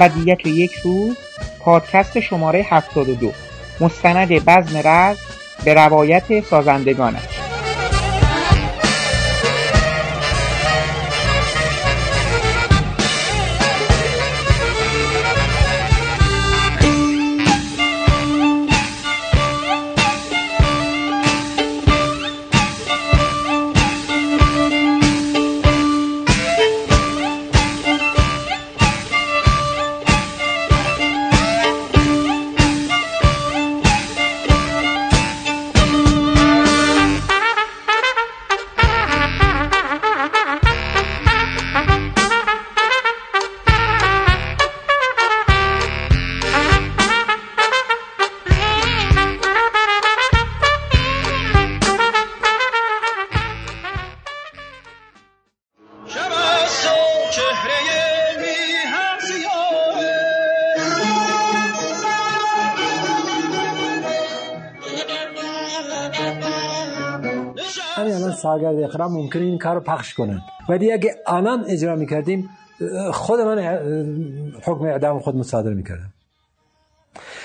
ابدیت 0.00 0.46
یک 0.46 0.72
روز 0.74 1.16
پادکست 1.60 2.20
شماره 2.20 2.66
72 2.70 3.32
مستند 3.80 4.28
بزم 4.28 4.76
رز 4.88 5.16
به 5.64 5.74
روایت 5.74 6.40
سازندگانش. 6.44 7.22
سرگرد 7.22 7.37
اقرام 68.98 69.12
ممکنه 69.12 69.42
این 69.42 69.58
کار 69.58 69.74
رو 69.74 69.80
پخش 69.80 70.14
کنن. 70.14 70.40
ولی 70.68 70.92
اگه 70.92 71.16
آنان 71.26 71.64
اجرا 71.68 71.96
می‌کردیم 71.96 72.48
خود 73.12 73.40
من 73.40 73.58
حکم 74.64 74.84
اعدام 74.84 75.18
خود 75.18 75.36
مصادره 75.36 75.74
می‌کردم. 75.74 76.12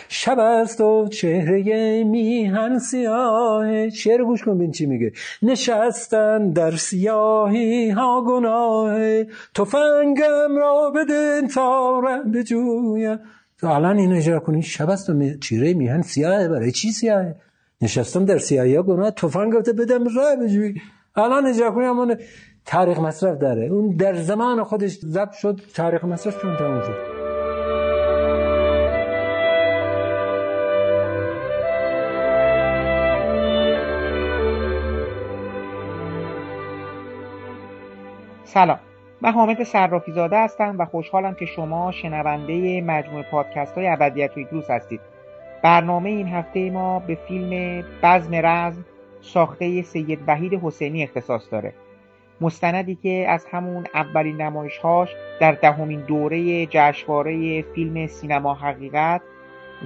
شب 0.10 0.40
است 0.40 0.82
و 0.82 1.08
چهره 1.08 2.04
میهن 2.04 2.80
سیاه 2.80 3.90
شعر 3.90 4.24
گوش 4.24 4.44
کن 4.44 4.58
بین 4.58 4.72
چی 4.72 4.86
میگه. 4.86 5.12
نشستن 5.42 6.50
در 6.50 6.72
سیاهی 6.72 7.90
ها 7.90 8.24
گناه 8.28 9.24
تفنگم 9.56 10.58
را 10.58 10.92
بدن 10.96 11.48
تا 11.48 12.02
به 12.32 12.44
جویم 12.44 13.20
الان 13.64 13.98
این 13.98 14.14
اجرا 14.14 14.40
کنی؟ 14.40 14.62
شب 14.62 14.90
است 14.90 15.10
و 15.10 15.38
چهره 15.42 15.74
میهن 15.74 16.02
سیاه 16.02 16.48
برای 16.48 16.72
چی 16.72 16.92
سیاهه؟ 16.92 17.36
نشستم 17.82 18.26
در 18.26 18.38
سیاهی 18.38 18.76
ها 18.76 18.84
گناه 18.84 19.12
تفنگ 19.12 19.54
گفته 19.54 19.74
بدم 19.74 20.04
راه 20.16 20.36
بجوی 20.36 20.76
الان 21.16 21.72
کنی 21.72 21.86
همون 21.86 22.18
تاریخ 22.66 23.00
مصرف 23.00 23.38
داره. 23.38 23.66
اون 23.66 23.96
در 23.96 24.14
زمان 24.14 24.64
خودش 24.64 25.00
ضبط 25.00 25.32
شد 25.32 25.60
تاریخ 25.76 26.04
مصرف 26.04 26.42
چون 26.42 26.58
تموم 26.58 26.82
شد. 26.82 27.14
سلام. 38.44 38.80
من 39.22 39.32
حامد 39.32 39.64
صرافی 39.64 40.12
زاده 40.12 40.38
هستم 40.38 40.76
و 40.80 40.86
خوشحالم 40.86 41.34
که 41.34 41.46
شما 41.46 41.92
شنونده 41.92 42.82
مجموعه 42.82 43.26
پادکست 43.32 43.78
های 43.78 43.88
ابدیت 43.88 44.38
و 44.38 44.64
هستید. 44.70 45.02
برنامه 45.64 46.10
این 46.10 46.28
هفته 46.28 46.70
ما 46.70 47.00
به 47.00 47.16
فیلم 47.28 47.84
بزم 48.04 48.36
رزم 48.36 48.86
ساخته 49.24 49.82
سید 49.82 50.20
وحید 50.28 50.54
حسینی 50.54 51.04
اختصاص 51.04 51.52
داره. 51.52 51.74
مستندی 52.42 52.96
که 52.96 53.26
از 53.30 53.46
همون 53.52 53.88
اولین 53.94 54.42
نمایشهاش 54.42 55.10
در 55.40 55.52
دهمین 55.52 56.02
دوره 56.02 56.66
جشنواره 56.66 57.62
فیلم 57.62 58.08
سینما 58.08 58.54
حقیقت 58.54 59.22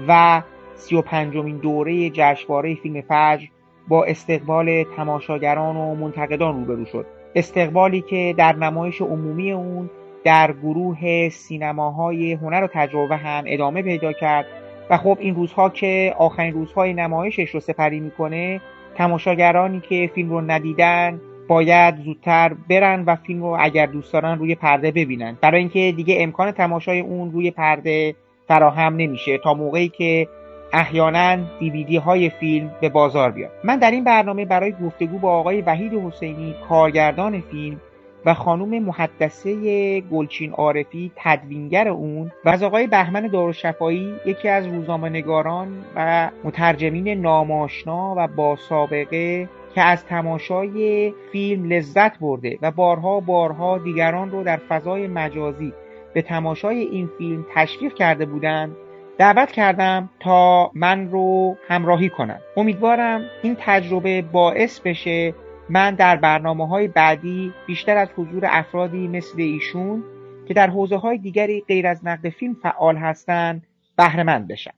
و 0.08 0.42
سی 0.76 0.96
و 0.96 1.02
پنجمین 1.02 1.58
دوره 1.58 2.10
جشنواره 2.10 2.76
فیلم 2.76 3.02
فجر 3.02 3.48
با 3.88 4.06
استقبال 4.06 4.84
تماشاگران 4.84 5.76
و 5.76 5.96
منتقدان 5.96 6.56
روبرو 6.56 6.86
شد. 6.86 7.06
استقبالی 7.36 8.02
که 8.02 8.36
در 8.38 8.56
نمایش 8.56 9.02
عمومی 9.02 9.52
اون 9.52 9.90
در 10.24 10.52
گروه 10.52 11.30
سینماهای 11.30 12.34
هنر 12.34 12.64
و 12.64 12.68
تجربه 12.74 13.18
هم 13.18 13.44
ادامه 13.48 13.82
پیدا 13.82 14.14
کرد. 14.14 14.46
و 14.90 14.98
خب 14.98 15.18
این 15.20 15.36
روزها 15.36 15.70
که 15.70 16.16
آخرین 16.18 16.54
روزهای 16.54 16.94
نمایشش 16.94 17.50
رو 17.50 17.60
سپری 17.60 18.00
می‌کنه 18.00 18.62
تماشاگرانی 18.98 19.82
که 19.90 20.12
فیلم 20.16 20.30
رو 20.30 20.42
ندیدن 20.42 21.22
باید 21.48 21.96
زودتر 21.96 22.56
برن 22.70 23.04
و 23.08 23.16
فیلم 23.16 23.42
رو 23.44 23.58
اگر 23.60 23.86
دوست 23.86 24.14
دارن 24.14 24.40
روی 24.40 24.56
پرده 24.56 24.92
ببینن. 24.92 25.38
برای 25.42 25.60
اینکه 25.60 25.94
دیگه 25.98 26.18
امکان 26.20 26.52
تماشای 26.52 27.00
اون 27.00 27.32
روی 27.32 27.52
پرده 27.52 28.16
فراهم 28.48 28.96
نمیشه 28.96 29.38
تا 29.38 29.54
موقعی 29.54 29.90
که 29.90 30.28
احیانا 30.74 31.38
دیویدی 31.60 31.98
های 31.98 32.30
فیلم 32.30 32.72
به 32.82 32.90
بازار 32.90 33.32
بیاد. 33.32 33.52
من 33.64 33.80
در 33.80 33.92
این 33.92 34.04
برنامه 34.04 34.46
برای 34.46 34.74
گفتگو 34.84 35.20
با 35.20 35.32
آقای 35.32 35.62
وحید 35.62 35.94
حسینی 35.94 36.56
کارگردان 36.70 37.42
فیلم 37.42 37.82
و 38.26 38.34
خانم 38.34 38.84
محدثه 38.84 40.02
گلچین 40.02 40.52
عارفی 40.52 41.12
تدوینگر 41.16 41.88
اون 41.88 42.32
و 42.46 42.50
از 42.50 42.64
آقای 42.64 42.88
بهمن 42.88 43.28
دارالشفایی 43.28 44.14
یکی 44.26 44.50
از 44.50 44.68
روزنامه‌نگاران 44.68 45.86
و 45.96 46.32
مترجمین 46.44 47.08
ناماشنا 47.08 48.16
و 48.18 48.28
با 48.28 48.56
سابقه 48.56 49.50
که 49.76 49.82
از 49.82 50.06
تماشای 50.06 51.14
فیلم 51.32 51.66
لذت 51.66 52.20
برده 52.20 52.60
و 52.62 52.72
بارها 52.72 53.20
بارها 53.20 53.78
دیگران 53.78 54.32
رو 54.32 54.44
در 54.44 54.58
فضای 54.70 55.08
مجازی 55.08 55.74
به 56.14 56.22
تماشای 56.22 56.78
این 56.78 57.10
فیلم 57.18 57.46
تشویق 57.56 57.94
کرده 57.94 58.26
بودند 58.26 58.76
دعوت 59.18 59.52
کردم 59.52 60.10
تا 60.20 60.72
من 60.74 61.12
رو 61.12 61.58
همراهی 61.68 62.10
کنم 62.10 62.40
امیدوارم 62.58 63.22
این 63.44 63.58
تجربه 63.60 64.22
باعث 64.22 64.80
بشه 64.80 65.34
من 65.70 65.96
در 65.96 66.16
برنامه 66.16 66.68
های 66.68 66.88
بعدی 66.88 67.54
بیشتر 67.68 67.98
از 67.98 68.08
حضور 68.16 68.44
افرادی 68.46 69.08
مثل 69.08 69.42
ایشون 69.42 70.04
که 70.48 70.54
در 70.54 70.70
حوزه 70.70 70.98
های 70.98 71.18
دیگری 71.18 71.64
غیر 71.68 71.88
از 71.88 72.06
نقد 72.06 72.30
فیلم 72.30 72.54
فعال 72.54 72.98
هستند 72.98 73.68
بهرهمند 73.98 74.48
بشم. 74.48 74.74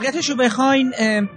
واقعیتش 0.00 0.30
رو 0.30 0.36
بخواین 0.36 0.94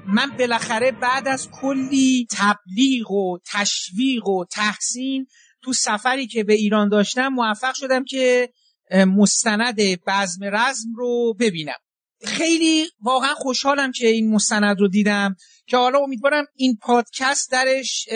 من 0.07 0.29
بالاخره 0.39 0.91
بعد 0.91 1.27
از 1.27 1.49
کلی 1.51 2.27
تبلیغ 2.31 3.11
و 3.11 3.37
تشویق 3.45 4.27
و 4.27 4.45
تحسین 4.45 5.27
تو 5.61 5.73
سفری 5.73 6.27
که 6.27 6.43
به 6.43 6.53
ایران 6.53 6.89
داشتم 6.89 7.27
موفق 7.27 7.73
شدم 7.73 8.03
که 8.03 8.49
مستند 8.91 9.75
بزم 10.07 10.43
رزم 10.43 10.89
رو 10.95 11.33
ببینم. 11.39 11.77
خیلی 12.25 12.85
واقعا 13.01 13.33
خوشحالم 13.33 13.91
که 13.91 14.07
این 14.07 14.31
مستند 14.31 14.79
رو 14.79 14.87
دیدم 14.87 15.35
که 15.67 15.77
حالا 15.77 15.99
امیدوارم 15.99 16.45
این 16.55 16.77
پادکست 16.81 17.51
درش 17.51 18.09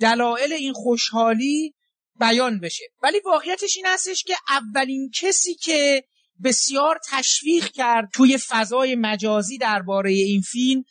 دلایل 0.00 0.52
این 0.52 0.72
خوشحالی 0.72 1.74
بیان 2.20 2.60
بشه. 2.60 2.84
ولی 3.02 3.20
واقعیتش 3.24 3.76
این 3.76 3.86
هستش 3.86 4.24
که 4.24 4.34
اولین 4.48 5.10
کسی 5.14 5.54
که 5.54 6.04
بسیار 6.44 6.98
تشویق 7.10 7.68
کرد 7.68 8.08
توی 8.14 8.38
فضای 8.48 8.96
مجازی 8.96 9.58
درباره 9.58 10.10
این 10.10 10.40
فیلم. 10.40 10.84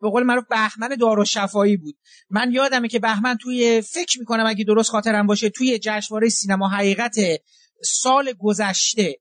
به 0.00 0.10
قول 0.10 0.22
معروف 0.22 0.44
بهمن 0.50 0.88
دارالشفایی 1.00 1.76
بود. 1.76 1.96
من 2.30 2.52
یادمه 2.52 2.88
که 2.88 2.98
بهمن 2.98 3.36
توی 3.36 3.80
فکر 3.80 4.18
می‌کنم 4.18 4.46
اگه 4.46 4.64
درست 4.64 4.90
خاطرم 4.90 5.26
باشه 5.26 5.50
توی 5.50 5.78
جشنواره 5.78 6.28
سینما 6.28 6.68
حقیقت 6.68 7.16
سال 7.84 8.32
گذشته 8.38 9.16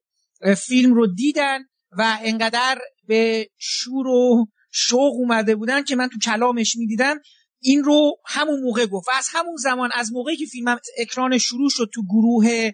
فیلم 0.57 0.93
رو 0.93 1.07
دیدن 1.07 1.59
و 1.97 2.17
انقدر 2.23 2.79
به 3.07 3.49
شور 3.57 4.07
و 4.07 4.47
شوق 4.71 5.13
اومده 5.13 5.55
بودن 5.55 5.83
که 5.83 5.95
من 5.95 6.09
تو 6.09 6.19
کلامش 6.19 6.75
می‌دیدم 6.75 7.19
این 7.59 7.83
رو 7.83 8.15
همون 8.25 8.59
موقع 8.63 8.85
گفت. 8.85 9.07
و 9.07 9.11
از 9.17 9.27
همون 9.31 9.55
زمان 9.55 9.89
از 9.93 10.13
موقعی 10.13 10.37
که 10.37 10.45
فیلم 10.45 10.79
اکران 10.97 11.37
شروع 11.37 11.69
شد 11.69 11.89
تو 11.93 12.03
گروه 12.03 12.71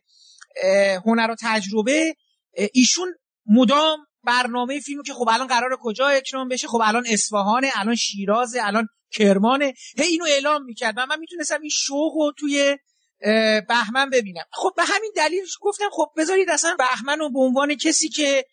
هنر 1.05 1.31
و 1.31 1.35
تجربه 1.41 2.15
ایشون 2.73 3.13
مدام 3.45 3.97
برنامه 4.23 4.79
فیلمو 4.79 5.03
که 5.03 5.13
خب 5.13 5.29
الان 5.29 5.47
قرار 5.47 5.77
کجا 5.81 6.07
اکران 6.07 6.47
بشه 6.47 6.67
خب 6.67 6.81
الان 6.83 7.03
اصفهانه 7.07 7.69
الان 7.75 7.95
شیرازه 7.95 8.59
الان 8.63 8.87
کرمانه. 9.11 9.73
هی 9.97 10.05
اینو 10.05 10.25
اعلام 10.25 10.63
می‌کرد 10.63 10.93
و 10.97 11.05
من 11.05 11.19
می‌تونستم 11.19 11.61
این 11.61 11.71
شوق 11.73 12.13
رو 12.15 12.33
توی 12.37 12.77
بهمن 13.69 14.09
ببینم. 14.09 14.43
خب 14.51 14.69
به 14.77 14.83
همین 14.83 15.11
دلیل 15.15 15.43
گفتم 15.61 15.89
خب 15.91 16.07
بذارید 16.17 16.49
اصلا 16.49 16.75
بهمن 16.77 17.19
رو 17.19 17.31
به 17.31 17.39
عنوان 17.39 17.75
کسی 17.75 18.09
که 18.09 18.45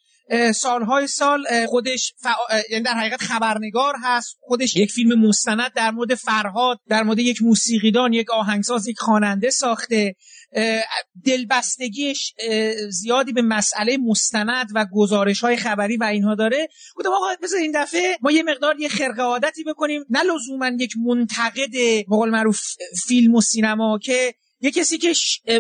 سالهای 0.55 1.07
سال 1.07 1.67
خودش 1.67 2.13
یعنی 2.71 2.85
در 2.85 2.93
حقیقت 2.93 3.23
خبرنگار 3.23 3.95
هست 4.03 4.37
خودش 4.41 4.77
یک 4.77 4.93
فیلم 4.93 5.29
مستند 5.29 5.73
در 5.73 5.91
مورد 5.91 6.15
فرهاد 6.15 6.79
در 6.89 7.03
مورد 7.03 7.19
یک 7.19 7.43
موسیقیدان 7.43 8.13
یک 8.13 8.31
آهنگساز 8.31 8.89
یک 8.89 8.99
خواننده 8.99 9.51
ساخته. 9.51 10.15
دلبستگیش 11.25 12.35
زیادی 12.91 13.33
به 13.33 13.43
مسئله 13.43 13.97
مستند 13.97 14.69
و 14.75 14.87
گزارش 14.93 15.41
های 15.41 15.57
خبری 15.57 15.97
و 15.97 16.05
اینها 16.05 16.35
داره. 16.35 16.69
گفتم 16.97 17.11
آقا 17.11 17.27
بذار 17.43 17.61
این 17.61 17.73
دفعه 17.75 18.17
ما 18.21 18.31
یه 18.31 18.43
مقدار 18.43 18.81
یه 18.81 18.89
خرقه 18.89 19.23
عادتی 19.23 19.65
بکنیم. 19.65 20.05
نه 20.11 20.23
لزوما 20.23 20.71
یک 20.79 20.93
منتقد 21.07 22.03
بقول 22.11 22.31
معروف 22.31 22.61
فیلم 23.07 23.35
و 23.35 23.41
سینما 23.41 23.99
که 24.03 24.35
یه 24.61 24.71
کسی 24.71 24.99
که 24.99 25.13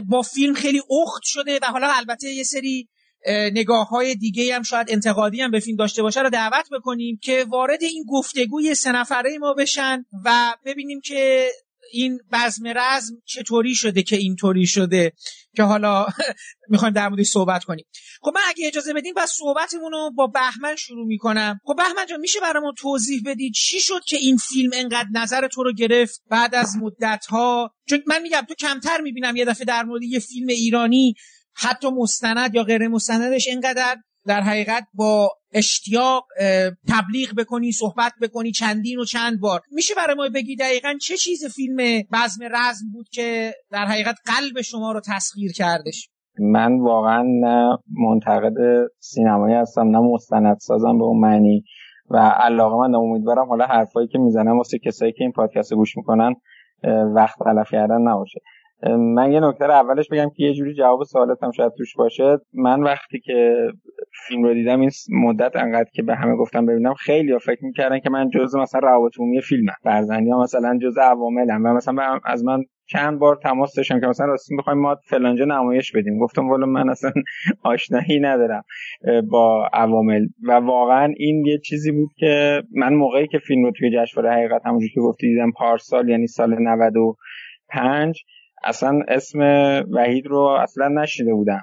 با 0.08 0.22
فیلم 0.22 0.54
خیلی 0.54 0.78
اخت 0.78 1.22
شده 1.24 1.58
و 1.62 1.66
حالا 1.66 1.92
البته 1.92 2.28
یه 2.28 2.44
سری 2.44 2.88
نگاه 3.28 3.88
های 3.88 4.14
دیگه 4.14 4.54
هم 4.54 4.62
شاید 4.62 4.90
انتقادی 4.90 5.40
هم 5.40 5.50
به 5.50 5.60
فیلم 5.60 5.76
داشته 5.76 6.02
باشه 6.02 6.20
رو 6.20 6.30
دعوت 6.30 6.68
بکنیم 6.72 7.18
که 7.22 7.44
وارد 7.48 7.82
این 7.82 8.04
گفتگوی 8.08 8.74
سه 8.74 8.92
نفره 8.92 9.38
ما 9.38 9.54
بشن 9.54 10.04
و 10.24 10.54
ببینیم 10.64 11.00
که 11.04 11.48
این 11.92 12.20
بزم 12.32 12.66
رزم 12.66 13.14
چطوری 13.24 13.74
شده 13.74 14.02
که 14.02 14.16
اینطوری 14.16 14.66
شده 14.66 15.12
که 15.56 15.62
حالا 15.62 16.06
می‌خوایم 16.70 16.94
در 16.94 17.08
موردش 17.08 17.26
صحبت 17.26 17.64
کنیم. 17.64 17.84
خب 18.20 18.32
من 18.34 18.40
اگه 18.48 18.66
اجازه 18.66 18.92
بدین 18.92 19.14
بس 19.16 19.32
صحبتمون 19.36 19.92
رو 19.92 20.10
با 20.16 20.26
بهمن 20.26 20.76
شروع 20.76 21.06
می‌کنم. 21.06 21.60
خب 21.64 21.76
بهمن 21.76 22.06
جان 22.06 22.20
میشه 22.20 22.40
برامون 22.40 22.74
توضیح 22.78 23.22
بدید 23.26 23.52
چی 23.52 23.80
شد 23.80 24.00
که 24.06 24.16
این 24.16 24.36
فیلم 24.36 24.70
انقدر 24.74 25.08
نظر 25.12 25.48
تو 25.48 25.62
رو 25.62 25.72
گرفت 25.72 26.22
بعد 26.30 26.54
از 26.54 26.76
مدت 26.82 27.26
ها 27.26 27.70
چون 27.88 28.02
من 28.06 28.22
میگم 28.22 28.42
تو 28.48 28.54
کمتر 28.54 29.00
می‌بینم 29.00 29.36
یه 29.36 29.44
دفعه 29.44 29.64
در 29.64 29.82
مورد 29.82 30.02
یه 30.02 30.18
فیلم 30.18 30.48
ایرانی 30.48 31.14
حتی 31.56 31.90
مستند 31.90 32.54
یا 32.54 32.62
غیر 32.62 32.88
مستندش 32.88 33.48
اینقدر 33.48 33.96
در 34.26 34.40
حقیقت 34.40 34.86
با 34.94 35.30
اشتیاق 35.52 36.24
تبلیغ 36.88 37.34
بکنی 37.38 37.72
صحبت 37.72 38.12
بکنی 38.22 38.52
چندین 38.52 38.98
و 38.98 39.04
چند 39.04 39.40
بار. 39.40 39.60
میشه 39.72 39.94
برای 39.96 40.16
ما 40.16 40.28
بگی 40.34 40.56
دقیقا 40.56 40.94
چه 41.02 41.16
چیز 41.16 41.44
فیلم 41.54 41.76
بزم 42.12 42.44
رزم 42.44 42.90
بود 42.92 43.08
که 43.12 43.52
در 43.70 43.86
حقیقت 43.86 44.16
قلب 44.26 44.60
شما 44.62 44.92
رو 44.92 45.00
تسخیر 45.00 45.52
کردش؟ 45.52 46.08
من 46.38 46.80
واقعا 46.80 47.22
نه 47.22 47.78
منتقد 48.00 48.54
سینمایی 49.00 49.54
هستم 49.54 49.88
نه 49.88 49.98
مستند 49.98 50.56
سازم 50.60 50.98
به 50.98 51.04
اون 51.04 51.20
معنی 51.20 51.64
و 52.10 52.16
علاقه 52.16 52.76
من 52.76 52.94
امیدوارم 52.94 53.48
حالا 53.48 53.66
حرفایی 53.66 54.08
که 54.08 54.18
می‌زنم 54.18 54.56
واسه 54.56 54.78
کسایی 54.78 55.12
که 55.12 55.18
این 55.20 55.32
پادکست 55.32 55.74
گوش 55.74 55.96
می‌کنن 55.96 56.34
وقت 57.14 57.38
تلف 57.44 57.70
کردن 57.72 58.00
نباشه. 58.00 58.40
من 58.82 59.32
یه 59.32 59.40
نکته 59.40 59.64
اولش 59.64 60.08
بگم 60.08 60.30
که 60.36 60.44
یه 60.44 60.52
جوری 60.52 60.74
جواب 60.74 61.02
سوالتم 61.04 61.50
شاید 61.50 61.72
توش 61.78 61.96
باشه. 61.96 62.38
من 62.54 62.82
وقتی 62.82 63.20
که 63.20 63.68
فیلم 64.28 64.42
رو 64.42 64.54
دیدم 64.54 64.80
این 64.80 64.90
مدت 65.10 65.56
انقدر 65.56 65.90
که 65.94 66.02
به 66.02 66.14
همه 66.14 66.36
گفتم 66.36 66.66
ببینم 66.66 66.94
خیلی 66.94 67.32
ها 67.32 67.38
فکر 67.38 67.64
می‌کردن 67.64 67.98
که 67.98 68.10
من 68.10 68.28
جز 68.28 68.56
مثلا 68.56 68.80
روابط 68.80 69.12
عمومی 69.18 69.40
فیلمم. 69.40 69.74
فرزندی 69.82 70.30
ها 70.30 70.42
مثلا 70.42 70.78
جز 70.82 70.98
عواملم. 70.98 71.64
و 71.64 71.74
مثلا 71.74 72.20
از 72.24 72.44
من 72.44 72.62
چند 72.88 73.18
بار 73.18 73.36
تماس 73.42 73.74
داشتم 73.76 74.00
که 74.00 74.06
مثلا 74.06 74.26
راستی 74.26 74.54
می‌خوایم 74.54 74.78
ما 74.78 74.96
فلانجا 75.04 75.44
نمایش 75.44 75.92
بدیم. 75.92 76.18
گفتم 76.18 76.48
والا 76.48 76.66
من 76.66 76.88
اصلا 76.88 77.12
آشنایی 77.62 78.20
ندارم 78.20 78.62
با 79.30 79.68
عوامل. 79.72 80.26
و 80.48 80.52
واقعا 80.52 81.12
این 81.16 81.46
یه 81.46 81.58
چیزی 81.58 81.92
بود 81.92 82.10
که 82.16 82.62
من 82.74 82.94
موقعی 82.94 83.26
که 83.26 83.38
فیلم 83.38 83.64
رو 83.64 83.72
توی 83.78 83.90
جشنواره 83.90 84.34
حقیقت 84.34 84.66
همونجوری 84.66 84.92
که 84.94 85.00
گفتی 85.00 85.26
دیدم 85.28 85.50
پارسال 85.50 86.08
یعنی 86.08 86.26
سال 86.26 86.56
95 86.62 88.22
اصلا 88.64 89.02
اسم 89.08 89.40
وحید 89.92 90.26
رو 90.26 90.38
اصلا 90.38 90.88
نشیده 90.88 91.34
بودم 91.34 91.62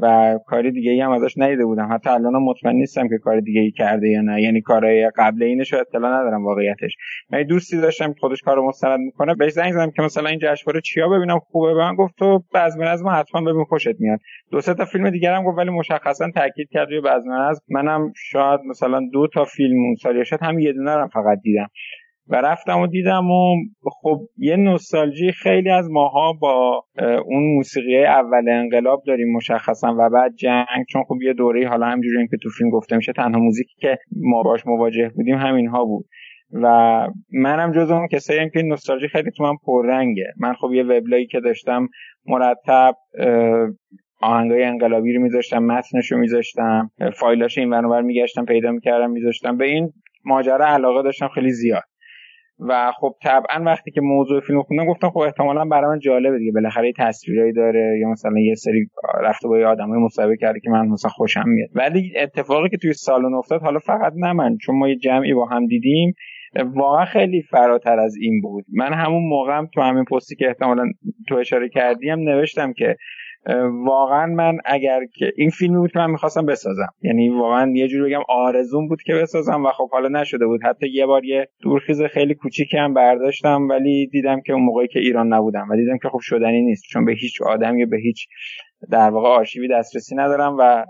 و 0.00 0.38
کاری 0.46 0.70
دیگه 0.70 0.90
ای 0.90 1.00
هم 1.00 1.10
ازش 1.10 1.34
ندیده 1.36 1.64
بودم. 1.64 1.88
حتی 1.92 2.10
الان 2.10 2.32
مطمئن 2.32 2.76
نیستم 2.76 3.08
که 3.08 3.18
کار 3.18 3.40
دیگه 3.40 3.60
ای 3.60 3.70
کرده 3.70 4.08
یا 4.08 4.20
نه. 4.20 4.42
یعنی 4.42 4.60
کارهای 4.60 5.10
قبل 5.16 5.42
اینش 5.42 5.72
رو 5.72 5.78
اطلاع 5.80 6.20
ندارم 6.20 6.44
واقعیتش. 6.44 6.96
من 7.30 7.42
دوستی 7.42 7.80
داشتم 7.80 8.14
خودش 8.20 8.40
کارو 8.42 8.68
مستند 8.68 9.00
می‌کنه 9.00 9.34
بهش 9.34 9.52
زنگ 9.52 9.72
زدم 9.72 9.90
که 9.90 10.02
مثلا 10.02 10.28
این 10.28 10.38
جشنواره 10.42 10.80
چیا 10.80 11.08
ببینم 11.08 11.38
خوبه؟ 11.38 11.74
به 11.74 11.80
من 11.80 11.94
گفت 11.94 12.14
تو 12.18 12.44
بزم 12.54 12.82
نظم 12.82 13.08
حتما 13.08 13.40
ببین 13.40 13.64
خوشت 13.64 14.00
میاد. 14.00 14.18
دو 14.50 14.60
سه 14.60 14.74
تا 14.74 14.84
فیلم 14.84 15.10
دیگر 15.10 15.34
هم 15.34 15.44
گفت 15.44 15.58
ولی 15.58 15.70
مشخصا 15.70 16.30
تاکید 16.34 16.68
کرد 16.70 16.88
روی 16.88 17.00
بزم 17.00 17.32
نظم. 17.32 17.62
منم 17.68 18.12
شاید 18.16 18.60
مثلا 18.70 19.00
دو 19.12 19.26
تا 19.34 19.44
فیلم 19.44 19.76
اون 19.84 19.94
سال 19.94 20.24
هم 20.42 20.58
یه 20.58 20.72
دونه 20.72 21.06
فقط 21.06 21.38
دیدم. 21.42 21.68
و 22.28 22.36
رفتم 22.36 22.80
و 22.80 22.86
دیدم 22.86 23.30
و 23.30 23.56
خب 24.02 24.20
یه 24.36 24.56
نوستالژی 24.56 25.32
خیلی 25.32 25.70
از 25.70 25.90
ماها 25.90 26.32
با 26.32 26.84
اون 27.24 27.54
موسیقی 27.54 28.04
اول 28.04 28.48
انقلاب 28.48 29.02
داریم 29.06 29.32
مشخصا 29.32 29.96
و 29.98 30.10
بعد 30.10 30.34
جنگ 30.34 30.84
چون 30.88 31.02
خب 31.08 31.22
یه 31.22 31.32
دوره 31.32 31.68
حالا 31.68 31.86
همجوری 31.86 32.28
که 32.30 32.36
تو 32.42 32.48
فیلم 32.58 32.70
گفته 32.70 32.96
میشه 32.96 33.12
تنها 33.12 33.40
موزیکی 33.40 33.74
که 33.78 33.98
ما 34.16 34.42
باش 34.42 34.66
مواجه 34.66 35.08
بودیم 35.08 35.36
همینها 35.36 35.84
بود. 35.84 36.06
و 36.52 36.66
منم 37.32 37.72
جز 37.72 37.90
اون 37.90 38.08
کسایی 38.08 38.50
که 38.50 38.62
نوستالژی 38.62 39.08
خیلی 39.08 39.30
تو 39.30 39.42
من 39.42 39.56
پررنگه. 39.66 40.26
من 40.40 40.54
خب 40.54 40.72
یه 40.72 40.82
وبلاگی 40.82 41.26
که 41.26 41.40
داشتم 41.40 41.88
مرتب 42.26 42.94
آهنگای 44.22 44.64
انقلابی 44.64 45.12
رو 45.12 45.22
میذاشتم 45.22 45.58
متنش 45.58 46.12
رو 46.12 46.18
میذاشتم 46.18 46.90
فایلاش 47.14 47.58
این 47.58 47.70
ور 47.70 48.02
میگشتم 48.02 48.44
پیدا 48.44 48.72
می‌کردم 48.72 49.10
میذاشتم. 49.10 49.56
به 49.56 49.64
این 49.64 49.92
ماجرا 50.24 50.66
علاقه 50.66 51.02
داشتم 51.02 51.28
خیلی 51.28 51.50
زیاد. 51.50 51.82
و 52.60 52.92
خب 53.00 53.14
طبعا 53.22 53.64
وقتی 53.64 53.90
که 53.90 54.00
موضوع 54.00 54.40
فیلم 54.40 54.62
خوندم 54.62 54.86
گفتم 54.86 55.10
خب 55.10 55.18
احتمالا 55.18 55.64
برای 55.64 55.90
من 55.90 55.98
جالبه 55.98 56.38
دیگه. 56.38 56.52
بالاخره 56.52 56.92
تصویرایی 56.98 57.52
داره 57.52 57.98
یا 58.00 58.08
مثلا 58.08 58.38
یه 58.38 58.54
سری 58.54 58.90
رفته 59.20 59.48
با 59.48 59.58
یه 59.58 59.66
آدمای 59.66 59.98
مصاحبه 59.98 60.36
کرده 60.36 60.60
که 60.60 60.70
من 60.70 60.88
مثلا 60.88 61.10
خوشم 61.10 61.48
میاد. 61.48 61.68
ولی 61.74 62.12
اتفاقی 62.16 62.68
که 62.68 62.76
توی 62.76 62.92
سالن 62.92 63.34
افتاد 63.34 63.62
حالا 63.62 63.78
فقط 63.78 64.12
نه 64.16 64.32
من 64.32 64.56
چون 64.56 64.78
ما 64.78 64.88
یه 64.88 64.96
جمعی 64.96 65.34
با 65.34 65.46
هم 65.46 65.66
دیدیم 65.66 66.14
واقعا 66.64 67.04
خیلی 67.04 67.42
فراتر 67.42 67.98
از 67.98 68.16
این 68.20 68.40
بود. 68.40 68.64
من 68.72 68.92
همون 68.92 69.22
موقعم 69.22 69.66
تو 69.74 69.80
همین 69.80 70.04
پستی 70.04 70.36
که 70.36 70.46
احتمالا 70.46 70.84
تو 71.28 71.34
اشاره 71.34 71.68
کردیم 71.68 72.18
نوشتم 72.18 72.72
که 72.72 72.96
واقعا 73.84 74.26
من 74.26 74.58
اگر 74.64 75.00
که 75.18 75.32
این 75.36 75.50
فیلمی 75.50 75.76
بود 75.76 75.92
که 75.92 75.98
من 75.98 76.10
می‌خواستم 76.10 76.46
بسازم. 76.46 76.88
یعنی 77.02 77.28
واقعا 77.28 77.72
یه 77.74 77.88
جوری 77.88 78.10
بگم 78.10 78.22
آرزون 78.28 78.88
بود 78.88 79.02
که 79.02 79.14
بسازم 79.14 79.64
و 79.64 79.68
خب 79.68 79.90
حالا 79.90 80.20
نشده 80.20 80.46
بود. 80.46 80.60
حتی 80.64 80.88
یه 80.88 81.06
بار 81.06 81.24
یه 81.24 81.48
دورخیز 81.62 82.02
خیلی 82.02 82.34
کوچیکی 82.34 82.76
هم 82.76 82.94
برداشتم 82.94 83.68
ولی 83.68 84.06
دیدم 84.06 84.40
که 84.40 84.52
اون 84.52 84.62
موقعی 84.62 84.88
که 84.88 85.00
ایران 85.00 85.32
نبودم 85.32 85.66
و 85.70 85.76
دیدم 85.76 85.98
که 85.98 86.08
خب 86.08 86.20
شدنی 86.20 86.62
نیست 86.62 86.84
چون 86.84 87.04
به 87.04 87.12
هیچ 87.12 87.42
آدمی 87.42 87.86
به 87.86 87.96
هیچ 87.96 88.28
در 88.90 89.10
واقع 89.10 89.28
آرشیوی 89.28 89.68
دسترسی 89.68 90.16
ندارم 90.16 90.56
و 90.58 90.84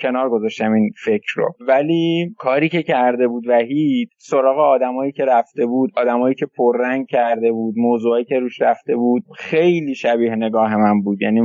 کنار 0.00 0.30
گذاشتم 0.30 0.72
این 0.72 0.90
فکر 1.04 1.32
رو. 1.36 1.54
ولی 1.68 2.34
کاری 2.38 2.68
که 2.68 2.82
کرده 2.82 3.28
بود 3.28 3.48
وحید 3.48 4.10
سراغ 4.18 4.58
آدمایی 4.58 5.12
که 5.12 5.24
رفته 5.24 5.66
بود 5.66 5.90
آدمایی 5.96 6.34
که 6.34 6.46
پررنگ 6.56 7.06
کرده 7.06 7.52
بود 7.52 7.74
موضوعایی 7.76 8.24
که 8.24 8.38
روش 8.38 8.62
رفته 8.62 8.96
بود 8.96 9.22
خیلی 9.36 9.94
شبیه 9.94 10.34
نگاه 10.34 10.76
من 10.76 11.02
بود. 11.02 11.22
یعنی 11.22 11.40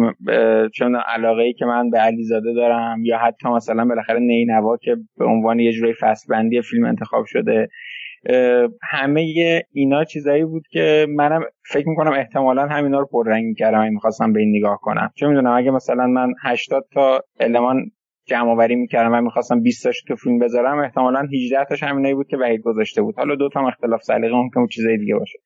چون 0.73 0.95
علاقه 0.95 1.41
ای 1.41 1.53
که 1.53 1.65
من 1.65 1.89
به 1.89 1.97
علیزاده 1.97 2.53
دارم 2.53 3.05
یا 3.05 3.17
حتی 3.17 3.49
مثلا 3.49 3.85
بالاخره 3.85 4.19
نینوا 4.19 4.77
که 4.77 4.95
به 5.17 5.25
عنوان 5.25 5.59
یه 5.59 5.71
جوری 5.71 5.93
فصل 5.93 6.33
بندی 6.33 6.61
فیلم 6.61 6.85
انتخاب 6.85 7.25
شده. 7.25 7.67
همه 8.81 9.21
اینا 9.73 10.03
چیزایی 10.03 10.45
بود 10.45 10.63
که 10.71 11.07
منم 11.09 11.41
فکر 11.65 11.89
می‌کنم 11.89 12.11
احتمالا 12.11 12.67
همینا 12.67 12.99
رو 12.99 13.05
پررنگ 13.05 13.45
می‌کردم 13.45 13.81
اگه 13.81 13.89
می‌خواستم 13.89 14.33
به 14.33 14.39
این 14.39 14.55
نگاه 14.57 14.79
کنم. 14.81 15.11
چون 15.15 15.29
می‌دونم 15.29 15.57
اگه 15.57 15.71
مثلا 15.71 16.07
من 16.07 16.33
80 16.43 16.83
تا 16.93 17.21
المان 17.39 17.91
جمع 18.27 18.49
آوری 18.51 18.75
می‌کردم 18.75 19.13
و 19.13 19.21
می‌خواستم 19.21 19.61
20 19.61 19.83
تاش 19.83 20.01
تو 20.07 20.15
فیلم 20.15 20.39
بذارم 20.39 20.79
احتمالا 20.79 21.27
18 21.33 21.65
تاش 21.69 21.83
همینایی 21.83 22.13
بود 22.15 22.27
که 22.27 22.37
وحید 22.37 22.61
گذاشته 22.61 23.01
بود. 23.01 23.15
حالا 23.17 23.35
دو 23.35 23.49
تا 23.49 23.67
اختلاف 23.67 24.03
سلیقه 24.03 24.35
ممکن 24.35 24.67
چیزای 24.67 24.97
دیگه 24.97 25.15
باشه. 25.15 25.39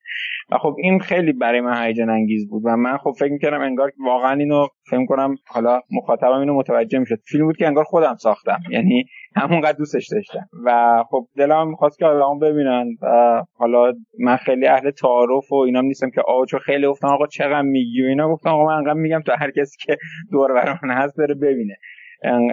و 0.50 0.58
خب 0.58 0.76
این 0.78 1.00
خیلی 1.00 1.32
برای 1.32 1.60
من 1.60 1.86
هیجان 1.86 2.10
انگیز 2.10 2.48
بود 2.48 2.62
و 2.64 2.76
من 2.76 2.96
خب 2.96 3.10
فکر 3.18 3.32
می‌کردم 3.32 3.60
انگار 3.60 3.92
واقعا 4.06 4.32
اینو 4.32 4.66
فکر 4.90 5.06
کنم 5.06 5.36
حالا 5.46 5.80
مخاطبم 5.90 6.40
اینو 6.40 6.54
متوجه 6.54 6.98
می‌شد. 6.98 7.18
فیلم 7.24 7.44
بود 7.44 7.56
که 7.56 7.66
انگار 7.66 7.84
خودم 7.84 8.16
ساختم. 8.18 8.60
یعنی 8.70 9.04
همونقدر 9.36 9.78
دوستش 9.78 10.08
داشتم. 10.12 10.48
و 10.64 11.02
خب 11.10 11.26
دلم 11.36 11.68
می‌خواست 11.68 11.98
که 11.98 12.06
آدمو 12.06 12.38
ببینن 12.38 12.86
و 13.02 13.42
حالا 13.54 13.92
من 14.18 14.36
خیلی 14.36 14.66
اهل 14.66 14.90
تعارف 14.90 15.52
و 15.52 15.56
اینام 15.56 15.84
نیستم 15.84 16.10
که 16.10 16.20
آقا 16.20 16.46
چون 16.46 16.60
خیلی 16.60 16.86
گفتم 16.86 17.08
آقا 17.08 17.26
چقدر 17.26 17.62
میگی 17.62 18.04
و 18.04 18.06
اینا 18.06 18.28
گفتم 18.28 18.50
آقا 18.50 18.66
من 18.66 18.74
انقدر 18.74 18.92
میگم 18.92 19.22
تا 19.26 19.34
هر 19.36 19.50
کسی 19.50 19.76
که 19.80 19.96
دور 20.32 20.52
من 20.52 20.90
هست 20.90 21.16
بره 21.16 21.34
ببینه. 21.34 21.76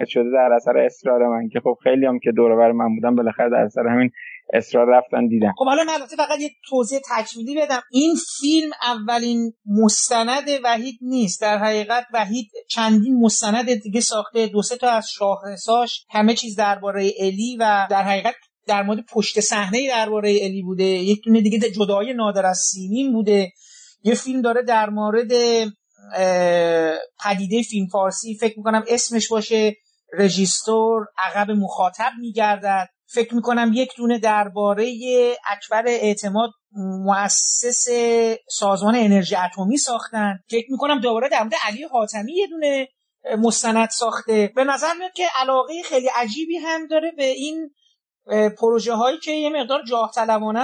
شده 0.06 0.30
در 0.32 0.52
اثر 0.52 0.78
اصرار 0.78 1.28
من 1.28 1.48
که 1.48 1.60
خب 1.60 1.78
خیلی 1.82 2.06
هم 2.06 2.18
که 2.18 2.32
دور 2.32 2.56
بر 2.56 2.72
من 2.72 2.94
بودم 2.94 3.14
بالاخره 3.14 3.50
در 3.50 3.56
اثر 3.56 3.86
همین 3.86 4.10
اصرار 4.52 4.86
رفتن 4.88 5.26
دیدم. 5.26 5.52
خب 5.58 5.64
حالا 5.64 5.84
من 5.84 6.06
فقط 6.06 6.40
یه 6.40 6.50
توضیح 6.68 6.98
تکمیلی 7.10 7.56
بدم. 7.60 7.80
این 7.90 8.14
فیلم 8.40 8.70
اولین 8.82 9.52
مستند 9.66 10.48
وحید 10.64 10.98
نیست. 11.02 11.40
در 11.40 11.58
حقیقت 11.58 12.06
وحید 12.12 12.50
چندین 12.70 13.20
مستند 13.20 13.74
دیگه 13.74 14.00
ساخته. 14.00 14.46
دو 14.46 14.62
سه 14.62 14.76
تا 14.76 14.90
از 14.90 15.08
شاخصاش 15.10 16.04
همه 16.10 16.34
چیز 16.34 16.56
درباره 16.56 17.10
الی 17.18 17.56
و 17.60 17.86
در 17.90 18.02
حقیقت 18.02 18.34
در 18.66 18.82
مورد 18.82 18.98
پشت 19.12 19.40
صحنه 19.40 19.88
درباره 19.88 20.38
الی 20.42 20.62
بوده. 20.62 20.84
یک 20.84 21.24
دونه 21.24 21.40
دیگه 21.40 21.70
جدای 21.70 22.14
نادر 22.14 22.46
از 22.46 22.58
سیمین 22.58 23.12
بوده. 23.12 23.52
یه 24.02 24.14
فیلم 24.14 24.42
داره 24.42 24.62
در 24.62 24.90
مورد 24.90 25.32
پدیده 27.24 27.62
فیلم 27.62 27.86
فارسی. 27.92 28.38
فکر 28.40 28.54
می‌کنم 28.56 28.84
اسمش 28.88 29.28
باشه. 29.28 29.74
رژیستور 30.18 31.06
عقب 31.18 31.50
مخاطب 31.50 32.12
میگردد. 32.20 32.88
فکر 33.08 33.34
می‌کنم 33.34 33.70
یک 33.74 33.96
دونه 33.96 34.18
درباره 34.18 34.92
اکبر 35.50 35.84
اعتماد 35.86 36.50
مؤسس 37.04 37.88
سازمان 38.48 38.96
انرژی 38.96 39.36
اتمی 39.36 39.76
ساختن. 39.76 40.38
فکر 40.50 40.66
می‌کنم 40.70 41.00
دوباره 41.00 41.28
در 41.28 41.42
مورد 41.42 41.54
علی 41.64 41.82
حاتمی 41.82 42.32
یه 42.32 42.46
دونه 42.46 42.88
مستند 43.38 43.88
ساخته. 43.88 44.52
به 44.56 44.64
نظر 44.64 44.94
میاد 44.98 45.12
که 45.12 45.26
علاقه 45.38 45.82
خیلی 45.84 46.08
عجیبی 46.16 46.56
هم 46.56 46.86
داره 46.86 47.12
به 47.16 47.24
این 47.24 47.70
پروژه 48.58 48.92
هایی 48.92 49.18
که 49.18 49.32
یه 49.32 49.50
مقدار 49.50 49.82
جاه 49.84 50.12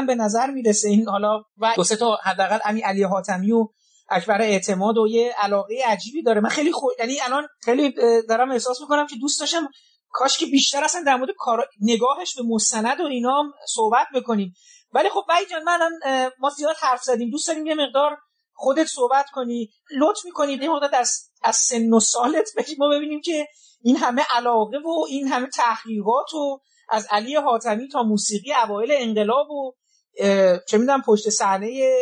به 0.06 0.14
نظر 0.14 0.50
می‌رسه. 0.50 0.88
این 0.88 1.08
حالا 1.08 1.42
و 1.58 1.72
دو 1.76 1.84
سه 1.84 1.96
تا 1.96 2.18
حداقل 2.24 2.58
امی 2.64 2.80
علی 2.80 3.02
حاتمی 3.02 3.52
و 3.52 3.68
اکبر 4.08 4.42
اعتماد 4.42 4.98
و 4.98 5.08
یه 5.08 5.34
علاقه 5.38 5.74
عجیبی 5.86 6.22
داره. 6.22 6.40
من 6.40 6.48
خیلی 6.48 6.72
خو... 6.72 6.86
یعنی 6.98 7.16
الان 7.24 7.46
خیلی 7.64 7.94
دارم 8.28 8.50
احساس 8.50 8.80
می‌کنم 8.80 9.06
که 9.06 9.16
دوست 9.20 9.40
داشتم 9.40 9.68
کاش 10.12 10.38
که 10.38 10.46
بیشتر 10.46 10.84
اصلا 10.84 11.02
در 11.06 11.16
مورد 11.16 11.30
کار... 11.38 11.68
نگاهش 11.80 12.36
به 12.36 12.42
مستند 12.42 13.00
و 13.00 13.04
اینا 13.04 13.42
صحبت 13.68 14.06
بکنیم. 14.14 14.54
ولی 14.92 15.08
خب 15.08 15.24
بایی 15.28 15.46
جان 15.46 15.62
من 15.62 15.78
ما 16.38 16.50
زیاد 16.50 16.76
حرف 16.80 17.02
زدیم. 17.02 17.30
دوست 17.30 17.48
داریم 17.48 17.66
یه 17.66 17.74
مقدار 17.74 18.18
خودت 18.54 18.86
صحبت 18.86 19.26
کنی. 19.32 19.70
لطف 19.98 20.24
می‌کنید 20.24 20.62
یه 20.62 20.70
مقدار 20.70 20.90
از 20.94 21.30
از 21.42 21.56
سن 21.56 21.92
و 21.92 22.00
سالت 22.00 22.50
بگیم 22.56 22.76
ما 22.78 22.88
ببینیم 22.88 23.20
که 23.20 23.46
این 23.82 23.96
همه 23.96 24.22
علاقه 24.36 24.78
و 24.78 25.04
این 25.08 25.28
همه 25.28 25.46
تحقیقات 25.46 26.34
و 26.34 26.60
از 26.90 27.06
علی 27.10 27.36
حاتمی 27.36 27.88
تا 27.88 28.02
موسیقی 28.02 28.52
اوایل 28.52 28.90
انقلاب 28.92 29.50
و 29.50 29.72
چه 30.68 30.78
می‌دونم 30.78 31.02
پشت 31.02 31.30
صحنه 31.30 31.96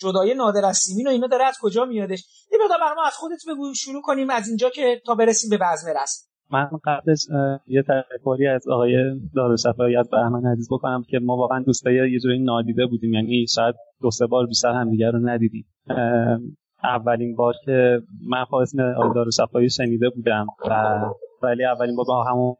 جدای 0.00 0.34
نادر 0.34 0.64
از 0.64 0.76
سیمین 0.76 1.06
و 1.06 1.10
اینا 1.10 1.26
داره 1.26 1.44
از 1.44 1.56
کجا 1.60 1.84
میادش. 1.84 2.24
یه 2.52 2.58
مقدار 2.62 2.78
برام 2.78 2.98
از 3.06 3.14
خودت 3.14 3.40
بگو 3.48 3.74
شروع 3.74 4.02
کنیم 4.02 4.30
از 4.30 4.48
اینجا 4.48 4.70
که 4.70 5.02
تا 5.06 5.14
برسیم 5.14 5.50
به 5.50 5.58
بزم 5.58 5.88
رسم 6.02 6.26
من 6.50 6.68
قبلش 6.84 7.26
یه 7.66 7.82
تشکری 7.82 8.46
از 8.46 8.68
آقای 8.68 9.20
دارالشفایی 9.34 9.96
از 9.96 10.10
بهمن 10.10 10.46
عزیز 10.46 10.68
بکنم 10.70 11.02
که 11.08 11.18
ما 11.18 11.36
واقعا 11.36 11.62
دوستای 11.62 12.12
یه 12.12 12.20
جوری 12.20 12.38
نادیده 12.38 12.86
بودیم. 12.86 13.12
یعنی 13.12 13.46
شاید 13.46 13.74
دو 14.02 14.10
سه 14.10 14.26
بار 14.26 14.46
بیشتر 14.46 14.72
همدیگه 14.72 15.10
رو 15.10 15.18
ندیدیم. 15.18 15.64
اولین 16.82 17.36
بار 17.36 17.54
که 17.64 18.00
من 18.28 18.44
خواست 18.44 18.80
آقای 18.80 19.14
دارالشفایی 19.14 19.70
شنیده 19.70 20.10
بودم 20.10 20.46
و 20.70 21.04
ولی 21.42 21.64
اولین 21.64 21.96
بار 21.96 22.06
با 22.08 22.24
همون 22.24 22.54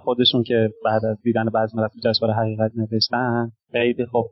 خودشون 0.00 0.42
که 0.42 0.70
بعد 0.84 1.04
از 1.04 1.22
دیدن 1.22 1.44
بعض 1.44 1.74
مرد 1.74 1.90
جشنواره 2.04 2.38
حقیقت 2.38 2.72
نوشتن 2.76 3.52
خیلی 3.72 4.06
خب 4.06 4.24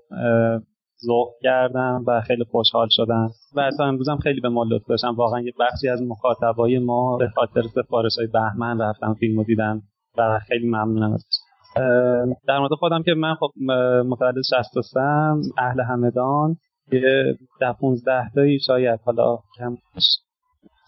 ذوق 1.07 1.28
کردم 1.42 2.04
و 2.07 2.21
خیلی 2.21 2.45
خوشحال 2.45 2.88
شدم. 2.90 3.30
و 3.54 3.71
تا 3.78 3.85
امروز 3.85 4.09
هم 4.09 4.19
خیلی 4.19 4.40
به 4.40 4.49
ما 4.49 4.64
لطف 4.64 4.87
داشتم 4.88 5.14
واقعا 5.14 5.40
یه 5.40 5.52
بخشی 5.61 5.88
از 5.88 6.02
مخاطبای 6.02 6.78
ما 6.78 7.16
به 7.16 7.28
خاطر 7.28 7.62
سفارش 7.62 8.12
های 8.19 8.26
بهمن 8.26 8.80
رفتم 8.80 9.14
فیلم 9.14 9.42
دیدن 9.42 9.83
و 10.19 10.38
خیلی 10.49 10.66
ممنونم 10.66 11.12
ازش. 11.12 11.38
در 12.49 12.59
مورد 12.59 12.73
خودم 12.78 13.02
که 13.02 13.14
من 13.14 13.35
خب 13.35 13.50
متولد 14.07 14.42
63 14.50 15.00
اهل 15.59 15.80
همدان. 15.80 16.57
یه 16.92 17.38
ده 17.61 17.73
15 17.73 18.30
تایی 18.35 18.61
شاید 18.61 19.00
حالا 19.04 19.38
کم 19.59 19.76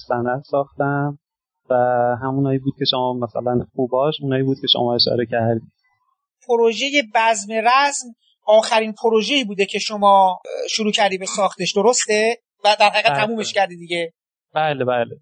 سند 0.08 0.42
ساختم 0.42 1.18
و 1.70 1.74
همونایی 2.22 2.58
بود 2.58 2.74
که 2.78 2.84
شما 2.90 3.12
مثلا 3.12 3.66
خوباش 3.74 4.14
اونایی 4.22 4.42
بود 4.42 4.56
که 4.60 4.66
شما 4.72 4.94
اشاره 4.94 5.26
کردید 5.26 5.72
پروژه 6.48 6.86
بزم 7.14 7.52
رزم 7.52 8.08
آخرین 8.44 8.92
پروژه‌ای 8.92 9.44
بوده 9.44 9.66
که 9.66 9.78
شما 9.78 10.40
شروع 10.70 10.92
کردی 10.92 11.18
به 11.18 11.26
ساختش 11.26 11.72
درسته؟ 11.76 12.38
و 12.64 12.76
در 12.80 12.88
حقیقت 12.88 13.10
بله. 13.10 13.26
تمومش 13.26 13.52
کردی 13.52 13.76
دیگه. 13.76 14.12
بله 14.54 14.84
بله. 14.84 15.16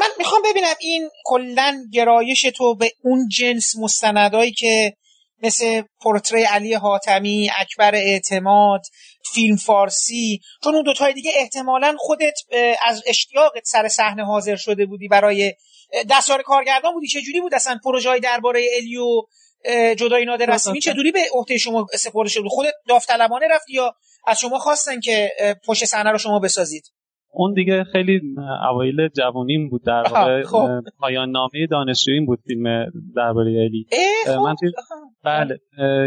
من 0.00 0.08
می‌خوام 0.18 0.42
ببینم 0.50 0.74
این 0.80 1.10
کلا 1.24 1.84
گرایش 1.92 2.42
تو 2.42 2.74
به 2.74 2.90
اون 3.02 3.28
جنس 3.28 3.76
مستندایی 3.78 4.52
که 4.52 4.94
مثل 5.42 5.82
پورتری 6.00 6.42
علی 6.42 6.74
حاتمی 6.74 7.50
اکبر 7.56 7.94
اعتماد 7.94 8.80
فیلم 9.32 9.56
فارسی 9.56 10.40
چون 10.64 10.74
اون 10.74 10.84
دوتای 10.84 11.12
دیگه 11.12 11.30
احتمالا 11.34 11.96
خودت 11.98 12.34
از 12.86 13.02
اشتیاقت 13.06 13.62
سر 13.64 13.88
صحنه 13.88 14.24
حاضر 14.24 14.56
شده 14.56 14.86
بودی 14.86 15.08
برای 15.08 15.54
دستیار 16.10 16.42
کارگردان 16.42 16.92
بودی. 16.92 17.06
چه 17.06 17.20
جوری 17.20 17.40
بود 17.40 17.54
اصلا 17.54 17.78
پروژه 17.84 18.08
های 18.08 18.20
درباره 18.20 18.66
الیو 18.76 19.22
جدای 19.98 20.24
نادر 20.24 20.46
رسمی 20.46 20.80
چطوری 20.80 21.12
به 21.12 21.20
عهده 21.34 21.58
شما 21.58 21.86
سپرده 21.92 22.30
شد؟ 22.30 22.40
خودت 22.48 22.74
داوطلبانه 22.88 23.46
رفتی 23.50 23.72
یا 23.72 23.94
از 24.26 24.38
شما 24.40 24.58
خواستن 24.58 25.00
که 25.00 25.30
پشت 25.66 25.84
صحنه 25.84 26.10
رو 26.10 26.18
شما 26.18 26.38
بسازید؟ 26.38 26.82
اون 27.32 27.54
دیگه 27.54 27.84
خیلی 27.84 28.20
اوایل 28.70 29.08
جوانیم 29.08 29.68
بود 29.68 29.84
در 29.84 30.02
واقع 30.02 30.42
خب. 30.42 30.68
پایان 30.98 31.30
نامه 31.30 31.66
دانشجویی 31.70 32.20
بود 32.20 32.38
فیلم 32.46 32.86
درباره 33.16 33.50
الی. 33.50 33.86
خب. 34.26 34.30
من 34.30 34.54
بله 35.24 35.58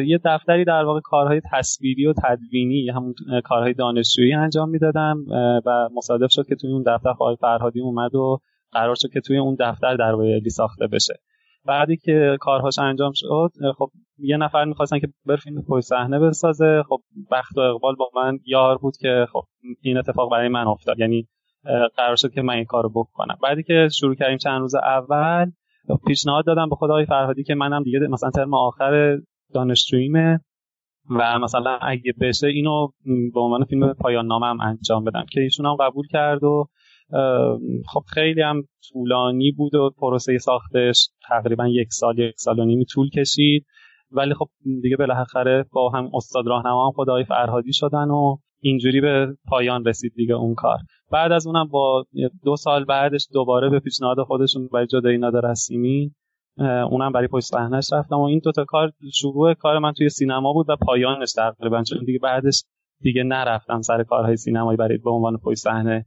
یه 0.07 0.19
دفتری 0.25 0.65
در 0.65 0.83
واقع 0.83 0.99
کارهای 1.03 1.41
تصویری 1.53 2.05
و 2.05 2.13
تدوینی 2.23 2.89
همون 2.89 3.13
کارهای 3.43 3.73
دانشجویی 3.73 4.33
انجام 4.33 4.69
می‌دادم 4.69 5.25
و 5.65 5.89
مصادف 5.95 6.29
شد 6.31 6.47
که 6.47 6.55
توی 6.55 6.71
اون 6.71 6.83
دفتر 6.87 7.09
آقای 7.09 7.35
فرهادی 7.41 7.81
اومد 7.81 8.15
و 8.15 8.39
قرار 8.71 8.95
شد 8.95 9.09
که 9.13 9.21
توی 9.21 9.37
اون 9.37 9.57
دفتر 9.59 9.95
درباره 9.95 10.33
الی 10.33 10.49
ساخته 10.49 10.87
بشه. 10.87 11.13
بعدی 11.65 11.97
که 11.97 12.37
کارهاش 12.39 12.79
انجام 12.79 13.11
شد 13.15 13.51
خب 13.77 13.89
یه 14.17 14.37
نفر 14.37 14.65
می‌خواستن 14.65 14.99
که 14.99 15.07
بر 15.25 15.35
فیلم 15.35 15.61
پشت 15.61 15.85
صحنه 15.85 16.19
بسازه. 16.19 16.83
خب 16.89 16.99
بخت 17.31 17.57
و 17.57 17.59
اقبال 17.59 17.95
با 17.95 18.09
من 18.15 18.39
یار 18.45 18.77
بود 18.77 18.97
که 18.97 19.25
خب 19.33 19.43
این 19.81 19.97
اتفاق 19.97 20.31
برای 20.31 20.47
من 20.47 20.67
افتاد. 20.67 20.99
یعنی 20.99 21.27
قرار 21.97 22.15
شد 22.15 22.31
که 22.31 22.41
من 22.41 22.53
این 22.53 22.65
کارو 22.65 22.89
بکنم. 22.89 23.37
بعدی 23.43 23.63
که 23.63 23.87
شروع 23.99 24.15
کردیم 24.15 24.37
چند 24.37 24.61
روز 24.61 24.75
اول 24.75 25.51
پیشنهاد 26.07 26.45
دادم 26.45 26.69
به 26.69 26.75
خدای 26.75 27.05
فرهادی 27.05 27.43
که 27.43 27.55
منم 27.55 27.83
دیگه 27.83 27.99
مثلا 27.99 28.29
ترم 28.29 28.53
آخر 28.53 29.17
دانشجوییمه 29.53 30.39
و 31.09 31.39
مثلا 31.39 31.77
اگه 31.81 32.13
بشه 32.21 32.47
اینو 32.47 32.87
به 33.33 33.39
عنوان 33.39 33.65
فیلم 33.65 33.93
پایان 33.93 34.25
نامم 34.25 34.61
انجام 34.61 35.03
بدم 35.03 35.25
که 35.31 35.41
ایشون 35.41 35.65
هم 35.65 35.75
قبول 35.75 36.07
کرد 36.07 36.43
و 36.43 36.65
خب 37.93 38.03
خیلی 38.13 38.41
هم 38.41 38.61
طولانی 38.91 39.51
بود 39.51 39.75
و 39.75 39.89
پروسه 39.97 40.37
ساختش. 40.37 41.09
تقریبا 41.29 41.67
یک 41.67 41.87
سال 41.91 42.19
یک 42.19 42.35
سال 42.37 42.59
و 42.59 42.65
نیمی 42.65 42.85
طول 42.85 43.09
کشید. 43.09 43.65
ولی 44.11 44.33
خب 44.33 44.47
دیگه 44.81 44.97
بالاخره 44.97 45.65
با 45.71 45.89
هم 45.89 46.09
استاد 46.13 46.47
راهنما 46.47 46.85
هم 46.85 46.91
خدای 46.91 47.23
فرهادی 47.23 47.73
شدن 47.73 48.09
و 48.09 48.37
اینجوری 48.61 49.01
به 49.01 49.27
پایان 49.47 49.85
رسید 49.85 50.13
دیگه 50.15 50.33
اون 50.33 50.53
کار. 50.53 50.77
بعد 51.11 51.31
از 51.31 51.47
اونم 51.47 51.67
با 51.67 52.05
دو 52.43 52.55
سال 52.55 52.85
بعدش 52.85 53.27
دوباره 53.33 53.69
به 53.69 53.79
پیشنهاد 53.79 54.23
خودشون 54.23 54.69
برای 54.73 54.87
جدایی 54.87 55.17
نادر 55.17 55.41
رسیمی 55.51 56.11
اونم 56.89 57.11
برای 57.11 57.27
پشت 57.27 57.45
صحنهش 57.45 57.93
رفتم 57.93 58.15
و 58.15 58.23
این 58.23 58.41
دوتا 58.43 58.65
کار 58.65 58.91
شروع 59.13 59.53
کار 59.53 59.79
من 59.79 59.93
توی 59.93 60.09
سینما 60.09 60.53
بود 60.53 60.69
و 60.69 60.75
پایانش 60.75 61.33
تقریبا 61.33 61.83
چون 61.83 62.05
دیگه 62.05 62.19
بعدش 62.19 62.63
دیگه 63.01 63.23
نرفتم 63.23 63.81
سر 63.81 64.03
کارهای 64.03 64.37
سینمایی 64.37 64.77
برای 64.77 64.97
به 64.97 65.09
عنوان 65.09 65.37
پشت 65.37 65.59
صحنه 65.59 66.05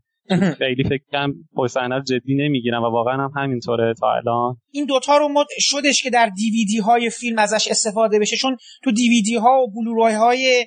خیلی 0.59 0.85
فکر 0.85 1.03
کنم 1.13 1.35
پشت 1.57 1.77
جدی 2.07 2.35
نمی‌گیرم 2.35 2.83
و 2.83 2.87
واقعا 2.87 3.15
هم 3.15 3.33
همینطوره 3.37 3.95
تا 4.01 4.13
الان. 4.13 4.57
این 4.71 4.87
دوتا 4.87 5.17
رو 5.17 5.29
ما 5.29 5.45
شدش 5.59 6.03
که 6.03 6.11
در 6.11 6.31
دیویدی 6.37 6.79
های 6.79 7.11
فیلم 7.11 7.39
ازش 7.39 7.69
استفاده 7.69 8.19
بشه 8.19 8.37
چون 8.37 8.57
تو 8.85 8.93
دیویدی 8.93 9.37
ها 9.37 9.63
و 9.63 9.71
بلوروی 9.71 10.13
های 10.13 10.67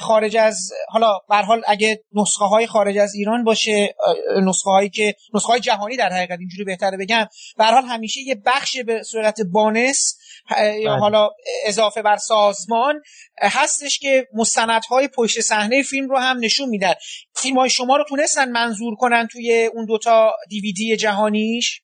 خارج 0.00 0.36
از 0.36 0.72
حالا 0.88 1.18
به 1.28 1.36
حال 1.36 1.62
اگه 1.66 2.04
نسخه 2.12 2.44
های 2.44 2.66
خارج 2.66 2.98
از 2.98 3.14
ایران 3.14 3.44
باشه 3.44 3.94
نسخه 4.42 4.70
هایی 4.70 4.88
که 4.88 5.14
نسخه 5.34 5.48
های 5.48 5.60
جهانی 5.60 5.96
در 5.96 6.12
حقیقت 6.12 6.38
اینجوری 6.38 6.64
بهتره 6.64 6.96
بگم 6.96 7.26
به 7.56 7.64
حال 7.64 7.84
همیشه 7.84 8.20
یه 8.20 8.34
بخش 8.46 8.76
به 8.76 9.02
صورت 9.02 9.40
بانس 9.52 10.18
یا 10.50 10.90
بله. 10.90 11.00
حالا 11.00 11.30
اضافه 11.66 12.02
بر 12.02 12.16
سازمان 12.16 13.02
هستش 13.42 13.98
که 13.98 14.26
مستندهای 14.34 15.08
پشت 15.08 15.40
صحنه 15.40 15.82
فیلم 15.82 16.08
رو 16.08 16.18
هم 16.18 16.38
نشون 16.40 16.68
میدن 16.68 16.94
فیلم 17.36 17.58
های 17.58 17.70
شما 17.70 17.96
رو 17.96 18.04
تونستن 18.08 18.50
منظور 18.50 18.94
کنن 18.94 19.28
توی 19.32 19.70
اون 19.74 19.86
دوتا 19.86 20.32
دیویدی 20.48 20.96
جهانیش 20.96 21.83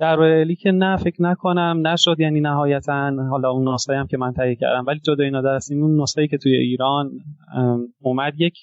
در 0.00 0.18
ریلی 0.20 0.56
که 0.56 0.72
نه 0.72 0.96
فکر 0.96 1.22
نکنم 1.22 1.86
نشد 1.86 2.16
یعنی 2.18 2.40
نهایتا 2.40 3.12
حالا 3.30 3.50
اون 3.50 3.74
نسخه 3.74 3.96
هم 3.96 4.06
که 4.06 4.16
من 4.16 4.32
تهیه 4.32 4.54
کردم. 4.54 4.84
ولی 4.86 5.00
جدا 5.00 5.24
اینا 5.24 5.42
در 5.42 5.58
اون 5.70 6.02
نسخه 6.02 6.26
که 6.26 6.38
توی 6.38 6.56
ایران 6.56 7.10
اومد 8.00 8.32
یک 8.38 8.54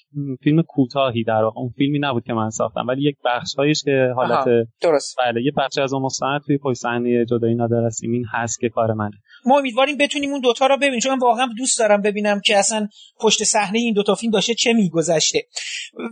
فیلم 0.42 0.62
کوتاهی 0.62 1.24
در 1.24 1.42
واقع. 1.42 1.60
اون 1.60 1.68
فیلمی 1.68 1.98
نبود 1.98 2.24
که 2.24 2.32
من 2.32 2.50
ساختم 2.50 2.86
ولی 2.86 3.02
یک 3.02 3.16
بخش 3.24 3.54
هایش 3.54 3.82
که 3.84 4.12
حالت 4.16 4.44
درست. 4.82 5.16
بله 5.18 5.42
یه 5.42 5.52
بخش 5.56 5.78
از 5.78 5.92
اون 5.92 6.02
مستند 6.02 6.40
توی 6.46 6.58
پشت 6.58 6.78
صحنه 6.78 7.24
جدا 7.24 7.46
اینا 7.46 7.66
در 7.66 7.88
این 8.02 8.24
هست 8.32 8.60
که 8.60 8.68
کار 8.68 8.92
منه. 8.92 9.16
ما 9.46 9.58
امیدواریم 9.58 9.96
بتونیم 9.96 10.30
اون 10.30 10.40
دوتا 10.40 10.66
رو 10.66 10.76
ببینیم. 10.76 11.00
چون 11.00 11.12
من 11.12 11.18
واقعا 11.18 11.48
دوست 11.58 11.78
دارم 11.78 12.02
ببینم 12.02 12.40
که 12.44 12.58
اصلا 12.58 12.88
پشت 13.20 13.44
صحنه 13.44 13.78
این 13.78 13.94
دوتا 13.94 14.14
فیلم 14.14 14.32
داشته 14.32 14.54
چه 14.54 14.72
میگذشته. 14.72 15.42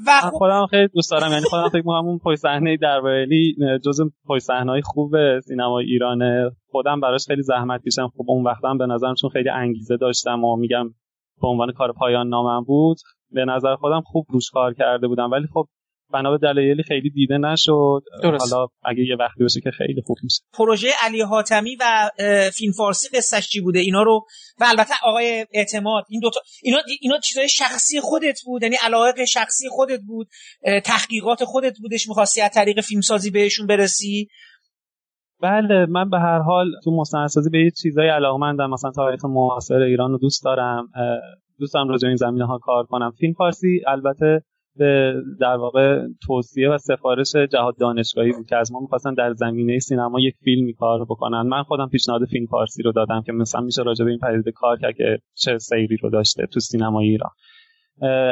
و 0.07 0.21
خب 0.23 0.31
خودم 0.31 0.67
خیلی 0.71 0.89
دوست 0.95 1.11
دارم. 1.11 1.33
یعنی 1.33 1.45
خودم 1.45 1.69
فکر 1.69 1.77
می‌کنم 1.77 2.07
اون 2.07 2.19
پشت 2.19 2.39
صحنه 2.39 2.77
در 2.77 3.01
جزء 3.85 4.05
پشت 4.29 4.43
صحنه‌های 4.43 4.83
خوب 4.83 5.41
سینما 5.41 5.79
ایرانه. 5.79 6.51
خودم 6.71 7.01
براش 7.01 7.27
خیلی 7.27 7.43
زحمت 7.43 7.81
کشیدم. 7.87 8.09
خب 8.09 8.25
اون 8.29 8.45
وقتا 8.45 8.75
به 8.75 8.87
نظرم 8.87 9.15
چون 9.15 9.31
خیلی 9.31 9.49
انگیزه 9.49 9.97
داشتم 9.97 10.45
و 10.45 10.57
میگم 10.57 10.89
به 11.43 11.49
عنوان 11.49 11.73
کار 11.73 11.93
پایان 11.93 12.29
نامم 12.29 12.65
بود 12.65 12.97
به 13.31 13.45
نظر 13.45 13.75
خودم 13.75 14.01
خوب 14.01 14.27
روش 14.29 14.51
کار 14.51 14.75
کرده 14.75 15.09
بودم. 15.09 15.31
ولی 15.31 15.47
خب 15.55 15.69
بنا 16.13 16.31
به 16.31 16.39
دلایلی 16.39 16.83
خیلی 16.83 17.11
دیده 17.11 17.39
نشد. 17.39 18.03
درست. 18.23 18.53
حالا 18.53 18.67
اگه 18.85 19.05
یه 19.05 19.17
وقتی 19.17 19.43
باشه 19.43 19.61
که 19.61 19.71
خیلی 19.71 20.03
خوب 20.07 20.17
میشه 20.23 20.43
پروژه 20.53 20.89
علی 21.03 21.21
حاتمی 21.21 21.77
و 21.81 22.11
فیلم 22.55 22.73
فارسی 22.73 23.09
قصهش 23.17 23.49
چی 23.49 23.61
بوده؟ 23.61 23.79
اینا 23.79 24.03
رو 24.03 24.25
و 24.61 24.65
البته 24.69 24.95
آقای 25.05 25.47
اعتماد 25.53 26.05
این 26.09 26.21
دو 26.21 26.31
تا 26.31 26.41
اینا 26.63 26.79
اینا 27.01 27.19
چیزای 27.19 27.49
شخصی 27.49 28.01
خودت 28.01 28.41
بود 28.47 28.63
یعنی 28.63 28.77
علاقه 28.85 29.25
شخصی 29.25 29.69
خودت 29.69 30.01
بود 30.07 30.29
تحقیقات 30.85 31.45
خودت 31.45 31.79
بودش 31.83 32.09
می‌خواستی 32.09 32.41
از 32.41 32.51
طریق 32.55 32.81
فیلمسازی 32.81 33.31
بهشون 33.31 33.67
برسی؟ 33.67 34.29
بله 35.41 35.87
من 35.87 36.11
به 36.11 36.19
هر 36.19 36.39
حال 36.39 36.67
تو 36.85 36.91
مستندسازی 36.91 37.51
به 37.51 37.59
یه 37.59 37.71
چیزای 37.83 38.09
علاقمندم. 38.09 38.71
مثلا 38.71 38.91
تاریخ 38.91 39.25
معاصر 39.25 39.75
ایران 39.75 40.11
رو 40.11 40.19
دوست 40.19 40.45
دارم. 40.45 40.89
دوست 41.59 41.75
دارم 41.75 41.89
راجع 41.89 42.09
این 42.09 42.17
زمینه 42.17 42.47
ها 42.47 42.59
کار 42.59 42.85
کنم. 42.85 43.11
فیلم 43.11 43.33
فارسی 43.33 43.81
البته 43.87 44.43
به 44.79 45.15
در 45.41 45.57
واقع 45.57 46.07
توصیه 46.27 46.71
و 46.71 46.79
سفارش 46.79 47.37
جهاد 47.53 47.77
دانشگاهی 47.79 48.33
بود 48.33 48.47
که 48.47 48.57
از 48.57 48.73
ما 48.73 48.81
می‌خواستن 48.81 49.15
در 49.15 49.33
زمینه 49.33 49.79
سینما 49.79 50.21
یک 50.21 50.35
فیلمی 50.45 50.75
کار 50.75 51.05
بکنن. 51.05 51.43
من 51.43 51.63
خودم 51.63 51.89
پیشنهاد 51.89 52.25
فیلم 52.25 52.47
فارسی 52.47 52.83
رو 52.83 52.93
دادم 52.93 53.23
که 53.27 53.33
مثلا 53.33 53.61
میشه 53.61 53.83
راجع 53.83 54.05
به 54.05 54.11
این 54.11 54.21
پدیده 54.21 54.53
کار 54.53 54.79
کرد 54.79 54.95
که 54.97 55.19
چه 55.35 55.59
سیری 55.59 55.97
رو 55.97 56.11
داشته 56.11 56.47
تو 56.47 56.61
سینمای 56.61 57.07
ایران. 57.09 57.31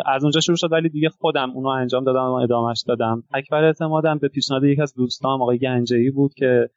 از 0.07 0.23
اونجا 0.23 0.41
شروع 0.41 0.57
شد 0.57 0.73
ولی 0.73 0.89
دیگه 0.89 1.09
خودم 1.09 1.51
اونو 1.51 1.69
انجام 1.69 2.05
دادم 2.05 2.25
و 2.25 2.33
ادامهش 2.33 2.85
دادم. 2.87 3.23
اکبر 3.35 3.65
اعتمادم 3.65 4.19
به 4.19 4.29
پیشنهاد 4.29 4.65
یک 4.65 4.81
از 4.81 4.95
دوستام 4.95 5.43
آقای 5.43 5.59
گنجهی 5.59 6.11
بود 6.11 6.35
که 6.35 6.69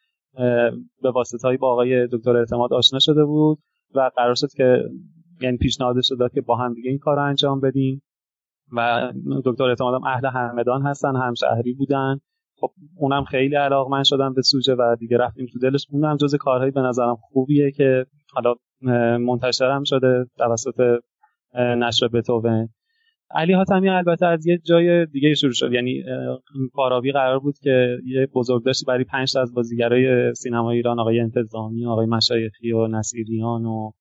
به 1.02 1.12
واسطه 1.12 1.58
با 1.58 1.72
آقای 1.72 2.08
دکتر 2.08 2.38
اعتماد 2.38 2.74
آشنا 2.74 3.00
شده 3.00 3.26
بود 3.26 3.58
و 3.96 4.12
قرار 4.16 4.36
شد 4.36 4.52
که 4.58 4.84
یعنی 5.42 5.58
پیشنهادش 5.58 6.12
داد 6.20 6.32
که 6.34 6.42
با 6.42 6.56
هم 6.56 6.74
دیگه 6.74 6.90
این 6.90 7.00
کار 7.00 7.16
رو 7.16 7.24
انجام 7.24 7.60
بدیم. 7.60 8.02
و 8.72 9.12
دکتر 9.46 9.64
اعتمادم 9.64 10.04
اهل 10.04 10.26
همدان 10.26 10.82
هستن 10.82 11.16
همشهری 11.16 11.74
بودن. 11.74 12.20
خب 12.60 12.72
اونم 12.98 13.24
خیلی 13.24 13.56
علاقمند 13.56 14.06
شدم 14.06 14.34
به 14.34 14.42
سوژه 14.42 14.76
و 14.76 14.96
دیگه 15.00 15.18
رفتیم 15.18 15.46
تو 15.54 15.60
دلش. 15.60 15.86
اونم 15.92 16.18
جز 16.18 16.36
کارهایی 16.36 16.72
به 16.72 16.82
نظرم 16.82 17.16
خوبیه 17.16 17.72
که 17.72 18.06
حالا 18.34 18.56
منتشرم 19.18 19.84
شده 19.84 20.26
توسط 20.38 21.00
نشر 21.56 22.08
بتوون. 22.08 22.70
علی 23.32 23.54
حاتمی 23.54 23.90
البته 23.90 24.26
از 24.26 24.46
یه 24.46 24.58
جای 24.58 25.06
دیگه 25.06 25.34
شروع 25.34 25.54
شد. 25.54 25.74
یعنی 25.74 26.04
پاراوی 26.74 27.12
قرار 27.12 27.40
بود 27.40 27.56
که 27.64 27.98
یه 28.06 28.28
بزرگداشتی 28.34 28.86
برای 28.86 29.04
پنج 29.04 29.34
تا 29.34 29.42
از 29.42 29.54
بازیگرای 29.54 30.34
سینما 30.34 30.72
ایران 30.72 31.00
آقای 31.00 31.20
انتظامی 31.20 31.86
آقای 31.86 32.06
مشایخی 32.06 32.72
و 32.72 32.88
نصیریان 32.88 33.66
و 33.66 33.92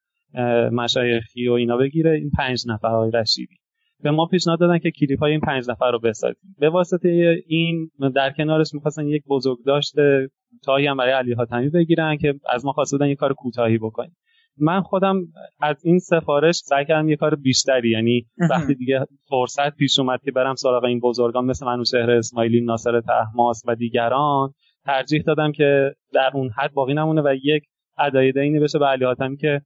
مشایخی 0.73 1.49
و 1.49 1.53
اینا 1.53 1.77
بگیره. 1.77 2.11
این 2.11 2.31
پنج 2.39 2.65
نفر 2.69 2.89
آقای 2.89 3.11
رشیدی. 3.11 3.57
به 4.03 4.11
ما 4.11 4.27
پیشنهاد 4.27 4.61
دادن 4.61 4.79
که 4.79 4.91
کلیپ 4.91 5.19
های 5.19 5.31
این 5.31 5.41
پنج 5.41 5.71
نفر 5.71 5.91
رو 5.91 5.99
بسازیم. 5.99 6.55
به 6.59 6.71
واسطه 6.71 7.43
این 7.47 7.91
در 8.15 8.33
کنارش 8.33 8.75
می‌خواستن 8.75 9.07
یک 9.07 9.25
بزرگ 9.29 9.59
داشته 9.67 10.29
کوتاهی 10.51 10.87
هم 10.87 10.97
برای 10.97 11.13
علی 11.13 11.33
حاتمی 11.33 11.69
بگیرن 11.69 12.17
که 12.17 12.35
از 12.51 12.65
ما 12.65 12.73
خواسته 12.73 12.97
بودن 12.97 13.11
یک 13.11 13.19
کار 13.19 13.33
کوتاهی 13.33 13.79
بکنیم. 13.79 14.17
من 14.59 14.81
خودم 14.81 15.21
از 15.61 15.85
این 15.85 15.99
سفارش 15.99 16.55
سعی 16.55 16.85
کردم 16.85 17.09
یه 17.09 17.17
کار 17.17 17.35
بیشتری 17.35 17.91
یعنی 17.91 18.27
وقتی 18.51 18.75
دیگه 18.75 19.07
فرصت 19.29 19.77
پیش 19.77 19.99
اومد 19.99 20.21
که 20.25 20.33
برم 20.33 20.55
سراغ 20.55 20.85
این 20.85 21.01
بزرگان 21.01 21.45
مثل 21.45 21.67
منوچهر 21.67 22.11
اسماعیلی 22.11 22.61
ناصر 22.61 23.01
تحماس 23.01 23.63
و 23.67 23.75
دیگران 23.75 24.53
ترجیح 24.85 25.23
دادم 25.23 25.53
که 25.53 25.95
در 26.13 26.31
اون 26.35 26.51
حد 26.57 26.73
باقی 26.73 26.95
نمونه 26.95 27.23
و 27.23 27.35
یک 27.43 27.63
ادای 27.99 28.33
دینی 28.33 28.61
بشه 28.61 28.79
به 28.79 28.87
علی 28.87 29.05
حاتمی 29.05 29.37
که 29.37 29.61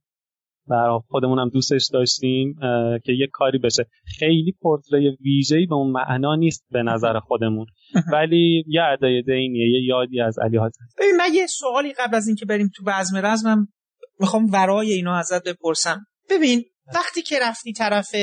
برای 0.67 0.99
خودمون 1.07 1.39
هم 1.39 1.49
دوستش 1.49 1.89
داشتیم 1.93 2.55
که 3.05 3.11
یک 3.11 3.29
کاری 3.33 3.57
بشه. 3.57 3.85
خیلی 4.19 4.55
پورتری 4.61 5.17
ویژه‌ای 5.21 5.65
به 5.65 5.75
اون 5.75 5.91
معنا 5.91 6.35
نیست 6.35 6.65
به 6.71 6.83
نظر 6.83 7.19
خودمون. 7.19 7.65
ولی 8.13 8.63
یه 8.67 8.81
ادای 8.83 9.21
دینیه 9.21 9.69
یه 9.69 9.87
یادی 9.87 10.21
از 10.21 10.39
علی 10.39 10.57
حاتمی 10.57 10.87
ببین 10.97 11.15
من 11.17 11.33
یه 11.33 11.47
سوالی 11.47 11.93
قبل 11.93 12.15
از 12.15 12.27
اینکه 12.27 12.45
بریم 12.45 12.69
تو 12.75 12.83
بزم 12.83 13.17
رزمم 13.17 13.67
می‌خوام 14.19 14.51
ورای 14.51 14.91
اینا 14.91 15.15
ازت 15.15 15.47
بپرسم. 15.47 16.05
ببین 16.29 16.63
وقتی 16.95 17.21
که 17.21 17.39
رفتی 17.41 17.73
طرف 17.73 18.15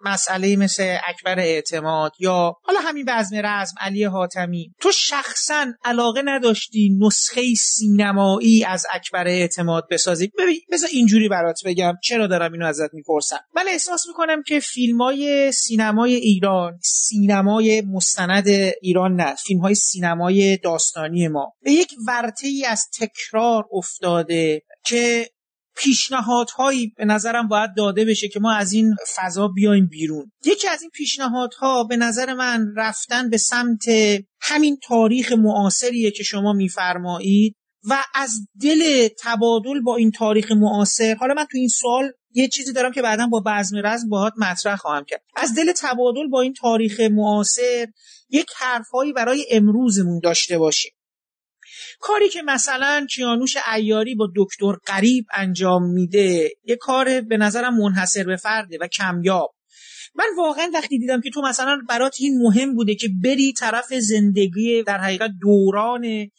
مسئله 0.00 0.56
مثل 0.56 0.96
اکبر 1.06 1.38
اعتماد 1.38 2.12
یا 2.18 2.52
حالا 2.62 2.80
همین 2.80 3.04
بزم 3.04 3.36
رزم 3.36 3.74
علی 3.80 4.04
حاتمی. 4.04 4.72
تو 4.80 4.92
شخصا 4.92 5.66
علاقه 5.84 6.22
نداشتی 6.24 6.98
نسخه 7.00 7.54
سینمایی 7.54 8.64
از 8.64 8.86
اکبر 8.92 9.26
اعتماد 9.26 9.86
بسازی؟ 9.90 10.30
ببین 10.38 10.60
بذار 10.72 10.90
اینجوری 10.92 11.28
برات 11.28 11.60
بگم. 11.64 11.92
چرا 12.02 12.26
دارم 12.26 12.52
اینو 12.52 12.66
ازت 12.66 12.94
می‌پرسم؟ 12.94 13.40
من 13.54 13.64
احساس 13.68 14.06
می‌کنم 14.08 14.42
که 14.42 14.60
فیلم 14.60 15.02
های 15.02 15.52
سینمای 15.52 16.14
ایران 16.14 16.78
سینمای 16.82 17.80
مستند 17.80 18.48
ایران 18.82 19.14
نه 19.14 19.34
فیلم 19.34 19.60
های 19.60 19.74
سینمای 19.74 20.56
داستانی 20.56 21.28
ما 21.28 21.52
به 21.62 21.72
یک 21.72 21.92
ورطه 22.08 22.46
ای 22.46 22.64
از 22.66 22.84
تکرار 23.00 23.64
افتاده 23.72 24.62
که 24.86 25.30
پیشنهادهایی 25.76 26.92
به 26.96 27.04
نظرم 27.04 27.48
باید 27.48 27.70
داده 27.76 28.04
بشه 28.04 28.28
که 28.28 28.40
ما 28.40 28.54
از 28.54 28.72
این 28.72 28.96
فضا 29.16 29.48
بیایم 29.48 29.86
بیرون. 29.86 30.32
یکی 30.44 30.68
از 30.68 30.82
این 30.82 30.90
پیشنهادها 30.90 31.84
به 31.84 31.96
نظر 31.96 32.34
من 32.34 32.66
رفتن 32.76 33.30
به 33.30 33.36
سمت 33.36 33.84
همین 34.40 34.78
تاریخ 34.82 35.32
معاصریه 35.32 36.10
که 36.10 36.22
شما 36.22 36.52
میفرمایید 36.52 37.56
و 37.88 38.04
از 38.14 38.30
دل 38.62 39.08
تبادل 39.18 39.80
با 39.80 39.96
این 39.96 40.10
تاریخ 40.10 40.52
معاصر 40.52 41.14
حالا 41.14 41.34
من 41.34 41.44
تو 41.44 41.58
این 41.58 41.68
سوال 41.68 42.12
یه 42.34 42.48
چیزی 42.48 42.72
دارم 42.72 42.92
که 42.92 43.02
بعدا 43.02 43.26
با 43.26 43.42
بزم 43.46 43.76
رزم 43.84 44.08
باهات 44.08 44.32
مطرح 44.38 44.76
خواهم 44.76 45.04
کرد. 45.04 45.22
از 45.36 45.54
دل 45.54 45.72
تبادل 45.72 46.26
با 46.30 46.40
این 46.40 46.52
تاریخ 46.52 47.00
معاصر 47.00 47.86
یک 48.30 48.46
حرفهایی 48.56 49.12
برای 49.12 49.46
امروزمون 49.50 50.20
داشته 50.22 50.58
باشیم. 50.58 50.92
کاری 52.00 52.28
که 52.28 52.42
مثلا 52.42 53.06
کیانوش 53.10 53.56
ایاری 53.74 54.14
با 54.14 54.28
دکتر 54.36 54.72
قریب 54.86 55.26
انجام 55.34 55.92
میده 55.92 56.50
یه 56.64 56.76
کار 56.76 57.20
به 57.20 57.36
نظرم 57.36 57.76
منحصر 57.78 58.24
به 58.24 58.36
فرده 58.36 58.78
و 58.80 58.86
کمیاب. 58.86 59.54
من 60.14 60.24
واقعا 60.38 60.70
وقتی 60.74 60.98
دیدم 60.98 61.20
که 61.20 61.30
تو 61.30 61.42
مثلا 61.42 61.78
برات 61.88 62.16
این 62.20 62.42
مهم 62.42 62.74
بوده 62.74 62.94
که 62.94 63.08
بری 63.22 63.52
طرف 63.52 63.94
زندگی 63.94 64.82
در 64.82 64.98
حقیقت 64.98 65.30
دوران 65.40 66.30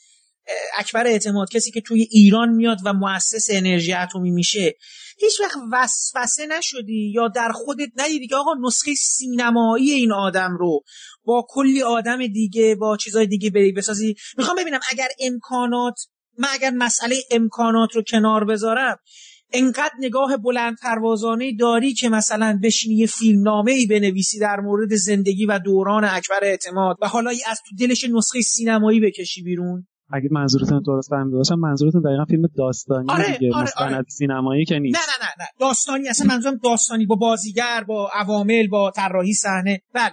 اکبر 0.78 1.08
اعتماد 1.08 1.50
کسی 1.52 1.72
که 1.72 1.82
توی 1.82 2.08
ایران 2.12 2.50
میاد 2.50 2.78
و 2.86 2.94
مؤسس 2.94 3.48
انرژی 3.52 3.94
اتمی 3.94 4.32
میشه 4.32 4.76
هیچ 5.18 5.42
وقت 5.42 5.58
وسوسه 5.72 6.46
نشدی 6.46 7.12
یا 7.16 7.28
در 7.28 7.52
خودت 7.52 7.90
ندیدی 7.96 8.28
که 8.28 8.36
آقا 8.36 8.52
نسخه 8.62 8.94
سینمایی 8.94 9.92
این 9.92 10.12
آدم 10.12 10.58
رو 10.60 10.82
با 11.24 11.46
کلی 11.50 11.82
آدم 11.82 12.28
دیگه 12.28 12.76
با 12.76 12.98
چیزای 12.98 13.28
دیگه 13.28 13.50
بری 13.50 13.72
بسازی؟ 13.72 14.16
می‌خوام 14.38 14.58
ببینم 14.58 14.80
اگر 14.92 15.08
امکانات 15.20 16.00
من 16.38 16.48
اگر 16.52 16.70
مسئله 16.70 17.16
امکانات 17.32 17.96
رو 17.96 18.02
کنار 18.02 18.46
بذارم 18.46 18.98
انقدر 19.54 19.94
نگاه 20.00 20.38
بلند 20.38 20.78
پروازانه 20.82 21.56
داری 21.60 21.94
که 21.94 22.10
مثلا 22.10 22.60
بشینی 22.64 22.96
یه 22.96 23.08
فیلمنامه 23.08 23.72
ای 23.72 23.86
بنویسی 23.86 24.40
در 24.40 24.60
مورد 24.60 24.96
زندگی 24.96 25.46
و 25.46 25.60
دوران 25.60 26.06
اکبر 26.06 26.40
اعتماد 26.42 26.98
و 27.02 27.08
حالا 27.08 27.30
از 27.30 27.62
تو 27.70 27.76
دلش 27.86 28.04
نسخه 28.04 28.42
سینمایی 28.42 29.00
بکشی 29.00 29.44
بیرون؟ 29.44 29.88
اگه 30.14 30.30
منظورتون 30.32 30.82
درست 30.82 31.10
فهمیده 31.10 31.38
باشم 31.38 31.56
منظورتون 31.56 32.02
دقیقا 32.02 32.26
فیلم 32.26 32.48
داستانی 32.58 33.12
آره، 33.12 33.38
دیگه 33.38 33.56
آره، 33.56 33.64
مستند 33.64 33.94
آره. 33.94 34.04
سینمایی 34.10 34.66
که 34.66 34.80
نیست. 34.80 34.96
نه 34.96 35.02
نه 35.02 35.26
نه 35.26 35.44
نه. 35.44 35.48
داستانی 35.60 36.08
اصلا 36.08 36.28
منظورم 36.28 36.60
داستانی 36.64 37.06
با 37.06 37.16
بازیگر 37.16 37.84
با 37.88 38.10
عوامل 38.14 38.68
با 38.68 38.92
طراحی 38.92 39.34
صحنه. 39.34 39.82
بله 39.94 40.12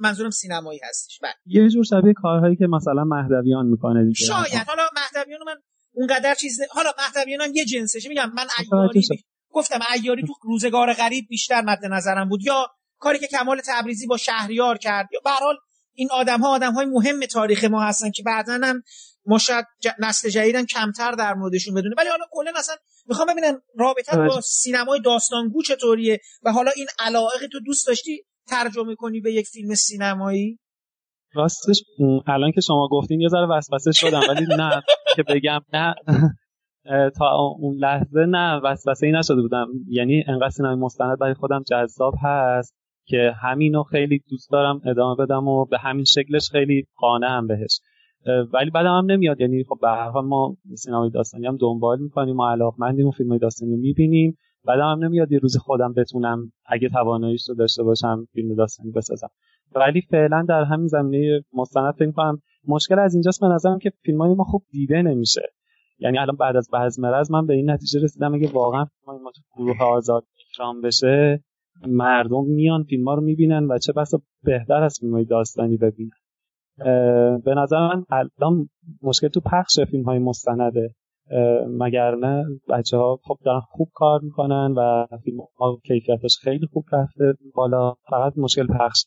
منظورم 0.00 0.30
سینمایی 0.30 0.80
هستش. 0.88 1.18
بله. 1.22 1.32
یه 1.46 1.68
جور 1.68 1.84
شبیه 1.84 2.12
کارهایی 2.12 2.56
که 2.56 2.66
مثلا 2.66 3.04
مهدویان 3.04 3.66
می‌کنه 3.66 4.04
دیگه. 4.04 4.14
شاید. 4.26 4.66
حالا 4.66 4.82
مهدویان 4.96 5.40
من 5.46 5.54
اونقدر 5.94 6.34
چیز 6.34 6.60
نه- 6.60 6.66
حالا 6.70 6.90
مهدویان 6.98 7.40
هم 7.40 7.50
یه 7.54 7.64
جنسشه. 7.64 8.08
میگم 8.08 8.32
من 8.36 8.44
متوجه 8.44 8.74
ایاری. 8.74 9.02
گفتم 9.50 9.78
ایاری 9.94 10.22
تو 10.22 10.32
روزگار 10.42 10.92
غریب 10.92 11.24
بیشتر 11.28 11.62
مد 11.62 11.78
نظرم 11.90 12.28
بود. 12.28 12.40
یا 12.46 12.66
کاری 12.98 13.18
که 13.18 13.26
کمال 13.26 13.60
تبریزی 13.66 14.06
با 14.06 14.16
شهریار 14.16 14.78
کرد. 14.78 15.08
یا 15.12 15.20
به 15.24 15.30
حال 15.30 15.54
این 15.94 16.08
آدم 16.12 16.40
ها 16.40 16.54
آدم 16.54 16.72
های 16.72 16.86
مهم 16.86 17.20
تاریخ 17.20 17.64
ما 17.64 17.82
هستن 17.82 18.10
که 18.10 18.22
بعدا 18.22 18.58
هم 18.62 18.82
ما 19.26 19.38
شاید 19.38 19.64
نسل 19.98 20.28
جدیدم 20.28 20.64
کمتر 20.64 21.12
در 21.12 21.34
موردشون 21.34 21.74
بدونه. 21.74 21.94
ولی 21.98 22.08
حالا 22.08 22.24
کلا 22.30 22.52
اصلا 22.56 22.76
می‌خوام 23.06 23.28
ببینم 23.32 23.62
رابطه 23.78 24.16
با. 24.16 24.40
سینمای 24.40 25.00
داستانگو 25.00 25.62
چطوریه 25.62 26.20
و 26.42 26.52
حالا 26.52 26.70
این 26.76 26.86
علاقه 26.98 27.48
تو 27.52 27.60
دوست 27.66 27.86
داشتی 27.86 28.24
ترجمه 28.48 28.94
کنی 28.94 29.20
به 29.20 29.32
یک 29.32 29.46
فیلم 29.46 29.74
سینمایی؟ 29.74 30.58
راستش 31.34 31.82
الان 32.26 32.52
که 32.52 32.60
شما 32.60 32.88
گفتین 32.90 33.20
یه 33.20 33.28
ذره 33.28 33.46
وسوسه 33.46 33.92
شدم 33.92 34.20
ولی 34.28 34.46
نه 34.58 34.82
که 35.16 35.22
بگم 35.22 35.60
نه. 35.72 35.94
تا 37.18 37.54
اون 37.58 37.76
لحظه 37.76 38.26
نه 38.28 38.60
وسوسه 38.64 39.06
ای 39.06 39.12
نشده 39.12 39.42
بودم. 39.42 39.66
یعنی 39.88 40.24
انقدر 40.28 40.50
سینمای 40.50 40.74
مستند 40.74 41.18
برای 41.18 41.34
خودم 41.34 41.62
جذاب 41.66 42.14
هست. 42.22 42.74
که 43.04 43.32
همینو 43.42 43.82
خیلی 43.82 44.22
دوست 44.30 44.50
دارم 44.50 44.80
ادامه 44.86 45.16
بدم 45.24 45.48
و 45.48 45.64
به 45.64 45.78
همین 45.78 46.04
شکلش 46.04 46.50
خیلی 46.50 46.86
قانعم 46.96 47.46
بهش. 47.46 47.80
اه، 48.26 48.46
ولی 48.52 48.70
بعدم 48.70 48.98
هم 48.98 49.10
نمیاد. 49.10 49.40
یعنی 49.40 49.64
خب 49.64 49.78
به 49.80 49.88
هر 49.88 50.10
حال 50.10 50.24
ما 50.24 50.56
سینمای 50.74 51.10
داستانی 51.10 51.46
هم 51.46 51.56
دنبال 51.56 51.98
می‌کنیم 52.00 52.38
و 52.38 52.48
علاقمندیم 52.48 53.06
و 53.06 53.10
فیلم 53.10 53.38
داستانی 53.38 53.72
رو 53.72 53.78
می‌بینیم. 53.78 54.36
بعدم 54.64 54.92
هم 54.92 55.04
نمیاد 55.04 55.32
یه 55.32 55.38
روز 55.38 55.56
خودم 55.56 55.92
بتونم 55.92 56.52
اگه 56.66 56.88
تواناییش 56.88 57.48
رو 57.48 57.54
داشته 57.54 57.82
باشم 57.82 58.26
فیلم 58.32 58.54
داستانی 58.54 58.90
بسازم. 58.90 59.28
ولی 59.74 60.00
فعلا 60.00 60.46
در 60.48 60.64
همین 60.64 60.86
زمینه 60.86 61.44
مستند 61.52 61.94
فکر 61.94 62.10
کنم 62.10 62.42
مشکل 62.68 62.98
از 62.98 63.14
اینجاست 63.14 63.40
به 63.40 63.46
نظرم 63.46 63.78
که 63.78 63.92
فیلم 64.02 64.22
های 64.22 64.34
ما 64.34 64.44
خوب 64.44 64.62
دیده 64.70 65.02
نمیشه. 65.02 65.42
یعنی 65.98 66.18
الان 66.18 66.36
بعد 66.36 66.56
از 66.56 66.68
بزم 66.72 67.02
مرز 67.02 67.30
من 67.30 67.46
به 67.46 67.54
این 67.54 67.70
نتیجه 67.70 68.00
رسیدم 68.00 68.34
اگه 68.34 68.48
واقعا 68.52 68.84
فیلم 68.84 69.22
ما 69.22 69.30
تو 69.30 69.40
گروه 69.56 69.82
آزاد 69.82 70.24
اکرام 70.50 70.80
بشه 70.80 71.44
مردم 71.86 72.44
میان 72.44 72.82
فیلم 72.82 73.08
ها 73.08 73.14
رو 73.14 73.20
می‌بینن 73.20 73.64
و 73.64 73.78
چه 73.78 73.92
بسا 73.92 74.18
بهتر 74.42 74.82
از 74.82 74.98
فیلم 75.00 75.12
های 75.12 75.24
داستانی 75.24 75.76
ببینن. 75.76 76.10
به 77.44 77.54
نظر 77.56 77.78
من 77.78 78.04
الان 78.10 78.68
مشکل 79.02 79.28
تو 79.28 79.40
پخش 79.40 79.80
فیلم 79.80 80.04
های 80.04 80.18
مستنده. 80.18 80.94
مگر 81.68 82.14
نه 82.14 82.44
بچه 82.68 82.96
ها 82.96 83.20
خب 83.24 83.38
دارن 83.44 83.60
خوب 83.60 83.88
کار 83.94 84.20
می‌کنن 84.22 84.74
و 84.76 85.06
فیلم 85.24 85.38
ها 85.58 85.78
کیفیتش 85.84 86.38
خیلی 86.42 86.66
خوب 86.72 86.84
رفته 86.92 87.34
بالا. 87.54 87.94
فقط 88.10 88.32
مشکل 88.36 88.66
پخش 88.66 89.04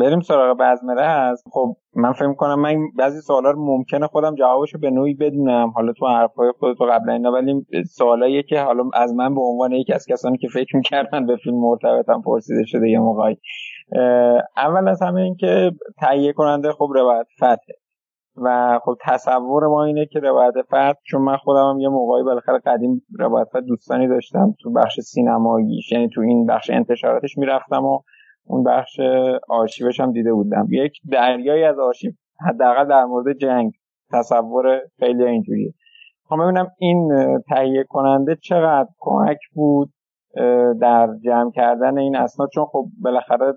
بریم 0.00 0.20
سراغ 0.20 0.56
بزمره 0.58 1.06
هست 1.06 1.44
خب 1.52 1.76
من 1.96 2.12
فکر 2.12 2.34
کنم 2.34 2.60
من 2.60 2.76
بعضی 2.98 3.20
سوالا 3.20 3.50
رو 3.50 3.64
ممکنه 3.66 4.06
خودم 4.06 4.34
جوابشو 4.34 4.78
به 4.78 4.90
نوعی 4.90 5.14
بدونم. 5.14 5.70
حالا 5.70 5.92
تو 5.92 6.06
حرفای 6.06 6.52
خودت 6.58 6.80
و 6.80 6.84
قبلا 6.84 7.12
اینا 7.12 7.32
ولی 7.32 7.66
سوالاییه 7.90 8.42
که 8.42 8.60
حالا 8.60 8.84
از 8.94 9.14
من 9.14 9.34
به 9.34 9.40
عنوان 9.40 9.72
یکی 9.72 9.92
از 9.92 10.06
کسانی 10.06 10.38
که 10.38 10.48
فکر 10.54 10.76
می‌کردن 10.76 11.26
به 11.26 11.36
فیلم 11.36 11.56
مرتبطم 11.60 12.22
پرسیده 12.22 12.64
شده 12.66 12.88
یه 12.88 12.98
موقعی 12.98 13.36
اول 14.56 14.88
از 14.88 15.02
همه 15.02 15.20
این 15.20 15.36
که 15.36 15.72
تهیه 16.00 16.32
کننده 16.32 16.72
خب 16.72 16.88
روایت 16.94 17.26
فتحه. 17.36 17.82
و 18.36 18.78
خب 18.84 18.94
تصور 19.04 19.66
ما 19.66 19.84
اینه 19.84 20.06
که 20.06 20.18
روایت 20.18 20.54
فتح 20.66 20.92
چون 21.10 21.22
من 21.22 21.36
خودم 21.36 21.70
هم 21.70 21.80
یه 21.80 21.88
موقعی 21.88 22.22
بالاخره 22.22 22.58
قدیم 22.66 23.02
روایت 23.18 23.48
فتح 23.48 23.60
دوستانی 23.60 24.08
داشتم 24.08 24.54
تو 24.62 24.72
بخش 24.72 25.00
سینماییش 25.00 25.92
یعنی 25.92 26.08
تو 26.08 26.20
این 26.20 26.46
بخش 26.46 26.70
انتشاراتش 26.70 27.38
می‌رفتم 27.38 27.84
و 27.84 27.98
اون 28.46 28.64
بخش 28.64 29.00
آرشیوش 29.48 30.00
هم 30.00 30.12
دیده 30.12 30.32
بودم. 30.32 30.66
یک 30.70 30.92
دریایی 31.12 31.64
از 31.64 31.78
آرشیو 31.78 32.12
حداقل 32.48 32.88
در 32.88 33.04
مورد 33.04 33.38
جنگ 33.38 33.72
تصور 34.12 34.80
خیلی 34.98 35.24
اینجوریه. 35.24 35.74
خب 36.28 36.36
ببینم 36.42 36.66
این 36.78 37.10
تهیه 37.48 37.84
کننده 37.84 38.36
چقدر 38.36 38.88
کمک 38.98 39.38
بود 39.54 39.92
در 40.80 41.08
جمع 41.24 41.50
کردن 41.50 41.98
این 41.98 42.16
اسناد. 42.16 42.48
چون 42.54 42.64
خب 42.64 42.86
بالاخره 43.02 43.52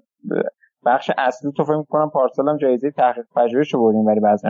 بخش 0.86 1.12
اصلی 1.18 1.52
تو 1.52 1.64
فکر 1.64 1.84
کنم 1.90 2.10
پارسال 2.10 2.50
هم 2.50 2.58
جایزه 2.58 2.92
تحقیق 2.92 3.26
پژوهش 3.36 3.74
رو 3.74 3.84
بردیم 3.84 4.06
برای 4.06 4.20
بعضی 4.20 4.48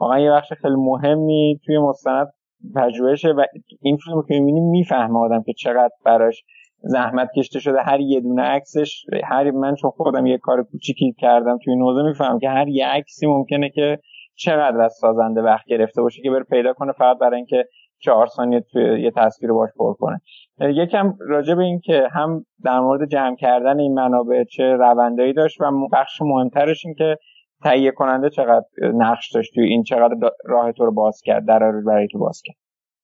واقعا 0.00 0.18
یه 0.18 0.30
بخش 0.30 0.52
خیلی 0.52 0.76
مهمی 0.76 1.60
توی 1.66 1.78
مستند 1.78 2.32
پژوهشه 2.74 3.28
و 3.28 3.44
این 3.80 3.96
فیلم 3.96 4.22
که 4.28 4.34
می‌بینی 4.34 4.60
می‌فهمه 4.60 5.18
آدم 5.18 5.42
که 5.42 5.52
چقدر 5.52 5.90
براش 6.04 6.44
زحمت 6.82 7.28
کشته 7.36 7.60
شده 7.60 7.82
هر 7.82 8.00
یه 8.00 8.20
دونه 8.20 8.42
عکسش 8.42 9.04
هر 9.24 9.50
من 9.50 9.74
چون 9.74 9.90
خودم 9.90 10.26
یه 10.26 10.38
کار 10.38 10.62
کوچیکی 10.62 11.14
کردم 11.18 11.58
توی 11.64 11.72
این 11.72 11.82
حوزه 11.82 12.02
می‌فهمم 12.02 12.38
که 12.38 12.48
هر 12.48 12.68
یه 12.68 12.86
عکسی 12.86 13.26
ممکنه 13.26 13.70
که 13.70 13.98
چقدر 14.36 14.80
از 14.80 14.92
سازنده 15.00 15.42
وقت 15.42 15.66
گرفته 15.66 16.02
باشه 16.02 16.22
که 16.22 16.30
بره 16.30 16.44
پیدا 16.44 16.72
کنه 16.72 16.92
فقط 16.92 17.18
برای 17.18 17.36
اینکه 17.36 17.64
چهار 17.98 18.26
ثانیه 18.26 18.60
توی 18.60 19.02
یه 19.02 19.10
تصویر 19.16 19.52
باش 19.52 19.70
پر 19.78 19.94
کنه. 19.94 20.20
یکم 20.60 21.14
راجع 21.20 21.54
به 21.54 21.62
این 21.62 21.80
که 21.80 22.02
هم 22.12 22.44
در 22.64 22.80
مورد 22.80 23.08
جمع 23.08 23.36
کردن 23.36 23.80
این 23.80 23.94
منابع 23.94 24.44
چه 24.44 24.64
روندایی 24.64 25.32
داشت 25.32 25.60
و 25.60 25.64
بخش 25.92 26.22
مهمترش 26.22 26.86
این 26.86 26.94
که 26.94 27.16
تهیه 27.62 27.90
کننده 27.90 28.30
چقدر 28.30 28.66
نقش 28.94 29.34
داشت 29.34 29.54
توی 29.54 29.64
این 29.64 29.82
چقدر 29.82 30.14
راه 30.44 30.72
تو 30.72 30.84
رو 30.84 30.92
باز 30.92 31.20
کرد 31.24 31.46
در 31.46 31.58
برای 31.86 32.08
تو 32.12 32.18
باز 32.18 32.42
کرد. 32.44 32.56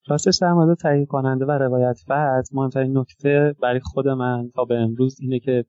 راستش 0.09 0.39
در 0.41 0.53
مورد 0.53 0.79
تهیه 0.79 1.07
کننده 1.07 1.45
و 1.45 1.51
روایت 1.51 1.99
فتح 2.05 2.43
مهمترین 2.53 2.99
نکته 2.99 3.55
برای 3.63 3.81
خود 3.81 4.09
من 4.09 4.51
تا 4.55 4.65
به 4.65 4.75
امروز 4.75 5.21
اینه 5.21 5.39
که 5.39 5.65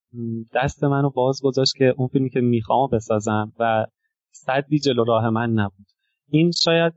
دست 0.55 0.83
منو 0.83 1.09
باز 1.09 1.41
گذاشت 1.43 1.75
که 1.75 1.93
اون 1.97 2.07
فیلمی 2.07 2.29
که 2.29 2.41
می‌خوام 2.41 2.89
بسازم 2.93 3.51
و 3.59 3.85
صدی 4.31 4.79
جلو 4.79 5.03
راه 5.03 5.29
من 5.29 5.49
نبود. 5.49 5.85
این 6.29 6.51
شاید 6.51 6.93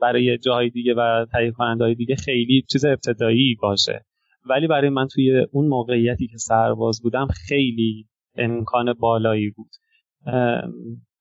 برای 0.00 0.38
جاهای 0.38 0.70
دیگه 0.70 0.94
و 0.94 1.26
تهیه 1.32 1.50
کننده 1.50 1.84
های 1.84 1.94
دیگه 1.94 2.16
خیلی 2.16 2.64
چیز 2.72 2.84
ابتدایی 2.84 3.56
باشه. 3.62 4.04
ولی 4.48 4.66
برای 4.66 4.90
من 4.90 5.06
توی 5.06 5.46
اون 5.52 5.68
موقعیتی 5.68 6.26
که 6.26 6.38
سرباز 6.38 7.00
بودم 7.02 7.26
خیلی 7.26 8.06
امکان 8.36 8.92
بالایی 8.92 9.50
بود. 9.50 9.70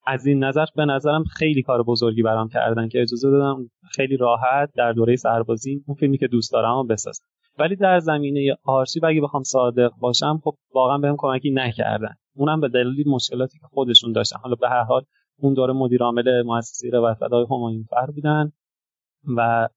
از 0.06 0.26
این 0.26 0.44
نظر 0.44 0.66
به 0.76 0.86
نظرم 0.86 1.24
خیلی 1.24 1.62
کار 1.62 1.84
بزرگی 1.84 2.22
برام 2.22 2.50
کردن 2.50 2.88
که 2.88 3.02
اجازه 3.02 3.32
دادم. 3.32 3.70
خیلی 3.92 4.18
راحت 4.18 4.70
در 4.76 4.94
دوره 4.94 5.16
سربازی 5.16 5.84
اون 5.88 5.96
فیلمی 5.96 6.18
که 6.18 6.28
دوست 6.28 6.52
دارم 6.52 6.76
رو 6.76 6.84
بسازم. 6.84 7.24
ولی 7.60 7.76
در 7.76 8.00
زمینه 8.00 8.56
آرشیو 8.64 9.06
اگه 9.06 9.22
بخوام 9.22 9.44
صادق 9.44 9.92
باشم 10.00 10.42
خب 10.44 10.56
واقعا 10.74 10.98
بهم 10.98 11.16
کمکی 11.18 11.52
نکردن. 11.52 12.16
اونم 12.36 12.60
به 12.60 12.70
دلیل 12.70 13.04
مشکلاتی 13.08 13.60
که 13.60 13.66
خودشون 13.68 14.12
داشتن. 14.12 14.40
حالا 14.44 14.56
به 14.56 14.70
هر 14.70 14.84
حال 14.84 15.02
اون 15.40 15.54
دوره 15.54 15.74
مدیر 15.74 16.04
عامل 16.04 16.42
مؤسسه 16.42 16.90
روایت 16.90 17.18
های 17.18 17.46
همایون 17.52 17.84
فر 17.90 18.12
بودن 18.12 18.52
و 19.38 19.70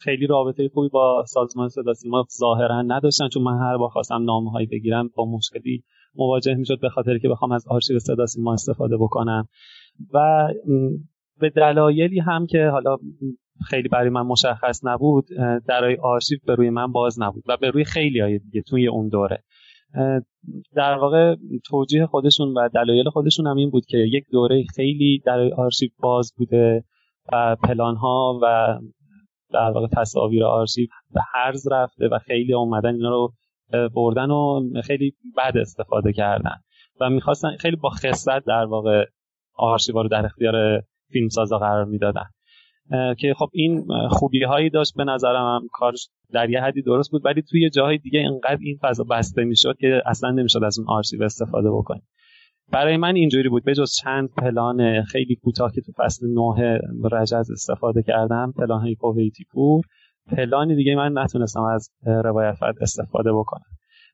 خیلی 0.00 0.26
رابطه 0.26 0.68
خوبی 0.68 0.88
با 0.88 1.24
سازمان 1.26 1.68
صدا 1.68 1.94
سیما 1.94 2.26
ظاهرا 2.38 2.82
نداشتن. 2.82 3.28
چون 3.28 3.42
من 3.42 3.58
هر 3.58 3.76
بار 3.76 3.88
خواستم 3.88 4.24
نامه 4.24 4.50
هایی 4.50 4.66
بگیرم 4.66 5.10
با 5.16 5.24
مشکلی 5.24 5.84
مواجه 6.16 6.54
می‌شد 6.54 6.80
به 6.80 6.88
خاطر 6.88 7.18
که 7.18 7.28
بخوام 7.28 7.52
از 7.52 7.64
آرشیو 7.68 7.98
صدا 7.98 8.26
سیما 8.26 8.52
استفاده 8.52 8.96
بکنم. 8.96 9.48
و 10.14 10.48
به 11.40 11.50
دلایلی 11.50 12.20
هم 12.20 12.46
که 12.46 12.66
حالا 12.66 12.96
خیلی 13.68 13.88
برای 13.88 14.08
من 14.08 14.22
مشخص 14.22 14.80
نبود 14.84 15.24
درای 15.68 15.96
آرشیو 15.96 16.38
به 16.46 16.54
روی 16.54 16.70
من 16.70 16.92
باز 16.92 17.20
نبود 17.20 17.42
و 17.48 17.56
به 17.56 17.70
روی 17.70 17.84
خیلی 17.84 18.20
های 18.20 18.38
دیگه 18.38 18.62
توی 18.62 18.88
اون 18.88 19.08
دوره. 19.08 19.42
در 20.74 20.94
واقع 20.94 21.36
توجیه 21.64 22.06
خودشون 22.06 22.48
و 22.48 22.68
دلایل 22.68 23.10
خودشون 23.10 23.46
هم 23.46 23.56
این 23.56 23.70
بود 23.70 23.86
که 23.86 23.98
یک 23.98 24.24
دوره 24.32 24.64
خیلی 24.74 25.22
درای 25.26 25.52
آرشیو 25.52 25.88
باز 26.00 26.32
بوده 26.36 26.84
و 27.32 27.56
پلان 27.56 27.96
ها 27.96 28.40
و 28.42 28.78
در 29.52 29.70
واقع 29.70 29.86
تصاویر 29.86 30.44
آرشیو 30.44 30.86
به 31.14 31.20
هرز 31.34 31.68
رفته 31.72 32.08
و 32.08 32.18
خیلی 32.18 32.54
اومدن 32.54 32.94
اینا 32.94 33.10
رو 33.10 33.32
بردن 33.94 34.30
و 34.30 34.70
خیلی 34.84 35.14
بد 35.36 35.56
استفاده 35.56 36.12
کردن. 36.12 36.56
و 37.00 37.10
می‌خواستن 37.10 37.56
خیلی 37.56 37.76
با 37.76 37.90
خصلت 37.90 38.44
در 38.46 38.64
واقع 38.64 39.04
آرشیوا 39.54 40.02
رو 40.02 40.08
در 40.08 40.26
اختیار 40.26 40.82
فیلمسازا 41.12 41.58
قرار 41.58 41.84
می‌دادن. 41.84 42.26
که 43.18 43.34
خب 43.38 43.48
این 43.52 43.86
خوبی 44.10 44.42
هایی 44.42 44.70
داشت 44.70 44.92
به 44.96 45.04
نظرم 45.04 45.54
هم 45.54 45.68
کارش 45.72 46.08
در 46.32 46.50
یه 46.50 46.60
حدی 46.60 46.82
درست 46.82 47.10
بود 47.10 47.24
ولی 47.24 47.42
توی 47.42 47.70
جاهای 47.70 47.98
دیگه 47.98 48.18
اینقدر 48.18 48.58
این 48.60 48.78
فضا 48.82 49.04
بسته 49.04 49.44
می‌شد 49.44 49.76
که 49.80 50.02
اصلا 50.06 50.30
نمی‌شد 50.30 50.64
از 50.64 50.78
اون 50.78 50.88
آرشیو 50.88 51.22
استفاده 51.22 51.70
بکنیم 51.70 52.02
برای 52.72 52.96
من 52.96 53.16
اینجوری 53.16 53.48
بود 53.48 53.64
بجز 53.64 53.94
چند 53.94 54.28
پلان 54.28 55.02
خیلی 55.02 55.36
کوتاه 55.36 55.72
که 55.74 55.80
تو 55.80 55.92
فصل 55.96 56.26
نه 56.26 56.80
رجز 57.12 57.50
استفاده 57.50 58.02
کردم 58.02 58.52
پلان 58.56 58.80
های 58.80 58.94
کویتی 58.94 59.44
پور 59.52 59.84
پلانی 60.32 60.74
دیگه 60.76 60.94
من 60.94 61.18
نتونستم 61.18 61.62
از 61.62 61.90
روایت 62.06 62.56
استفاده 62.80 63.32
بکنم. 63.32 63.64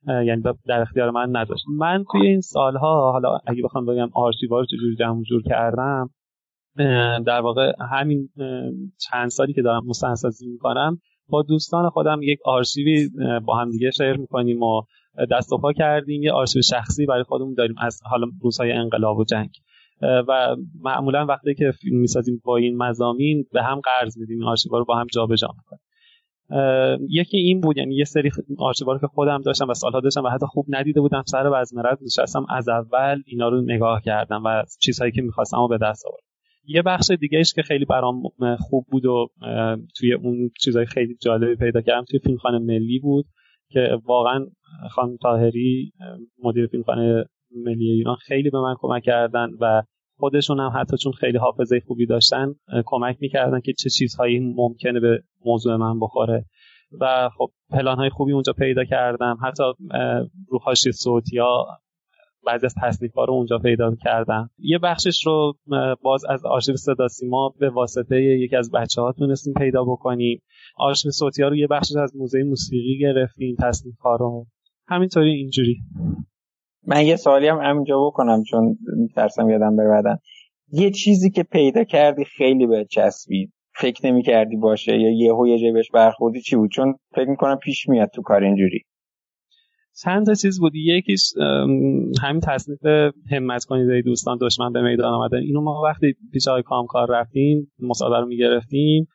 یعنی 0.06 0.42
در 0.66 0.80
اختیار 0.80 1.10
من 1.10 1.36
نداشت. 1.36 1.64
من 1.78 2.04
توی 2.12 2.26
این 2.26 2.40
سالها 2.40 3.12
حالا 3.12 3.38
اگه 3.46 3.62
بخوام 3.62 3.86
بگم 3.86 4.08
آرشیوا 4.14 4.60
رو 4.60 4.66
چجوری 4.66 4.96
جمع 4.96 5.22
جور 5.22 5.42
کردم 5.42 6.10
در 7.26 7.40
واقع 7.40 7.72
همین 7.90 8.28
چند 9.00 9.28
سالی 9.28 9.52
که 9.52 9.62
دارم 9.62 9.82
مستندسازی 9.86 10.48
می‌کنم 10.48 10.98
با 11.28 11.42
دوستان 11.42 11.90
خودم 11.90 12.22
یک 12.22 12.38
آرشیوی 12.44 13.08
با 13.44 13.56
هم 13.56 13.70
دیگه 13.70 13.90
شیر 13.90 14.16
می‌کنیم 14.16 14.62
و 14.62 14.82
دست 15.30 15.52
و 15.52 15.58
پا 15.58 15.72
کردیم. 15.72 16.22
یه 16.22 16.32
آرشیو 16.32 16.62
شخصی 16.62 17.06
برای 17.06 17.22
خودمون 17.22 17.54
داریم 17.54 17.74
از 17.78 18.00
حالا 18.04 18.26
روزهای 18.42 18.72
انقلاب 18.72 19.18
و 19.18 19.24
جنگ. 19.24 19.50
و 20.02 20.56
معمولا 20.80 21.26
وقتی 21.26 21.54
که 21.54 21.72
فیلم 21.80 22.00
می‌سازیم 22.00 22.40
با 22.44 22.56
این 22.56 22.76
مزامین 22.76 23.44
به 23.52 23.62
هم 23.62 23.80
قرض 23.80 24.18
میدیم. 24.18 24.44
آرشیوا 24.46 24.78
رو 24.78 24.84
با 24.84 24.96
هم 24.96 25.06
جابجا 25.12 25.48
می‌کنیم. 25.56 25.80
یکی 27.08 27.36
این 27.36 27.60
بود 27.60 27.78
یعنی 27.78 27.94
یه 27.94 28.04
سری 28.04 28.30
آرشیوا 28.58 28.98
که 28.98 29.06
خودم 29.06 29.40
داشتم 29.40 29.68
و 29.68 29.74
سالها 29.74 30.00
داشتم 30.00 30.24
و 30.24 30.28
حتی 30.28 30.46
خوب 30.46 30.66
ندیده 30.68 31.00
بودم 31.00 31.22
سر 31.26 31.50
وزن 31.52 31.86
رد 31.86 31.98
نشستم 32.02 32.46
از 32.48 32.68
اول 32.68 33.22
اینا 33.26 33.48
رو 33.48 33.60
نگاه 33.60 34.02
کردم 34.04 34.42
و 34.44 34.62
چیزهایی 34.80 35.12
که 35.12 35.22
می‌خواستم 35.22 35.68
به 35.70 35.78
دست 35.82 36.06
آوردم. 36.06 36.26
یه 36.64 36.82
بخش 36.82 37.10
دیگهش 37.10 37.52
که 37.54 37.62
خیلی 37.62 37.84
برام 37.84 38.22
خوب 38.58 38.86
بود 38.90 39.06
و 39.06 39.28
توی 39.96 40.12
اون 40.12 40.50
چیزهای 40.60 40.86
خیلی 40.86 41.16
جالبی 41.22 41.56
پیدا 41.56 41.80
کردم 41.80 42.04
توی 42.04 42.18
فیلمخانه 42.18 42.58
ملی 42.58 42.98
بود 42.98 43.24
که 43.70 43.88
واقعا 44.04 44.46
خانم 44.90 45.16
تاهری 45.16 45.92
مدیر 46.42 46.66
فیلمخانه 46.66 47.24
ملی 47.64 47.90
ایران 47.90 48.16
خیلی 48.16 48.50
به 48.50 48.60
من 48.60 48.74
کمک 48.78 49.02
کردن 49.02 49.48
و 49.60 49.82
خودشون 50.20 50.60
هم 50.60 50.72
حتی 50.80 50.96
چون 50.96 51.12
خیلی 51.12 51.38
حافظه 51.38 51.80
خوبی 51.86 52.06
داشتن 52.06 52.54
کمک 52.86 53.16
می‌کردن 53.20 53.60
که 53.60 53.72
چه 53.72 53.90
چیزهایی 53.90 54.38
ممکنه 54.56 55.00
به 55.00 55.22
موضوع 55.44 55.76
من 55.76 56.00
بخوره. 56.00 56.44
و 57.00 57.30
خب 57.38 57.50
پلان 57.70 57.96
های 57.96 58.10
خوبی 58.10 58.32
اونجا 58.32 58.52
پیدا 58.52 58.84
کردم. 58.84 59.38
حتی 59.42 59.62
رو 60.48 60.58
حاشیه 60.62 60.92
صوتی 60.92 61.38
ها 61.38 61.66
بعضی 62.46 62.66
از 62.66 62.74
تصنیف 62.82 63.14
ها 63.14 63.24
رو 63.24 63.32
اونجا 63.32 63.58
پیدا 63.58 63.94
کردم. 63.94 64.50
یه 64.58 64.78
بخشش 64.78 65.26
رو 65.26 65.54
باز 66.02 66.24
از 66.24 66.46
آرشیو 66.46 66.76
صدا 66.76 67.08
سیما 67.08 67.54
به 67.58 67.70
واسطه 67.70 68.22
یکی 68.22 68.56
از 68.56 68.70
بچه 68.70 69.02
ها 69.02 69.12
تونستیم 69.12 69.54
پیدا 69.54 69.84
بکنیم. 69.84 70.42
آرشیو 70.76 71.10
صوتی 71.10 71.42
ها 71.42 71.48
رو 71.48 71.56
یه 71.56 71.66
بخشش 71.66 71.96
از 71.96 72.16
موزه 72.16 72.42
موسیقی 72.42 72.98
گرفتیم 72.98 73.56
تصنیف 73.58 73.98
ها 73.98 74.16
رو 74.16 74.46
همینطوری 74.88 75.30
اینجوری. 75.30 75.76
من 76.86 77.06
یه 77.06 77.16
سوالی 77.16 77.48
هم 77.48 77.58
همینجا 77.58 78.00
بکنم 78.06 78.42
چون 78.42 78.78
میترسم 78.96 79.50
یادم 79.50 79.76
بر 79.76 80.16
یه 80.72 80.90
چیزی 80.90 81.30
که 81.30 81.42
پیدا 81.42 81.84
کردی 81.84 82.24
خیلی 82.24 82.66
به 82.66 82.86
چسبید 82.90 83.52
فکر 83.74 84.06
نمی 84.06 84.22
کردی 84.22 84.56
باشه 84.56 84.98
یا 84.98 85.10
یهو 85.10 85.46
یه 85.46 85.58
جای 85.58 85.72
بهش 85.72 85.90
برخوردی 85.90 86.40
چی 86.40 86.56
بود؟ 86.56 86.70
چون 86.70 86.94
فکر 87.14 87.28
می‌کنم 87.28 87.56
پیش 87.56 87.88
میاد 87.88 88.08
تو 88.14 88.22
کار 88.22 88.44
اینجوری. 88.44 88.80
چند 90.02 90.26
تا 90.26 90.34
چیز 90.34 90.60
بود 90.60 90.72
یکیش 90.74 91.32
همین 92.22 92.40
تصنیف 92.40 92.78
همت 93.30 93.64
کنید 93.64 94.04
دوستان 94.04 94.38
دشمن 94.40 94.72
به 94.72 94.82
میدان 94.82 95.14
آمدن. 95.14 95.38
اینو 95.38 95.60
ما 95.60 95.82
وقتی 95.84 96.14
پیش 96.32 96.48
آقای 96.48 96.62
کامکار 96.62 97.10
رفتیم 97.10 97.72
مصاحبه 97.78 98.20
رو 98.20 98.26
می‌گرفتیم. 98.26 99.06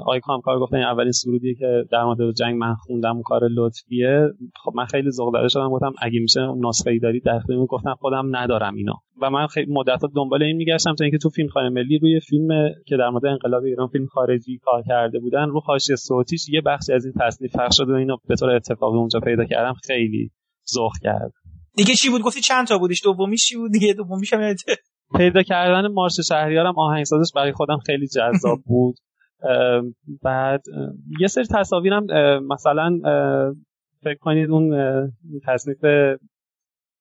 آقای 0.00 0.20
کامکار 0.20 0.58
گفتن 0.58 0.76
اولین 0.76 1.12
سرودی 1.12 1.54
که 1.54 1.84
در 1.90 2.04
مورد 2.04 2.34
جنگ 2.34 2.56
من 2.56 2.74
خوندم 2.74 3.22
کار 3.22 3.48
لطفیه. 3.48 4.28
خب 4.64 4.72
من 4.74 4.84
خیلی 4.84 5.10
ذوق 5.10 5.48
شدم 5.48 5.68
گفتم 5.68 5.92
اگه 6.02 6.20
میشه 6.20 6.40
نسخه 6.40 6.90
ای 6.90 6.98
دارید 6.98 7.24
در 7.24 7.40
گفتم 7.68 7.94
خودم 7.94 8.36
ندارم 8.36 8.74
اینا 8.74 8.94
و 9.22 9.30
من 9.30 9.46
خیلی 9.46 9.72
مدت 9.72 10.00
دنبال 10.16 10.42
این 10.42 10.56
میگشتم 10.56 10.94
تا 10.94 11.04
اینکه 11.04 11.18
تو 11.18 11.28
فیلم 11.28 11.48
خانه 11.48 11.68
ملی 11.68 11.98
روی 11.98 12.20
فیلم 12.20 12.48
که 12.86 12.96
در 12.96 13.08
مورد 13.10 13.26
انقلاب 13.26 13.64
ایران 13.64 13.88
فیلم 13.88 14.06
خارجی 14.06 14.58
کار 14.62 14.82
کرده 14.82 15.18
بودن 15.18 15.48
رو 15.48 15.60
حاشیه 15.60 15.96
صوتیش 15.96 16.48
یه 16.48 16.60
بخشی 16.60 16.92
از 16.92 17.04
این 17.04 17.14
تصنیف 17.20 17.56
پخش 17.56 17.76
شده 17.76 17.92
و 17.92 17.96
اینو 17.96 18.16
به 18.28 18.34
طور 18.34 18.50
اتفاقی 18.50 18.98
اونجا 18.98 19.20
پیدا 19.20 19.44
کردم 19.44 19.74
خیلی 19.86 20.30
ذوق 20.74 20.92
کرد. 21.02 21.32
دیگه 21.76 21.94
چی 21.94 22.10
بود؟ 22.10 22.22
گفتی 22.22 22.40
چند 22.40 22.66
تا 22.66 22.78
بودش 22.78 23.04
دومیش 23.04 23.46
چی 23.46 23.56
بود 23.56 23.72
دیگه؟ 23.72 23.92
دومیش 23.92 24.32
هم 24.32 24.54
پیدا 25.16 25.42
کردن 25.42 25.88
مارش 25.88 26.20
شهریارم 26.28 26.74
آهنگسازش 26.78 27.32
برای 27.34 27.52
خودم 27.52 27.78
خیلی 27.86 28.06
جذاب 28.06 28.58
بود. 28.66 28.96
بعد 30.22 30.62
یه 31.20 31.26
سری 31.26 31.44
تصاویرم 31.54 32.06
مثلا 32.46 33.00
فکر 34.02 34.18
کنید 34.20 34.50
اون 34.50 34.72
تصنیف 35.46 35.78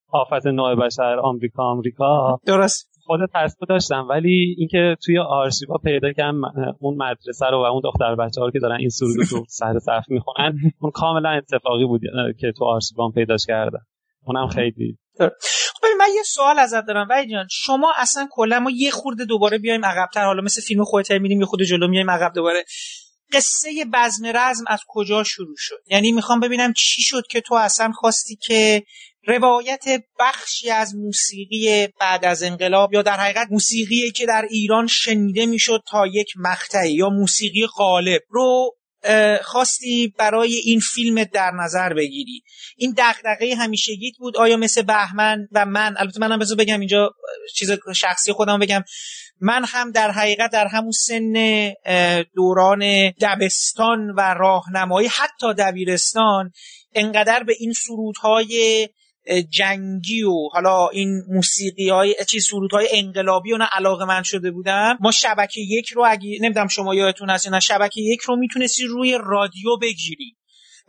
آفت 0.09 0.47
نوع 0.47 0.75
بشر 0.75 1.19
آمریکا 1.19 1.63
آمریکا. 1.63 2.39
درست. 2.45 2.97
خود 3.05 3.19
تصویر 3.33 3.67
داشتم 3.69 4.07
ولی 4.09 4.55
اینکه 4.57 4.95
توی 5.05 5.19
آرشیوا 5.19 5.77
پیدا 5.83 6.11
کردم 6.13 6.41
اون 6.79 6.97
مدرسه 6.97 7.45
رو 7.45 7.57
و 7.57 7.65
اون 7.65 7.81
دختر 7.83 8.15
بچه 8.15 8.41
ها 8.41 8.51
که 8.51 8.59
دارن 8.59 8.75
این 8.79 8.89
سرود 8.89 9.15
رو 9.31 9.45
سر 9.47 9.79
صف 9.79 10.03
می‌خونن 10.09 10.53
اون 10.79 10.91
کاملا 10.91 11.29
اتفاقی 11.29 11.85
بود 11.85 12.01
که 12.39 12.51
تو 12.57 12.65
آرشیوا 12.65 13.09
پیداش 13.09 13.45
کردم. 13.47 13.85
اونم 14.25 14.47
خیلی 14.47 14.97
خب 15.81 15.87
من 15.99 16.07
یه 16.15 16.23
سوال 16.23 16.59
ازت 16.59 16.85
دارم 16.85 17.07
وای 17.09 17.27
جان. 17.27 17.47
شما 17.51 17.93
اصلا 17.97 18.27
کلا 18.31 18.59
ما 18.59 18.71
یه 18.71 18.91
خورده 18.91 19.25
دوباره 19.25 19.57
بیایم 19.57 19.85
عقبتر. 19.85 20.25
حالا 20.25 20.41
مثل 20.41 20.61
فیلم 20.61 20.83
خودت 20.83 21.11
میریم 21.11 21.39
یه 21.39 21.45
خود 21.45 21.63
جلو 21.63 21.87
میایم 21.87 22.11
عقب 22.11 22.33
دوباره. 22.35 22.65
قصه 23.33 23.85
بزم 23.93 24.25
رزم 24.25 24.63
از 24.67 24.79
کجا 24.87 25.23
شروع 25.23 25.55
شد؟ 25.57 25.83
یعنی 25.87 26.11
می‌خوام 26.11 26.39
ببینم 26.39 26.73
چی 26.73 27.01
شد 27.01 27.23
که 27.29 27.41
تو 27.41 27.55
اصلا 27.55 27.91
خواستی 27.91 28.35
که 28.35 28.83
روایت 29.27 29.85
بخشی 30.19 30.69
از 30.69 30.95
موسیقی 30.95 31.87
بعد 31.99 32.25
از 32.25 32.43
انقلاب 32.43 32.93
یا 32.93 33.01
در 33.01 33.17
حقیقت 33.17 33.47
موسیقی 33.51 34.11
که 34.11 34.25
در 34.25 34.45
ایران 34.49 34.87
شنیده 34.87 35.45
می‌شد 35.45 35.83
تا 35.87 36.07
یک 36.07 36.27
مقطعی 36.35 36.93
یا 36.93 37.09
موسیقی 37.09 37.65
غالب 37.77 38.21
رو 38.29 38.76
خواستی 39.43 40.13
برای 40.17 40.53
این 40.53 40.79
فیلم 40.79 41.23
در 41.23 41.51
نظر 41.51 41.93
بگیری. 41.93 42.43
این 42.77 42.95
دغدغه 42.97 43.55
همیشگیت 43.55 44.17
بود. 44.19 44.37
آیا 44.37 44.57
مثل 44.57 44.81
بهمن 44.81 45.47
و 45.51 45.65
من 45.65 45.95
البته 45.97 46.19
منم 46.19 46.39
بذار 46.39 46.57
بگم 46.57 46.79
اینجا 46.79 47.11
چیز 47.55 47.71
شخصی 47.95 48.31
خودم 48.31 48.59
بگم. 48.59 48.83
من 49.41 49.65
هم 49.67 49.91
در 49.91 50.11
حقیقت 50.11 50.51
در 50.51 50.67
همون 50.67 50.91
سن 50.91 51.33
دوران 52.35 53.11
دبستان 53.11 54.09
و 54.17 54.21
راهنمایی 54.33 55.07
حتی 55.07 55.53
دبیرستان 55.57 56.51
انقدر 56.95 57.43
به 57.43 57.55
این 57.59 57.73
سرودهای 57.73 58.87
جنگی 59.49 60.23
و 60.23 60.49
حالا 60.53 60.87
این 60.87 61.23
موسیقی 61.29 61.89
های 61.89 62.15
چیز 62.27 62.47
سرود 62.47 62.71
های 62.71 62.87
انقلابی 62.91 63.53
و 63.53 63.57
نه 63.57 63.67
علاقه 63.71 64.05
من 64.05 64.23
شده 64.23 64.51
بودم. 64.51 64.97
ما 64.99 65.11
شبکه 65.11 65.61
یک 65.61 65.89
رو 65.89 66.05
اگه 66.07 66.37
نمی‌دونم 66.41 66.67
شما 66.67 66.95
یادتون 66.95 67.29
هست 67.29 67.47
نه 67.47 67.59
شبکه 67.59 68.01
یک 68.01 68.19
رو 68.21 68.35
می‌تونستی 68.35 68.83
روی 68.83 69.17
رادیو 69.23 69.77
بگیری. 69.81 70.37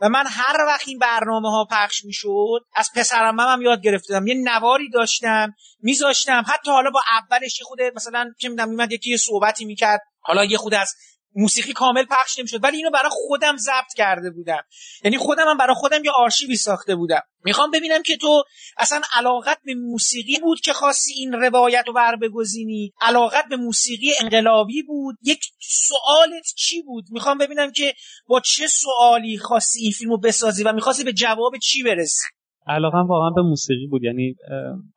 و 0.01 0.09
من 0.09 0.23
هر 0.27 0.65
وقت 0.67 0.87
این 0.87 0.99
برنامه 0.99 1.49
ها 1.49 1.67
پخش 1.71 2.05
می‌شد 2.05 2.59
از 2.75 2.89
پسرم 2.95 3.39
هم 3.39 3.61
یاد 3.61 3.81
گرفتم. 3.81 4.27
یه 4.27 4.35
نواری 4.43 4.89
داشتم 4.89 5.53
میذاشتم. 5.79 6.43
حتی 6.47 6.71
حالا 6.71 6.89
با 6.89 7.01
اولش 7.11 7.59
خود 7.63 7.79
مثلا 7.95 8.33
چه 8.39 8.49
می‌دونم 8.49 8.69
میمد 8.69 8.91
یکی 8.91 9.09
یه 9.09 9.17
صحبتی 9.17 9.65
می‌کرد. 9.65 10.01
حالا 10.21 10.45
یه 10.45 10.57
خود 10.57 10.73
از 10.73 10.95
موسیقی 11.35 11.73
کامل 11.73 12.05
پخش 12.09 12.39
نمی‌شد. 12.39 12.63
ولی 12.63 12.77
اینو 12.77 12.89
برای 12.89 13.09
خودم 13.11 13.57
ضبط 13.57 13.93
کرده 13.97 14.31
بودم. 14.31 14.61
یعنی 15.03 15.17
خودم 15.17 15.47
هم 15.47 15.57
برای 15.57 15.75
خودم 15.75 16.03
یه 16.05 16.11
آرشیوی 16.11 16.55
ساخته 16.55 16.95
بودم. 16.95 17.21
می‌خوام 17.45 17.71
ببینم 17.71 18.03
که 18.03 18.17
تو 18.17 18.43
اصلا 18.77 19.01
علاقت 19.13 19.59
به 19.65 19.73
موسیقی 19.75 20.39
بود 20.43 20.59
که 20.59 20.73
خواستی 20.73 21.13
این 21.13 21.33
روایت 21.33 21.83
رو 21.87 21.93
بر 21.93 22.15
بگزینی 22.15 22.93
علاقت 23.01 23.45
به 23.49 23.57
موسیقی 23.57 24.11
انقلابی 24.21 24.83
بود؟ 24.83 25.15
یک 25.23 25.39
سوالت 25.61 26.53
چی 26.55 26.81
بود؟ 26.81 27.05
می‌خوام 27.11 27.37
ببینم 27.37 27.71
که 27.71 27.93
با 28.27 28.41
چه 28.45 28.67
سوالی 28.67 29.37
خواستی 29.37 29.79
این 29.81 29.91
فیلمو 29.91 30.17
بسازی 30.17 30.63
و 30.63 30.73
می‌خواستی 30.73 31.03
به 31.03 31.13
جواب 31.13 31.57
چی 31.57 31.83
برسی؟ 31.83 32.25
علاقم 32.67 33.07
واقعا 33.07 33.29
به 33.29 33.41
موسیقی 33.41 33.87
بود. 33.87 34.03
یعنی 34.03 34.35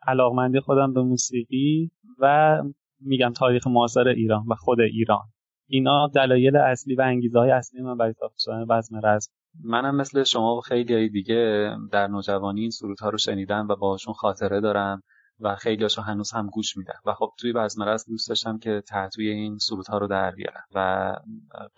علاقمندی 0.09 0.61
خودم 0.61 0.93
به 0.93 1.03
موسیقی 1.03 1.91
و 2.19 2.57
میگم 3.01 3.33
تاریخ 3.33 3.67
معاصر 3.67 4.09
ایران 4.09 4.45
و 4.51 4.55
خود 4.55 4.79
ایران. 4.81 5.23
اینا 5.67 6.07
دلایل 6.15 6.57
اصلی 6.57 6.95
و 6.95 7.03
انگیزه 7.03 7.39
های 7.39 7.51
اصلی 7.51 7.83
من 7.83 7.97
برای 7.97 8.13
ساخته 8.13 8.39
شدن 8.39 8.65
وزن 8.69 9.01
رزم. 9.05 9.33
منم 9.65 9.97
مثل 9.97 10.23
شما 10.23 10.57
و 10.57 10.61
خیلی 10.61 11.09
دیگه 11.09 11.71
در 11.93 12.07
نوجوانی 12.07 12.61
این 12.61 12.71
سرودها 12.71 13.09
رو 13.09 13.19
شنیدم 13.19 13.69
و 13.69 13.77
باهاشون 13.77 14.15
خاطره 14.15 14.61
دارم 14.61 15.03
و 15.41 15.57
خیلی 15.57 15.83
هاشو 15.83 16.03
هنوز 16.03 16.33
هم 16.33 16.47
گوش 16.47 16.77
میدم. 16.77 17.01
و 17.07 17.15
خب 17.15 17.31
توی 17.39 17.53
بزم 17.53 17.83
رزم 17.83 18.13
دوست 18.13 18.29
داشتم 18.29 18.59
که 18.59 18.83
تحتوی 18.89 19.29
این 19.29 19.59
سرودها 19.59 19.99
رو 19.99 20.07
در 20.07 20.31
بیارم 20.31 20.65
و 20.75 21.13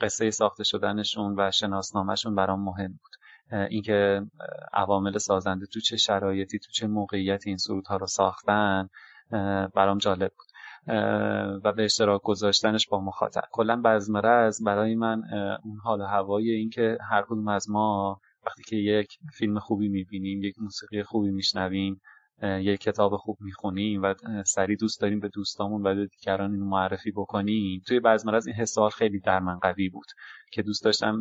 قصه 0.01 0.31
ساخته 0.31 0.65
شدنشون 0.65 1.35
و 1.39 1.51
شناسنامهشون 1.51 2.35
برام 2.35 2.65
مهم 2.65 2.89
بود. 2.89 3.13
اینکه 3.71 4.23
عوامل 4.73 5.19
سازنده 5.19 5.67
تو 5.67 5.81
چه 5.81 5.97
شرایطی 5.97 6.59
تو 6.59 6.71
چه 6.73 6.87
موقعیتی 6.87 7.51
این 7.51 7.57
سرودها 7.57 7.97
رو 7.97 8.07
ساختن 8.07 8.89
برام 9.75 9.99
جالب 9.99 10.33
بود. 10.39 10.47
و 11.65 11.73
به 11.73 11.85
اشتراک 11.85 12.23
گذاشتنش 12.23 12.89
با 12.89 13.01
مخاطب. 13.01 13.43
کلا 13.53 13.83
بزمره 13.85 14.29
از 14.29 14.65
برای 14.65 14.95
من 14.95 15.23
اون 15.65 15.79
حال 15.83 16.03
هوای 16.03 16.51
اینکه 16.51 16.99
هر 17.11 17.23
کدوم 17.23 17.49
از 17.49 17.71
ما 17.71 18.21
وقتی 18.47 18.63
که 18.63 18.77
یک 18.77 19.19
فیلم 19.33 19.59
خوبی 19.59 19.89
می‌بینیم 19.89 20.43
یک 20.43 20.55
موسیقی 20.59 21.03
خوبی 21.03 21.31
میشنویم 21.31 22.01
یک 22.43 22.81
کتاب 22.81 23.17
خوب 23.17 23.37
می‌خونیم 23.41 24.03
و 24.03 24.15
سریع 24.47 24.77
دوست 24.77 25.01
داریم 25.01 25.21
به 25.21 25.29
دوستامون 25.29 25.87
و 25.87 25.95
به 25.95 26.07
دیگران 26.07 26.53
اینو 26.53 26.65
معرفی 26.65 27.11
بکنیم. 27.11 27.81
توی 27.87 28.01
بعض 28.01 28.29
از 28.29 28.47
این 28.47 28.57
حسار 28.57 28.91
خیلی 28.91 29.21
در 29.21 29.39
من 29.39 29.59
قوی 29.59 29.89
بود 29.89 30.07
که 30.53 30.63
دوست 30.63 30.85
داشتم 30.85 31.17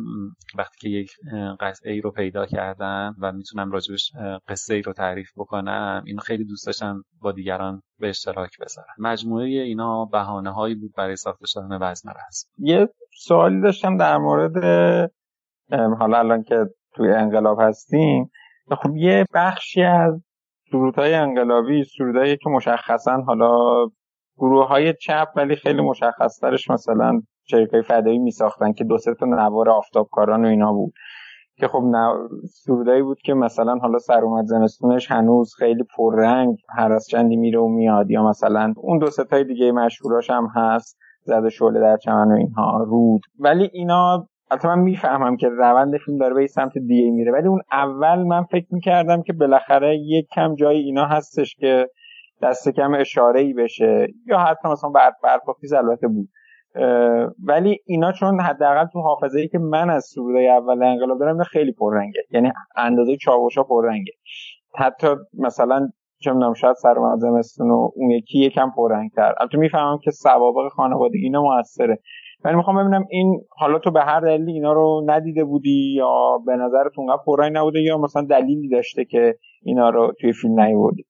وقتی 0.58 0.76
که 0.80 0.88
یک 0.88 1.10
قصه 1.60 1.90
ای 1.90 2.00
رو 2.00 2.10
پیدا 2.10 2.46
کردم 2.46 3.16
و 3.20 3.32
می‌تونم 3.32 3.70
راجبش 3.70 4.12
قصه 4.48 4.74
ای 4.74 4.82
رو 4.82 4.92
تعریف 4.92 5.30
بکنم 5.36 6.02
اینو 6.06 6.20
خیلی 6.20 6.44
دوست 6.44 6.66
داشتم 6.66 7.02
با 7.20 7.32
دیگران 7.32 7.82
به 7.98 8.08
اشتراک 8.08 8.50
بذارم. 8.60 8.94
مجموعه 8.98 9.46
اینا 9.46 10.04
بهانه 10.04 10.52
هایی 10.52 10.74
بود 10.74 10.92
برای 10.96 11.16
ساخته 11.16 11.46
شدن 11.46 11.78
بزمرز 11.78 12.44
یه 12.58 12.88
سوالی 13.16 13.60
داشتم 13.60 13.96
در 13.96 14.18
مورد 14.18 14.56
حالا 15.98 16.18
الان 16.18 16.42
که 16.42 16.56
توی 16.94 17.12
انقلاب 17.12 17.58
هستیم 17.60 18.30
خب 18.82 18.96
یه 18.96 19.24
بخشی 19.34 19.82
از 19.82 20.22
سرودهای 20.70 21.14
انقلابی 21.14 21.84
سرودهایی 21.84 22.36
که 22.36 22.50
مشخصا 22.50 23.22
حالا 23.26 23.86
گروه 24.36 24.68
های 24.68 24.94
چپ 24.94 25.28
ولی 25.36 25.56
خیلی 25.56 25.82
مشخصترش 25.82 26.70
مثلا 26.70 27.20
شرکای 27.44 27.82
فدایی 27.82 28.18
می 28.18 28.30
ساختن 28.30 28.72
که 28.72 28.84
دو 28.84 28.98
سه 28.98 29.14
تا 29.14 29.26
نوار 29.26 29.70
آفتابکاران 29.70 30.44
و 30.44 30.48
اینا 30.48 30.72
بود. 30.72 30.92
که 31.56 31.68
خب 31.68 31.82
سرودایی 32.46 33.02
بود 33.02 33.18
که 33.24 33.34
مثلا 33.34 33.74
حالا 33.74 33.98
سر 33.98 34.20
اومد 34.20 34.44
زمستونش 34.44 35.10
هنوز 35.10 35.54
خیلی 35.58 35.84
پررنگ 35.96 36.56
هر 36.68 36.92
از 36.92 37.06
چندی 37.06 37.36
میره 37.36 37.58
و 37.58 37.68
میاد. 37.68 38.10
یا 38.10 38.22
مثلا 38.22 38.74
اون 38.76 38.98
دو 38.98 39.10
ستای 39.10 39.44
دیگه 39.44 39.72
مشهوراش 39.72 40.30
هم 40.30 40.48
هست 40.54 40.98
زده 41.22 41.50
شعله 41.50 41.80
در 41.80 41.96
چمن 41.96 42.32
و 42.32 42.34
اینها 42.34 42.82
رود. 42.82 43.20
ولی 43.38 43.70
اینا 43.72 44.28
البته 44.54 44.68
من 44.68 44.78
می‌فهمم 44.78 45.36
که 45.36 45.48
روند 45.48 45.96
فیلم 45.96 46.18
داره 46.18 46.34
به 46.34 46.46
سمت 46.46 46.78
دیگه 46.78 47.10
میره 47.10 47.32
ولی 47.32 47.48
اون 47.48 47.60
اول 47.72 48.22
من 48.22 48.42
فکر 48.42 48.66
می‌کردم 48.70 49.22
که 49.22 49.32
بالاخره 49.32 49.96
یک 49.96 50.26
کم 50.34 50.54
جای 50.54 50.76
اینا 50.76 51.04
هستش 51.04 51.54
که 51.54 51.88
دست 52.42 52.68
کم 52.68 52.94
اشاره 52.94 53.40
ای 53.40 53.52
بشه 53.52 54.06
یا 54.26 54.38
حتی 54.38 54.68
مثلا 54.68 54.90
برف 54.90 55.14
برپاکیز 55.22 55.72
البته 55.72 56.08
بود. 56.08 56.28
ولی 57.44 57.78
اینا 57.86 58.12
چون 58.12 58.40
حداقل 58.40 58.86
تو 58.92 59.00
حافظه 59.00 59.40
ای 59.40 59.48
که 59.48 59.58
من 59.58 59.90
از 59.90 60.04
سرودای 60.14 60.48
اول 60.48 60.82
انقلاب 60.82 61.18
دارم 61.18 61.42
خیلی 61.42 61.72
پررنگه. 61.72 62.22
یعنی 62.30 62.52
اندازه 62.76 63.16
چاوشا 63.16 63.62
پررنگه. 63.62 64.12
حتی 64.78 65.06
مثلا 65.38 65.88
چه 66.20 66.32
می‌دونم 66.32 66.54
شاید 66.54 66.76
سر 66.76 66.98
و 66.98 67.92
اون 67.96 68.10
یکی 68.10 68.38
یکم 68.38 68.70
پررنگتر. 68.76 69.34
البته 69.40 69.58
می‌فهمم 69.58 69.98
که 70.02 70.10
سوابق 70.10 70.68
خانوادگی 70.68 71.24
اینا 71.24 71.42
موثره. 71.42 71.98
ولی 72.44 72.56
می‌خوام 72.56 72.76
ببینم 72.78 73.04
این 73.10 73.40
حالا 73.50 73.78
تو 73.78 73.90
به 73.90 74.00
هر 74.00 74.20
دلیلی 74.20 74.52
اینا 74.52 74.72
رو 74.72 75.04
ندیده 75.06 75.44
بودی 75.44 75.94
یا 75.96 76.38
به 76.46 76.56
نظرت 76.56 76.92
اونقدر 76.96 77.22
پررنگ 77.26 77.56
نبوده 77.56 77.80
یا 77.80 77.98
مثلا 77.98 78.26
دلیلی 78.30 78.68
داشته 78.68 79.04
که 79.04 79.38
اینا 79.62 79.90
رو 79.90 80.12
توی 80.20 80.32
فیلم 80.32 80.60
نیوردی؟ 80.60 81.04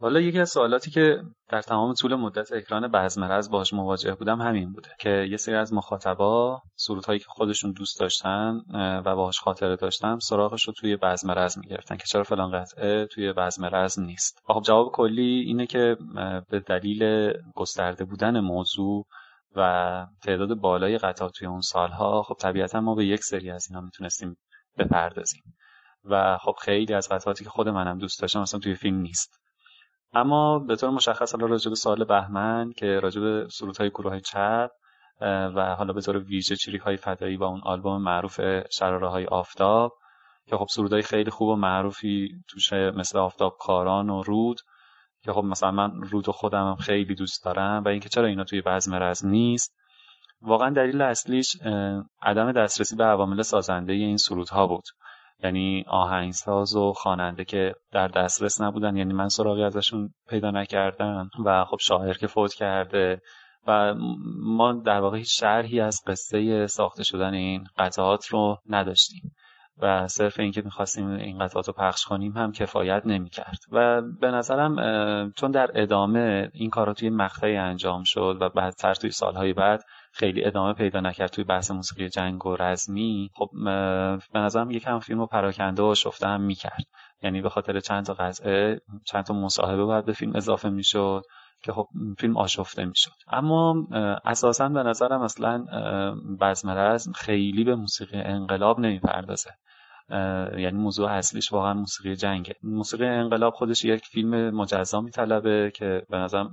حالا 0.00 0.20
یکی 0.20 0.40
از 0.40 0.48
سوالاتی 0.48 0.90
که 0.90 1.16
در 1.50 1.62
تمام 1.62 1.94
طول 1.94 2.14
مدت 2.14 2.52
اکران 2.52 2.88
بزمرز 2.88 3.50
باهاش 3.50 3.74
مواجه 3.74 4.14
بودم 4.14 4.40
همین 4.40 4.72
بوده 4.72 4.88
که 5.00 5.26
یه 5.30 5.36
سری 5.36 5.54
از 5.54 5.74
مخاطبا 5.74 6.60
سرودهایی 6.76 7.18
که 7.18 7.24
خودشون 7.28 7.72
دوست 7.72 8.00
داشتن 8.00 8.60
و 8.74 9.16
باهاش 9.16 9.40
خاطره 9.40 9.76
داشتن 9.76 10.18
سراغش 10.18 10.64
رو 10.64 10.72
توی 10.72 10.96
بزمرز 10.96 11.58
می‌گرفتن 11.58 11.96
که 11.96 12.04
چرا 12.06 12.22
فلان 12.22 12.50
قطعه 12.50 13.06
توی 13.06 13.32
بزمرز 13.32 14.00
نیست. 14.00 14.38
خب 14.46 14.62
جواب 14.64 14.92
کلی 14.92 15.44
اینه 15.46 15.66
که 15.66 15.96
به 16.50 16.60
دلیل 16.60 17.32
گسترده 17.54 18.04
بودن 18.04 18.40
موضوع 18.40 19.06
و 19.56 20.06
تعداد 20.22 20.54
بالای 20.54 20.98
قطعات 20.98 21.32
توی 21.32 21.46
اون 21.46 21.60
سالها 21.60 22.22
خب 22.22 22.34
طبیعتا 22.34 22.80
ما 22.80 22.94
به 22.94 23.06
یک 23.06 23.24
سری 23.24 23.50
از 23.50 23.66
اینا 23.70 23.80
می‌تونستیم 23.80 24.36
بپردازیم. 24.78 25.42
و 26.04 26.38
خب 26.38 26.54
خیلی 26.60 26.94
از 26.94 27.08
قطعاتی 27.08 27.44
که 27.44 27.50
خود 27.50 27.68
منم 27.68 27.98
دوست 27.98 28.20
داشتم 28.20 28.40
اصلا 28.40 28.60
توی 28.60 28.74
فیلم 28.74 28.96
نیست. 28.96 29.40
اما 30.12 30.58
به 30.58 30.76
طور 30.76 30.90
مشخص 30.90 31.34
حالا 31.34 31.46
راجع 31.46 31.68
به 31.68 31.74
سوال 31.74 32.04
بهمن 32.04 32.72
که 32.76 33.00
راجع 33.00 33.20
به 33.20 33.46
های 33.78 33.90
گروه 33.90 34.20
چپ 34.20 34.70
و 35.20 35.74
حالا 35.78 35.92
به 35.92 36.00
طور 36.00 36.16
ویژه 36.18 36.56
چریک 36.56 36.80
های 36.80 36.96
فدایی 36.96 37.36
با 37.36 37.46
اون 37.46 37.60
آلبوم 37.64 38.02
معروف 38.02 38.40
شراره 38.70 39.08
های 39.08 39.26
آفتاب 39.26 39.92
که 40.46 40.56
خب 40.56 40.66
سرودهای 40.70 41.02
خیلی 41.02 41.30
خوب 41.30 41.48
و 41.48 41.56
معروفی 41.56 42.28
توشه 42.48 42.90
مثل 42.90 43.18
آفتاب 43.18 43.56
کاران 43.60 44.10
و 44.10 44.22
رود 44.22 44.60
که 45.24 45.32
خب 45.32 45.44
مثلا 45.44 45.70
من 45.70 46.02
رود 46.02 46.30
خودم 46.30 46.74
خیلی 46.74 47.14
دوست 47.14 47.44
دارم 47.44 47.82
و 47.84 47.88
اینکه 47.88 48.08
چرا 48.08 48.26
اینا 48.26 48.44
توی 48.44 48.62
بزم 48.62 48.94
رز 48.94 49.26
نیست 49.26 49.74
واقعا 50.42 50.70
دلیل 50.70 51.02
اصلیش 51.02 51.56
عدم 52.22 52.52
دسترسی 52.52 52.96
به 52.96 53.04
عوامل 53.04 53.42
سازنده 53.42 53.92
این 53.92 54.16
سرودها 54.16 54.66
بود. 54.66 54.84
یعنی 55.44 55.84
آهنگساز 55.88 56.76
و 56.76 56.92
خواننده 56.92 57.44
که 57.44 57.74
در 57.92 58.08
دسترس 58.08 58.60
نبودن 58.60 58.96
یعنی 58.96 59.12
من 59.12 59.28
سراغی 59.28 59.62
ازشون 59.62 60.14
پیدا 60.28 60.50
نکردم 60.50 61.30
و 61.44 61.64
خب 61.64 61.76
شاعر 61.80 62.14
که 62.14 62.26
فوت 62.26 62.54
کرده 62.54 63.20
و 63.66 63.94
ما 64.40 64.72
در 64.72 65.00
واقع 65.00 65.18
هیچ 65.18 65.40
شرحی 65.40 65.80
از 65.80 66.00
قصه 66.06 66.66
ساخته 66.66 67.04
شدن 67.04 67.34
این 67.34 67.64
قطعات 67.78 68.26
رو 68.26 68.58
نداشتیم. 68.68 69.34
و 69.78 70.08
صرف 70.08 70.40
اینکه 70.40 70.62
می‌خواستیم 70.62 71.08
این 71.08 71.38
قطعات 71.38 71.66
رو 71.66 71.72
پخش 71.72 72.04
کنیم 72.04 72.32
هم 72.32 72.52
کفایت 72.52 73.02
نمی‌کرد. 73.06 73.58
و 73.70 74.02
به 74.20 74.30
نظرم 74.30 74.76
چون 75.36 75.50
در 75.50 75.70
ادامه 75.74 76.50
این 76.52 76.70
کارا 76.70 76.94
توی 76.94 77.10
مقطعی 77.10 77.56
انجام 77.56 78.02
شد 78.04 78.38
و 78.40 78.48
بعدتر 78.48 78.94
توی 78.94 79.10
سالهای 79.10 79.52
بعد 79.52 79.84
خیلی 80.12 80.44
ادامه 80.44 80.72
پیدا 80.72 81.00
نکرد 81.00 81.30
توی 81.30 81.44
بحث 81.44 81.70
موسیقی 81.70 82.08
جنگ 82.08 82.46
و 82.46 82.56
رزمی 82.56 83.30
خب 83.34 83.50
به 84.32 84.38
نظرم 84.38 84.70
یکم 84.70 84.98
فیلم 84.98 85.18
رو 85.18 85.26
پراکنده 85.26 85.82
و 85.82 85.94
شفته 85.94 86.26
هم 86.26 86.40
می‌کرد. 86.40 86.84
یعنی 87.22 87.42
به 87.42 87.48
خاطر 87.48 87.80
چند 87.80 88.04
تا 88.06 88.14
قطعه 88.14 88.80
چند 89.04 89.24
تا 89.24 89.34
مصاحبه 89.34 89.84
باید 89.84 90.04
به 90.04 90.12
فیلم 90.12 90.36
اضافه 90.36 90.68
می‌شد. 90.68 91.22
که 91.64 91.72
خب 91.72 91.88
فیلم 92.18 92.36
آشفته 92.36 92.84
می‌شد. 92.84 93.10
اما 93.28 93.86
اساسا 94.24 94.68
به 94.68 94.82
نظرم 94.82 95.20
اصلا 95.20 95.64
بزمرز 96.40 97.08
خیلی 97.14 97.64
به 97.64 97.74
موسیقی 97.74 98.18
انقلاب 98.18 98.80
نمی‌پردازه. 98.80 99.50
یعنی 100.58 100.78
موضوع 100.78 101.10
اصلیش 101.10 101.52
واقعا 101.52 101.74
موسیقی 101.74 102.16
جنگه. 102.16 102.54
موسیقی 102.62 103.06
انقلاب 103.06 103.52
خودش 103.52 103.84
یک 103.84 104.04
فیلم 104.04 104.50
مجزا 104.50 105.00
میطلبه 105.00 105.72
که 105.74 106.02
به 106.10 106.16
نظر 106.16 106.44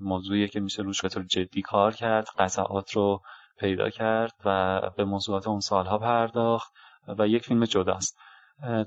موضوعیه 0.00 0.48
که 0.48 0.60
میشه 0.60 0.82
روش 0.82 1.02
به 1.02 1.08
جدی 1.08 1.62
کار 1.62 1.94
کرد 1.94 2.28
قطعات 2.38 2.92
رو 2.92 3.20
پیدا 3.58 3.90
کرد 3.90 4.32
و 4.44 4.80
به 4.96 5.04
موضوعات 5.04 5.48
اون 5.48 5.60
سالها 5.60 5.98
پرداخت 5.98 6.72
و 7.18 7.28
یک 7.28 7.44
فیلم 7.44 7.64
جداست. 7.64 8.18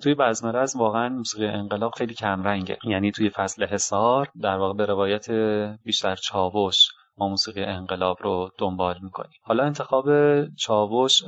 توی 0.01 0.15
بزمرز 0.15 0.75
واقعا 0.75 1.09
موسیقی 1.09 1.47
انقلاب 1.47 1.91
خیلی 1.97 2.13
کمرنگه. 2.13 2.77
یعنی 2.83 3.11
توی 3.11 3.29
فصل 3.29 3.65
حصار 3.65 4.29
در 4.41 4.57
واقع 4.57 4.73
به 4.73 4.85
روایت 4.85 5.31
بیشتر 5.83 6.15
چاوش 6.15 6.87
ما 7.17 7.27
موسیقی 7.27 7.63
انقلاب 7.63 8.17
رو 8.21 8.49
دنبال 8.57 8.99
می‌کنیم. 9.01 9.37
حالا 9.43 9.63
انتخاب 9.63 10.05
چاوش 10.55 11.23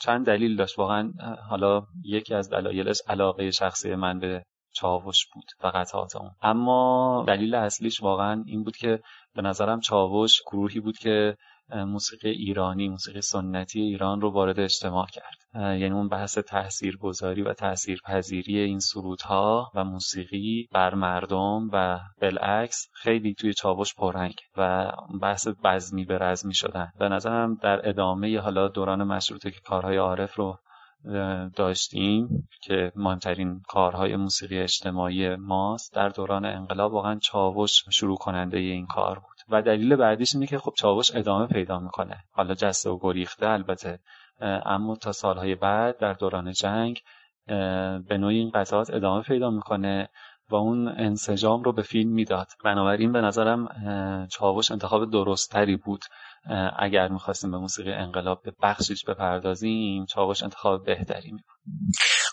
چند 0.00 0.26
دلیل 0.26 0.56
داشت. 0.56 0.78
واقعا 0.78 1.12
حالا 1.48 1.82
یکی 2.04 2.34
از 2.34 2.50
دلایلش 2.50 2.98
علاقه 3.08 3.50
شخصی 3.50 3.94
من 3.94 4.18
به 4.18 4.44
چاوش 4.74 5.26
بود 5.34 5.44
و 5.64 5.66
قطعات 5.74 6.16
اون. 6.16 6.30
اما 6.42 7.24
دلیل 7.28 7.54
اصلیش 7.54 8.02
واقعا 8.02 8.44
این 8.46 8.64
بود 8.64 8.76
که 8.76 9.00
به 9.34 9.42
نظرم 9.42 9.80
چاوش 9.80 10.40
گروهی 10.46 10.80
بود 10.80 10.98
که 10.98 11.36
موسیقی 11.74 12.30
ایرانی 12.30 12.88
موسیقی 12.88 13.20
سنتی 13.20 13.80
ایران 13.80 14.20
رو 14.20 14.30
وارد 14.30 14.60
اجتماع 14.60 15.06
کرد. 15.06 15.40
یعنی 15.54 15.90
اون 15.90 16.08
بحث 16.08 16.38
تاثیرگذاری 16.38 17.42
و 17.42 17.52
تاثیرپذیری 17.52 18.58
این 18.58 18.78
سرودها 18.78 19.70
و 19.74 19.84
موسیقی 19.84 20.68
بر 20.72 20.94
مردم 20.94 21.70
و 21.72 21.98
بالعکس 22.20 22.88
خیلی 22.94 23.34
توی 23.34 23.54
چاوش 23.54 23.94
پررنگ 23.94 24.34
و 24.56 24.92
بحث 25.22 25.48
بزمی 25.64 26.04
به 26.04 26.18
رزمی 26.18 26.54
شدن. 26.54 26.88
به 26.98 27.08
نظرم 27.08 27.54
در 27.54 27.88
ادامه 27.88 28.40
حالا 28.40 28.68
دوران 28.68 29.04
مشروطه 29.04 29.50
که 29.50 29.60
کارهای 29.60 29.96
عارف 29.96 30.34
رو 30.34 30.58
داشتیم 31.56 32.48
که 32.62 32.92
مهمترین 32.96 33.60
کارهای 33.68 34.16
موسیقی 34.16 34.58
اجتماعی 34.58 35.36
ماست 35.36 35.94
در 35.94 36.08
دوران 36.08 36.44
انقلاب 36.44 36.92
واقعا 36.92 37.18
چاوش 37.18 37.84
شروع 37.90 38.16
کننده 38.16 38.58
این 38.58 38.86
کار 38.86 39.18
بود. 39.18 39.29
و 39.50 39.62
دلیل 39.62 39.96
بعدیش 39.96 40.34
اینه 40.34 40.46
که 40.46 40.58
خب 40.58 40.72
چاوش 40.78 41.16
ادامه 41.16 41.46
پیدا 41.46 41.78
می‌کنه. 41.78 42.16
حالا 42.32 42.54
جسته 42.54 42.90
و 42.90 42.98
گریخته 43.02 43.48
البته. 43.48 43.98
اما 44.66 44.96
تا 44.96 45.12
سالهای 45.12 45.54
بعد 45.54 45.98
در 45.98 46.12
دوران 46.12 46.52
جنگ 46.52 47.00
به 48.08 48.18
نوعی 48.18 48.38
این 48.38 48.50
قطعات 48.50 48.94
ادامه 48.94 49.22
پیدا 49.22 49.50
می‌کنه 49.50 50.08
و 50.50 50.54
اون 50.54 50.88
انسجام 50.88 51.62
رو 51.62 51.72
به 51.72 51.82
فیلم 51.82 52.12
می‌داد. 52.12 52.46
بنابراین 52.64 53.12
به 53.12 53.20
نظرم 53.20 53.68
چاوش 54.32 54.70
انتخاب 54.70 55.10
درستتری 55.10 55.76
بود. 55.76 56.00
اگر 56.78 57.08
می‌خواستیم 57.08 57.50
به 57.50 57.58
موسیقی 57.58 57.92
انقلاب 57.92 58.42
به 58.42 58.52
بخشیش 58.62 59.04
بپردازیم 59.04 60.04
چاوش 60.04 60.42
انتخاب 60.42 60.84
بهتری 60.84 61.32
می 61.32 61.40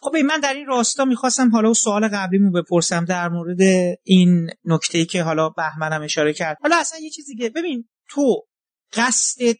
خب 0.07 0.15
من 0.15 0.39
در 0.39 0.53
این 0.53 0.65
راستا 0.65 1.05
می‌خواستم 1.05 1.51
حالا 1.51 1.73
سوال 1.73 2.07
قبلیمو 2.07 2.51
بپرسم 2.51 3.05
در 3.05 3.29
مورد 3.29 3.61
این 4.03 4.49
نکته 4.65 5.05
که 5.05 5.23
حالا 5.23 5.49
بهمنم 5.49 6.01
اشاره 6.01 6.33
کرد. 6.33 6.57
حالا 6.61 6.75
اصلا 6.79 6.99
یه 6.99 7.09
چیزی 7.09 7.35
که 7.35 7.49
ببین 7.49 7.85
تو 8.09 8.41
قصدت 8.93 9.57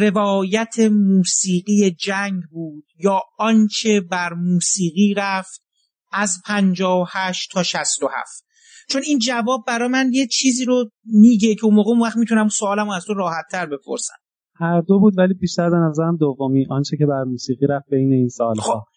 روایت 0.00 0.78
موسیقی 0.92 1.90
جنگ 1.90 2.42
بود 2.50 2.84
یا 2.98 3.20
آنچه 3.38 4.00
بر 4.00 4.32
موسیقی 4.32 5.14
رفت 5.16 5.62
از 6.12 6.38
58 6.46 7.50
تا 7.52 7.62
67 7.62 8.44
چون 8.88 9.02
این 9.06 9.18
جواب 9.18 9.64
برای 9.66 9.88
من 9.88 10.10
یه 10.12 10.26
چیزی 10.26 10.64
رو 10.64 10.90
میگه 11.04 11.54
که 11.54 11.64
اون 11.64 11.74
موقع 11.74 11.98
وقت 12.02 12.16
می‌تونم 12.16 12.48
سوالم 12.48 12.88
از 12.88 13.04
تو 13.04 13.14
راحت 13.14 13.44
تر 13.50 13.66
بپرسم. 13.66 14.14
هر 14.54 14.80
دو 14.80 15.00
بود 15.00 15.18
ولی 15.18 15.34
بیشتر 15.34 15.70
به 15.70 15.76
نظرم 15.76 16.16
دومی 16.16 16.66
آنچه 16.70 16.96
که 16.96 17.06
بر 17.06 17.24
موسیقی 17.24 17.66
رفت 17.66 17.90
بین 17.90 18.12
این 18.12 18.28
سالها. 18.28 18.62
خب 18.62 18.89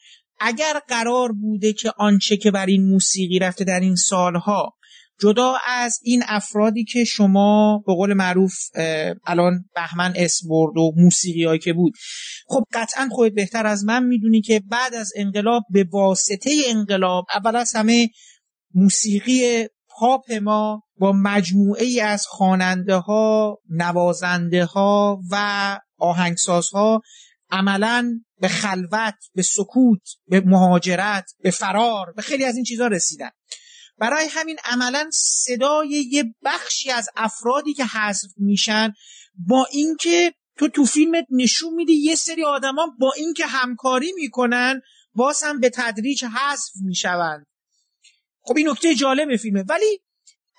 اگر 0.45 0.79
قرار 0.87 1.31
بوده 1.31 1.73
که 1.73 1.91
آنچه 1.97 2.37
که 2.37 2.51
بر 2.51 2.65
این 2.65 2.85
موسیقی 2.85 3.39
رفته 3.39 3.63
در 3.63 3.79
این 3.79 3.95
سالها 3.95 4.73
جدا 5.21 5.55
از 5.67 5.99
این 6.03 6.23
افرادی 6.27 6.83
که 6.83 7.03
شما 7.03 7.83
به 7.87 7.93
قول 7.93 8.13
معروف 8.13 8.53
الان 9.25 9.65
بهمن 9.75 10.13
اسم 10.15 10.49
برد 10.49 10.77
و 10.77 10.91
موسیقی 10.97 11.43
هایی 11.43 11.59
که 11.59 11.73
بود 11.73 11.93
خب 12.47 12.63
قطعا 12.73 13.09
خودت 13.11 13.33
بهتر 13.33 13.65
از 13.67 13.83
من 13.83 14.03
می‌دونی 14.03 14.41
که 14.41 14.61
بعد 14.71 14.93
از 14.93 15.11
انقلاب 15.15 15.63
به 15.69 15.87
واسطه 15.91 16.51
انقلاب 16.67 17.25
اول 17.35 17.55
از 17.55 17.75
همه 17.75 18.09
موسیقی 18.73 19.67
پاپ 19.99 20.31
ما 20.31 20.83
با 20.97 21.11
مجموعه 21.11 21.83
ای 21.83 22.01
از 22.01 22.25
خواننده 22.27 22.95
ها 22.95 23.57
نوازنده 23.69 24.65
ها 24.65 25.21
و 25.31 25.79
آهنگساز 25.97 26.69
ها 26.69 27.01
عملا 27.53 28.21
به 28.39 28.47
خلوت 28.47 29.15
به 29.35 29.41
سکوت 29.41 30.01
به 30.27 30.41
مهاجرت 30.45 31.31
به 31.39 31.51
فرار 31.51 32.13
به 32.15 32.21
خیلی 32.21 32.45
از 32.45 32.55
این 32.55 32.63
چیزها 32.63 32.87
رسیدن. 32.87 33.29
برای 33.97 34.27
همین 34.31 34.57
عملا 34.65 35.09
صدای 35.13 35.89
یه 35.89 36.35
بخشی 36.43 36.91
از 36.91 37.09
افرادی 37.15 37.73
که 37.73 37.85
حذف 37.85 38.29
میشن 38.37 38.93
با 39.47 39.67
اینکه 39.71 40.33
تو 40.57 40.67
تو 40.67 40.85
فیلمت 40.85 41.25
نشون 41.29 41.73
میدی 41.73 41.93
یه 41.93 42.15
سری 42.15 42.43
آدما 42.43 42.95
با 42.99 43.13
اینکه 43.17 43.45
همکاری 43.45 44.11
می‌کنن 44.15 44.81
باز 45.13 45.43
هم 45.43 45.59
به 45.59 45.69
تدریج 45.69 46.25
حذف 46.25 46.71
می‌شوند. 46.81 47.45
خب 48.41 48.57
این 48.57 48.69
نکته 48.69 48.95
جالب 48.95 49.35
فیلمه. 49.35 49.63
ولی 49.69 49.99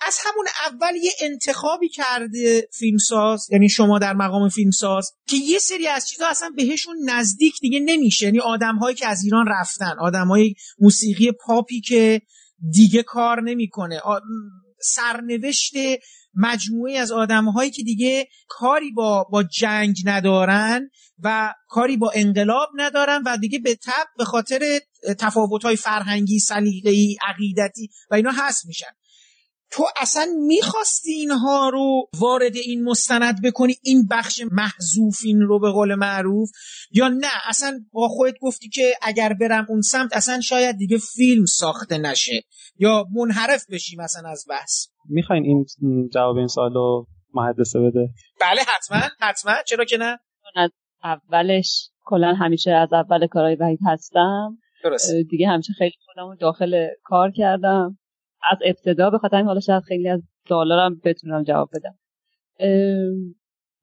از 0.05 0.17
همون 0.25 0.45
اول 0.65 0.95
یه 0.95 1.11
انتخابی 1.21 1.89
کرده 1.89 2.67
فیلمساز 2.73 3.47
یعنی 3.51 3.69
شما 3.69 3.99
در 3.99 4.13
مقام 4.13 4.49
فیلمساز 4.49 5.11
که 5.27 5.37
یه 5.37 5.59
سری 5.59 5.87
از 5.87 6.07
چیزها 6.07 6.29
اصلا 6.29 6.49
بهشون 6.55 6.95
نزدیک 7.09 7.53
دیگه 7.61 7.79
نمیشه. 7.79 8.25
یعنی 8.25 8.39
آدمهایی 8.39 8.95
که 8.95 9.07
از 9.07 9.23
ایران 9.23 9.45
رفتن 9.47 9.95
آدمهای 9.99 10.55
موسیقی 10.79 11.31
پاپی 11.31 11.81
که 11.81 12.21
دیگه 12.71 13.03
کار 13.03 13.41
نمی‌کنه. 13.41 14.01
سرنوشت 14.81 15.73
مجموعه 16.33 16.97
از 16.97 17.11
آدمهایی 17.11 17.71
که 17.71 17.83
دیگه 17.83 18.27
کاری 18.47 18.91
با 18.91 19.23
با 19.31 19.43
جنگ 19.43 19.95
ندارن 20.05 20.89
و 21.23 21.53
کاری 21.67 21.97
با 21.97 22.11
انقلاب 22.15 22.69
ندارن 22.75 23.23
و 23.25 23.37
دیگه 23.37 23.59
به 23.59 23.75
تب 23.75 24.07
به 24.17 24.25
خاطر 24.25 24.79
تفاوت‌های 25.19 25.75
فرهنگی، 25.75 26.39
سلیقه‌ای، 26.39 27.17
عقیدتی 27.27 27.89
و 28.11 28.15
اینا 28.15 28.31
هست 28.31 28.65
میشن. 28.65 28.91
تو 29.75 29.83
اصلا 29.97 30.25
می‌خواستی 30.47 31.11
اینها 31.11 31.69
رو 31.69 32.09
وارد 32.19 32.55
این 32.55 32.83
مستند 32.83 33.41
بکنی 33.41 33.75
این 33.83 34.07
بخش 34.11 34.41
محذوفین 34.51 35.41
رو 35.41 35.59
به 35.59 35.71
قول 35.71 35.95
معروف؟ 35.95 36.49
یا 36.91 37.07
نه؟ 37.07 37.27
اصلا 37.49 37.79
با 37.91 38.07
خودت 38.07 38.33
گفتی 38.41 38.69
که 38.69 38.93
اگر 39.01 39.33
برم 39.33 39.65
اون 39.69 39.81
سمت 39.81 40.13
اصلا 40.13 40.41
شاید 40.41 40.77
دیگه 40.77 40.97
فیلم 40.97 41.45
ساخته 41.45 41.97
نشه 41.97 42.41
یا 42.79 43.05
منحرف 43.13 43.65
بشیم 43.71 44.01
مثلا 44.01 44.29
از 44.29 44.45
بحث. 44.49 44.87
می‌خواین 45.09 45.43
این 45.43 46.09
جواب 46.13 46.37
این 46.37 46.47
سوال 46.47 46.73
رو 46.73 47.07
محدثه 47.33 47.79
بده؟ 47.79 48.09
بله 48.41 48.61
حتما 48.61 49.09
حتما. 49.19 49.53
چرا 49.67 49.85
که 49.85 49.97
نه؟ 49.97 50.17
از 50.55 50.71
اولش 51.03 51.89
کلا 52.03 52.33
همیشه 52.33 52.71
از 52.71 52.93
اول 52.93 53.27
کارهای 53.27 53.55
وحید 53.55 53.79
هستم. 53.85 54.57
درست. 54.83 55.11
دیگه 55.29 55.47
همیشه 55.47 55.73
خیلی 55.77 55.95
خودم 56.05 56.35
داخل 56.35 56.87
کار 57.03 57.31
کردم. 57.31 57.97
از 58.51 58.57
ابتدا 58.65 59.09
به 59.09 59.17
خاطر 59.17 59.43
حالا 59.43 59.59
شاید 59.59 59.83
خیلی 59.83 60.09
از 60.09 60.23
سوالارم 60.47 61.01
بتونم 61.03 61.43
جواب 61.43 61.69
بدم. 61.73 61.95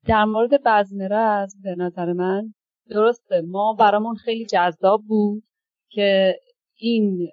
در 0.07 0.25
مورد 0.25 0.63
بزمرز 0.67 1.63
به 1.63 1.75
نظر 1.79 2.13
من 2.13 2.55
درسته. 2.91 3.41
ما 3.41 3.77
برامون 3.79 4.15
خیلی 4.15 4.47
جذاب 4.47 5.03
بود 5.09 5.43
که 5.89 6.41
این 6.77 7.29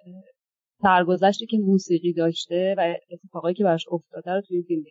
سرگذشتی 0.82 1.46
که 1.46 1.58
موسیقی 1.58 2.14
داشته 2.14 2.76
و 2.78 2.96
اتفاقایی 3.12 3.56
که 3.56 3.64
براش 3.64 3.86
افتاده 3.92 4.32
رو 4.32 4.42
توی 4.42 4.64
فیلم 4.64 4.84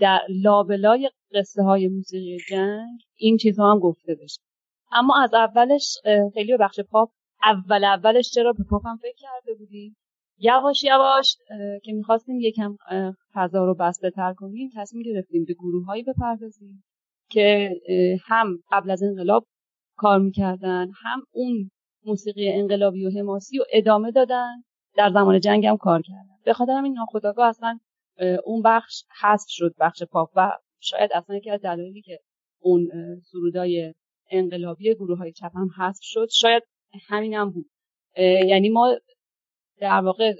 در 0.00 0.20
لابلای 0.28 1.10
قصه 1.34 1.62
های 1.62 1.88
موسیقی 1.88 2.38
جنگ 2.48 2.98
این 3.16 3.36
چیزها 3.36 3.72
هم 3.72 3.78
گفته 3.78 4.14
بشه. 4.14 4.40
اما 4.92 5.22
از 5.22 5.34
اولش 5.34 5.98
خیلی 6.34 6.52
به 6.52 6.56
بخش 6.56 6.80
پاپ 6.80 7.10
اول 7.44 7.84
اولش 7.84 8.30
چرا 8.30 8.52
به 8.52 8.64
پاپ 8.70 8.82
فکر 9.02 9.16
کرده 9.16 9.54
بودیم؟ 9.58 9.96
یواش 10.40 10.84
یواش 10.84 11.36
که 11.82 11.92
می‌خواستیم 11.92 12.40
یکم 12.40 12.76
فضا 13.34 13.64
رو 13.64 13.74
بسته 13.74 14.10
تر 14.10 14.34
کنیم 14.34 14.70
تصمیم 14.76 15.02
گرفتیم 15.02 15.44
به 15.44 15.54
گروه 15.54 15.84
هایی 15.84 16.02
بپردازیم 16.02 16.84
که 17.30 17.70
هم 18.24 18.58
قبل 18.70 18.90
از 18.90 19.02
انقلاب 19.02 19.46
کار 19.96 20.18
می‌کردن 20.18 20.88
هم 21.02 21.22
اون 21.32 21.70
موسیقی 22.04 22.52
انقلابی 22.52 23.06
و 23.06 23.10
حماسی 23.10 23.58
و 23.58 23.62
ادامه 23.72 24.10
دادن 24.10 24.62
در 24.96 25.10
زمان 25.10 25.40
جنگ 25.40 25.66
هم 25.66 25.76
کار 25.76 26.02
کردن. 26.02 26.36
به 26.44 26.52
خاطر 26.52 26.72
همین 26.72 26.92
ناخداگاه 26.92 27.48
اصلا 27.48 27.78
اون 28.44 28.62
بخش 28.62 29.04
حذف 29.20 29.46
شد 29.48 29.74
بخش 29.80 30.02
پاپ 30.02 30.30
و 30.36 30.52
شاید 30.80 31.10
اصلا 31.14 31.36
یکی 31.36 31.50
از 31.50 31.60
دلایلی 31.60 32.02
که 32.02 32.18
اون 32.62 32.90
سرودای 33.32 33.94
انقلابی 34.30 34.94
گروه 34.94 35.18
های 35.18 35.32
چپ 35.32 35.50
هم 35.54 35.68
حذف 35.78 36.00
شد 36.02 36.28
شاید 36.30 36.62
همین 37.08 37.34
هم 37.34 37.50
بود. 37.50 37.66
یعنی 38.46 38.68
ما 38.68 38.96
در 39.80 40.00
واقع 40.00 40.34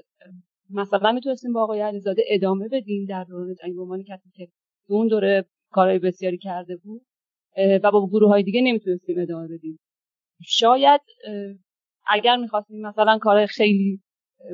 مثلا 0.69 1.11
می‌تونستیم 1.11 1.53
با 1.53 1.63
آقای 1.63 1.81
علیزاده 1.81 2.23
ادامه 2.27 2.67
بدیم 2.67 3.05
در 3.05 3.23
دوران 3.23 3.55
جنگ 3.55 3.75
به 3.75 4.03
کسی 4.03 4.29
که 4.33 4.47
اون 4.89 5.07
دوره 5.07 5.45
کارهای 5.71 5.99
بسیاری 5.99 6.37
کرده 6.37 6.75
بود 6.77 7.01
و 7.83 7.91
با 7.91 8.07
گروه 8.07 8.29
های 8.29 8.43
دیگه 8.43 8.61
نمی‌تونستیم 8.61 9.19
ادامه 9.19 9.47
بدیم. 9.47 9.79
شاید 10.45 11.01
اگر 12.07 12.35
می‌خواستیم 12.37 12.81
مثلا 12.81 13.17
کار 13.17 13.45
خیلی 13.45 14.01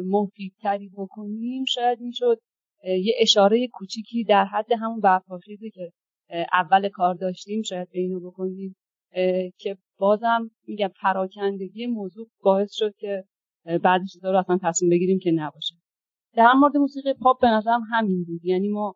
مفیدتری 0.05 0.89
بکنیم 0.97 1.65
شاید 1.65 1.99
می‌شد 2.01 2.39
یه 2.83 3.13
اشاره 3.19 3.67
کوچیکی 3.67 4.23
در 4.23 4.45
حد 4.45 4.71
همون 4.71 4.99
برپاشیزی 4.99 5.69
که 5.69 5.91
اول 6.53 6.89
کار 6.89 7.15
داشتیم 7.15 7.61
شاید 7.61 7.89
به 7.91 7.99
اینو 7.99 8.19
بکنیم 8.19 8.75
که 9.57 9.77
بازم 9.97 10.51
میگم 10.67 10.91
پراکندگی 11.01 11.87
موضوع 11.87 12.27
باعث 12.41 12.73
شد 12.73 12.95
که 12.97 13.23
بعد 13.83 14.01
چیزا 14.13 14.31
رو 14.31 14.37
اصلا 14.37 14.59
تصمیم 14.63 14.91
بگیریم 14.91 15.19
که 15.19 15.31
نباشه. 15.31 15.75
در 16.35 16.53
مورد 16.53 16.77
موسیقی 16.77 17.13
پاپ 17.13 17.41
به 17.41 17.47
نظرم 17.47 17.81
همین 17.91 18.23
بود. 18.23 18.45
یعنی 18.45 18.67
ما 18.69 18.95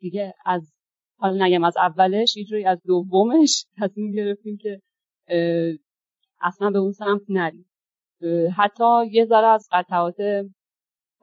دیگه 0.00 0.34
از 0.46 0.72
حالا 1.18 1.46
نگم 1.46 1.64
از 1.64 1.76
اولش 1.76 2.36
یه 2.36 2.68
از 2.68 2.82
دومش 2.86 3.64
تصمیم 3.80 4.12
گرفتیم 4.12 4.56
که 4.56 4.80
اصلا 6.40 6.70
به 6.70 6.78
اون 6.78 6.92
سمت 6.92 7.22
نریم. 7.28 7.66
حتی 8.56 9.06
یه 9.10 9.24
ذره 9.24 9.46
از 9.46 9.68
قطعات 9.72 10.16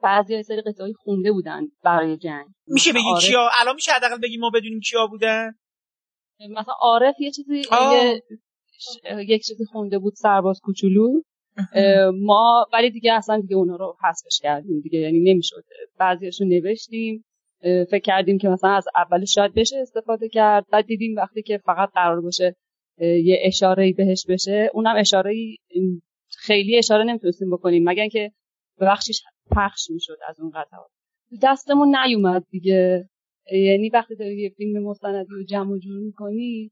بعضی 0.02 0.34
از 0.34 0.46
سری 0.46 0.60
قطعه 0.60 0.92
خونده 0.92 1.32
بودن 1.32 1.62
برای 1.82 2.16
جنگ. 2.16 2.46
میشه 2.66 2.92
بگی 2.92 3.20
کیا؟ 3.20 3.48
الان 3.60 3.74
میشه 3.74 3.92
حداقل 3.92 4.18
بگیم 4.18 4.40
ما 4.40 4.50
بدونیم 4.50 4.80
کیا 4.80 5.06
بودن؟ 5.06 5.52
مثلا 6.50 6.74
عارف 6.80 7.14
یه 7.20 7.30
چیزی 7.30 7.62
یک 9.28 9.42
چیزی 9.42 9.64
خونده 9.64 9.98
بود 9.98 10.14
سرباز 10.14 10.60
کوچولو. 10.62 11.20
ما 12.22 12.66
ولی 12.72 12.90
دیگه 12.90 13.12
اصلا 13.12 13.40
دیگه 13.40 13.56
اونا 13.56 13.76
رو 13.76 13.96
حذفش 14.04 14.40
کردیم 14.42 14.80
دیگه 14.80 14.98
یعنی 14.98 15.20
نمی‌شد. 15.20 15.64
بعضیاشو 15.98 16.44
نوشتیم 16.44 17.24
فکر 17.62 18.02
کردیم 18.04 18.38
که 18.38 18.48
مثلا 18.48 18.70
از 18.70 18.84
اول 18.96 19.24
شاید 19.24 19.54
بشه 19.54 19.76
استفاده 19.78 20.28
کرد. 20.28 20.66
بعد 20.72 20.86
دیدیم 20.86 21.16
وقتی 21.16 21.42
که 21.42 21.58
فقط 21.58 21.90
قرار 21.94 22.20
باشه 22.20 22.56
یه 23.00 23.38
اشاره 23.42 23.92
بهش 23.92 24.26
بشه 24.28 24.70
اونم 24.74 24.96
اشاره 24.96 25.34
خیلی 26.28 26.78
اشاره 26.78 27.04
نمی‌تونستیم 27.04 27.50
بکنیم 27.50 27.88
مگر 27.88 28.00
اینکه 28.00 28.32
بخشش 28.80 29.22
پخش 29.56 29.90
می‌شد 29.90 30.16
از 30.28 30.40
اون 30.40 30.50
قطعات. 30.50 30.90
دستمون 31.42 31.96
نیومد 31.96 32.44
دیگه. 32.50 33.08
یعنی 33.52 33.88
وقتی 33.88 34.16
داری 34.16 34.42
یه 34.42 34.48
فیلم 34.48 34.82
مستندی 34.82 35.26
رو 35.30 35.44
جمع 35.44 35.78
جور 35.78 36.00
می‌کنی 36.00 36.70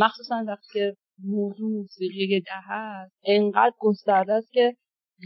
مخصوصا 0.00 0.44
وقتی 0.48 0.66
که 0.72 0.96
موضوع 1.24 1.70
موسیقی 1.70 2.40
ده 2.40 2.52
هست 2.52 3.12
انقدر 3.24 3.74
گسترده 3.78 4.32
است 4.32 4.52
که 4.52 4.76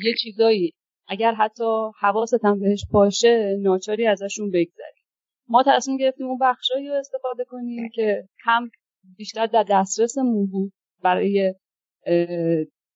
یه 0.05 0.14
چیزایی 0.22 0.72
اگر 1.09 1.34
حتی 1.34 1.64
حواست 2.01 2.45
هم 2.45 2.61
بهش 2.61 2.86
باشه 2.92 3.57
ناچاری 3.61 4.07
ازشون 4.07 4.51
بگذری 4.51 5.05
ما 5.49 5.62
تصمیم 5.66 5.97
گرفتیم 5.97 6.26
اون 6.26 6.38
بخشایی 6.40 6.88
رو 6.88 6.95
استفاده 6.95 7.45
کنیم 7.45 7.88
که 7.95 8.28
هم 8.45 8.70
بیشتر 9.16 9.47
در 9.47 9.64
دسترسمون 9.70 10.47
بود 10.47 10.72
برای 11.03 11.55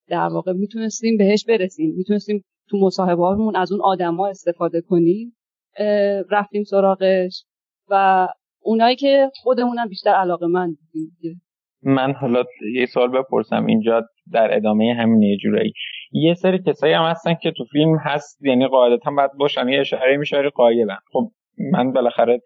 در 0.09 0.29
واقع 0.29 0.53
می‌تونستیم 0.53 1.17
بهش 1.17 1.45
برسیم. 1.49 1.95
می‌تونستیم 1.97 2.45
تو 2.69 2.79
مصاحبه 2.79 3.59
از 3.59 3.73
اون 3.73 3.81
آدما 3.83 4.29
استفاده 4.29 4.81
کنیم 4.81 5.37
رفتیم 6.31 6.65
سراغش 6.65 7.45
و 7.89 8.29
اونایی 8.63 8.97
که 8.97 9.31
خودمونم 9.43 9.89
بیشتر 9.89 10.11
علاقه 10.11 10.47
من 10.47 10.77
بودیم 10.93 11.43
من 11.89 12.13
حالا 12.13 12.45
یه 12.75 12.87
سوال 12.87 13.09
بپرسم. 13.09 13.67
اینجا 13.67 14.03
در 14.33 14.57
ادامه 14.57 14.95
همین 14.99 15.23
یه 15.23 15.37
جورایی. 15.37 15.73
یه 16.13 16.35
سری 16.35 16.59
کسایی 16.67 16.93
هم 16.93 17.05
هستن 17.05 17.35
که 17.35 17.51
تو 17.51 17.65
فیلم 17.65 17.97
هست 17.97 18.45
یعنی 18.45 18.67
قاعدتا 18.67 19.11
باید 19.11 19.31
باشن. 19.39 19.69
یه 19.69 19.81
اشاره 19.81 20.17
میشه 20.17 20.51
قایبن. 20.55 20.99
خب 21.13 21.31
من 21.73 21.93
بالاخره 21.93 22.41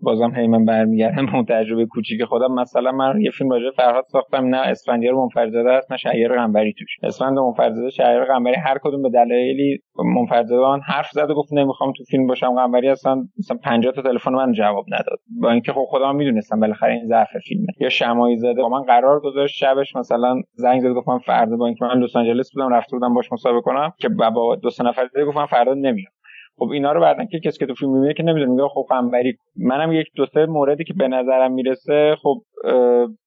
بازم 0.00 0.34
هی 0.36 0.46
من 0.46 0.64
برمیگردم 0.64 1.34
اون 1.34 1.44
تجربه 1.44 1.86
کوچیک 1.86 2.24
خودم. 2.24 2.54
مثلا 2.54 2.92
من 2.92 3.20
یه 3.20 3.30
فیلم 3.30 3.50
راجع 3.50 3.70
فرهاد 3.76 4.04
ساختم 4.08 4.46
نه 4.46 4.56
اسفندیار 4.56 5.14
منفردزاده 5.14 5.72
است 5.72 5.92
نه 5.92 5.98
شهریار 5.98 6.36
قنبری 6.36 6.72
توش. 6.72 6.96
اسفند 7.02 7.38
منفردزاده 7.38 7.90
شهریار 7.90 8.24
قنبری 8.24 8.54
هر 8.56 8.78
کدوم 8.82 9.02
به 9.02 9.10
دلایلی 9.10 9.78
منفردزاده 10.16 10.62
من 10.62 10.80
حرف 10.80 11.10
زد 11.10 11.30
و 11.30 11.34
گفت 11.34 11.52
نمی‌خوام 11.52 11.92
تو 11.92 12.04
فیلم 12.04 12.26
باشم 12.26 12.54
قنبری 12.54 12.88
اصلا 12.88 13.24
مثلا 13.38 13.56
50 13.64 13.92
تا 13.92 14.02
تلفن 14.02 14.32
من 14.32 14.52
جواب 14.52 14.84
نداد. 14.88 15.18
با 15.42 15.50
اینکه 15.50 15.72
خب 15.72 15.84
خودم 15.88 16.16
می‌دونستم 16.16 16.60
بالاخره 16.60 16.92
این 16.92 17.06
ظرف 17.08 17.28
فیلمه. 17.48 17.66
یا 17.80 17.88
شمایی 17.88 18.36
زاده 18.36 18.62
با 18.62 18.68
من 18.68 18.82
قرار 18.82 19.20
گذاشت 19.20 19.56
شبش 19.56 19.96
مثلا 19.96 20.40
زنگ 20.54 20.80
زد 20.80 20.88
گفتم 20.92 21.18
فردا 21.18 21.56
با 21.56 21.66
اینکه 21.66 21.84
من 21.84 22.02
لس 22.02 22.16
آنجلس 22.16 22.52
بودم 22.54 22.68
رفته 22.74 22.96
بودم 22.96 23.14
باش 23.14 23.32
مصاحبه 23.32 23.60
کنم 23.60 23.92
که 23.98 24.08
با 24.08 24.56
دو 24.62 24.70
سه 24.70 24.84
نفر 24.84 25.04
دیگه 25.04 25.24
گفتم 25.24 25.46
فردا 25.46 25.74
نمیام. 25.74 26.12
خب 26.58 26.70
اینا 26.70 26.92
رو 26.92 27.00
بعدن 27.00 27.26
که 27.26 27.40
کسی 27.40 27.58
که 27.58 27.66
تو 27.66 27.74
فیلم 27.74 27.92
می‌بینه 27.92 28.14
که 28.14 28.22
نمی‌دونه 28.22 28.52
میگه 28.52 28.68
خب 28.68 28.86
قنبری 28.88 29.36
منم 29.56 29.92
یک 29.92 30.06
دو 30.16 30.26
سه 30.26 30.46
موردی 30.46 30.84
که 30.84 30.94
به 30.94 31.08
نظرم 31.08 31.52
می‌رسه 31.52 32.16
خب 32.22 32.42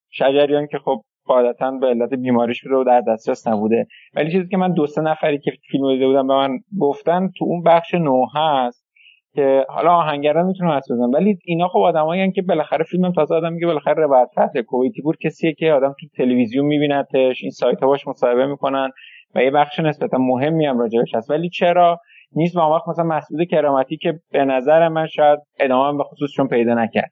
شجریان 0.09 0.67
که 0.67 0.77
خب 0.77 1.01
قاعدتا 1.25 1.71
به 1.71 1.87
علت 1.87 2.13
بیماریش 2.13 2.63
بوده 2.63 2.75
و 2.75 2.83
در 2.83 3.01
دسترس 3.07 3.47
نبوده. 3.47 3.87
ولی 4.15 4.31
چیزی 4.31 4.47
که 4.47 4.57
من 4.57 4.73
دو 4.73 4.87
سه 4.87 5.01
نفری 5.01 5.39
که 5.39 5.51
فیلم 5.71 5.93
دیده 5.93 6.07
بودم 6.07 6.27
به 6.27 6.33
من 6.33 6.57
گفتن 6.79 7.29
تو 7.37 7.45
اون 7.45 7.63
بخش 7.63 7.93
نو 7.93 8.25
هست 8.35 8.91
که 9.35 9.65
حالا 9.69 9.93
آهنگران 9.93 10.45
می‌تونن 10.45 10.77
حس 10.77 10.91
بزنن 10.91 11.09
ولی 11.13 11.37
اینا 11.45 11.67
خب 11.67 11.79
آدمایی 11.79 12.31
که 12.31 12.41
بالاخره 12.41 12.83
فیلم 12.83 13.11
تازه 13.11 13.35
آدم 13.35 13.53
میگه 13.53 13.67
بالاخره 13.67 13.93
روایت 13.93 14.61
کویتی 14.67 15.01
پور 15.01 15.15
کسیه 15.17 15.53
که 15.53 15.71
آدم 15.71 15.95
تو 15.99 16.07
تلویزیون 16.17 16.65
میبینتش 16.65 17.41
این 17.41 17.51
سایت 17.51 17.79
ها 17.79 17.87
باش 17.87 18.07
مصاحبه 18.07 18.45
می‌کنن 18.45 18.89
و 19.35 19.43
یه 19.43 19.51
بخش 19.51 19.79
نسبتا 19.79 20.17
مهمی 20.17 20.65
هم 20.65 20.79
راجعش 20.79 21.15
هست. 21.15 21.29
ولی 21.29 21.49
چرا؟ 21.49 21.99
نیست 22.35 22.55
و 22.55 22.59
وقت 22.59 22.87
مثلا 22.87 23.05
مسعود 23.05 23.47
کرامتی 23.51 23.97
که 23.97 24.13
به 24.31 24.45
نظر 24.45 24.87
من 24.87 25.07
شاید 25.07 25.39
ادامه 25.59 25.97
به 25.97 26.03
خصوص 26.03 26.29
چون 26.35 26.47
پیدا 26.47 26.73
نکرد. 26.73 27.09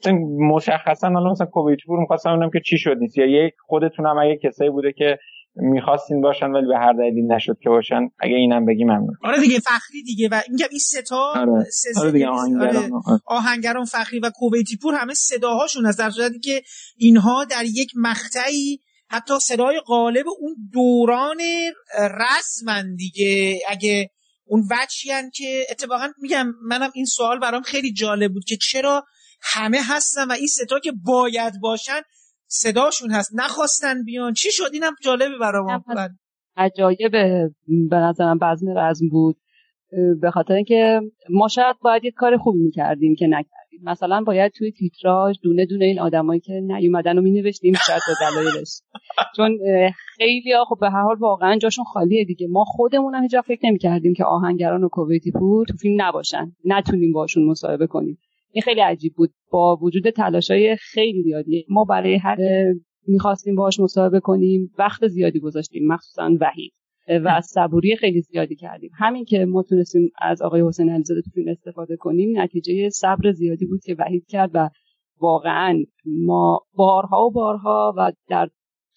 مثلا 0.00 0.18
مشخصا 0.54 1.08
حالا 1.08 1.30
مثلا 1.30 1.46
کویت 1.46 1.78
پور 1.86 2.00
می‌خواستم 2.00 2.36
ببینم 2.36 2.50
که 2.50 2.60
چی 2.66 2.78
شد 2.78 2.96
نیست. 3.00 3.18
یا 3.18 3.26
یک 3.26 3.54
خودتون 3.66 4.06
هم 4.06 4.18
اگه 4.18 4.38
کسایی 4.44 4.70
بوده 4.70 4.92
که 4.92 5.18
می‌خواستین 5.56 6.20
باشن 6.20 6.50
ولی 6.50 6.66
به 6.66 6.78
هر 6.78 6.92
دلیلی 6.92 7.22
نشد 7.22 7.56
که 7.62 7.68
باشن 7.68 8.08
اگه 8.20 8.34
اینم 8.34 8.66
بگی 8.66 8.84
ممنون. 8.84 9.16
آره 9.24 9.40
دیگه 9.40 9.58
فخری 9.58 10.02
دیگه 10.06 10.28
و 10.32 10.40
میگم 10.50 10.66
این 10.70 10.78
سه 10.78 11.02
تا 11.02 11.32
آره. 11.36 11.64
آره 12.00 12.10
دیگه 12.12 12.28
آهنگران. 12.28 12.90
آره. 13.06 13.20
آهنگران 13.26 13.84
فخری 13.84 14.20
و 14.20 14.30
کویتی 14.34 14.76
پور 14.82 14.94
همه 14.94 15.14
صداهاشون 15.14 15.86
از 15.86 15.96
در 15.96 16.10
صورتی 16.10 16.38
که 16.38 16.62
اینها 16.96 17.44
در 17.44 17.64
یک 17.64 17.90
مقطعی 17.96 18.78
حتی 19.10 19.34
صدای 19.38 19.80
غالب 19.86 20.24
اون 20.40 20.54
دوران 20.72 21.40
رسمن 21.98 22.94
دیگه. 22.96 23.58
اگه 23.68 24.10
اون 24.52 24.62
وجهی 24.70 25.30
که 25.34 25.66
اتفاقا 25.70 26.08
میگم 26.18 26.46
منم 26.62 26.90
این 26.94 27.04
سوال 27.04 27.38
برام 27.38 27.62
خیلی 27.62 27.92
جالب 27.92 28.32
بود 28.32 28.44
که 28.44 28.56
چرا 28.56 29.04
همه 29.42 29.78
هستن 29.88 30.28
و 30.28 30.32
این 30.32 30.46
ستا 30.46 30.78
که 30.78 30.92
باید 31.04 31.60
باشن 31.62 32.00
صداشون 32.46 33.10
هست. 33.10 33.30
نخواستن 33.34 34.04
بیان. 34.04 34.32
چی 34.32 34.52
شد؟ 34.52 34.70
اینم 34.72 34.92
جالبه 35.02 35.38
برام. 35.38 35.84
عجایب 36.56 37.12
به 37.90 37.96
نظرم 37.96 38.38
بزن 38.38 38.66
رزم 38.76 39.08
بود. 39.08 39.36
به 40.20 40.30
خاطر 40.30 40.54
اینکه 40.54 41.00
ما 41.30 41.48
شاید 41.48 41.76
باید 41.80 42.04
یه 42.04 42.10
کار 42.10 42.36
خوبی 42.36 42.58
می‌کردیم 42.58 43.14
که 43.14 43.26
نکردیم. 43.26 43.61
مثلا 43.82 44.22
باید 44.26 44.52
توی 44.52 44.72
تیتراژ 44.72 45.36
دونه 45.42 45.66
دونه 45.66 45.84
این 45.84 46.00
آدمایی 46.00 46.40
که 46.40 46.52
نیومدن 46.52 47.16
رو 47.16 47.22
مینوشتیم 47.22 47.74
شاید 47.86 48.00
به 48.06 48.14
دلایلش 48.20 48.80
چون 49.36 49.58
خیلی 50.16 50.52
ها 50.52 50.64
خب 50.64 50.76
به 50.80 50.90
هر 50.90 51.02
حال 51.02 51.16
واقعا 51.16 51.58
جاشون 51.58 51.84
خالیه 51.84 52.24
دیگه. 52.24 52.46
ما 52.50 52.64
خودمون 52.64 53.14
هم 53.14 53.28
فکر 53.46 53.66
نمی‌کردیم 53.66 54.14
که 54.14 54.24
آهنگران 54.24 54.84
و 54.84 54.88
کویتی 54.88 55.32
پور 55.32 55.66
تو 55.66 55.76
فیلم 55.76 56.02
نباشن. 56.02 56.52
نتونیم 56.64 57.12
باشون 57.12 57.44
مصاحبه 57.44 57.86
کنیم. 57.86 58.18
این 58.52 58.62
خیلی 58.62 58.80
عجیب 58.80 59.12
بود. 59.16 59.30
با 59.50 59.76
وجود 59.76 60.10
تلاشای 60.10 60.76
خیلی 60.76 61.22
زیادی. 61.22 61.66
ما 61.68 61.84
برای 61.84 62.14
هر 62.14 62.36
می‌خواستیم 63.06 63.54
باهاش 63.54 63.80
مصاحبه 63.80 64.20
کنیم. 64.20 64.70
وقت 64.78 65.06
زیادی 65.06 65.40
گذاشتیم. 65.40 65.86
مخصوصا 65.86 66.30
وحید. 66.40 66.72
و 67.08 67.40
صبوری 67.40 67.96
خیلی 67.96 68.20
زیادی 68.20 68.56
کردیم. 68.56 68.90
همین 68.94 69.24
که 69.24 69.44
ما 69.44 69.62
تونستیم 69.62 70.10
از 70.20 70.42
آقای 70.42 70.62
حسین 70.66 70.90
علیزاده 70.90 71.22
تو 71.22 71.30
فیلم 71.30 71.48
استفاده 71.48 71.96
کنیم 71.96 72.40
نتیجه 72.40 72.88
صبر 72.90 73.32
زیادی 73.32 73.66
بود 73.66 73.80
که 73.84 73.96
وحید 73.98 74.26
کرد 74.26 74.50
و 74.54 74.70
واقعا 75.20 75.84
ما 76.04 76.60
بارها 76.74 77.26
و 77.26 77.30
بارها 77.30 77.94
و 77.96 78.12
در 78.28 78.48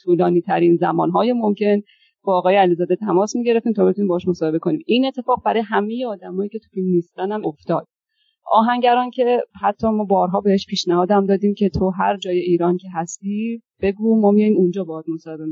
طولانی 0.03 0.41
ترین 0.41 0.76
زمانهای 0.76 1.34
ممکن 1.34 1.82
با 2.24 2.38
آقای 2.38 2.56
علیزاده 2.56 2.95
تماس 2.95 3.36
می‌گرفتیم 3.36 3.74
تا 3.74 3.86
بتونیم 3.86 4.08
باش 4.08 4.28
مصاحبه 4.28 4.60
کنیم. 4.60 4.80
این 4.86 5.06
اتفاق 5.06 5.43
برای 5.45 5.62
همه 5.62 6.06
آدمایی 6.06 6.49
که 6.49 6.60
تو 6.60 6.68
فیلم 6.72 6.88
نیستن 6.88 7.32
هم 7.32 7.45
افتاد. 7.45 7.88
آهنگران 8.51 9.10
که 9.10 9.41
حتی 9.62 9.88
ما 9.88 10.03
بارها 10.03 10.41
بهش 10.41 10.66
پیشنهادم 10.66 11.26
دادیم 11.26 11.53
که 11.53 11.70
تو 11.70 11.89
هر 11.89 12.18
جای 12.18 12.39
ایران 12.39 12.78
که 12.78 12.88
هستی 12.93 13.62
بگو 13.82 14.22
ما 14.22 14.32
میایم 14.32 14.58
اونجا 14.58 14.84
باهات 14.84 15.06
مصاحبه 15.10 15.45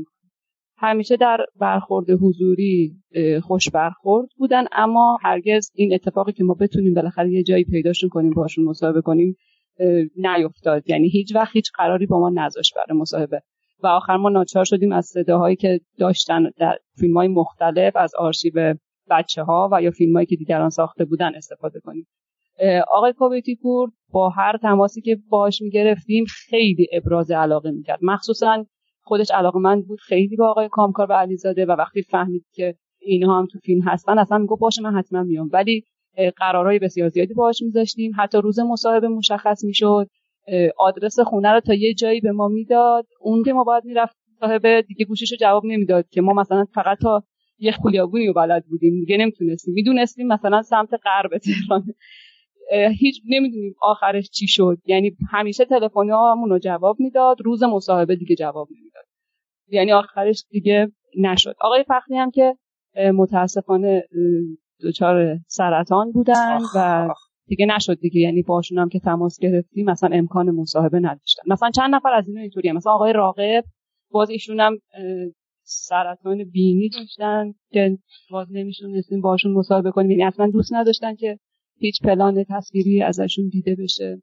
همیشه 0.76 1.16
در 1.16 1.38
برخورد 1.60 2.10
حضوری 2.10 2.96
خوش 3.42 3.70
برخورد 3.70 4.28
بودن 4.36 4.64
اما 4.72 5.18
هرگز 5.22 5.70
این 5.74 5.94
اتفاقی 5.94 6.32
که 6.32 6.44
ما 6.44 6.54
بتونیم 6.54 6.94
بالاخره 6.94 7.32
یه 7.32 7.42
جایی 7.42 7.64
پیداشون 7.64 8.08
کنیم 8.08 8.32
باشون 8.32 8.64
مصاحبه 8.64 9.00
کنیم 9.00 9.36
نیفتاد. 10.16 10.90
یعنی 10.90 11.08
هیچ 11.08 11.34
وقت 11.34 11.56
هیچ 11.56 11.70
قراری 11.74 12.06
با 12.06 12.20
ما 12.20 12.30
نذاشت 12.30 12.74
برای 12.76 13.00
مصاحبه. 13.00 13.40
و 13.82 13.86
آخر 13.86 14.16
ما 14.16 14.28
ناچار 14.28 14.64
شدیم 14.64 14.92
از 14.92 15.06
صداهایی 15.06 15.56
که 15.56 15.80
داشتن 15.98 16.50
در 16.56 16.78
فیلم 17.00 17.16
های 17.16 17.28
مختلف 17.28 17.96
از 17.96 18.14
آرشیو 18.14 18.74
بچه 19.10 19.42
ها 19.42 19.68
و 19.72 19.82
یا 19.82 19.90
فیلم 19.90 20.12
هایی 20.12 20.26
که 20.26 20.36
دیگران 20.36 20.70
ساخته 20.70 21.04
بودن 21.04 21.34
استفاده 21.34 21.80
کنیم. 21.80 22.06
آقای 22.92 23.12
کوبیتی 23.12 23.56
پور 23.62 23.90
با 24.12 24.28
هر 24.28 24.56
تماسی 24.62 25.00
که 25.00 25.18
باش 25.28 25.62
می‌گرفتیم 25.62 26.24
خیلی 26.24 26.86
ابراز 26.92 27.30
علاقه 27.30 27.70
می‌کرد. 27.70 27.98
مخصوصا 28.02 28.66
خودش 29.04 29.30
علاقمند 29.30 29.86
بود 29.86 30.00
خیلی 30.00 30.36
با 30.36 30.48
آقای 30.48 30.68
کامکار 30.68 31.06
و 31.10 31.12
علیزاده 31.12 31.66
و 31.66 31.70
وقتی 31.70 32.02
فهمید 32.02 32.44
که 32.54 32.74
اینها 33.00 33.38
هم 33.38 33.46
تو 33.46 33.58
فیلم 33.58 33.82
هستن 33.82 34.18
اصلا 34.18 34.38
می‌گفت 34.38 34.60
باشه 34.60 34.82
من 34.82 34.94
حتما 34.94 35.22
میام. 35.22 35.50
ولی 35.52 35.84
قرارهای 36.36 36.78
بسیار 36.78 37.08
زیادی 37.08 37.34
باهاش 37.34 37.62
میذاشتیم. 37.62 38.12
حتی 38.18 38.38
روز 38.38 38.58
مصاحبه 38.60 39.08
مشخص 39.08 39.64
می‌شد. 39.64 40.08
آدرس 40.78 41.20
خونه 41.20 41.52
رو 41.52 41.60
تا 41.60 41.74
یه 41.74 41.94
جایی 41.94 42.20
به 42.20 42.32
ما 42.32 42.48
می‌داد. 42.48 43.06
اون 43.20 43.42
که 43.42 43.52
ما 43.52 43.64
باید 43.64 43.84
می‌رفت 43.84 44.16
صاحب 44.40 44.80
دیگه 44.80 45.04
گوشش 45.04 45.32
رو 45.32 45.38
جواب 45.40 45.66
نمی‌داد 45.66 46.08
که 46.08 46.20
ما 46.20 46.32
مثلا 46.32 46.64
فقط 46.74 46.98
تا 46.98 47.22
یه 47.58 47.72
خلیابونی 47.72 48.26
رو 48.26 48.32
بلد 48.32 48.64
بودیم. 48.70 48.94
دیگه 48.94 49.16
نمی‌تونستیم. 49.16 49.74
می‌دونستیم 49.74 50.26
مثلا 50.26 50.62
سمت 50.62 50.90
غرب 51.04 51.38
تهران. 51.38 51.84
هیچ 52.98 53.22
نمی‌دونیم 53.28 53.74
آخرش 53.82 54.30
چی 54.30 54.46
شد. 54.48 54.78
یعنی 54.86 55.16
همیشه 55.30 55.64
تلفنی 55.64 56.10
رو 56.48 56.58
جواب 56.58 56.96
می‌داد. 57.00 57.36
روز 57.44 57.62
مصاحبه 57.62 58.16
دیگه 58.16 58.36
جواب 58.36 58.68
نمی‌داد. 58.70 58.93
یعنی 59.68 59.92
آخرش 59.92 60.44
دیگه 60.50 60.92
نشد. 61.18 61.54
آقای 61.60 61.84
فخری 61.88 62.16
هم 62.16 62.30
که 62.30 62.56
متاسفانه 63.14 64.04
دچار 64.84 65.38
سرطان 65.46 66.12
بودن 66.12 66.58
و 66.76 67.08
دیگه 67.46 67.66
نشد 67.66 67.98
دیگه. 68.00 68.20
یعنی 68.20 68.42
باشون 68.42 68.78
هم 68.78 68.88
که 68.88 68.98
تماس 68.98 69.38
گرفتیم 69.38 69.90
مثلا 69.90 70.16
امکان 70.16 70.50
مصاحبه 70.50 70.98
نداشتن. 70.98 71.42
مثلا 71.46 71.70
چند 71.70 71.94
نفر 71.94 72.12
از 72.12 72.28
اینا 72.28 72.40
اینطوریه. 72.40 72.72
مثلا 72.72 72.92
آقای 72.92 73.12
راقب 73.12 73.64
باز 74.10 74.30
ایشون 74.30 74.60
هم 74.60 74.78
سرطان 75.62 76.44
بینی 76.44 76.88
داشتن 76.88 77.52
که 77.72 77.98
باز 78.30 78.46
نمیشونستیم 78.50 79.20
باشون 79.20 79.52
مصاحبه 79.52 79.90
کنیم. 79.90 80.10
یعنی 80.10 80.24
اصلا 80.24 80.50
دوست 80.50 80.72
نداشتن 80.72 81.14
که 81.14 81.38
هیچ 81.78 82.02
پلان 82.02 82.44
تصویری 82.48 83.02
ازشون 83.02 83.48
دیده 83.48 83.76
بشه. 83.78 84.22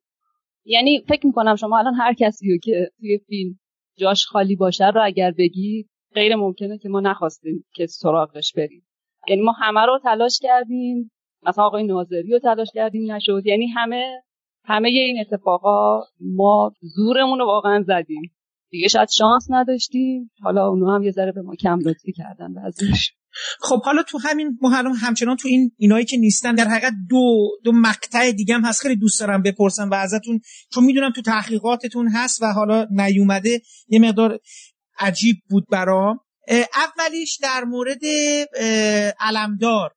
یعنی 0.65 1.03
فکر 1.07 1.27
می‌کنم 1.27 1.55
شما 1.55 1.77
الان 1.77 1.93
هر 1.93 2.13
کسی 2.13 2.51
رو 2.51 2.57
که 2.57 2.91
توی 2.99 3.17
فیلم 3.17 3.59
جاش 3.97 4.25
خالی 4.25 4.55
باشه 4.55 4.89
رو 4.89 5.01
اگر 5.05 5.31
بگی 5.31 5.87
غیر 6.13 6.35
ممکنه 6.35 6.77
که 6.77 6.89
ما 6.89 6.99
نخواستیم 6.99 7.65
که 7.73 7.85
سراغش 7.85 8.53
بریم. 8.53 8.83
یعنی 9.27 9.41
ما 9.41 9.51
همه 9.51 9.85
رو 9.85 9.99
تلاش 10.03 10.39
کردیم. 10.41 11.11
مثلا 11.43 11.65
آقای 11.65 11.83
ناظری 11.83 12.31
رو 12.31 12.39
تلاش 12.39 12.67
کردیم 12.73 13.11
نشد 13.11 13.41
یعنی 13.45 13.67
همه 13.67 14.23
همه 14.65 14.89
این 14.89 15.19
اتفاقا 15.19 16.01
ما 16.19 16.71
زورمون 16.81 17.39
رو 17.39 17.45
واقعا 17.45 17.83
زدیم. 17.87 18.31
دیگه 18.69 18.87
شاید 18.87 19.09
شانس 19.09 19.47
نداشتیم. 19.49 20.31
حالا 20.41 20.67
اونو 20.67 20.91
هم 20.91 21.03
یه 21.03 21.11
ذره 21.11 21.31
به 21.31 21.41
ما 21.41 21.55
کم 21.55 21.79
لطفی 21.79 22.11
کردن 22.11 22.53
بعضیش. 22.53 23.13
خب 23.59 23.82
حالا 23.84 24.03
تو 24.03 24.17
همین 24.17 24.57
محرم 24.61 24.91
همچنان 24.91 25.38
تو 25.38 25.47
این 25.47 25.71
اینایی 25.77 26.05
که 26.05 26.17
نیستن 26.17 26.55
در 26.55 26.67
حقیقت 26.67 26.93
دو 27.09 27.49
دو 27.63 27.71
مقطع 27.71 28.32
دیگه 28.32 28.55
هم 28.55 28.65
هست. 28.65 28.82
خیلی 28.82 28.95
دوست 28.95 29.19
دارم 29.19 29.41
بپرسم 29.41 29.89
و 29.89 29.93
ازتون 29.93 30.39
چون 30.73 30.84
می‌دونم 30.84 31.11
تو 31.15 31.21
تحقیقاتتون 31.21 32.07
هست 32.07 32.41
و 32.41 32.45
حالا 32.45 32.88
نیومده 32.91 33.61
یه 33.88 33.99
مقدار 33.99 34.39
عجیب 34.99 35.36
بود 35.49 35.65
برام. 35.71 36.19
اولیش 36.75 37.38
در 37.41 37.63
مورد 37.63 38.01
علمدار 39.19 39.91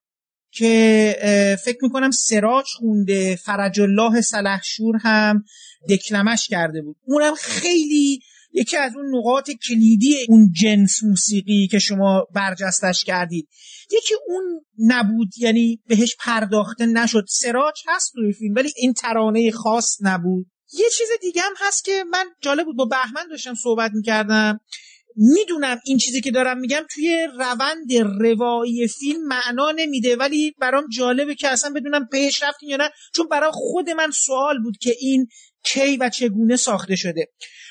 که 0.53 1.57
فکر 1.65 1.79
می‌کنم 1.83 2.11
سراج 2.11 2.67
خونده 2.79 3.37
فرج 3.37 3.81
الله 3.81 4.21
سلحشور 4.21 4.97
هم 5.03 5.45
دکلمش 5.91 6.49
کرده 6.49 6.83
بود. 6.83 6.97
اونم 7.05 7.35
خیلی 7.35 8.21
یکی 8.55 8.77
از 8.77 8.93
اون 8.97 9.19
نقاط 9.19 9.51
کلیدی 9.69 10.27
اون 10.29 10.53
جنس 10.53 11.03
موسیقی 11.03 11.69
که 11.71 11.79
شما 11.79 12.27
برجستش 12.35 13.05
کردید. 13.05 13.49
یکی 13.93 14.15
اون 14.29 14.61
نبود 14.79 15.29
یعنی 15.39 15.81
بهش 15.87 16.17
پرداخته 16.19 16.87
نشد. 16.87 17.25
سراج 17.29 17.75
هست 17.89 18.13
روی 18.17 18.33
فیلم 18.33 18.55
ولی 18.55 18.73
این 18.77 18.93
ترانه 18.93 19.51
خاص 19.51 19.97
نبود. 20.01 20.47
یه 20.73 20.87
چیز 20.99 21.09
دیگه 21.21 21.43
هم 21.43 21.53
هست 21.59 21.85
که 21.85 22.05
من 22.11 22.27
جالب 22.41 22.65
بود. 22.65 22.77
با 22.77 22.85
بهمن 22.85 23.29
داشتم 23.31 23.55
صحبت 23.55 23.91
می‌کردم. 23.95 24.61
می‌دونم 25.17 25.81
این 25.87 25.99
چیزی 25.99 26.21
که 26.21 26.31
دارم 26.31 26.59
میگم 26.59 26.83
توی 26.95 27.29
روند 27.39 27.93
روایی 28.21 28.89
فیلم 28.89 29.27
معنا 29.27 29.71
نمیده 29.77 30.17
ولی 30.17 30.55
برام 30.61 30.85
جالبه 30.97 31.35
که 31.35 31.49
اصلا 31.49 31.73
بدونم 31.77 32.09
پیش 32.13 32.43
رفتین 32.43 32.69
یا 32.69 32.77
نه. 32.77 32.91
چون 33.15 33.29
برای 33.29 33.51
خود 33.53 33.91
من 33.91 34.11
سوال 34.11 34.59
بود 34.63 34.77
که 34.81 34.95
این 35.01 35.27
کی 35.65 35.97
و 35.97 36.09
چگونه 36.09 36.57
ساخته 36.57 36.97
شده. 36.97 37.27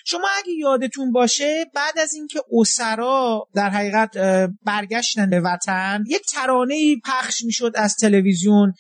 شما 0.05 0.27
اگه 0.37 0.53
یادتون 0.53 1.11
باشه 1.11 1.65
بعد 1.73 1.99
از 1.99 2.13
اینکه 2.13 2.41
اسرا 2.51 3.47
در 3.55 3.69
حقیقت 3.69 4.17
برگشتن 4.65 5.29
به 5.29 5.39
وطن 5.39 6.03
یک 6.07 6.25
ترانه 6.25 6.95
پخش 7.05 7.43
می‌شد 7.43 7.71
از 7.75 7.95
تلویزیون. 7.95 8.73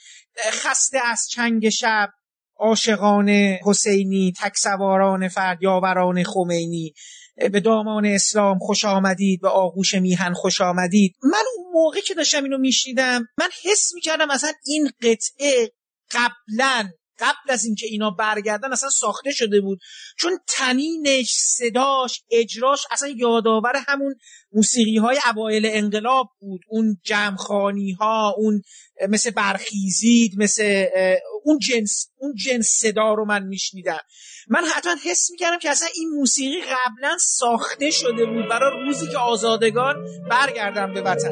خسته 0.51 0.99
از 1.05 1.27
چنگ 1.29 1.69
شب 1.69 2.09
عاشقان 2.57 3.29
حسینی 3.65 4.33
تکسواران 4.41 5.27
فردیاوران 5.27 6.23
خمینی. 6.23 6.93
به 7.51 7.59
دامان 7.59 8.05
اسلام 8.05 8.59
خوش 8.59 8.85
آمدید 8.85 9.41
به 9.41 9.49
آغوش 9.49 9.95
میهن 9.95 10.33
خوش 10.33 10.61
آمدید. 10.61 11.15
من 11.23 11.43
اون 11.57 11.71
موقع 11.73 11.99
که 11.99 12.13
داشتم 12.13 12.43
اینو 12.43 12.57
میشنیدم 12.57 13.27
من 13.39 13.49
حس 13.63 13.93
می‌کردم 13.93 14.31
اصلا 14.31 14.51
این 14.65 14.89
قطعه 15.01 15.71
قبلا 16.11 16.89
قبل 17.23 17.53
از 17.53 17.65
اینکه 17.65 17.85
اینا 17.89 18.09
برگردن 18.09 18.71
اصلا 18.71 18.89
ساخته 18.89 19.31
شده 19.31 19.61
بود. 19.61 19.79
چون 20.19 20.31
تنینش 20.47 21.33
صداش 21.37 22.23
اجراش 22.31 22.85
اصلا 22.91 23.09
یادآور 23.09 23.73
همون 23.87 24.15
موسیقی 24.51 24.97
های 24.97 25.19
اوایل 25.35 25.65
انقلاب 25.65 26.27
بود. 26.39 26.61
اون 26.69 26.97
جمخانی 27.03 27.91
ها 27.91 28.33
اون 28.37 28.61
مثل 29.09 29.31
برخیزید 29.31 30.31
مثل 30.37 30.85
اون 31.43 31.59
جنس 31.59 32.09
اون 32.17 32.33
جنس 32.35 32.67
صدا 32.79 33.13
رو 33.13 33.25
من 33.25 33.43
میشنیدم. 33.43 33.99
من 34.47 34.63
حتما 34.75 34.95
حس 35.05 35.31
می‌کردم 35.31 35.59
که 35.59 35.69
اصلا 35.69 35.87
این 35.95 36.09
موسیقی 36.09 36.61
قبلا 36.61 37.17
ساخته 37.19 37.91
شده 37.91 38.25
بود. 38.25 38.49
برای 38.49 38.85
روزی 38.85 39.07
که 39.07 39.17
آزادگان 39.17 39.95
برگردم 40.29 40.93
به 40.93 41.01
وطن. 41.01 41.31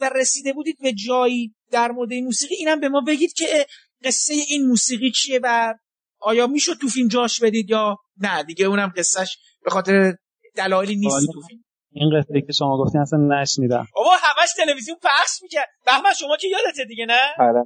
و 0.00 0.10
رسیده 0.14 0.52
بودید 0.52 0.76
به 0.80 0.92
جایی 0.92 1.54
در 1.70 1.90
مورد 1.90 2.12
این 2.12 2.24
موسیقی 2.24 2.54
اینم 2.54 2.80
به 2.80 2.88
ما 2.88 3.00
بگید 3.00 3.32
که 3.32 3.66
قصه 4.04 4.34
این 4.34 4.66
موسیقی 4.66 5.10
چیه 5.10 5.40
و 5.42 5.74
آیا 6.20 6.46
می‌شد 6.46 6.78
تو 6.80 6.88
فیلم 6.88 7.08
جاش 7.08 7.40
بدید 7.40 7.70
یا 7.70 7.96
نه؟ 8.20 8.42
دیگه 8.42 8.66
اونم 8.66 8.92
قصهش 8.96 9.38
به 9.64 9.70
خاطر 9.70 10.14
دلایلی 10.56 10.96
نیست 10.96 11.26
تو 11.32 11.40
فیلم. 11.40 11.63
این 11.94 12.18
قصه 12.18 12.40
که 12.40 12.52
شما 12.52 12.78
گفتین 12.78 13.00
اصلا 13.00 13.18
نشنیدم. 13.18 13.86
بابا 13.94 14.10
همش 14.10 14.48
تلویزیون 14.56 14.96
پخش 15.02 15.42
می‌کرد. 15.42 15.68
بهمن 15.86 16.12
شما 16.20 16.36
که 16.36 16.48
یادته 16.48 16.84
دیگه 16.88 17.06
نه؟ 17.06 17.48
آره 17.48 17.64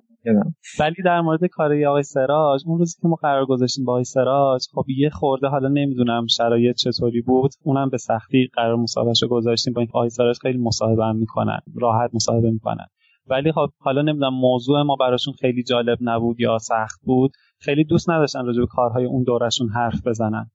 ولی 0.80 1.02
در 1.04 1.20
مورد 1.20 1.44
کار 1.44 1.84
آقای 1.84 2.02
سراج 2.02 2.62
اون 2.66 2.78
روزی 2.78 2.94
که 3.02 3.08
ما 3.08 3.16
قرار 3.22 3.46
گذاشتیم 3.46 3.84
با 3.84 3.92
آقای 3.92 4.04
سراج 4.04 4.62
خب 4.74 4.84
یه 4.88 5.10
خورده 5.10 5.46
حالا 5.46 5.68
نمی‌دونم 5.68 6.26
شرایط 6.26 6.76
چطوری 6.76 7.20
بود 7.20 7.50
اونم 7.64 7.88
به 7.88 7.98
سختی 7.98 8.50
قرار 8.54 8.76
مصاحبهش 8.76 9.24
گذاشتیم 9.24 9.72
با 9.72 9.80
این 9.80 9.90
آقای 9.94 10.10
سراج 10.10 10.38
خیلی 10.42 10.58
مصاحبه 10.58 11.04
هم 11.04 11.16
می‌کنن 11.16 11.60
راحت 11.74 12.10
مصاحبه 12.14 12.50
می‌کنن. 12.50 12.86
ولی 13.26 13.52
خب 13.52 13.68
حالا 13.78 14.02
نمی‌دونم 14.02 14.34
موضوع 14.34 14.82
ما 14.82 14.96
براشون 14.96 15.34
خیلی 15.40 15.62
جالب 15.62 15.98
نبود 16.00 16.40
یا 16.40 16.58
سخت 16.58 17.00
بود. 17.02 17.32
خیلی 17.60 17.84
دوست 17.84 18.10
نداشتن 18.10 18.46
راجع 18.46 18.60
به 18.60 18.66
کارهای 18.66 19.04
اون 19.04 19.22
دورشون 19.22 19.68
حرف 19.68 20.06
بزنن. 20.06 20.50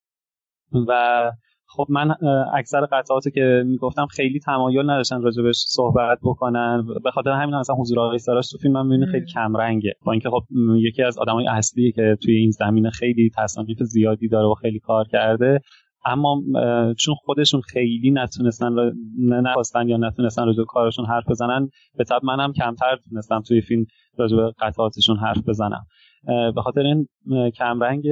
و 0.88 1.32
خب 1.76 1.86
من 1.90 2.16
اکثر 2.54 2.86
قطعاتی 2.86 3.32
که 3.32 3.64
می‌گفتم 3.66 4.06
خیلی 4.06 4.40
تمایل 4.40 4.90
نداشتن 4.90 5.22
راجبش 5.22 5.56
صحبت 5.56 6.18
بکنن. 6.24 6.88
به 7.04 7.12
خاطر 7.12 7.30
همین 7.30 7.56
مثلا 7.56 7.76
حضور 7.76 8.00
آقای 8.00 8.18
سراج 8.18 8.50
تو 8.52 8.58
فیلم 8.58 8.88
من 8.88 9.06
خیلی 9.06 9.26
کم 9.26 9.58
رنگه 9.58 9.94
با 10.06 10.12
اینکه 10.12 10.30
خب 10.30 10.44
یکی 10.78 11.04
از 11.04 11.18
آدمای 11.18 11.48
اصلی 11.48 11.92
که 11.92 12.18
توی 12.24 12.36
این 12.36 12.52
زمینه 12.52 12.90
خیلی 12.90 13.32
تصانیف 13.38 13.78
زیادی 13.84 14.28
داره 14.28 14.48
و 14.48 14.54
خیلی 14.54 14.80
کار 14.80 15.06
کرده. 15.12 15.60
اما 16.06 16.42
چون 17.00 17.16
خودشون 17.16 17.62
خیلی 17.62 18.12
نتونستن 18.12 18.92
نخواستن 19.20 19.88
یا 19.88 19.98
نتونستن 19.98 20.46
راجع 20.46 20.64
کارشون 20.64 21.06
حرف 21.06 21.30
بزنن 21.30 21.70
به 21.98 22.04
طب 22.04 22.20
منم 22.24 22.54
کمتر 22.54 22.98
تونستم 23.10 23.42
توی 23.42 23.62
فیلم 23.62 23.86
راجع 24.18 24.38
به 24.38 24.54
قطعاتشون 24.60 25.18
حرف 25.18 25.50
بزنم. 25.50 25.86
به 26.26 26.62
خاطر 26.64 26.82
این 26.82 27.08
کمرنگ 27.58 28.04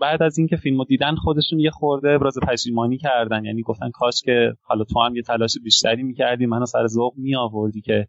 بعد 0.00 0.22
از 0.22 0.38
اینکه 0.38 0.56
فیلمو 0.56 0.84
دیدن 0.84 1.14
خودشون 1.14 1.58
یه 1.58 1.70
خورده 1.70 2.10
ابراز 2.10 2.38
پشیمانی 2.48 2.98
کردن. 2.98 3.44
یعنی 3.44 3.62
گفتن 3.62 3.90
کاش 3.90 4.22
که 4.24 4.52
حالا 4.62 4.84
تو 4.84 5.00
هم 5.00 5.16
یه 5.16 5.22
تلاش 5.22 5.54
بیشتری 5.64 6.02
می‌کردی 6.02 6.46
منو 6.46 6.66
سر 6.66 6.86
ذوق 6.86 7.14
می 7.16 7.34
که 7.84 8.06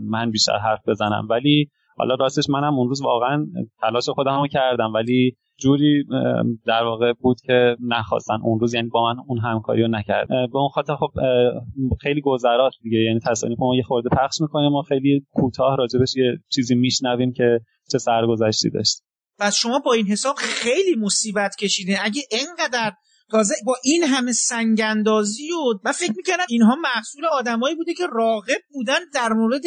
من 0.00 0.30
بیشتر 0.30 0.58
حرف 0.58 0.88
بزنم. 0.88 1.26
ولی 1.30 1.70
حالا 2.02 2.14
راستش 2.14 2.50
منم 2.50 2.74
اون 2.78 2.88
روز 2.88 3.02
واقعا 3.02 3.46
تلاش 3.80 4.08
خودم 4.08 4.40
رو 4.40 4.46
کردم 4.46 4.92
ولی 4.94 5.36
جوری 5.58 6.04
در 6.66 6.84
واقع 6.84 7.12
بود 7.12 7.40
که 7.40 7.76
نخواستن 7.80 8.38
اون 8.42 8.60
روز 8.60 8.74
یعنی 8.74 8.88
با 8.88 9.12
من 9.12 9.22
اون 9.28 9.38
همکاری 9.38 9.82
رو 9.82 9.88
نکرد. 9.88 10.28
به 10.28 10.58
اون 10.58 10.68
خاطر 10.68 10.96
خب 10.96 11.10
خیلی 12.00 12.20
گذرات 12.20 12.72
دیگه. 12.82 12.98
یعنی 12.98 13.20
تصانیف 13.20 13.58
ما 13.60 13.76
یه 13.76 13.82
خورده 13.82 14.08
پخش 14.08 14.40
می‌کنیم 14.40 14.72
و 14.72 14.82
خیلی 14.82 15.26
کوتاه 15.30 15.76
راجبش 15.76 16.16
یه 16.16 16.38
چیزی 16.48 16.74
میشنویم 16.74 17.32
که 17.32 17.60
چه 17.92 17.98
سرگذشتی 17.98 18.70
داشت. 18.70 19.02
پس 19.38 19.56
شما 19.56 19.78
با 19.84 19.92
این 19.92 20.06
حساب 20.06 20.34
خیلی 20.38 20.96
مصیبت 21.00 21.56
کشیدین. 21.56 21.96
اگه 22.02 22.22
اینقدر 22.30 22.92
تازه 23.32 23.54
با 23.66 23.76
این 23.84 24.04
همه 24.04 24.32
سنگندازی 24.32 25.50
و 25.52 25.78
من 25.84 25.92
فکر 25.92 26.12
می‌کردم 26.16 26.44
اینها 26.48 26.76
محصول 26.82 27.26
آدمایی 27.26 27.74
بوده 27.74 27.94
که 27.94 28.06
راغب 28.12 28.62
بودن 28.72 28.98
در 29.14 29.32
مورد 29.32 29.62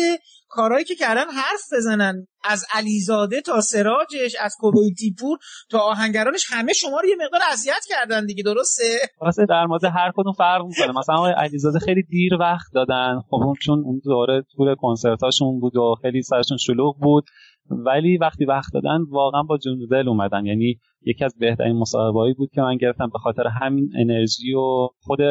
کارهایی 0.48 0.86
که 0.86 0.96
کردن 0.96 1.26
حرف 1.30 1.74
بزنن. 1.78 2.28
از 2.44 2.66
علیزاده 2.74 3.42
تا 3.42 3.62
سراجش 3.62 4.36
از 4.42 4.56
کوبیتی 4.60 5.16
پور 5.20 5.38
تا 5.70 5.80
آهنگرانش 5.80 6.46
همه 6.50 6.74
شما 6.74 7.00
رو 7.00 7.10
یه 7.10 7.16
مقدار 7.26 7.42
اذیت 7.52 7.86
کردن 7.90 8.26
دیگه 8.26 8.44
درسته؟ 8.44 8.84
واسه 9.22 9.46
در 9.50 9.66
مورد 9.66 9.86
هر 9.86 10.12
کدوم 10.16 10.34
فرق 10.34 10.66
می‌کنه. 10.66 11.00
مثلا 11.00 11.34
علیزاده 11.38 11.80
خیلی 11.80 12.04
دیر 12.04 12.34
وقت 12.40 12.66
دادن. 12.74 13.20
خب 13.30 13.54
چون 13.62 13.84
اون 13.86 14.02
دوره 14.04 14.44
طول 14.56 14.76
کنسرتاشون 14.76 15.60
بود 15.60 15.76
و 15.76 15.96
خیلی 16.02 16.22
سرشون 16.22 16.58
شلوغ 16.58 16.96
بود. 17.02 17.26
ولی 17.70 18.18
وقتی 18.18 18.46
وقت 18.46 18.74
دادن 18.74 19.02
واقعا 19.10 19.44
با 19.44 19.58
جون 19.58 19.88
دل 19.92 20.10
اومدن. 20.10 20.46
یعنی 20.46 20.76
یکی 21.06 21.26
از 21.26 21.36
بهترین 21.40 21.78
مصاحبه‌ای 21.78 22.34
بود 22.34 22.50
که 22.54 22.62
من 22.62 22.78
گرفتم 22.78 23.10
به 23.14 23.20
خاطر 23.20 23.48
همین 23.48 23.90
انرژی 24.00 24.54
و 24.54 24.88
خود 25.02 25.22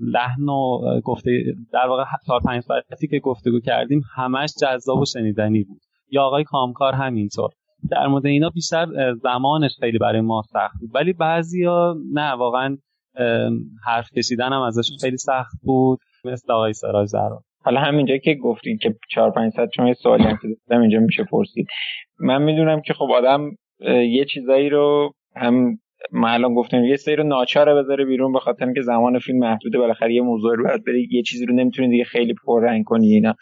لحن 0.00 0.48
و 0.48 0.80
گفته 1.04 1.30
در 1.72 1.86
واقع 1.88 2.04
چهار 2.26 2.40
پنج 2.40 2.62
ساعتی 2.62 3.08
که 3.08 3.18
گفتگو 3.18 3.60
کردیم 3.60 4.02
همش 4.14 4.50
جذاب 4.60 4.98
و 4.98 5.04
شنیدنی 5.04 5.64
بود. 5.64 5.80
یا 6.10 6.22
آقای 6.22 6.44
کامکار 6.44 6.92
همینطور. 6.92 7.50
در 7.90 8.06
مورد 8.06 8.26
اینا 8.26 8.50
بیشتر 8.50 9.14
زمانش 9.22 9.76
خیلی 9.80 9.98
برای 9.98 10.20
ما 10.20 10.42
سخت 10.42 10.80
بود. 10.80 10.90
ولی 10.94 11.12
بعضیا 11.12 11.96
نه 12.12 12.32
واقعا 12.32 12.76
حرف 13.86 14.10
کشیدن 14.16 14.52
هم 14.52 14.60
ازشون 14.60 14.96
خیلی 15.00 15.16
سخت 15.16 15.56
بود. 15.62 15.98
مثل 16.24 16.52
آقای 16.52 16.72
سراج 16.72 17.06
زرا 17.06 17.42
حالا 17.64 17.80
همینجا 17.80 18.16
که 18.16 18.34
گفتید 18.34 18.80
که 18.80 18.94
4 19.10 19.30
5 19.30 19.52
ساعت 19.52 19.68
چون 19.76 19.86
یه 19.86 19.94
سوالی 19.94 20.24
هم 20.24 20.38
که 20.42 20.74
اینجا 20.74 20.98
میشه 20.98 21.24
پرسید. 21.24 21.66
من 22.20 22.42
می‌دونم 22.42 22.80
که 22.80 22.94
خب 22.94 23.08
آدم 23.14 23.50
یه 24.10 24.24
چیزایی 24.24 24.68
رو 24.68 25.14
هم 25.36 25.78
ما 26.12 26.28
الان 26.28 26.54
گفتیم 26.54 26.84
یه 26.84 26.96
سری 26.96 27.16
رو 27.16 27.24
ناچاره 27.24 27.74
بذاره 27.74 28.04
بیرون 28.04 28.32
به 28.32 28.38
خاطر 28.38 28.64
اینکه 28.64 28.82
زمان 28.82 29.18
فیلم 29.18 29.38
محدوده 29.38 29.78
بالاخره 29.78 30.14
یه 30.14 30.22
موضوع 30.22 30.56
رو 30.56 30.64
باید 30.64 30.84
بری 30.84 31.08
یه 31.10 31.22
چیزی 31.22 31.46
رو 31.46 31.54
نمی‌تونی 31.54 31.88
دیگه 31.88 32.04
خیلی 32.04 32.34
پررنگ 32.46 32.84
کنی 32.84 33.12
اینا. 33.12 33.34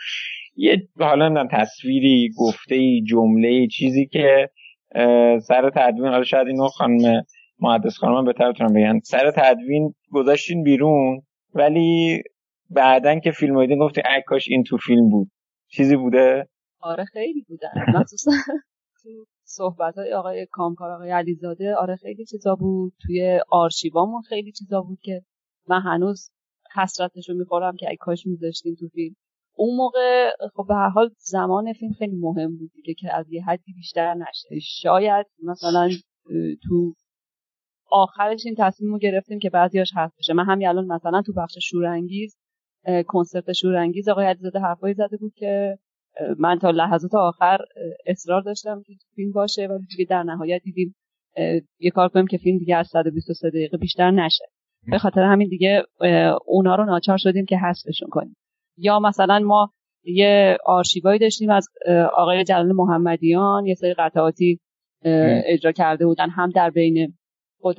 یه 0.56 0.88
حالا 1.00 1.28
نمی‌دونم 1.28 1.48
تصویری 1.52 2.30
گفته 2.38 2.74
ای 2.74 3.02
جمله 3.02 3.66
چیزی 3.66 4.06
که 4.06 4.48
سر 5.42 5.70
تدوین 5.76 6.10
حالا 6.10 6.24
شاید 6.24 6.46
اینو 6.46 6.68
خانم 6.68 7.22
محدث 7.60 7.96
خانم 7.96 8.24
بهتر 8.24 8.52
بتونم 8.52 8.72
بگن. 8.72 9.00
سر 9.04 9.30
تدوین 9.30 9.94
گذاشتین 10.10 10.62
بیرون 10.62 11.22
ولی 11.54 12.22
بعدن 12.74 13.20
که 13.20 13.30
فیلم 13.30 13.60
دیدین 13.60 13.78
گفتی 13.78 14.02
ای 14.14 14.22
کاش 14.26 14.48
این 14.48 14.62
تو 14.62 14.76
فیلم 14.76 15.10
بود. 15.10 15.30
چیزی 15.68 15.96
بوده؟ 15.96 16.48
آره 16.80 17.04
خیلی 17.04 17.42
بوده. 17.48 17.68
مخصوصا 17.94 18.30
تو 19.02 19.08
صحبت 19.44 19.98
های 19.98 20.12
آقای 20.12 20.46
کامکار 20.50 20.90
آقای 20.90 21.10
علیزاده 21.10 21.74
آره 21.74 21.96
خیلی 21.96 22.24
چیزا 22.24 22.54
بود. 22.54 22.92
توی 23.06 23.40
آرشیوامون 23.50 24.22
خیلی 24.22 24.52
چیزا 24.52 24.80
بود 24.80 24.98
که 25.02 25.22
من 25.68 25.80
هنوز 25.80 26.30
حسرتش 26.74 27.28
رو 27.28 27.36
می‌خورم 27.36 27.76
که 27.76 27.90
ای 27.90 27.96
کاش 27.96 28.26
میذاشتیم 28.26 28.74
تو 28.74 28.88
فیلم. 28.88 29.14
اون 29.56 29.76
موقع 29.76 30.30
خب 30.54 30.64
به 30.68 30.74
هر 30.74 30.88
حال 30.88 31.10
زمان 31.18 31.72
فیلم 31.72 31.92
خیلی 31.92 32.16
مهم 32.16 32.56
بود 32.56 32.70
دیگه 32.74 32.94
که 32.94 33.14
از 33.16 33.32
یه 33.32 33.44
حدی 33.44 33.72
بیشتر 33.72 34.14
نشه. 34.14 34.58
شاید 34.60 35.26
مثلا 35.42 35.88
تو 36.62 36.94
آخرش 37.90 38.42
این 38.46 38.54
تصمیم 38.58 38.92
رو 38.92 38.98
گرفتیم 38.98 39.38
که 39.38 39.50
بعضیاش 39.50 39.92
حذف 39.96 40.18
بشه. 40.18 40.32
من 40.32 40.44
همین 40.44 40.68
الان 40.68 40.86
مثلا 40.86 41.22
تو 41.22 41.32
بخش 41.32 41.58
شورانگیز 41.62 42.36
کنسرت 43.06 43.52
شورانگیز 43.52 44.08
آقای 44.08 44.26
علیزاده 44.26 44.58
حرفایی 44.58 44.94
زده 44.94 45.16
بود 45.16 45.32
که 45.34 45.78
من 46.38 46.58
تا 46.58 46.70
لحظات 46.70 47.14
آخر 47.14 47.58
اصرار 48.06 48.42
داشتم 48.42 48.82
که 48.86 48.92
فیلم 49.14 49.32
باشه 49.32 49.66
ولی 49.66 49.86
دیگه 49.86 50.04
در 50.04 50.22
نهایت 50.22 50.62
دیدیم 50.64 50.94
یه 51.78 51.90
کار 51.90 52.08
کنیم 52.08 52.26
که 52.26 52.36
فیلم 52.36 52.58
دیگه 52.58 52.76
از 52.76 52.88
123 52.88 53.48
دقیقه 53.50 53.76
بیشتر 53.76 54.10
نشه. 54.10 54.44
به 54.90 54.98
خاطر 54.98 55.22
همین 55.22 55.48
دیگه 55.48 55.82
اونا 56.46 56.74
رو 56.74 56.84
ناچار 56.84 57.16
شدیم 57.16 57.44
که 57.44 57.58
حذفشون 57.58 58.08
کنیم. 58.08 58.36
یا 58.76 58.98
مثلا 58.98 59.38
ما 59.38 59.70
یه 60.04 60.58
آرشیوایی 60.66 61.18
داشتیم 61.18 61.50
از 61.50 61.68
آقای 62.16 62.44
جلال 62.44 62.72
محمدیان 62.72 63.66
یه 63.66 63.74
سری 63.74 63.94
قطعاتی 63.94 64.60
اجرا 65.46 65.72
کرده 65.72 66.06
بودن. 66.06 66.30
هم 66.30 66.50
در 66.50 66.70
بین 66.70 67.14
خود 67.60 67.76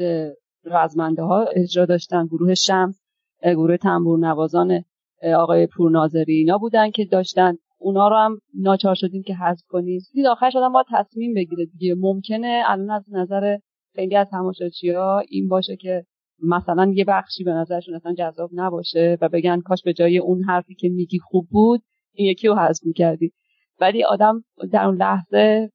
رزمنده 0.65 1.21
ها 1.21 1.45
اجرا 1.55 1.85
داشتن 1.85 2.25
گروه 2.25 2.53
شمس 2.53 3.01
گروه 3.43 3.77
تنبور 3.77 4.19
نوازان 4.19 4.83
آقای 5.23 5.67
پورناظری 5.67 6.33
اینا 6.33 6.57
بودن 6.57 6.91
که 6.91 7.05
داشتن. 7.05 7.53
اونا 7.77 8.07
رو 8.07 8.15
هم 8.15 8.39
ناچار 8.59 8.95
شدیم 8.95 9.23
که 9.23 9.35
حذف 9.35 9.63
کنیم. 9.67 10.01
دید 10.13 10.25
آخرش 10.25 10.55
آدم 10.55 10.73
باید 10.73 10.85
تصمیم 10.91 11.33
بگیره 11.33 11.65
دیگه. 11.65 11.95
ممکنه 11.95 12.63
الان 12.67 12.89
از 12.89 13.03
نظر 13.11 13.57
خیلی 13.95 14.15
از 14.15 14.29
تماشاچی 14.29 14.89
ها 14.89 15.19
این 15.29 15.47
باشه 15.47 15.75
که 15.75 16.05
مثلا 16.43 16.91
یه 16.95 17.05
بخشی 17.05 17.43
به 17.43 17.51
نظرشون 17.51 17.95
اصلا 17.95 18.13
جذاب 18.13 18.49
نباشه 18.53 19.17
و 19.21 19.29
بگن 19.29 19.59
کاش 19.59 19.83
به 19.83 19.93
جای 19.93 20.17
اون 20.17 20.43
حرفی 20.43 20.75
که 20.75 20.89
میگی 20.89 21.19
خوب 21.19 21.47
بود 21.51 21.81
این 22.13 22.27
یکی 22.27 22.47
رو 22.47 22.55
حذف 22.55 22.85
می‌کردی. 22.85 23.31
ولی 23.79 24.03
آدم 24.03 24.43
در 24.71 24.85
اون 24.85 24.95
لحظه 24.95 25.69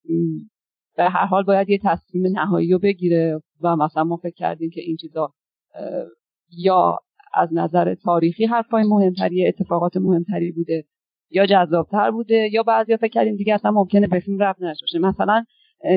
به 0.96 1.04
هر 1.04 1.26
حال 1.26 1.44
باید 1.44 1.68
یه 1.70 1.78
تصمیم 1.84 2.26
نهایی 2.26 2.72
رو 2.72 2.78
بگیره 2.78 3.40
و 3.60 3.76
مثلا 3.76 4.04
ما 4.04 4.16
فکر 4.16 4.34
کردیم 4.34 4.70
که 4.70 4.80
این 4.80 4.96
چیزا 4.96 5.32
یا 6.50 6.98
از 7.38 7.48
نظر 7.52 7.94
تاریخی 7.94 8.46
حرفای 8.46 8.84
مهمتری 8.84 9.46
اتفاقات 9.46 9.96
مهمتری 9.96 10.52
بوده 10.52 10.84
یا 11.30 11.46
جذابتر 11.46 12.10
بوده 12.10 12.48
یا 12.52 12.62
بعضی 12.62 12.96
فکر 12.96 13.08
کردیم 13.08 13.36
دیگه 13.36 13.54
اصلا 13.54 13.70
ممکنه 13.70 14.06
به 14.06 14.20
فیلم 14.20 14.38
رفت 14.38 14.62
نشه 14.62 14.98
مثلا 14.98 15.44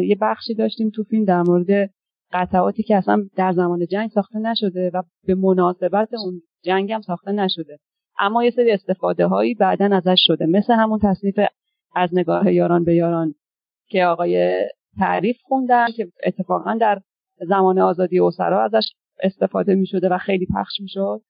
یه 0.03 0.17
بخشی 0.21 0.55
داشتیم 0.55 0.89
تو 0.89 1.03
فیلم 1.03 1.25
در 1.25 1.41
مورد 1.41 1.89
قطعاتی 2.33 2.83
که 2.83 2.95
اصلا 2.95 3.23
در 3.35 3.51
زمان 3.51 3.85
جنگ 3.85 4.09
ساخته 4.09 4.39
نشده 4.39 4.91
و 4.93 5.01
به 5.27 5.35
مناسبت 5.35 6.09
اون 6.13 6.41
جنگ 6.63 6.91
هم 6.91 7.01
ساخته 7.01 7.31
نشده. 7.31 7.77
اما 8.19 8.43
یه 8.43 8.51
سری 8.51 8.71
استفاده 8.71 9.27
هایی 9.27 9.53
بعدا 9.53 9.89
ازش 9.95 10.21
شده. 10.27 10.45
مثل 10.45 10.73
همون 10.73 10.99
تصنیف 11.03 11.39
از 11.95 12.09
نگاه 12.13 12.53
یاران 12.53 12.83
به 12.83 12.95
یاران 12.95 13.35
که 13.89 14.05
آقای 14.05 14.65
تعریف 14.99 15.37
خوندن 15.43 15.87
که 15.95 16.11
اتفاقا 16.25 16.77
در 16.81 17.01
زمان 17.47 17.79
آزادی 17.79 18.19
اسرا 18.19 18.63
ازش 18.63 18.91
استفاده 19.23 19.75
می 19.75 19.87
شده 19.87 20.09
و 20.09 20.17
خیلی 20.17 20.47
پخش 20.55 20.79
می 20.79 20.89
شد 20.89 21.21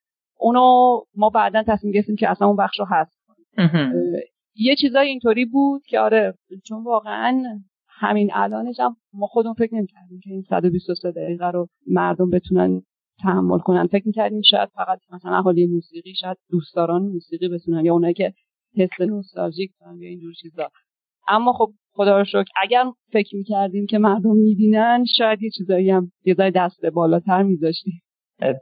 اونو 0.42 1.00
ما 1.16 1.30
بعدا 1.30 1.64
تصمیم 1.68 1.94
گرفتیم 1.94 2.16
که 2.16 2.30
اصلا 2.30 2.48
اون 2.48 2.56
بخش 2.56 2.80
رو 2.80 2.86
حذف 2.86 3.14
کنیم. 3.28 3.46
یه 4.56 4.76
چیزای 4.76 5.08
اینطوری 5.08 5.46
بود 5.46 5.82
که 5.86 6.00
آره 6.00 6.34
چون 6.66 6.84
واقعا 6.84 7.44
همین 7.88 8.32
الانش 8.34 8.80
هم 8.80 8.96
ما 9.14 9.28
خودمون 9.28 9.54
فکر 9.54 9.76
نمی‌کردیم 9.76 10.20
که 10.24 10.30
این 10.30 10.42
123 10.50 11.12
دقیقه 11.12 11.52
رو 11.52 11.68
مردم 11.88 12.30
بتونن 12.30 12.82
تحمل 13.20 13.60
کنن. 13.60 13.88
فکر 13.88 14.04
می‌کردیم 14.06 14.42
شاید 14.42 14.70
فقط 14.70 15.00
مثلا 15.12 15.38
اهالی 15.38 15.66
موسیقی 15.66 16.16
شاید 16.16 16.38
دوستداران 16.50 17.02
موسیقی 17.02 17.50
بتونن 17.50 17.86
یا 17.86 17.94
اونایی 17.94 18.14
که 18.14 18.34
حس 18.76 19.02
نوستالژیک 19.02 19.72
دارن 19.80 20.02
یا 20.02 20.10
اینجور 20.10 20.34
چیزا. 20.34 20.70
اما 21.28 21.54
خب 21.54 21.72
خدا 21.94 22.18
رو 22.20 22.26
شکر 22.26 22.52
اگر 22.62 22.86
فکر 23.12 23.36
می‌کردیم 23.36 23.86
که 23.86 23.98
مردم 23.98 24.36
می‌بینن 24.36 25.06
شاید 25.18 25.44
یه 25.44 25.50
چیزایی 25.50 25.90
هم 25.90 26.12
یه 26.26 26.34
دست 26.34 26.86
بالاتر 26.86 27.44
میذاشتیم. 27.44 28.02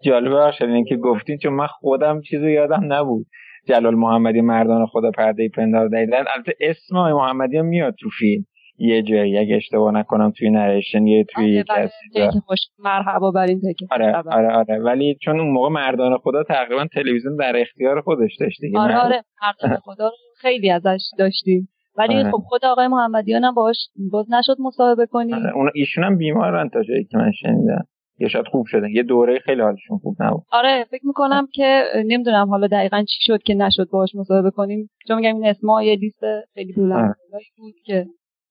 جالبه 0.04 0.52
شد 0.52 0.66
که 0.88 0.96
گفتین 0.96 1.38
چون 1.38 1.54
من 1.54 1.68
خودم 1.68 2.22
چیزی 2.22 2.52
یادم 2.52 2.94
نبود. 2.94 3.26
جلال 3.68 3.96
محمدی 3.96 4.42
مردان 4.42 4.86
خدا 4.86 5.12
پرده 5.12 5.50
پندار 5.50 5.88
دیدن 5.88 6.24
البته 6.36 6.54
اسم 6.60 6.96
محمدی 6.96 7.58
هم 7.58 7.66
میاد 7.66 7.96
تو 8.00 8.10
فیلم. 8.20 8.46
یه 8.80 9.02
جایی 9.02 9.38
اگه 9.38 9.56
اشتباه 9.56 9.94
نکنم 9.94 10.32
توی 10.32 10.50
نریشن 10.50 11.08
یه 11.08 11.24
توی 11.24 11.64
آره 11.70 11.90
که 12.14 12.40
خوش 12.46 12.60
مرحبا 12.80 13.32
بر 13.32 13.46
این 13.46 13.62
آره 13.92 14.16
آره 14.32 14.54
آره. 14.54 14.80
ولی 14.80 15.18
چون 15.22 15.40
اون 15.40 15.50
موقع 15.50 15.70
مردان 15.70 16.18
خدا 16.18 16.44
تقریبا 16.44 16.86
تلویزیون 16.94 17.36
در 17.36 17.54
اختیار 17.58 18.02
خودش 18.02 18.32
داشت 18.40 18.62
دیگه 18.62 18.80
آره 18.80 18.98
آره. 18.98 19.24
مردان 19.42 19.78
خدا 19.78 20.12
خیلی 20.42 20.72
ازش 20.72 21.02
داشتیم. 21.18 21.70
ولی 21.98 22.16
آره. 22.16 22.32
خب 22.32 22.38
خود 22.38 22.66
آقای 22.66 22.88
محمدیان 22.88 23.44
هم 23.44 23.54
باش 23.54 23.78
باز 24.12 24.26
نشد 24.32 24.56
مصاحبه 24.60 25.06
کنیم. 25.06 25.36
آره. 25.36 25.56
اون 25.56 25.72
ایشون 25.76 26.04
هم 26.04 26.18
بیمارن 26.18 26.70
تا 26.70 26.84
جایی 26.84 27.04
که 27.04 27.18
من 27.18 27.32
شنیدم. 27.32 27.88
یا 28.20 28.28
شاید 28.28 28.48
خوب 28.52 28.66
شدن 28.66 28.90
یه 28.90 29.04
دوره 29.04 29.40
خیلی 29.40 29.62
حالشون 29.62 29.98
خوب 29.98 30.16
نبود. 30.20 30.44
آره 30.52 30.86
فکر 30.92 31.08
می‌کنم 31.08 31.48
که 31.54 31.84
نمی‌دونم 32.06 32.50
حالا 32.50 32.68
دقیقا 32.68 33.04
چی 33.04 33.18
شد 33.22 33.44
که 33.44 33.54
نشد 33.54 33.90
باش 33.90 34.16
مصاحبه 34.16 34.52
کنیم 34.52 34.90
چون 35.08 35.18
میگم 35.18 35.36
این 35.36 35.46
اسما 35.46 35.84
یه 35.84 35.96
لیست 35.96 36.22
خیلی 36.54 36.74
بلند 36.74 37.16
بود 37.58 37.74
که 37.86 38.06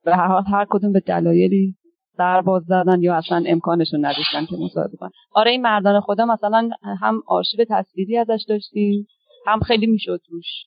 به 0.04 0.16
هر 0.16 0.26
حال 0.26 0.44
هر 0.52 0.66
کدوم 0.70 0.92
به 0.92 1.00
دلایلی 1.00 1.74
در 2.18 2.40
باز 2.40 2.62
زدن 2.62 3.02
یا 3.02 3.14
اصلا 3.14 3.44
امکانش 3.46 3.92
رو 3.92 3.98
نداشتن 3.98 4.44
که 4.44 4.56
مصاحبه 4.64 4.96
کنن. 4.96 5.10
آره 5.32 5.50
این 5.50 5.62
مردان 5.62 6.00
خدا 6.00 6.26
مثلا 6.26 6.70
هم 7.00 7.22
آرشیو 7.26 7.64
تصویری 7.70 8.16
ازش 8.18 8.44
داشتیم 8.48 9.06
هم 9.46 9.60
خیلی 9.60 9.86
می‌شد 9.86 10.20
روش 10.30 10.66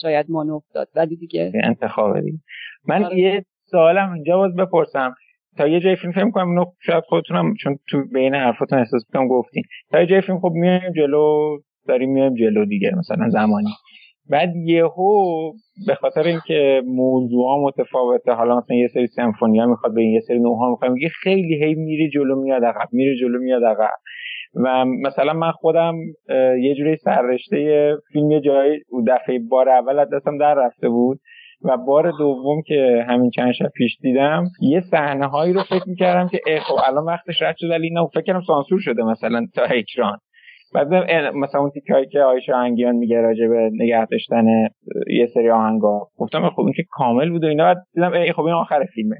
شاید 0.00 0.26
مانو 0.28 0.60
داد 0.74 0.88
ولی 0.94 1.16
دیگه 1.16 1.52
انتخاب 1.64 2.16
من 2.88 3.04
آره. 3.04 3.18
یه 3.18 3.44
سوالم 3.70 4.12
اینجا 4.12 4.36
باز 4.36 4.54
بپرسم. 4.54 5.14
تا 5.56 5.66
یه 5.66 5.80
جای 5.80 5.96
فیلم 5.96 6.12
فهم 6.12 6.30
کنم 6.30 6.48
اینو 6.48 6.64
شاید 6.86 7.04
خودتونم 7.04 7.54
چون 7.62 7.78
تو 7.88 8.04
بین 8.12 8.34
حرفاتون 8.34 8.78
احساس 8.78 9.04
کنم 9.12 9.28
گفتین. 9.28 9.62
تا 9.90 10.00
یه 10.00 10.06
جای 10.06 10.20
فیلم 10.20 10.38
خب 10.38 10.50
میایم 10.52 10.92
جلو 10.96 11.58
داریم 11.88 12.10
میایم 12.12 12.34
جلو 12.34 12.64
دیگه 12.64 12.90
مثلا 12.98 13.28
زمانی. 13.28 13.70
بعد 14.30 14.56
یهو 14.56 15.52
به 15.86 15.94
خاطر 15.94 16.22
اینکه 16.22 16.82
موضوع 16.86 17.64
متفاوته 17.64 18.32
حالا 18.32 18.56
مثلا 18.56 18.76
یه 18.76 18.88
سری 18.94 19.06
سمفونیا 19.06 19.66
می‌خواد 19.66 19.94
به 19.94 20.04
یه 20.04 20.20
سری 20.20 20.38
نوها 20.38 20.70
می‌خواد 20.70 20.90
میگه 20.90 21.08
خیلی 21.08 21.64
هی 21.64 21.74
میره 21.74 22.10
جلو 22.14 22.42
میاد 22.42 22.64
عقب 22.64 22.88
میره 22.92 23.16
جلو 23.16 23.38
میاد 23.38 23.64
عقب. 23.64 23.90
و 24.54 24.84
مثلا 24.84 25.32
من 25.32 25.50
خودم 25.50 25.94
یه 26.62 26.74
جوری 26.74 26.96
سررشته 26.96 27.92
فیلم 28.12 28.30
یه 28.30 28.40
جایی 28.40 28.80
دفعه 29.08 29.38
بار 29.50 29.68
اول 29.68 29.98
از 29.98 30.08
دستم 30.14 30.38
در 30.38 30.54
رفته 30.54 30.88
بود. 30.88 31.20
و 31.64 31.76
بار 31.76 32.10
دوم 32.18 32.62
که 32.66 33.04
همین 33.08 33.30
چند 33.30 33.52
شب 33.52 33.68
پیش 33.74 33.96
دیدم 34.00 34.44
یه 34.60 34.80
صحنه 34.80 35.26
هایی 35.26 35.52
رو 35.52 35.62
فکر 35.62 35.88
می‌کردم 35.88 36.28
که 36.28 36.38
خب 36.66 36.74
الان 36.88 37.04
وقتش 37.04 37.42
رد 37.42 37.54
شد 37.58 37.70
ولی 37.70 37.90
فکر 38.14 38.22
کردم 38.22 38.42
سانسور 38.46 38.80
شده 38.80 39.02
مثلا 39.02 39.46
تا 39.54 39.62
اکران 39.62 40.18
بعد 40.74 40.94
مثلا 41.34 41.60
اون 41.60 41.70
تیکایی 41.70 42.06
که 42.06 42.20
آیشا 42.20 42.56
انگیان 42.56 42.96
میگه 42.96 43.20
راجع 43.20 43.46
به 43.46 43.70
نگه 43.72 44.06
داشتن 44.06 44.44
یه 45.10 45.26
سری 45.26 45.50
آهنگا. 45.50 46.08
گفتم 46.16 46.50
خب 46.50 46.60
این 46.60 46.72
که 46.72 46.84
کامل 46.90 47.30
بود 47.30 47.44
و 47.44 47.46
اینا. 47.46 47.64
بعد 47.64 47.76
دیدم 47.94 48.12
ای 48.12 48.32
خب 48.32 48.42
این 48.42 48.54
آخر 48.54 48.84
فیلمه. 48.94 49.16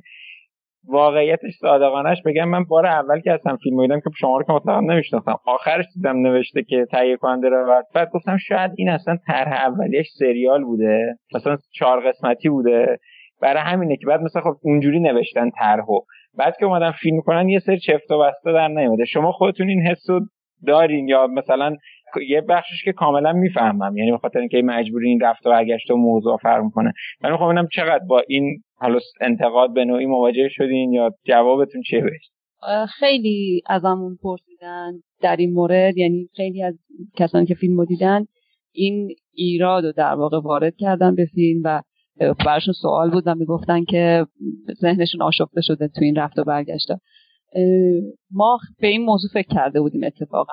واقعیتش 0.89 1.53
صادقانش 1.61 2.23
بگم 2.27 2.49
من 2.49 2.65
بار 2.65 2.87
اول 2.87 3.21
که 3.21 3.33
اصلا 3.33 3.57
فیلم 3.57 3.83
دیدم 3.83 4.01
که 4.01 4.11
شما 4.21 4.37
رو 4.37 4.45
که 4.45 4.53
مطلقا 4.53 4.81
نمیشناختم 4.81 5.37
آخرش 5.47 5.85
دیدم 5.95 6.17
نوشته 6.17 6.63
که 6.63 6.87
تهیه 6.91 7.17
کننده 7.17 7.49
رو 7.49 7.83
بعد 7.95 8.11
گفتم 8.11 8.37
شاید 8.37 8.71
این 8.77 8.89
اصلا 8.89 9.17
طرح 9.27 9.53
اولیش 9.53 10.07
سریال 10.19 10.65
بوده. 10.65 11.19
مثلا 11.35 11.57
چهار 11.73 12.09
قسمتی 12.09 12.49
بوده. 12.49 12.99
برای 13.43 13.63
همینه 13.63 13.97
که 13.97 14.07
بعد 14.07 14.21
مثلا 14.21 14.43
خب 14.43 14.57
اونجوری 14.63 15.01
نوشتن 15.01 15.51
طرحو 15.51 16.01
بعد 16.35 16.57
که 16.57 16.65
اومدن 16.65 16.91
فیلم 16.91 17.21
کنن 17.21 17.49
یه 17.49 17.59
سری 17.59 17.79
چفت 17.79 18.11
و 18.11 18.19
بسته 18.19 18.53
در 18.53 18.69
نیومده. 18.69 19.05
شما 19.05 19.33
خودتون 19.33 19.69
این 19.69 19.87
حسو 19.87 20.21
دارین 20.67 21.09
یا 21.09 21.27
مثلا 21.27 21.77
یه 22.29 22.41
بخشش 22.41 22.85
که 22.85 22.93
کاملا 22.93 23.33
می‌فهمم. 23.33 23.97
یعنی 23.97 24.13
بخاطر 24.13 24.39
اینکه 24.39 24.63
مجبوری 24.65 25.09
این 25.09 25.21
رفت 25.21 25.47
و 25.47 25.51
برگشت 25.51 25.91
و 25.91 25.97
موضوع 25.97 26.37
فرق 26.37 26.65
می‌کنه. 26.65 26.93
من 27.23 27.37
خب 27.37 27.69
چقدر 27.73 28.05
با 28.09 28.23
این 28.29 28.63
حالا 28.77 28.99
انتقاد 29.21 29.73
به 29.75 29.85
نوعی 29.85 30.07
مواجه 30.07 30.49
شدین 30.49 30.93
یا 30.93 31.15
جوابتون 31.25 31.83
چیه 31.83 32.01
بهش؟ 32.01 32.31
خیلی 32.99 33.63
ازمون 33.67 34.19
پرسیدن 34.23 34.93
در 35.23 35.37
این 35.37 35.53
مورد. 35.53 35.97
یعنی 35.97 36.29
خیلی 36.37 36.63
از 36.63 36.79
کسانی 37.17 37.47
که 37.47 37.55
فیلم 37.55 37.77
رو 37.77 37.85
دیدن 37.85 38.25
این 38.73 39.09
ایراد 39.35 39.85
رو 39.85 39.93
در 39.93 40.15
واقع 40.15 40.41
وارد 40.41 40.77
کردن 40.77 41.15
به 41.15 41.27
فیلم 41.35 41.63
و 41.65 41.83
براشون 42.47 42.75
سوال 42.83 43.11
بود 43.11 43.23
و 43.27 43.35
می‌گفتن 43.35 43.85
که 43.85 44.27
ذهنشون 44.81 45.23
آشفته 45.23 45.61
شده 45.61 45.89
تو 45.89 46.05
این 46.05 46.17
رفت 46.17 46.39
و 46.39 46.45
برگشت. 46.45 46.89
ما 48.31 48.59
به 48.81 48.87
این 48.87 49.05
موضوع 49.05 49.31
فکر 49.33 49.55
کرده 49.55 49.81
بودیم 49.81 50.05
اتفاقا. 50.05 50.53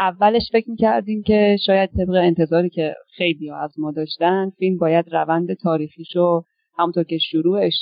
اولش 0.00 0.42
فکر 0.52 0.70
می‌کردیم 0.70 1.22
که 1.22 1.56
شاید 1.66 1.90
طبق 1.90 2.14
انتظاری 2.14 2.70
که 2.70 2.94
خیلی 3.16 3.50
از 3.50 3.74
ما 3.78 3.92
داشتن 3.92 4.50
فیلم 4.58 4.78
باید 4.78 5.14
روند 5.14 5.54
تاریخیشو 5.54 6.44
همونطور 6.78 7.04
که 7.04 7.18
شروعش 7.18 7.74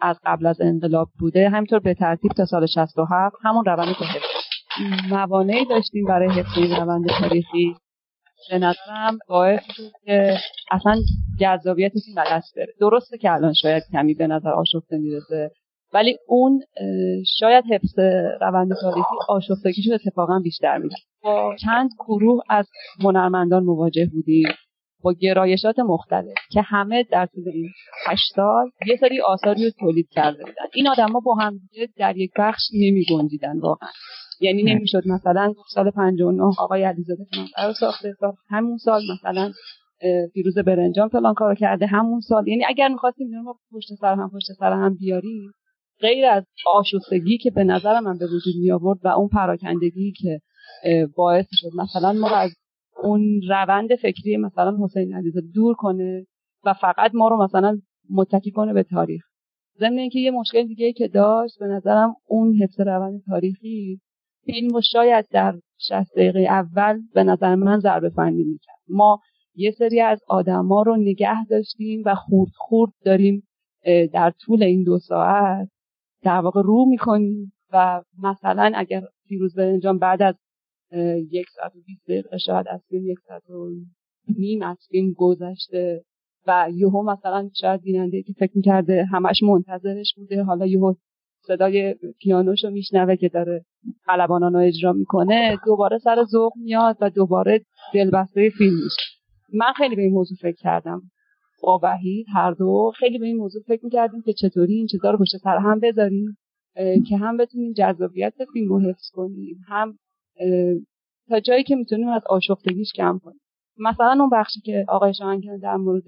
از 0.00 0.16
قبل 0.26 0.46
از 0.46 0.60
انقلاب 0.60 1.08
بوده 1.18 1.48
همینطور 1.48 1.78
به 1.78 1.94
ترتیب 1.94 2.32
تا 2.32 2.44
سال 2.44 2.66
67 2.66 3.36
همون 3.42 3.64
روند 3.64 3.94
که 3.94 4.04
موانعی 5.10 5.64
داشتیم 5.64 6.04
برای 6.04 6.28
حفظ 6.28 6.58
این 6.58 6.76
روند 6.76 7.06
تاریخی. 7.20 7.76
به 8.50 8.58
نظرم 8.58 9.18
باعث 9.28 9.60
شد 9.76 9.90
که 10.04 10.36
اصلا 10.70 10.96
جذابیت 11.40 11.92
این 12.06 12.24
دست 12.26 12.56
بره. 12.56 12.74
درسته 12.80 13.18
که 13.18 13.32
الان 13.32 13.52
شاید 13.52 13.82
کمی 13.92 14.14
به 14.14 14.26
نظر 14.26 14.50
آشفته 14.50 14.98
می‌رسه. 14.98 15.50
ولی 15.94 16.18
اون 16.26 16.60
شاید 17.38 17.64
حفظ 17.70 17.98
روند 18.40 18.72
تاریخی 18.80 19.16
آشفتگیش 19.28 19.88
اتفاقا 19.92 20.38
بیشتر 20.38 20.78
میده 20.78 20.96
با 21.22 21.56
چند 21.64 21.90
گروه 21.98 22.42
از 22.50 22.68
هنرمندان 23.04 23.64
مواجه 23.64 24.06
بودیم 24.12 24.48
با 25.02 25.12
گرایشات 25.12 25.78
مختلف 25.78 26.34
که 26.52 26.62
همه 26.62 27.04
در 27.10 27.26
طول 27.26 27.48
این 27.48 27.70
هشت 28.06 28.32
سال 28.36 28.70
یه 28.86 28.96
سری 28.96 29.20
آثاری 29.20 29.64
رو 29.64 29.70
تولید 29.80 30.08
کرده 30.10 30.38
بودن. 30.38 30.64
این 30.74 30.88
آدما 30.88 31.20
با 31.20 31.34
هم 31.34 31.60
در 31.96 32.16
یک 32.16 32.30
بخش 32.38 32.62
نمی 32.74 33.04
گنجیدن 33.10 33.58
واقعا. 33.58 33.88
یعنی 34.40 34.62
نمی‌شد 34.62 35.02
مثلا 35.06 35.54
سال 35.74 35.90
59 35.90 36.42
آقای 36.58 36.84
علیزاده 36.84 37.24
فلان 37.32 37.72
ساخته 37.72 38.14
همون 38.50 38.76
سال 38.76 39.02
مثلا 39.14 39.52
فیروز 40.32 40.58
برنجان 40.58 41.08
فلان 41.08 41.34
کارو 41.34 41.54
کرده 41.54 41.86
همون 41.86 42.20
سال. 42.20 42.48
یعنی 42.48 42.64
اگر 42.68 42.88
می‌خواستیم 42.88 43.40
ما 43.44 43.54
پشت 43.72 43.88
سر 44.00 44.14
هم 44.14 44.30
پشت 44.34 44.52
سر 44.58 44.72
هم 44.72 44.94
بیاریم 44.94 45.52
غیر 46.00 46.26
از 46.26 46.44
آشفتگی 46.74 47.38
که 47.38 47.50
به 47.50 47.64
نظر 47.64 48.00
من 48.00 48.18
به 48.18 48.26
وجود 48.26 48.54
می 48.60 48.70
آورد 48.70 48.98
و 49.04 49.08
اون 49.08 49.28
پراکندگی 49.28 50.12
که 50.12 50.40
باعث 51.16 51.46
شد 51.52 51.70
مثلا 51.76 52.12
ما 52.12 52.36
از 52.36 52.50
اون 53.02 53.40
روند 53.48 53.94
فکری 53.94 54.36
مثلا 54.36 54.76
حسین 54.84 55.14
علیزاده 55.14 55.46
دور 55.54 55.74
کنه 55.74 56.26
و 56.64 56.72
فقط 56.72 57.10
ما 57.14 57.28
رو 57.28 57.44
مثلا 57.44 57.78
متکی 58.10 58.50
کنه 58.50 58.72
به 58.72 58.82
تاریخ. 58.82 59.22
ضمن 59.78 59.98
اینکه 59.98 60.18
یه 60.18 60.30
مشکل 60.30 60.66
دیگه 60.66 60.92
که 60.92 61.08
داشت 61.08 61.58
به 61.60 61.66
نظرم 61.66 62.16
اون 62.26 62.54
حفظ 62.62 62.80
روند 62.80 63.22
تاریخی 63.26 64.00
فیلم 64.44 64.74
رو 64.74 64.80
شاید 64.92 65.26
در 65.30 65.54
60 65.78 66.12
دقیقه 66.16 66.40
اول 66.40 67.00
به 67.14 67.24
نظر 67.24 67.54
من 67.54 67.78
ضربه 67.78 68.10
فنی 68.10 68.44
می‌کرد. 68.44 68.78
ما 68.88 69.20
یه 69.54 69.70
سری 69.70 70.00
از 70.00 70.20
آدما 70.28 70.82
رو 70.82 70.96
نگه 70.96 71.46
داشتیم 71.50 72.02
و 72.06 72.14
خورد 72.14 72.50
خورد 72.56 72.92
داریم 73.04 73.42
در 74.12 74.32
طول 74.40 74.62
این 74.62 74.84
دو 74.84 74.98
ساعت 74.98 75.68
در 76.24 76.40
واقع 76.40 76.62
رو 76.62 76.84
می‌کنیم 76.88 77.52
و 77.72 78.02
مثلا 78.22 78.72
اگر 78.74 79.02
فیروز 79.28 79.54
برنجان 79.54 79.98
بعد 79.98 80.22
از 80.22 80.34
یک 81.30 81.46
ساعت 81.56 81.76
و 81.76 81.80
بیست 81.86 82.04
دقیقه 82.08 82.38
شاید 82.38 82.66
از 82.68 82.80
فیلم 82.88 83.06
یک 83.06 83.18
ساعت 83.28 83.50
و 83.50 83.70
نیم 84.38 84.62
از 84.62 84.76
فیلم 84.90 85.12
گذشته 85.12 86.04
و 86.46 86.68
یهو 86.74 87.02
مثلا 87.02 87.50
شاید 87.60 87.80
بیننده 87.82 88.22
که 88.22 88.32
فکر 88.32 88.52
می‌کرده 88.54 89.04
همش 89.04 89.42
منتظرش 89.42 90.14
بوده. 90.16 90.42
حالا 90.42 90.66
یهو 90.66 90.94
صدای 91.46 91.94
پیانوشو 92.20 92.70
میشنوه 92.70 93.16
که 93.16 93.28
داره 93.28 93.64
قلبانانو 94.06 94.58
اجرا 94.58 94.92
می‌کنه 94.92 95.58
دوباره 95.66 95.98
سر 95.98 96.24
ذوق 96.24 96.52
میاد 96.56 96.96
و 97.00 97.10
دوباره 97.10 97.64
دلبسته 97.94 98.50
فیلم 98.58 98.74
میشه. 98.74 99.02
من 99.52 99.72
خیلی 99.76 99.96
به 99.96 100.02
این 100.02 100.12
موضوع 100.12 100.38
فکر 100.40 100.56
کردم. 100.56 101.02
با 101.66 101.80
وحید 101.82 102.26
هر 102.34 102.50
دو. 102.50 102.92
خیلی 102.96 103.18
به 103.18 103.26
این 103.26 103.36
موضوع 103.36 103.62
فکر 103.62 103.84
می‌کردیم 103.84 104.22
که 104.22 104.32
چطوری 104.32 104.74
این 104.74 104.86
چیزا 104.86 105.10
رو 105.10 105.18
پشت 105.18 105.36
سر 105.36 105.56
هم 105.56 105.80
بذاریم 105.80 106.36
که 107.08 107.16
هم 107.16 107.36
بتونیم 107.36 107.72
جذابیت 107.72 108.34
فیلم 108.52 108.68
رو 108.68 108.80
حفظ 108.80 109.10
کنیم 109.12 109.60
هم 109.68 109.98
تا 111.28 111.40
جایی 111.40 111.62
که 111.62 111.76
می‌تونیم 111.76 112.08
از 112.08 112.22
آشفتگیش 112.28 112.92
کم 112.92 113.20
کنیم. 113.24 113.40
مثلا 113.78 114.16
اون 114.20 114.30
بخشی 114.32 114.60
که 114.60 114.84
آقای 114.88 115.14
شاهنگن 115.14 115.58
در 115.58 115.76
مورد 115.76 116.04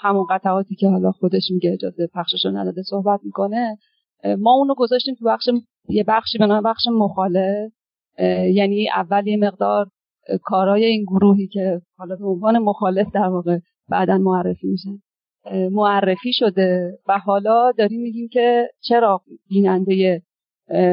همون 0.00 0.26
قطعاتی 0.30 0.74
که 0.74 0.88
حالا 0.88 1.12
خودش 1.12 1.50
میگه 1.50 1.72
اجازه 1.72 2.08
پخشش 2.14 2.46
نداده 2.46 2.82
صحبت 2.82 3.20
می‌کنه 3.24 3.78
ما 4.38 4.52
اونو 4.52 4.74
گذاشتیم 4.74 5.14
تو 5.14 5.24
بخش 5.24 5.48
یه 5.88 6.04
بخشی 6.08 6.38
به 6.38 6.46
نام 6.46 6.62
بخش 6.62 6.82
مخالف 6.92 7.72
یعنی 8.52 8.90
اول 8.90 9.26
یه 9.26 9.36
مقدار 9.36 9.86
کارای 10.42 10.84
این 10.84 11.04
گروهی 11.04 11.46
که 11.46 11.80
حالا 11.98 12.16
به 12.16 12.26
عنوان 12.26 12.58
مخالف 12.58 13.06
در 13.14 13.28
واقع 13.28 13.58
بعدا 13.88 14.18
معرفی 14.18 14.66
میشن. 14.66 14.98
معرفی 15.70 16.32
شده 16.32 16.98
و 17.08 17.18
حالا 17.18 17.72
داریم 17.72 18.00
میگیم 18.00 18.28
که 18.28 18.68
چرا 18.80 19.20
بیننده 19.48 20.22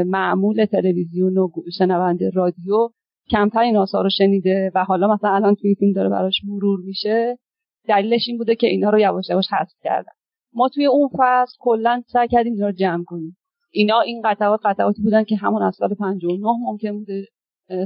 معمول 0.05 0.65
تلویزیون 0.65 1.37
و 1.37 1.49
شنونده 1.77 2.29
رادیو 2.29 2.89
کمتر 3.29 3.59
این 3.59 3.77
آثار 3.77 4.03
رو 4.03 4.09
شنیده 4.09 4.71
و 4.75 4.83
حالا 4.83 5.13
مثلا 5.13 5.29
الان 5.35 5.55
توی 5.55 5.75
فیلم 5.75 5.93
داره 5.93 6.09
براش 6.09 6.41
مرور 6.47 6.79
میشه. 6.85 7.37
دلیلش 7.87 8.21
این 8.27 8.37
بوده 8.37 8.55
که 8.55 8.67
اینا 8.67 8.89
رو 8.89 8.99
یواش 8.99 9.29
یواش 9.29 9.45
حذف 9.51 9.73
کردن. 9.83 10.11
ما 10.53 10.69
توی 10.69 10.85
اون 10.85 11.09
فصل 11.19 11.55
کلا 11.59 12.03
سعی 12.07 12.27
کردیم 12.27 12.53
اینا 12.53 12.65
رو 12.67 12.71
جمع 12.71 13.03
کنیم. 13.03 13.37
اینا 13.71 13.99
این 14.01 14.21
قطعات 14.25 14.59
قطعاتی 14.63 15.01
بودن 15.01 15.23
که 15.23 15.35
همون 15.35 15.61
از 15.61 15.75
سال 15.75 15.93
59 15.95 16.37
ممکن 16.61 16.91
بوده 16.91 17.25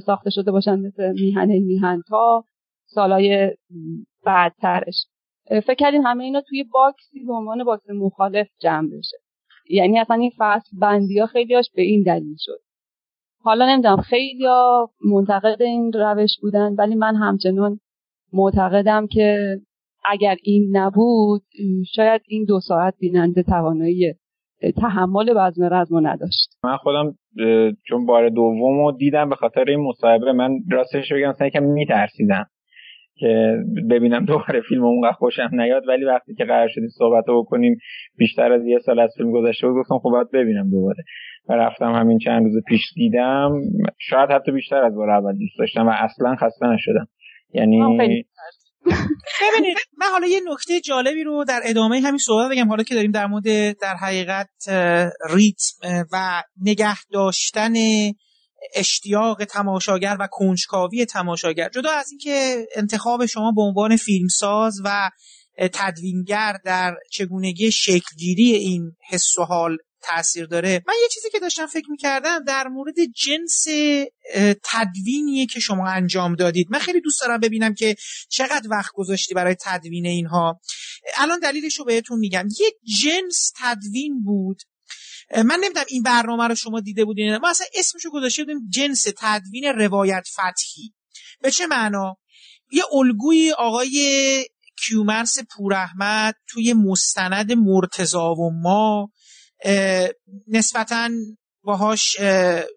ساخته 0.06 0.30
شده 0.30 0.52
باشن 0.52 0.80
مثل 0.80 1.12
میهنه 1.12 1.60
میهن 1.60 2.02
تا 2.08 2.44
سالای 2.86 3.52
بعدترش 4.26 5.06
فکر 5.50 5.74
کردیم 5.74 6.02
همه 6.02 6.24
اینا 6.24 6.42
توی 6.42 6.64
box 6.64 7.10
ی 7.10 7.26
به 7.26 7.34
عنوان 7.34 7.64
box 7.64 7.90
مخالف 7.90 8.48
جمع 8.62 8.88
بشه. 8.88 9.18
یعنی 9.70 10.00
اصلا 10.00 10.16
این 10.16 10.32
فصل 10.38 10.78
بندی 10.80 11.20
ها 11.20 11.26
خیلی 11.26 11.56
هاش 11.56 11.70
به 11.76 11.82
این 11.82 12.04
دلیل 12.04 12.36
شد. 12.40 12.60
حالا 13.44 13.74
نمی‌دونم 13.74 13.98
خیلی 13.98 14.46
منتقد 15.06 15.62
این 15.62 15.92
روش 15.94 16.32
بودن 16.42 16.76
ولی 16.78 16.96
من 16.96 17.16
همچنان 17.16 17.80
معتقدم 18.34 19.08
که 19.08 19.58
اگر 20.06 20.36
این 20.44 20.78
نبود 20.78 21.42
شاید 21.96 22.22
این 22.28 22.46
دو 22.46 22.60
ساعت 22.60 22.94
بیننده 23.00 23.44
توانایی 23.44 24.14
تحمل 24.82 25.34
وزن 25.36 25.70
رزم 25.74 26.08
نداشت. 26.08 26.58
من 26.64 26.78
خودم 26.78 27.18
چون 27.88 28.06
بار 28.06 28.30
دوم 28.30 28.86
رو 28.86 28.92
دیدم 28.92 29.30
به 29.30 29.36
خاطر 29.36 29.66
این 29.68 29.80
مصاحبه 29.80 30.32
من 30.32 30.60
راستش 30.72 31.14
بگم 31.14 31.30
مثلا 31.30 31.48
یکم 31.48 31.64
میترسیدم. 31.64 32.46
که 33.18 33.58
ببینم 33.90 34.26
دوباره 34.26 34.62
فیلم 34.70 34.84
اونقدر 34.84 35.12
خوشم 35.12 35.50
نیاد 35.52 35.88
ولی 35.88 36.06
وقتی 36.06 36.36
که 36.36 36.46
قرار 36.46 36.68
شدیم 36.68 36.90
صحبت 36.98 37.24
رو 37.28 37.44
بکنیم 37.44 37.78
بیشتر 38.18 38.52
از 38.52 38.66
یه 38.66 38.80
سال 38.86 39.00
از 39.00 39.14
فیلم 39.18 39.32
گذشته 39.32 39.68
بود 39.68 39.82
گفتم 39.82 39.98
خب 39.98 40.10
باید 40.10 40.32
ببینم 40.32 40.70
دوباره. 40.70 41.04
و 41.50 41.54
رفتم 41.54 41.94
همین 41.94 42.20
چند 42.20 42.44
روز 42.44 42.64
پیش 42.68 42.82
دیدم. 42.96 43.52
شاید 43.98 44.32
حتی 44.32 44.52
بیشتر 44.52 44.84
از 44.84 44.96
بار 44.96 45.10
اول 45.10 45.38
دوست 45.38 45.60
داشتم 45.60 45.88
و 45.88 45.90
اصلا 45.90 46.36
خسته 46.36 46.68
نشدم. 46.68 47.08
یعنی 47.54 47.82
ببینید 49.42 49.78
من 49.98 50.08
حالا 50.12 50.28
یه 50.28 50.40
نکته 50.52 50.82
جالبی 50.82 51.24
رو 51.24 51.44
در 51.48 51.62
ادامه 51.66 52.00
همین 52.00 52.18
صحبت 52.18 52.52
بگم 52.52 52.68
حالا 52.68 52.84
که 52.84 52.96
داریم 52.96 53.12
در 53.12 53.26
مورد 53.26 53.78
در 53.82 53.96
حقیقت 54.02 54.50
ریتم 55.30 56.06
و 56.12 56.44
نگه 56.62 56.96
داشتن 57.12 57.74
اشتیاق 58.76 59.46
تماشاگر 59.46 60.18
و 60.20 60.28
کنجکاوی 60.32 61.06
تماشاگر 61.06 61.70
جدا 61.70 61.92
از 61.92 62.12
اینکه 62.12 62.68
انتخاب 62.76 63.26
شما 63.26 63.52
به 63.52 63.62
عنوان 63.62 63.98
فیلمساز 63.98 64.82
و 64.84 65.12
تدوینگر 65.74 66.58
در 66.66 66.96
چگونگی 67.12 67.72
شکلگیری 67.72 68.52
این 68.52 68.96
حس 69.10 69.38
و 69.38 69.44
حال 69.44 69.78
تاثیر 70.02 70.46
داره 70.46 70.84
من 70.88 70.94
یه 71.02 71.08
چیزی 71.14 71.30
که 71.30 71.40
داشتم 71.40 71.66
فکر 71.66 71.90
می‌کردم 71.90 72.44
در 72.44 72.68
مورد 72.68 72.96
جنس 73.16 73.66
تدوینیه 74.64 75.46
که 75.46 75.60
شما 75.60 75.88
انجام 75.88 76.36
دادید. 76.36 76.68
من 76.70 76.80
خیلی 76.80 77.02
دوست 77.02 77.22
دارم 77.22 77.40
ببینم 77.40 77.74
که 77.74 77.96
چقدر 78.30 78.68
وقت 78.72 78.92
گذاشتی 78.94 79.34
برای 79.34 79.56
تدوین 79.62 80.06
اینها. 80.06 80.60
الان 81.18 81.40
دلیلش 81.40 81.80
رو 81.80 81.86
بهتون 81.86 82.20
میگم. 82.20 82.48
یک 82.60 82.74
جنس 83.04 83.52
تدوین 83.56 84.24
بود 84.24 84.62
من 85.32 85.60
نمی‌دونم 85.64 85.86
این 85.90 86.04
برنامه 86.04 86.48
رو 86.48 86.56
شما 86.56 86.80
دیده 86.80 87.06
بودین 87.06 87.38
ما 87.38 87.50
اصلا 87.50 87.68
اسمشو 87.76 88.10
گذاشته 88.12 88.44
بودیم 88.44 88.70
جنس 88.70 89.08
تدوین 89.18 89.64
روایت 89.64 90.24
فتحی. 90.34 90.94
به 91.42 91.52
چه 91.52 91.68
معنا؟ 91.68 92.18
یه 92.72 92.84
الگوی 92.94 93.52
آقای 93.58 94.46
کیومرس 94.78 95.38
پوراحمد 95.50 96.36
توی 96.48 96.74
مستند 96.74 97.52
مرتزا 97.52 98.34
و 98.34 98.52
ما 98.62 99.12
نسبتا 100.48 101.10
باهاش 101.66 102.20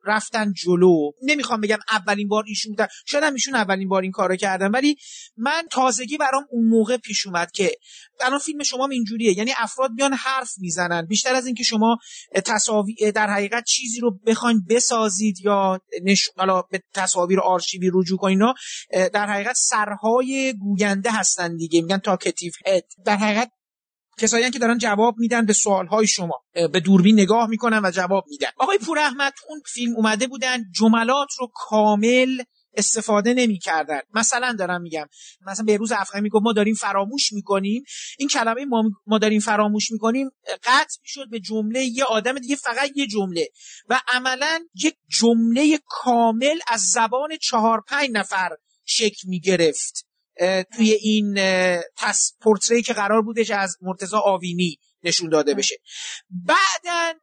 رفتن 0.05 0.53
جلو. 0.53 1.11
نمی‌خوام 1.23 1.61
بگم 1.61 1.79
اولین 1.91 2.29
بار 2.29 2.45
ایشون 2.47 2.73
بودن 2.73 2.87
شاید 3.07 3.25
هم 3.25 3.35
ایشون 3.35 3.55
اولین 3.55 3.89
بار 3.89 4.03
این 4.03 4.11
کارو 4.11 4.37
کردن 4.37 4.71
ولی 4.71 4.97
من 5.37 5.63
تازگی 5.71 6.17
برام 6.17 6.45
اون 6.51 6.69
موقع 6.69 6.97
پیش 6.97 7.27
اومد 7.27 7.51
که 7.51 7.73
الان 8.21 8.39
فیلم 8.39 8.63
شما 8.63 8.87
اینجوریه. 8.87 9.39
یعنی 9.39 9.53
افراد 9.59 9.95
بیان 9.97 10.13
حرف 10.13 10.51
می‌زنن. 10.59 11.07
بیشتر 11.07 11.35
از 11.35 11.47
اینکه 11.47 11.65
شما 11.65 11.99
تصاوی 12.45 13.13
در 13.13 13.27
حقیقت 13.27 13.65
چیزی 13.65 14.01
رو 14.01 14.19
بخواین 14.27 14.65
بسازید 14.69 15.41
یا 15.45 15.81
نش... 16.05 16.29
به 16.71 16.83
تصاویر 16.95 17.41
آرشیوی 17.41 17.91
رجوع 17.95 18.19
کنین 18.19 18.55
در 18.91 19.27
حقیقت 19.27 19.57
سرهای 19.57 20.55
گوینده 20.61 21.11
هستن 21.13 21.57
دیگه. 21.57 21.83
میگن 21.83 21.99
تاکتیو 21.99 22.53
هد 22.67 22.85
در 23.05 23.17
حقیقت 23.17 23.51
کسایی 24.19 24.51
که 24.51 24.59
دارن 24.59 24.79
جواب 24.79 25.15
میدن 25.19 25.47
به 25.47 25.53
سوالهای 25.53 26.07
شما 26.07 26.43
به 26.73 26.81
دوربین 26.81 27.21
نگاه 27.21 27.47
می‌کنن 27.49 27.81
و 27.85 27.91
جواب 27.91 28.25
میدن. 28.29 28.49
آقای 28.57 28.79
پور 28.79 28.99
احمد 28.99 29.33
اون 29.49 29.61
فیلم 29.67 29.97
اومده 29.97 30.27
بودن 30.27 30.65
جملات 30.75 31.29
رو 31.39 31.51
کامل 31.55 32.43
استفاده 32.75 33.35
نمی‌کردن. 33.35 34.01
مثلا 34.15 34.53
دارم 34.59 34.81
میگم 34.81 35.07
مثلا 35.47 35.65
به 35.65 35.77
روز 35.77 35.93
افغانی 35.93 36.23
میگم 36.23 36.41
ما 36.43 36.53
داریم 36.53 36.75
فراموش 36.75 37.33
می‌کنیم. 37.33 37.85
این 38.19 38.29
کلمه 38.29 38.65
ما, 38.65 38.83
ما 39.07 39.19
داریم 39.19 39.41
فراموش 39.41 39.93
می‌کنیم 39.93 40.31
قطع 40.65 40.99
می‌شد 41.03 41.31
به 41.31 41.41
جمله 41.41 41.85
یه 41.85 42.05
آدم 42.05 42.39
دیگه 42.39 42.57
فقط 42.57 42.91
یه 42.95 43.07
جمله. 43.07 43.49
و 43.89 44.01
عملا 44.09 44.61
یک 44.85 44.95
جمله 45.09 45.79
کامل 45.87 46.59
از 46.69 46.81
زبان 46.81 47.37
چهار 47.41 47.83
پنج 47.89 48.11
نفر 48.13 48.49
شکل 48.85 49.29
می‌گرفت. 49.29 50.08
توی 50.77 50.93
این 50.93 51.35
پس 51.97 52.33
پورتری 52.41 52.83
که 52.83 52.93
قرار 52.93 53.23
بودش 53.23 53.51
از 53.51 53.77
مرتزا 53.83 54.19
آوینی 54.19 54.79
نشون 55.03 55.29
داده 55.29 55.55
بشه. 55.55 55.77
بعدا 56.31 57.15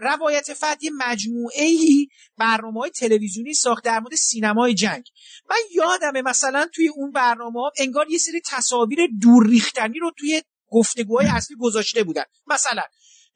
روایت 0.00 0.54
فت 0.54 0.82
یه 0.82 0.90
مجموعه 0.98 1.64
ای 1.64 2.08
برنامه 2.38 2.80
های 2.80 2.90
تلویزیونی 2.90 3.54
ساخت 3.54 3.84
در 3.84 4.00
مورد 4.00 4.14
سینمای 4.14 4.74
جنگ. 4.74 5.04
من 5.50 5.56
یادمه 5.74 6.22
مثلا 6.22 6.68
توی 6.74 6.88
اون 6.88 7.10
برنامه 7.12 7.60
ها 7.60 7.72
انگار 7.78 8.10
یه 8.10 8.18
سری 8.18 8.40
تصاویر 8.46 8.98
دور 9.20 9.46
ریختنی 9.46 9.98
رو 9.98 10.12
توی 10.18 10.42
گفتگوهای 10.70 11.26
اصلی 11.26 11.56
گذاشته 11.60 12.04
بودن. 12.04 12.24
مثلا 12.46 12.82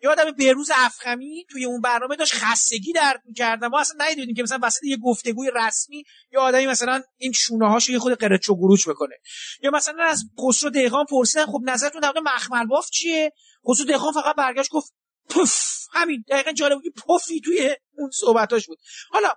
یادم 0.03 0.31
بهروز 0.31 0.71
افخمی 0.75 1.45
توی 1.51 1.65
اون 1.65 1.81
برنامه 1.81 2.17
داشت 2.17 2.35
خستگی 2.35 2.93
درد 2.93 3.23
می‌کرد 3.25 3.65
ما 3.65 3.81
اصلا 3.81 4.05
ندیدیم 4.05 4.35
که 4.35 4.43
مثلا 4.43 4.59
وسط 4.63 4.85
یه 4.85 4.97
گفتگوی 4.97 5.51
رسمی 5.55 6.05
یا 6.33 6.41
آدمی 6.41 6.67
مثلا 6.67 7.03
این 7.19 7.33
شونه 7.33 7.69
هاشو 7.69 7.93
یه 7.93 7.99
خود 7.99 8.13
قرچ 8.13 8.49
و 8.49 8.55
گروچ 8.55 8.89
بکنه. 8.89 9.15
یا 9.63 9.71
مثلا 9.71 10.05
از 10.05 10.25
خسرو 10.41 10.71
دهقان 10.71 11.05
پرسیدن 11.11 11.47
خب 11.47 11.61
نظرتون 11.65 12.01
در 12.01 12.13
مخمل 12.25 12.67
باف 12.67 12.91
چیه؟ 12.91 13.33
خسرو 13.69 13.87
دهقان 13.87 14.13
فقط 14.13 14.37
برگشت 14.37 14.71
گفت 14.71 14.93
پف 15.31 15.81
همین 15.93 16.25
دقیقا 16.29 16.53
جالب 16.53 16.79
پفی 17.09 17.41
توی 17.41 17.77
اون 17.99 18.11
صحبتاش 18.11 18.67
بود. 18.67 18.79
حالا 19.11 19.29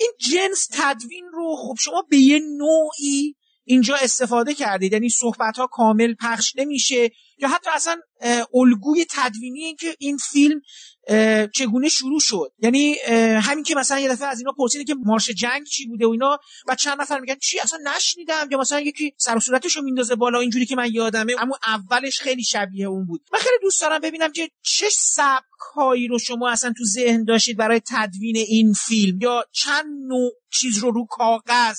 این 0.00 0.12
جنس 0.30 0.68
تدوین 0.72 1.24
رو 1.32 1.56
خب 1.56 1.74
شما 1.80 2.02
به 2.10 2.16
یه 2.16 2.38
نوعی 2.38 3.34
اینجا 3.64 3.96
استفاده 3.96 4.54
کردید. 4.54 4.92
یعنی 4.92 5.08
صحبت 5.08 5.58
ها 5.58 5.66
کامل 5.66 6.14
پخش 6.20 6.52
نمیشه. 6.56 7.10
یا 7.38 7.48
حتی 7.48 7.70
اصلا 7.70 7.96
الگوی 8.54 9.06
تدوینی 9.10 9.64
این 9.64 9.76
که 9.76 9.96
این 9.98 10.16
فیلم 10.16 10.60
چگونه 11.54 11.88
شروع 11.88 12.20
شد. 12.20 12.52
یعنی 12.58 12.96
همین 13.42 13.64
که 13.64 13.74
مثلا 13.74 13.98
یه 13.98 14.08
دفعه 14.08 14.28
از 14.28 14.38
اینا 14.38 14.52
پرسیده 14.52 14.84
که 14.84 14.94
مارش 15.04 15.30
جنگ 15.30 15.66
چی 15.66 15.86
بوده 15.86 16.06
و 16.06 16.10
اینا 16.10 16.38
و 16.68 16.74
چند 16.74 17.00
نفر 17.00 17.20
میگن 17.20 17.36
چی؟ 17.42 17.60
اصلا 17.60 17.78
نشنیدم. 17.96 18.48
یا 18.50 18.58
مثلا 18.58 18.80
یکی 18.80 19.14
سر 19.16 19.36
و 19.36 19.40
صورتشو 19.40 19.82
میندازه 19.82 20.14
بالا 20.14 20.40
اینجوری 20.40 20.66
که 20.66 20.76
من 20.76 20.92
یادمه. 20.92 21.34
اما 21.38 21.58
اولش 21.66 22.20
خیلی 22.20 22.44
شبیه 22.44 22.86
اون 22.86 23.06
بود. 23.06 23.20
من 23.32 23.38
خیلی 23.38 23.58
دوست 23.62 23.80
دارم 23.80 24.00
ببینم 24.00 24.32
که 24.32 24.50
چه 24.62 24.86
سبکایی 24.90 26.08
رو 26.08 26.18
شما 26.18 26.50
اصلا 26.50 26.72
تو 26.78 26.84
ذهن 26.84 27.24
داشتید 27.24 27.56
برای 27.56 27.80
تدوین 27.90 28.36
این 28.36 28.72
فیلم. 28.72 29.18
یا 29.20 29.44
چند 29.52 29.86
نوع 30.08 30.30
چیز 30.50 30.78
رو 30.78 30.90
رو 30.90 31.06
کاغذ 31.10 31.78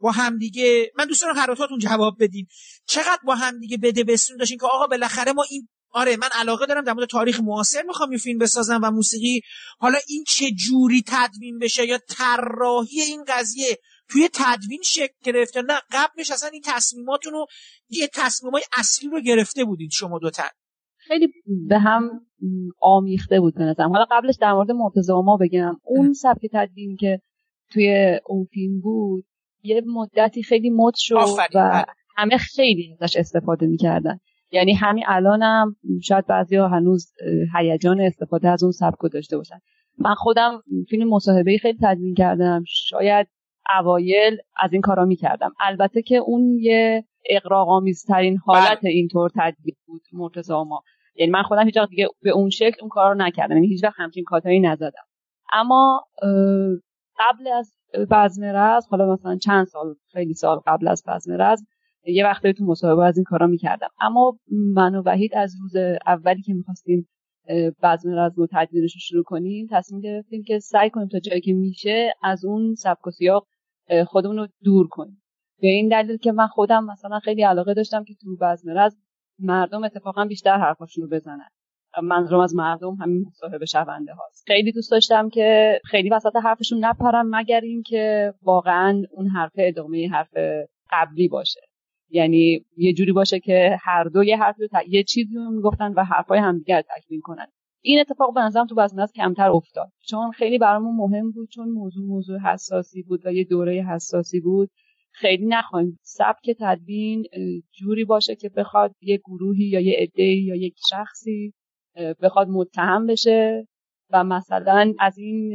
با 0.00 0.10
همدیگه 0.10 0.92
من 0.98 1.06
دوست 1.06 1.22
دارم 1.22 1.36
هر 1.36 1.78
جواب 1.80 2.16
بدین. 2.20 2.46
چقدر 2.86 3.20
با 3.24 3.34
همدیگه 3.34 3.76
بده 3.76 4.04
بستون 4.04 4.36
داشتین 4.36 4.58
که 4.58 4.66
آقا 4.66 4.86
بالاخره 4.86 5.32
ما 5.32 5.44
این 5.50 5.68
آره 5.92 6.16
من 6.16 6.28
علاقه 6.32 6.66
دارم 6.66 6.84
در 6.84 6.92
مورد 6.92 7.08
تاریخ 7.08 7.40
معاصر 7.40 7.82
می‌خوام 7.82 8.12
یه 8.12 8.18
فیلم 8.18 8.38
بسازم 8.38 8.80
و 8.82 8.90
موسیقی. 8.90 9.40
حالا 9.78 9.98
این 10.08 10.24
چه 10.28 10.50
جوری 10.50 11.02
تدوین 11.06 11.58
بشه 11.58 11.86
یا 11.86 11.98
طراحی 12.08 13.00
این 13.00 13.24
قضیه 13.28 13.78
توی 14.08 14.28
تدوین 14.34 14.80
شکل 14.84 15.14
گرفت 15.24 15.56
یا 15.56 15.62
نه 15.62 15.80
قبلش 15.92 16.30
اصلا 16.30 16.48
این 16.48 16.62
تصمیماتون 16.64 17.32
رو 17.32 17.46
یه 17.88 18.08
تصمیمای 18.14 18.62
اصلی 18.78 19.08
رو 19.10 19.20
گرفته 19.20 19.64
بودید 19.64 19.90
شما 19.92 20.18
دوتا. 20.18 20.42
خیلی 20.96 21.28
به 21.68 21.78
هم 21.78 22.10
آمیخته 22.80 23.40
بود 23.40 23.54
به 23.54 23.64
نظرم. 23.64 23.92
حالا 23.92 24.06
قبلش 24.10 24.34
در 24.40 24.52
مورد 24.52 24.70
مرتضی 24.70 25.12
ما 25.12 25.36
بگم. 25.40 25.76
اون 25.84 26.12
سبک 26.12 26.40
تدوین 26.52 26.96
که 26.96 27.20
توی 27.72 28.18
اون 28.26 28.44
فیلم 28.44 28.80
بود 28.80 29.24
یه 29.62 29.82
مدتی 29.86 30.42
خیلی 30.42 30.70
مد 30.70 30.94
شد 30.96 31.16
و. 31.54 31.84
همه 32.16 32.36
خیلی 32.36 32.96
ازش 33.00 33.16
استفاده 33.16 33.66
می‌کردن. 33.66 34.18
یعنی 34.52 34.74
همین 34.74 35.04
الانم 35.06 35.76
شاید 36.02 36.26
بعضی 36.26 36.56
ها 36.56 36.68
هنوز 36.68 37.12
هیجان 37.58 38.00
استفاده 38.00 38.48
از 38.48 38.62
اون 38.62 38.72
سبک 38.72 38.98
داشته 39.12 39.36
باشن. 39.36 39.60
من 39.98 40.14
خودم 40.14 40.62
فیلم 40.88 41.08
مصاحبه 41.08 41.58
خیلی 41.58 41.78
تدوین 41.82 42.14
کردم. 42.14 42.64
شاید 42.66 43.26
اوایل 43.78 44.36
از 44.60 44.72
این 44.72 44.82
کارا 44.82 45.04
می‌کردم. 45.04 45.52
البته 45.60 46.02
که 46.02 46.16
اون 46.16 46.58
یه 46.60 47.04
اقراق‌آمیزترین 47.30 48.36
حالت 48.36 48.78
بله. 48.82 48.90
اینطور 48.90 49.30
تدوین 49.30 49.76
بود 49.86 50.02
مرتضی 50.12 50.52
ما 50.52 50.82
یعنی 51.14 51.32
من 51.32 51.42
خودم 51.42 51.64
هیچ 51.64 51.78
دیگه 51.90 52.08
به 52.22 52.30
اون 52.30 52.50
شکل 52.50 52.76
اون 52.80 52.88
کار 52.88 53.12
رو 53.12 53.18
نکردم. 53.18 53.54
یعنی 53.54 53.68
هیچ 53.68 53.84
وقت 53.84 53.94
همچین 53.96 54.24
کاتایی 54.24 54.60
نزدم. 54.60 55.04
اما 55.52 56.04
قبل 57.18 57.48
از 57.58 57.74
بزم 58.10 58.44
رز 58.44 58.86
حالا 58.86 59.12
مثلا 59.12 59.36
چند 59.36 59.66
سال 59.66 59.94
خیلی 60.12 60.34
سال 60.34 60.60
قبل 60.66 60.88
از 60.88 61.02
بزم 61.08 61.32
رز 61.32 61.62
یه 62.06 62.24
وقتی 62.24 62.52
تو 62.52 62.64
مصاحبه 62.64 63.04
از 63.04 63.16
این 63.16 63.24
کارا 63.24 63.46
می‌کردم. 63.46 63.88
اما 64.00 64.38
من 64.50 64.94
و 64.94 65.02
وحید 65.06 65.34
از 65.34 65.54
روز 65.60 65.76
اولی 66.06 66.42
که 66.42 66.54
می‌خواستیم 66.54 67.08
بزم 67.82 68.10
رز 68.10 68.38
رو 68.38 68.46
تدوینش 68.52 68.94
رو 68.94 69.00
شروع 69.00 69.22
کنیم 69.22 69.66
تصمیم 69.70 70.00
گرفتیم 70.00 70.42
که 70.42 70.58
سعی 70.58 70.90
کنیم 70.90 71.08
تا 71.08 71.20
جایی 71.20 71.40
که 71.40 71.52
میشه 71.52 72.12
از 72.22 72.44
اون 72.44 72.74
سبک 72.74 73.06
و 73.06 73.10
سیاق 73.10 73.46
خودمون 74.06 74.36
رو 74.36 74.48
دور 74.64 74.88
کنیم. 74.88 75.22
به 75.60 75.68
این 75.68 75.88
دلیل 75.88 76.16
که 76.16 76.32
من 76.32 76.46
خودم 76.46 76.84
مثلا 76.84 77.18
خیلی 77.18 77.42
علاقه 77.42 77.74
داشتم 77.74 78.04
که 78.04 78.14
تو 78.14 78.36
بزم 78.40 78.70
رز 78.78 78.96
مردم 79.38 79.84
اتفاقا 79.84 80.24
بیشتر 80.24 80.58
حرفاشون 80.58 81.04
رو 81.04 81.10
بزنن. 81.10 81.48
منظورم 82.02 82.40
از 82.40 82.54
مردم 82.54 82.94
همین 82.94 83.24
مصاحبه 83.26 83.66
شونده 83.66 84.12
هاست. 84.12 84.44
خیلی 84.46 84.72
دوست 84.72 84.90
داشتم 84.90 85.28
که 85.28 85.80
خیلی 85.84 86.10
وسط 86.10 86.36
حرفشون 86.44 86.84
نپرم 86.84 87.36
مگر 87.36 87.60
اینکه 87.60 88.34
واقعا 88.42 89.02
اون 89.10 89.28
حرف 89.28 89.52
ادامه 89.56 90.08
حرف 90.08 90.34
قبلی 90.90 91.28
باشه. 91.28 91.60
یعنی 92.10 92.64
یه 92.76 92.92
جوری 92.92 93.12
باشه 93.12 93.40
که 93.40 93.76
هر 93.80 94.04
دو 94.04 94.24
یه 94.24 94.36
حرفی 94.36 94.62
یه 94.88 95.02
چیزی 95.02 95.34
رو 95.34 95.50
می‌گفتن 95.50 95.92
و 95.92 96.04
حرفای 96.04 96.38
همدیگر 96.38 96.82
تکمیل 96.82 97.20
کنن. 97.20 97.46
این 97.82 98.00
اتفاق 98.00 98.34
به 98.34 98.40
نظرم 98.40 98.66
تو 98.66 98.80
از 98.80 99.12
کمتر 99.16 99.50
افتاد. 99.50 99.92
چون 100.08 100.30
خیلی 100.32 100.58
برامون 100.58 100.96
مهم 100.96 101.30
بود 101.30 101.48
چون 101.50 101.68
موضوع 101.68 102.06
موضوع 102.06 102.38
حساسی 102.38 103.02
بود 103.02 103.26
و 103.26 103.32
یه 103.32 103.44
دوره 103.44 103.82
حساسی 103.82 104.40
بود. 104.40 104.70
خیلی 105.12 105.46
نخواهیم 105.46 105.98
سبک 106.02 106.56
تدوین 106.60 107.24
جوری 107.72 108.04
باشه 108.04 108.36
که 108.36 108.48
بخواد 108.48 108.94
یه 109.00 109.16
گروهی 109.16 109.64
یا 109.64 109.80
یه 109.80 109.96
عده 109.98 110.22
یا 110.22 110.54
یک 110.54 110.74
شخصی 110.90 111.52
بخواد 112.22 112.48
متهم 112.48 113.06
بشه 113.06 113.66
و 114.10 114.24
مثلا 114.24 114.94
از 114.98 115.18
این 115.18 115.52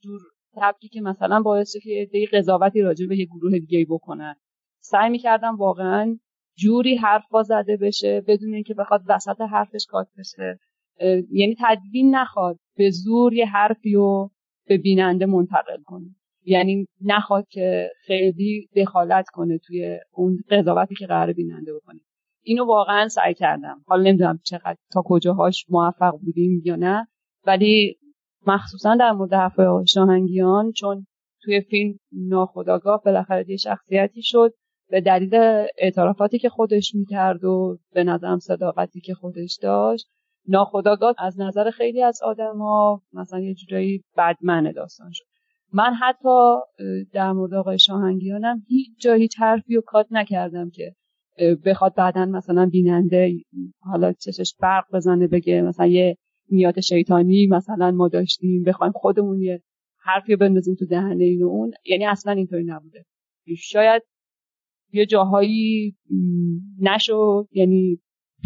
جور 0.00 0.20
سبکی 0.54 0.88
که 0.88 1.00
مثلا 1.00 1.40
باعث 1.40 1.76
که 1.82 2.08
یه 2.12 2.28
قضاوتی 2.32 2.80
راجع 2.82 3.06
به 3.06 3.18
یه 3.18 3.24
گروه 3.24 3.58
دیگه 3.58 3.86
بکنن. 3.90 4.34
سعی 4.80 5.10
می‌کردم 5.10 5.56
واقعا 5.56 6.18
جوری 6.56 6.96
حرفا 6.96 7.42
زده 7.42 7.76
بشه 7.76 8.20
بدون 8.20 8.54
اینکه 8.54 8.74
بخواد 8.74 9.02
وسط 9.08 9.40
حرفش 9.40 9.86
کات 9.88 10.08
بشه. 10.18 10.58
یعنی 11.32 11.56
تدوین 11.60 12.14
نخواد 12.14 12.58
به 12.76 12.90
زور 12.90 13.34
یه 13.34 13.46
حرفی 13.46 13.94
رو 13.94 14.30
به 14.66 14.78
بیننده 14.78 15.26
منتقل 15.26 15.82
کنه. 15.84 16.14
یعنی 16.44 16.86
نخواد 17.04 17.48
که 17.48 17.90
خیلی 18.06 18.68
دخالت 18.76 19.26
کنه 19.32 19.58
توی 19.58 19.98
اون 20.12 20.40
قضاوتی 20.50 20.94
که 20.94 21.06
قرار 21.06 21.32
بیننده 21.32 21.74
بکنه. 21.74 22.00
اینو 22.42 22.64
واقعا 22.66 23.08
سعی 23.08 23.34
کردم. 23.34 23.84
حالا 23.86 24.02
نمی‌دونم 24.02 24.38
چقدر 24.44 24.76
تا 24.92 25.02
کجاهاش 25.04 25.66
موفق 25.68 26.12
بودیم 26.24 26.62
یا 26.64 26.76
نه 26.76 27.08
ولی 27.46 27.96
مخصوصا 28.46 28.96
در 28.96 29.12
مورد 29.12 29.32
حرف 29.32 29.60
شاهنگیان 29.88 30.72
چون 30.72 31.06
توی 31.42 31.60
فیلم 31.60 31.98
ناخداگاه 32.12 33.02
بالاخره 33.04 33.50
یه 33.50 33.56
شخصیتی 33.56 34.22
شد 34.22 34.54
به 34.90 35.00
دلیل 35.00 35.34
اعترافاتی 35.78 36.38
که 36.38 36.48
خودش 36.48 36.94
می‌کرد 36.94 37.44
و 37.44 37.78
به 37.92 38.04
نظرم 38.04 38.38
صداقتی 38.38 39.00
که 39.00 39.14
خودش 39.14 39.58
داشت 39.62 40.08
ناخداگاه 40.48 41.14
از 41.18 41.40
نظر 41.40 41.70
خیلی 41.70 42.02
از 42.02 42.22
آدما 42.22 43.02
مثلا 43.12 43.40
یه 43.40 43.54
جورایی 43.54 44.04
بدمنه 44.16 44.72
داستان 44.72 45.10
شد. 45.12 45.24
من 45.72 45.94
حتی 45.94 46.54
در 47.12 47.32
مورد 47.32 47.54
آقای 47.54 47.78
شاهنگیانم 47.78 48.62
هیچ 48.68 48.88
جا 49.00 49.14
هیچ 49.14 49.38
حرفی 49.38 49.76
و 49.76 49.80
کات 49.80 50.06
نکردم 50.10 50.70
که 50.70 50.94
بخواد 51.64 51.94
بعدا 51.94 52.26
مثلا 52.26 52.66
بیننده 52.66 53.40
حالا 53.80 54.12
چشش 54.12 54.54
برق 54.60 54.84
بزنه 54.92 55.26
بگه 55.26 55.62
مثلا 55.62 55.86
یه 55.86 56.16
نیات 56.50 56.80
شیطانی 56.80 57.46
مثلا 57.46 57.90
ما 57.90 58.08
داشتیم 58.08 58.62
بخوایم 58.62 58.92
خودمون 58.92 59.40
یه 59.42 59.62
حرفی 59.98 60.36
بندازیم 60.36 60.74
تو 60.74 60.86
دهنه 60.86 61.24
این 61.24 61.42
و 61.42 61.46
اون. 61.46 61.72
یعنی 61.84 62.06
اصلا 62.06 62.32
اینطوری 62.32 62.64
نبوده. 62.64 63.04
شاید 63.58 64.02
یه 64.92 65.06
جاهایی 65.06 65.96
نشد 66.80 67.48
یعنی 67.52 68.00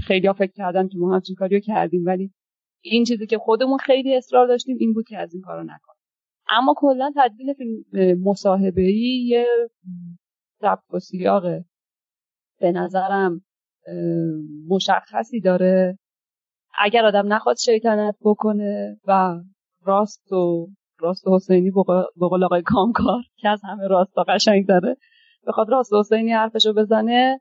خیلی 0.06 0.26
ها 0.26 0.32
فکر 0.32 0.52
کردن 0.52 0.88
که 0.88 0.98
ما 0.98 1.14
همچین 1.14 1.34
کاریو 1.34 1.60
کردیم 1.60 2.04
ولی 2.04 2.32
این 2.80 3.04
چیزی 3.04 3.26
که 3.26 3.38
خودمون 3.38 3.78
خیلی 3.78 4.16
اصرار 4.16 4.46
داشتیم 4.46 4.76
این 4.80 4.92
بود 4.92 5.08
که 5.08 5.18
از 5.18 5.34
این 5.34 5.42
کارو 5.42 5.62
نکنیم. 5.62 6.00
اما 6.50 6.74
کلا 6.76 7.12
تدوین 7.16 7.84
مصاحبه 8.24 8.82
ای 8.82 9.24
یه 9.28 9.46
سبک 10.60 10.94
و 10.94 10.98
سیاقه 10.98 11.64
به 12.64 12.72
نظرم 12.72 13.40
مشخصی 14.68 15.40
داره. 15.40 15.98
اگر 16.78 17.04
آدم 17.04 17.32
نخواد 17.32 17.56
شیطنت 17.56 18.16
بکنه 18.20 19.00
و 19.06 19.40
راست 19.82 20.32
و 20.32 20.68
راست 21.00 21.26
و 21.26 21.34
حسینی 21.34 21.70
به 22.16 22.28
قول 22.28 22.44
آقای 22.44 22.62
کامکار 22.62 23.22
که 23.36 23.48
از 23.48 23.60
همه 23.64 23.86
راست 23.86 24.18
و 24.18 24.24
قشنگ 24.28 24.66
داره 24.66 24.96
بخواد 25.46 25.70
راست 25.70 25.92
و 25.92 25.98
حسینی 25.98 26.32
حرفشو 26.32 26.72
بزنه 26.72 27.40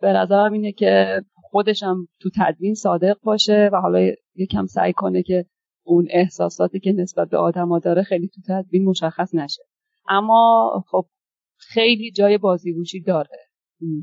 به 0.00 0.12
نظرم 0.12 0.52
اینه 0.52 0.72
که 0.72 1.22
خودشم 1.34 2.08
تو 2.20 2.30
تدوین 2.36 2.74
صادق 2.74 3.16
باشه 3.22 3.70
و 3.72 3.76
حالا 3.76 4.12
یکم 4.34 4.66
سعی 4.66 4.92
کنه 4.92 5.22
که 5.22 5.44
اون 5.84 6.06
احساساتی 6.10 6.80
که 6.80 6.92
نسبت 6.92 7.28
به 7.28 7.36
آدما 7.36 7.78
داره 7.78 8.02
خیلی 8.02 8.28
تو 8.28 8.40
تدوین 8.48 8.84
مشخص 8.84 9.34
نشه. 9.34 9.62
اما 10.08 10.70
خب 10.90 11.06
خیلی 11.58 12.10
جای 12.10 12.38
بازیگوشی 12.38 13.00
داره. 13.00 13.45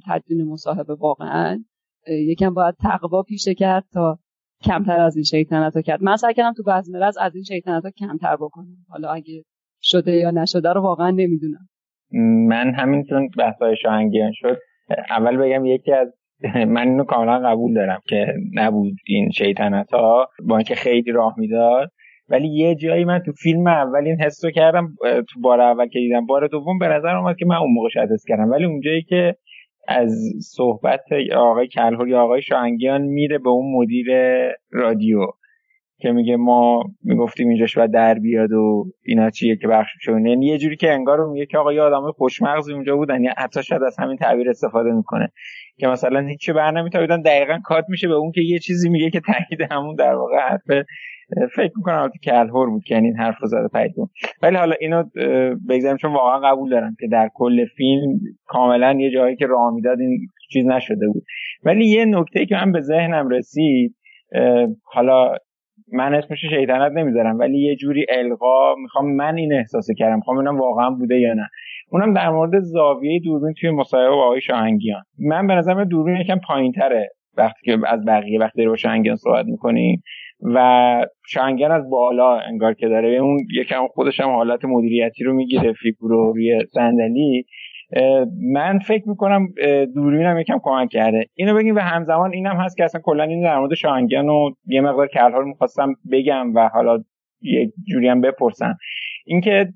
تدوین 0.08 0.44
مصاحبه 0.44 0.96
واقعا 0.96 1.64
یکم 2.08 2.54
باید 2.54 2.76
تقوا 2.76 3.24
پیشه 3.24 3.54
کرد 3.54 3.84
تا 3.94 4.20
کمتر 4.64 5.00
از 5.00 5.16
این 5.16 5.24
شیطنت 5.24 5.80
کرد. 5.86 6.04
من 6.04 6.16
سعی 6.16 6.34
کردم 6.34 6.54
تو 6.54 6.64
بعضی 6.64 6.92
مرز 6.92 7.18
از 7.18 7.36
این 7.36 7.44
شیطنت 7.44 7.84
ها 7.84 7.92
کمتر 7.92 8.36
بکنم. 8.36 8.78
حالا 8.90 9.10
اگه 9.10 9.44
شده 9.82 10.12
یا 10.12 10.32
نشده 10.32 10.74
رو 10.74 10.82
واقعا 10.82 11.10
نمی‌دونم. 11.10 11.68
من 12.48 12.74
همینطور 12.74 13.28
بحثای 13.38 13.76
شاهنگیان 13.82 14.32
شد. 14.34 14.58
اول 15.10 15.38
بگم 15.38 15.66
یکی 15.66 15.94
از 15.94 16.14
من 16.68 16.90
اینو 16.90 17.04
کاملا 17.04 17.50
قبول 17.50 17.74
دارم 17.74 18.00
که 18.10 18.26
نبود 18.54 18.94
این 19.08 19.30
شیطنت 19.32 19.94
ها 19.94 20.30
با 20.48 20.58
اینکه 20.58 20.76
خیلی 20.76 21.12
راه 21.12 21.36
می‌داد. 21.38 21.90
ولی 22.30 22.48
یه 22.48 22.76
جایی 22.76 23.06
من 23.06 23.20
تو 23.20 23.32
فیلم 23.32 23.68
اول 23.68 24.06
این 24.06 24.22
حس 24.22 24.46
رو 24.46 24.52
کردم 24.52 24.96
تو 25.04 25.40
بار 25.42 25.62
اول 25.62 25.88
که 25.88 26.00
دیدم 26.00 26.26
بار 26.26 26.48
دوم 26.48 26.80
به 26.80 26.88
نظر 26.88 27.16
اومد 27.16 27.36
که 27.38 27.46
من 27.46 27.56
اون 27.56 27.74
موقع 27.74 27.90
شاید 27.90 28.10
کردم. 28.28 28.52
ولی 28.52 28.66
اونجایی 28.66 29.02
که 29.02 29.36
از 29.88 30.34
صحبت 30.42 31.04
آقای 31.36 31.68
کلهور 31.68 32.08
یا 32.08 32.22
آقای 32.24 32.42
شاهنگیان 32.42 33.02
میره 33.02 33.38
به 33.38 33.50
اون 33.50 33.76
مدیر 33.76 34.08
رادیو 34.72 35.20
که 35.98 36.12
میگه 36.12 36.38
ما 36.38 36.84
می‌گفتیم 37.04 37.50
اینجاش 37.50 37.78
باید 37.78 37.92
در 37.92 38.20
بیاد 38.20 38.52
و 38.52 38.86
اینا 39.06 39.30
چیه 39.30 39.56
که 39.56 39.68
بخش 39.68 39.90
شونه 40.02 40.30
یعنی 40.30 40.46
یه 40.46 40.58
جوری 40.58 40.76
که 40.76 40.94
انگار 40.94 41.26
میگه 41.26 41.46
که 41.46 41.58
آقا 41.58 41.74
یه 41.74 41.82
آدمای 41.82 42.12
خوشمغزی 42.12 42.74
اونجا 42.74 42.96
بودن. 42.96 43.24
یا 43.24 43.34
حتی 43.38 43.64
شاید 43.64 43.84
از 43.84 43.96
همین 44.00 44.18
تعبیر 44.18 44.50
استفاده 44.50 44.92
می‌کنه. 44.92 45.32
که 45.78 45.88
مثلا 45.88 46.20
هیچی 46.20 46.54
بر 46.54 46.72
نمیتابیدن. 46.72 47.22
دقیقا 47.22 47.60
کات 47.64 47.86
میشه 47.90 48.08
به 48.08 48.14
اون 48.14 48.32
که 48.32 48.42
یه 48.42 48.60
چیزی 48.60 48.90
میگه 48.90 49.10
که 49.10 49.20
تایید 49.20 49.72
همون 49.72 49.96
در 49.96 50.16
واقع 50.16 50.38
حرف 50.50 50.86
فکر 51.56 51.72
می‌کنم 51.76 51.96
البته 51.96 52.20
کلهور 52.24 52.70
بود 52.70 52.84
که 52.84 52.96
یعنی 52.96 53.08
این 53.08 53.18
حرف 53.18 53.36
زده 53.44 53.68
تایید 53.68 53.94
ولی 54.42 54.56
حالا 54.56 54.76
اینو 54.80 55.04
بگذاریم 55.70 55.98
چون 55.98 56.14
واقعا 56.14 56.40
قبول 56.40 56.70
دارم 56.70 56.96
که 57.00 57.08
در 57.08 57.30
کل 57.34 57.66
فیلم 57.66 58.20
کاملا 58.46 58.98
یه 59.00 59.12
جایی 59.12 59.36
که 59.36 59.46
راه 59.46 59.74
می‌داد 59.74 60.00
این 60.00 60.20
چیز 60.52 60.66
نشده 60.66 61.08
بود. 61.08 61.24
ولی 61.64 61.86
یه 61.86 62.06
نکته 62.06 62.46
که 62.46 62.56
من 62.56 62.72
به 62.72 62.82
ذهنم 62.82 63.30
رسید 63.30 63.96
حالا 64.84 65.36
من 65.94 66.16
اسمش 66.16 66.40
شیطنت 66.50 66.92
نمی‌ذارم 66.92 67.40
ولی 67.40 67.60
یه 67.60 67.76
جوری 67.76 68.06
القا 68.10 68.76
می‌خوام 68.76 69.16
من 69.16 69.38
این 69.38 69.54
احساس 69.54 69.88
کردم 69.98 70.16
می‌خوام 70.16 70.38
ببینم 70.38 70.60
واقعا 70.60 70.90
بوده 70.90 71.20
یا 71.20 71.34
نه. 71.34 71.50
اونم 71.92 72.14
در 72.14 72.30
مورد 72.30 72.60
زاویه 72.60 73.20
دوربین 73.20 73.54
توی 73.62 73.72
مصاحبه 73.72 74.10
با 74.10 74.26
آقای 74.26 74.42
شاهنگیان. 74.42 75.02
من 75.20 75.48
به 75.48 75.56
نظرم 75.56 75.84
دوربین 75.84 76.16
یکم 76.16 76.40
پایینتره. 76.48 77.10
وقتی 77.38 77.60
که 77.66 77.78
از 77.88 78.06
بقیه 78.06 78.40
وقتی 78.40 78.64
رو 78.64 78.76
شاهنگیان 78.76 79.16
صحبت 79.16 79.46
می‌کنیم 79.46 80.04
و 80.42 81.06
شاهنگیان 81.28 81.72
از 81.72 81.90
بالا 81.90 82.40
انگار 82.40 82.74
که 82.74 82.88
داره. 82.88 83.10
اون 83.10 83.38
یکم 83.54 83.88
خودش 83.88 84.20
هم 84.20 84.30
حالت 84.30 84.66
مدیریتی 84.66 85.24
رو 85.24 85.34
می‌گیره 85.34 85.74
فیگور 85.74 86.12
رو 86.12 86.34
روی 86.34 86.60
صندلی. 86.74 87.46
من 88.54 88.80
فکر 88.80 89.10
می‌کنم 89.10 89.48
دوربین 89.96 90.26
هم 90.26 90.40
یکم 90.40 90.60
کمک 90.64 90.90
کرده. 90.90 91.26
اینو 91.36 91.56
بگیم 91.56 91.76
و 91.76 91.80
همزمان 91.80 92.34
اینم 92.34 92.56
هست 92.56 92.78
که 92.78 92.84
اصلا 92.84 93.02
کلا 93.04 93.24
این 93.24 93.44
در 93.44 93.60
مورد 93.60 93.74
شاهنگیان 93.74 94.30
و 94.30 94.50
یه 94.66 94.82
مقدار 94.82 95.08
کلها 95.08 95.40
رو 95.40 95.48
می‌خواستم 95.48 95.96
بگم 96.12 96.54
و 96.56 96.70
حالا 96.74 97.04
یه 97.42 97.72
جوری 97.88 98.08
هم 98.08 98.22
بپرسم. 98.22 98.78
اینکه 99.26 99.74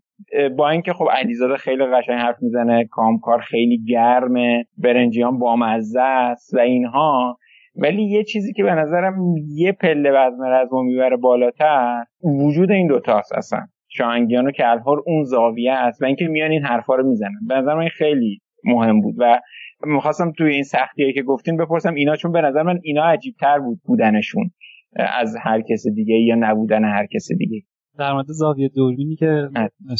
با 0.57 0.69
اینکه 0.69 0.93
خب 0.93 1.07
علیزاده 1.11 1.57
خیلی 1.57 1.85
قشنگ 1.85 2.19
حرف 2.19 2.35
می‌زنه 2.41 2.85
کامکار 2.91 3.41
خیلی 3.41 3.83
گرمه 3.87 4.65
برنجیان 4.77 5.39
بامزه 5.39 6.01
است 6.01 6.53
و 6.53 6.59
اینها 6.59 7.37
ولی 7.77 8.03
یه 8.03 8.23
چیزی 8.23 8.53
که 8.53 8.63
به 8.63 8.71
نظرم 8.71 9.13
یه 9.55 9.71
پله 9.71 10.11
وزن 10.11 10.43
رزمو 10.51 10.83
می‌بره 10.83 11.17
بالاتر 11.17 12.03
وجود 12.23 12.71
این 12.71 12.87
دوتاست 12.87 13.33
اصلا. 13.33 13.59
شاهنگیان 13.89 14.47
و 14.47 14.51
کلهار 14.51 15.03
اون 15.05 15.23
زاویه 15.23 15.73
است 15.73 16.01
و 16.01 16.05
اینکه 16.05 16.27
میان 16.27 16.51
این 16.51 16.63
حرفا 16.63 16.95
رو 16.95 17.09
می‌زنن. 17.09 17.39
به 17.47 17.55
نظر 17.55 17.73
من 17.75 17.87
خیلی 17.87 18.41
مهم 18.63 19.01
بود 19.01 19.15
و 19.17 19.39
می‌خواستم 19.85 20.31
توی 20.31 20.53
این 20.53 20.63
سختیه 20.63 21.13
که 21.13 21.23
گفتین 21.23 21.57
بپرسم 21.57 21.93
اینا 21.93 22.15
چون 22.15 22.31
به 22.31 22.41
نظر 22.41 22.63
من 22.63 22.79
اینا 22.83 23.03
عجیب 23.03 23.35
تر 23.39 23.59
بود 23.59 23.79
بودنشون 23.85 24.51
از 24.95 25.35
هر 25.41 25.61
کس 25.61 25.83
دیگه 25.95 26.15
یا 26.15 26.35
نبودن 26.39 26.83
هر 26.83 27.05
کس 27.05 27.27
دیگه. 27.37 27.61
در 27.97 28.13
مورد 28.13 28.25
زاویه 28.27 28.69
دوربینی 28.75 29.15
که 29.15 29.49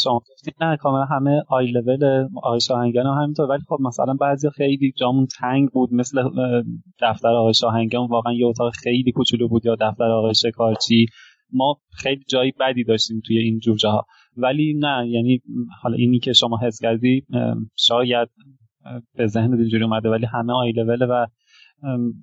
شما 0.03 0.19
گفتید 0.19 0.53
نه 0.61 0.77
کاملا 0.77 1.05
همه 1.05 1.41
آی 1.47 1.71
لول 1.71 2.27
آقای 2.35 2.59
شاهنگان 2.59 3.05
هم 3.05 3.23
همینطور. 3.23 3.49
ولی 3.49 3.61
خب 3.67 3.77
مثلا 3.79 4.13
بعضی 4.13 4.49
خیلی 4.49 4.91
جامون 4.97 5.27
تنگ 5.39 5.69
بود 5.69 5.93
مثل 5.93 6.23
دفتر 7.01 7.27
آقای 7.27 7.53
شاهنگان 7.53 8.07
واقعا 8.07 8.33
یه 8.33 8.45
اتاق 8.45 8.73
خیلی 8.75 9.11
کوچولو 9.11 9.47
بود 9.47 9.65
یا 9.65 9.75
دفتر 9.75 10.03
آقای 10.03 10.33
شکارچی. 10.33 11.05
ما 11.53 11.75
خیلی 11.91 12.23
جایی 12.29 12.53
بدی 12.59 12.83
داشتیم 12.83 13.21
توی 13.25 13.37
این 13.37 13.59
جور 13.59 13.77
جاها. 13.77 14.05
ولی 14.37 14.73
نه 14.79 15.09
یعنی 15.09 15.41
حالا 15.81 15.95
اینی 15.95 16.19
که 16.19 16.33
شما 16.33 16.59
حس 16.63 16.81
کردی 16.81 17.25
شاید 17.75 18.29
به 19.15 19.27
ذهن 19.27 19.53
اینجوری 19.53 19.83
اومده 19.83 20.09
ولی 20.09 20.25
همه 20.25 20.53
آی 20.53 20.71
لول 20.71 21.01
و 21.09 21.25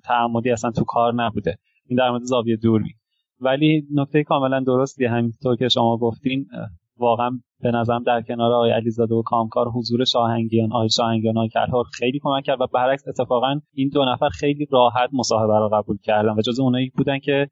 تعمدی 0.03 0.51
اصلا 0.51 0.71
تو 0.71 0.83
کار 0.87 1.13
نبوده. 1.13 1.57
این 1.87 1.97
در 1.97 2.09
مورد 2.09 2.23
زاویه 2.23 2.55
دوربین. 2.55 2.93
ولی 3.45 3.87
نکته 3.93 4.23
کاملا 4.23 4.59
درستی 4.59 5.05
همینطور 5.05 5.55
که 5.55 5.69
شما 5.69 5.97
گفتین 5.97 6.45
واقعا 6.97 7.29
به 7.61 7.71
نظرم 7.71 8.03
در 8.03 8.21
کنار 8.21 8.51
آقای 8.51 8.71
علیزاده 8.71 9.15
و 9.15 9.21
کامکار 9.21 9.69
حضور 9.69 10.05
شاهنگیان 10.05 10.71
آقای 10.71 10.89
شاهنگیان 10.89 11.37
آقای 11.37 11.83
خیلی 11.93 12.19
کمک 12.23 12.43
کرد 12.43 12.61
و 12.61 12.67
برعکس 12.73 13.07
اتفاقا 13.07 13.59
این 13.73 13.89
دو 13.93 14.05
نفر 14.05 14.29
خیلی 14.29 14.67
راحت 14.71 15.09
مصاحبه 15.13 15.59
رو 15.59 15.69
قبول 15.73 15.97
کردن 16.03 16.33
و 16.33 16.41
جز 16.41 16.59
اونایی 16.59 16.91
بودن 16.97 17.19
که 17.19 17.49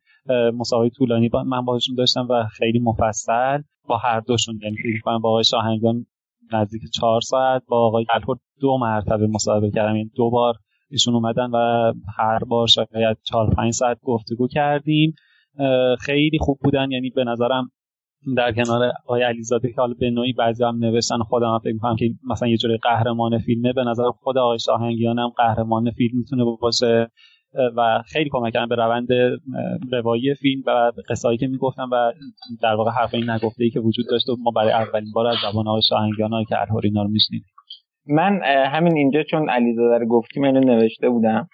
مصاحبه 0.54 0.90
طولانی 0.90 1.30
با 1.30 1.44
من 1.44 1.66
باهاشون 1.66 1.96
داشتم 1.96 2.28
و 2.30 2.44
خیلی 2.44 2.80
مفصل 2.80 3.62
با 3.88 3.98
هر 3.98 4.20
دوشون. 4.20 4.60
یعنی 4.64 4.78
با 5.06 5.30
آقای 5.30 5.44
شاهنگیان 5.44 6.06
نزدیک 6.54 6.82
چهار 6.94 7.22
ساعت 7.22 7.64
با 7.68 7.88
آقای 7.88 8.06
کلهور 8.14 8.38
دو 8.62 8.78
مرتبه 8.78 9.28
مصاحبه 9.28 9.72
کردم. 9.72 9.96
یعنی 9.96 10.12
دو 10.16 10.30
بار 10.30 10.56
ایشون 10.92 11.14
اومدن 11.14 11.50
و 11.52 11.94
هر 12.18 12.40
بار 12.44 12.68
شاید 12.68 13.18
چهار 13.24 13.54
پنج 13.54 13.74
ساعت 13.74 13.98
گفتگو 14.02 14.48
کردیم. 14.48 15.16
خیلی 16.00 16.38
خوب 16.42 16.58
بودن. 16.64 16.92
یعنی 16.92 17.10
به 17.10 17.24
نظرم 17.24 17.72
در 18.38 18.52
کنار 18.52 18.92
آقای 19.06 19.24
علیزاده 19.24 19.70
که 19.70 19.82
حالا 19.82 19.94
به 20.00 20.10
نوعی 20.10 20.34
بعضی 20.34 20.64
هم 20.64 20.78
نوشتن 20.78 21.18
خودم 21.18 21.54
هم 21.54 21.60
فکر 21.60 21.74
می‌کنم 21.74 21.96
که 21.96 22.10
مثلا 22.30 22.48
یه 22.48 22.58
جوری 22.58 22.78
قهرمان 22.78 23.40
فیلمه 23.40 23.74
به 23.74 23.84
نظر 23.84 24.04
خود 24.10 24.38
آقای 24.38 24.60
شاهنگیان 24.60 25.20
هم 25.20 25.30
قهرمان 25.38 25.92
فیلم 25.92 26.18
می‌تونه 26.18 26.44
باشه. 26.62 27.08
و 27.78 28.04
خیلی 28.06 28.30
کمک 28.30 28.54
کردن 28.54 28.68
به 28.68 28.76
روند 28.76 29.08
روایی 29.92 30.36
فیلم 30.36 30.62
و 30.68 30.92
قصایی 31.10 31.38
که 31.38 31.48
می‌گفتن 31.48 31.84
و 31.84 32.12
در 32.62 32.76
واقع 32.76 32.92
حرف 32.92 33.14
این 33.14 33.30
نگفته 33.30 33.64
ای 33.64 33.70
که 33.70 33.80
وجود 33.80 34.06
داشت 34.10 34.30
و 34.30 34.36
ما 34.40 34.52
برای 34.52 34.72
اولین 34.72 35.12
بار 35.14 35.28
از 35.28 35.38
زبان 35.52 35.68
آقای 35.68 35.82
شاهنگیان 35.90 36.44
که 36.50 36.62
الهوری 36.62 36.88
اینا 36.88 37.04
رو 37.04 37.10
میشنیدیم. 37.10 37.53
من 38.08 38.44
همین 38.46 38.98
اینجا 38.98 39.24
چون 39.24 39.50
علیزاده 39.50 39.98
رو 39.98 40.08
گفتی 40.08 40.40
من 40.40 40.52
نوشته 40.52 41.10
بودم. 41.10 41.48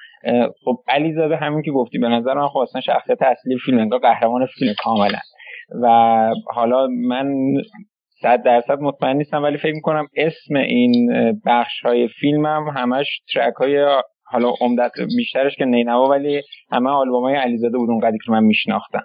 خب 0.66 0.78
علیزاده 0.88 1.36
همین 1.36 1.62
که 1.62 1.72
گفتی 1.72 1.98
به 1.98 2.08
نظر 2.08 2.34
من 2.34 2.48
خب 2.48 2.58
اصلا 2.58 2.82
شخصیت 2.82 3.22
اصلی 3.22 3.58
فیلم 3.66 3.80
انگار 3.80 4.00
قهرمان 4.00 4.46
فیلم 4.46 4.74
کاملا. 4.84 5.20
و 5.84 5.88
حالا 6.54 6.88
من 6.88 7.34
صد 8.22 8.44
درصد 8.44 8.80
مطمئن 8.80 9.18
نیستم 9.18 9.44
ولی 9.44 9.58
فکر 9.58 9.74
می‌کنم 9.74 10.08
اسم 10.16 10.56
این 10.56 11.12
بخش 11.46 11.82
های 11.86 12.08
فیلم 12.08 12.46
هم 12.46 12.64
همش 12.76 13.08
ترک 13.34 13.54
های 13.54 13.86
حالا 14.32 14.54
عمدت 14.62 14.92
بیشترش 15.18 15.56
که 15.56 15.66
نینوا 15.66 16.10
ولی 16.10 16.42
همه 16.72 16.90
آلبوم 16.90 17.24
های 17.24 17.36
علیزاده 17.36 17.78
بود 17.78 17.90
اونقدری 17.90 18.18
که 18.26 18.32
من 18.32 18.44
میشناختم. 18.44 19.04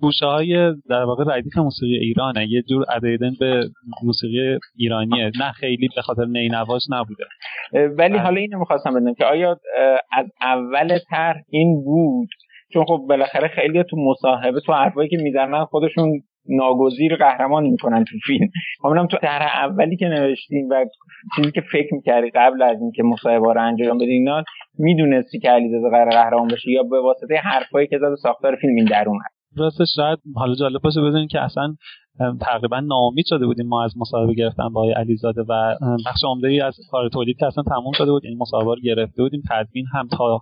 گوشه 0.00 0.26
های 0.26 0.72
در 0.90 1.02
واقع 1.04 1.24
ردیف 1.36 1.58
موسیقی 1.58 1.96
ایرانه. 1.96 2.46
یه 2.50 2.62
جور 2.62 2.84
عدیدن 2.88 3.32
به 3.40 3.68
موسیقی 4.02 4.58
ایرانیه. 4.76 5.30
نه 5.40 5.52
خیلی 5.52 5.88
به 5.96 6.02
خاطر 6.02 6.24
نینواش 6.24 6.82
نبوده. 6.90 7.24
ولی 7.98 8.18
حالا 8.18 8.40
اینو 8.40 8.58
می‌خواستم 8.58 8.90
بدونم 8.94 9.14
که 9.14 9.24
آیا 9.24 9.56
از 10.12 10.26
اول 10.40 10.98
تر 11.10 11.34
این 11.50 11.84
بود؟ 11.84 12.28
چون 12.72 12.84
خب 12.84 13.00
بالاخره 13.08 13.48
خیلی 13.48 13.84
تو 13.90 13.96
مصاحبه 13.96 14.60
تو 14.60 14.72
حرفایی 14.72 15.08
که 15.08 15.16
می‌زنن 15.16 15.64
خودشون 15.64 16.22
ناگزیر 16.48 17.16
قهرمان 17.16 17.64
می‌کنن 17.66 18.04
تو 18.04 18.18
فیلم. 18.26 18.48
خب 18.82 19.06
تو 19.06 19.16
در 19.22 19.42
اولی 19.42 19.96
که 19.96 20.06
نوشتیم 20.06 20.68
و 20.70 20.84
چیزی 21.36 21.50
که 21.50 21.60
فکر 21.60 21.94
می‌کردی 21.94 22.30
قبل 22.30 22.62
از 22.62 22.80
اینکه 22.80 23.02
مصاحبه 23.02 23.52
رو 23.52 23.62
انجام 23.62 23.98
بدی 23.98 24.10
اینا 24.10 24.42
می‌دونستی 24.78 25.38
که 25.38 25.50
علیرضا 25.50 25.88
قرار 25.88 26.10
قهرمان 26.10 26.48
بشه 26.48 26.70
یا 26.70 26.82
به 26.82 27.00
واسطه 27.00 27.36
حرفایی 27.36 27.86
که 27.86 27.98
زد 27.98 28.14
ساختار 28.22 28.56
فیلم 28.56 28.74
این 28.74 28.84
درون 28.84 29.18
هست 29.24 29.36
راستش 29.56 29.88
شاید 29.96 30.18
حالا 30.34 30.54
جالب 30.54 30.80
باشه 30.82 31.00
بدونین 31.00 31.28
که 31.28 31.40
اصلا 31.40 31.74
تقریبا 32.40 32.80
ناامید 32.80 33.24
شده 33.28 33.46
بودیم 33.46 33.66
ما 33.66 33.84
از 33.84 33.94
مصاحبه 33.98 34.34
گرفتن 34.34 34.68
با 34.68 34.80
آقای 34.80 34.92
علیزاده 34.92 35.42
و 35.42 35.76
بخش 36.06 36.24
عمده 36.24 36.48
ای 36.48 36.60
از 36.60 36.76
کار 36.90 37.08
تولید 37.08 37.36
که 37.38 37.46
اصلا 37.46 37.64
تموم 37.64 37.92
شده 37.98 38.10
بود. 38.10 38.24
این 38.24 38.32
یعنی 38.32 38.40
مصاحبه 38.40 38.74
رو 38.74 38.80
گرفته 38.84 39.22
بودیم. 39.22 39.42
تدوین 39.50 39.86
هم 39.92 40.08
تا 40.08 40.40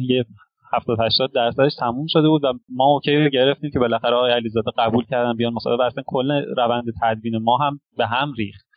یه 0.00 0.24
70 0.72 1.00
80 1.00 1.32
درصدش 1.34 1.74
تموم 1.78 2.06
شده 2.08 2.28
بود 2.28 2.44
و 2.44 2.52
ما 2.68 2.84
اوکی 2.84 3.16
رو 3.16 3.28
گرفتیم 3.28 3.70
که 3.70 3.78
بالاخره 3.78 4.16
آقای 4.16 4.32
علیزاده 4.32 4.70
قبول 4.78 5.04
کردن 5.04 5.32
بیان 5.32 5.52
مصاحبه. 5.52 5.84
اصلا 5.84 6.02
کل 6.06 6.44
روند 6.56 6.84
تدوین 7.02 7.36
ما 7.36 7.56
هم 7.56 7.80
به 7.96 8.06
هم 8.06 8.32
ریخت 8.38 8.68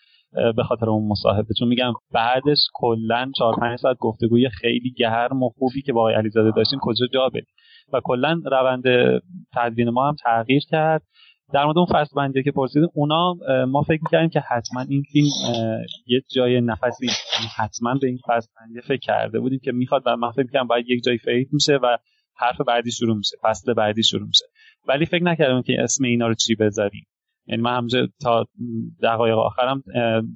به 0.56 0.64
خاطر 0.64 0.90
اون 0.90 1.08
مصاحبه. 1.08 1.54
چون 1.60 1.68
میگم 1.68 1.94
بعدش 2.14 2.60
کلا 2.74 3.32
4 3.38 3.56
5 3.56 3.80
ساعت 3.80 3.98
گفتگوی 4.00 4.50
خیلی 4.50 4.94
گرم 4.98 5.44
و 5.44 5.50
خوبی 5.50 5.82
که 5.82 5.94
با 5.94 6.00
آقای 6.02 6.14
علیزاده 6.14 6.52
داشتیم 6.56 6.80
کجا 6.82 7.06
جا 7.14 7.30
بدیم 7.30 7.54
و 7.94 8.00
کلا 8.04 8.42
روند 8.46 8.84
تدوین 9.56 9.90
ما 9.90 10.08
هم 10.08 10.16
تغییر 10.24 10.62
کرد. 10.70 11.02
در 11.53 11.65
مورد 11.65 11.78
اون 11.78 11.88
فصل 11.94 12.15
بندی 12.15 12.44
که 12.44 12.52
پرسیدیم 12.52 12.90
اونا 12.94 13.36
ما 13.68 13.82
فکر 13.82 13.99
می‌کردیم 14.03 14.30
که 14.30 14.40
حتما 14.40 14.82
این 14.90 15.03
فیلم 15.11 15.28
یه 16.07 16.23
جای 16.36 16.61
نفسی 16.61 17.07
حتما 17.57 17.95
به 18.02 18.07
این 18.07 18.19
فصل 18.28 18.49
بندی 18.60 18.82
فکر 18.82 18.99
کرده 18.99 19.40
بودیم 19.40 19.60
که 19.64 19.72
می‌خواد 19.72 20.03
و 20.06 20.18
من 20.18 20.32
فکر 20.32 20.64
باید 20.64 20.86
یک 20.90 21.03
جای 21.03 21.18
فیت 21.18 21.48
میشه 21.52 21.76
و 21.76 21.98
حرف 22.36 22.61
بعدی 22.61 22.91
شروع 22.91 23.18
میشه 23.18 23.38
فصل 23.44 23.73
بعدی 23.73 24.03
شروع 24.03 24.28
میشه. 24.28 24.45
ولی 24.88 25.06
فکر 25.06 25.23
نکردم 25.23 25.61
که 25.61 25.73
اسم 25.80 26.03
اینا 26.03 26.28
رو 26.28 26.34
چی 26.34 26.56
بذاریم. 26.56 27.06
یعنی 27.52 27.64
من 27.64 27.78
همجا 27.78 28.07
تا 28.22 28.45
دقایق 29.03 29.38
آخرم 29.38 29.84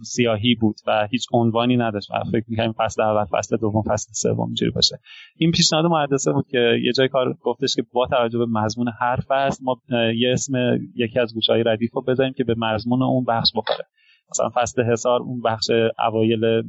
سیاهی 0.04 0.56
بود 0.56 0.76
و 0.88 1.08
هیچ 1.12 1.26
عنوانی 1.32 1.78
نداشت. 1.78 2.12
و 2.12 2.24
فکر 2.32 2.46
می‌کنم 2.48 2.74
فصل 2.78 3.02
اول 3.02 3.26
فصل 3.32 3.58
دوم 3.58 3.84
فصل 3.88 4.12
سوم 4.14 4.46
اینجوری 4.46 4.72
باشه. 4.72 5.00
این 5.38 5.52
پیشنهاد 5.52 5.86
مهندسه 5.86 6.32
بود 6.32 6.48
که 6.48 6.80
یه 6.84 6.92
جای 6.94 7.08
کار 7.08 7.34
گفتش 7.42 7.76
که 7.76 7.84
با 7.94 8.08
توجه 8.08 8.38
به 8.38 8.46
مضمون 8.46 8.92
هر 9.00 9.20
فصل 9.28 9.64
ما 9.64 9.82
یه 10.16 10.34
اسم 10.34 10.54
یکی 10.96 11.20
از 11.20 11.34
گوشهای 11.34 11.64
ردیف 11.64 11.94
رو 11.94 12.02
بذاریم 12.02 12.34
که 12.34 12.44
به 12.44 12.56
مضمون 12.58 13.04
اون 13.04 13.24
بخش 13.24 13.52
بخوره. 13.56 13.86
مثلا 14.32 14.50
فصل 14.56 14.84
حصار 14.84 15.22
اون 15.22 15.42
بخش 15.42 15.66
اوایل 16.08 16.64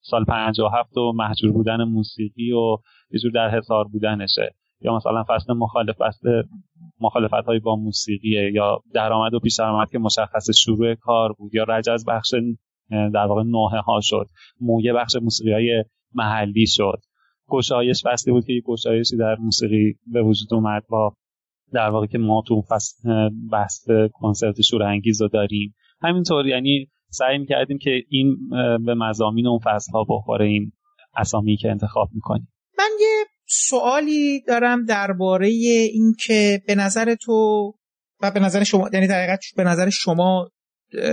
سال 0.00 0.24
57 0.24 0.96
و 0.96 1.12
محجور 1.12 1.52
بودن 1.52 1.84
موسیقی 1.84 2.52
و 2.52 2.76
یه 3.10 3.20
جور 3.22 3.32
در 3.34 3.50
حصار 3.56 3.84
بودنشه. 3.84 4.54
یا 4.80 4.96
مثلا 4.96 5.24
فصل 5.28 5.52
مخالف 5.52 5.96
فصل 5.98 6.42
مخالفت 7.00 7.46
های 7.46 7.58
با 7.58 7.76
موسیقی 7.76 8.52
یا 8.52 8.82
درآمد 8.94 9.34
و 9.34 9.40
پیش 9.40 9.56
درآمد 9.58 9.90
که 9.90 9.98
مشخص 9.98 10.50
شروع 10.50 10.94
کار 10.94 11.32
بود 11.32 11.54
یا 11.54 11.64
رجز 11.64 12.04
بخش 12.04 12.34
در 12.90 13.26
واقع 13.26 13.42
نوحه 13.42 13.80
ها 13.80 14.00
شد 14.02 14.26
مویه 14.60 14.92
بخش 14.92 15.16
موسیقی 15.22 15.52
های 15.52 15.84
محلی 16.14 16.66
شد. 16.66 17.00
گشایش 17.48 18.02
فصلی 18.06 18.32
بود 18.32 18.44
که 18.44 18.52
یک 18.52 18.64
گشایشی 18.64 19.16
در 19.16 19.36
موسیقی 19.40 19.94
به 20.06 20.22
وجود 20.22 20.54
اومد 20.54 20.82
با 20.88 21.12
در 21.72 21.90
واقع 21.90 22.06
که 22.06 22.18
ما 22.18 22.42
تو 22.46 22.62
فصل 22.68 23.28
بحث 23.52 23.88
کنسرت 24.12 24.60
شورانگیز 24.60 25.22
رو 25.22 25.28
داریم. 25.28 25.74
همینطور 26.02 26.46
یعنی 26.46 26.86
سعی 27.10 27.38
می‌کردیم 27.38 27.78
که 27.78 28.02
این 28.08 28.36
به 28.84 28.94
مزامین 28.94 29.46
اون 29.46 29.58
فصل 29.58 29.92
ها 29.92 30.04
بخوره 30.08 30.46
این 30.46 30.72
اسامی 31.16 31.56
که 31.56 31.70
انتخاب 31.70 32.08
می‌کنیم. 32.14 32.48
من 32.78 32.90
یه 33.00 33.24
سوالی 33.50 34.40
دارم 34.40 34.84
درباره 34.84 35.48
اینکه 35.48 36.62
به 36.66 36.74
نظر 36.74 37.14
تو 37.14 37.72
و 38.20 38.30
به 38.30 38.40
نظر 38.40 38.64
شما 38.64 38.90
یعنی 38.92 39.06
در 39.06 39.38
به 39.56 39.64
نظر 39.64 39.90
شما 39.90 40.50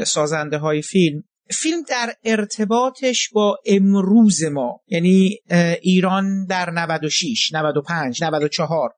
سازنده 0.06 0.58
های 0.58 0.82
فیلم 0.82 1.24
فیلم 1.52 1.82
در 1.88 2.14
ارتباطش 2.24 3.30
با 3.34 3.58
امروز 3.66 4.44
ما 4.44 4.82
یعنی 4.88 5.40
ایران 5.82 6.46
در 6.46 6.70
96 6.70 7.54
95 7.54 8.24
94 8.24 8.90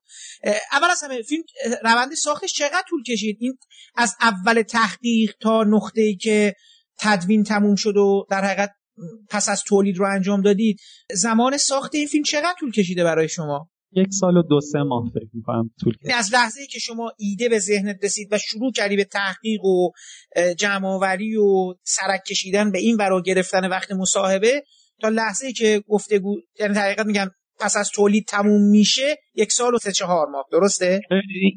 اول 0.72 0.90
از 0.90 1.02
همه 1.02 1.22
فیلم 1.22 1.42
روند 1.82 2.14
ساختش 2.14 2.52
چقدر 2.52 2.84
طول 2.88 3.02
کشید؟ 3.02 3.36
این 3.40 3.58
از 3.96 4.16
اول 4.20 4.62
تحقیق 4.62 5.34
تا 5.40 5.64
نقطه 5.64 6.00
ای 6.00 6.16
که 6.16 6.54
تدوین 6.98 7.44
تموم 7.44 7.74
شد 7.74 7.96
و 7.96 8.26
در 8.30 8.44
حقیقت 8.44 8.70
پس 9.30 9.48
از 9.48 9.62
تولید 9.62 9.98
رو 9.98 10.06
انجام 10.14 10.40
دادید 10.40 10.80
زمان 11.12 11.56
ساخت 11.56 11.94
این 11.94 12.06
فیلم 12.06 12.24
چقدر 12.24 12.54
طول 12.60 12.70
کشیده 12.70 13.04
برای 13.04 13.28
شما؟ 13.28 13.68
یک 13.92 14.08
سال 14.10 14.36
و 14.36 14.42
دو 14.42 14.60
سه 14.60 14.78
ماه 14.78 15.10
فکر 15.14 15.30
می‌کنم 15.32 15.70
طول 15.80 15.94
کشید. 15.96 16.12
از 16.14 16.34
لحظه 16.34 16.60
ای 16.60 16.66
که 16.66 16.78
شما 16.78 17.12
ایده 17.18 17.48
به 17.48 17.58
ذهنت 17.58 17.96
رسید 18.02 18.28
و 18.32 18.38
شروع 18.38 18.72
کردی 18.72 18.96
به 18.96 19.04
تحقیق 19.04 19.64
و 19.64 19.90
جمعآوری 20.58 21.36
و 21.36 21.74
سرک 21.82 22.24
کشیدن 22.24 22.72
به 22.72 22.78
این 22.78 22.96
ورا 22.96 23.22
گرفتن 23.22 23.68
وقت 23.68 23.92
مصاحبه 23.92 24.62
تا 25.00 25.08
لحظه 25.08 25.46
ای 25.46 25.52
که 25.52 25.82
گفتگو 25.88 26.36
یعنی 26.60 26.74
حقیقت 26.74 27.06
میگم 27.06 27.30
پس 27.60 27.76
از 27.76 27.90
تولید 27.90 28.24
تموم 28.26 28.70
میشه 28.70 29.16
یک 29.34 29.52
سال 29.52 29.74
و 29.74 29.78
سه 29.78 29.92
چهار 29.92 30.26
ماه 30.26 30.44
درسته؟ 30.52 31.00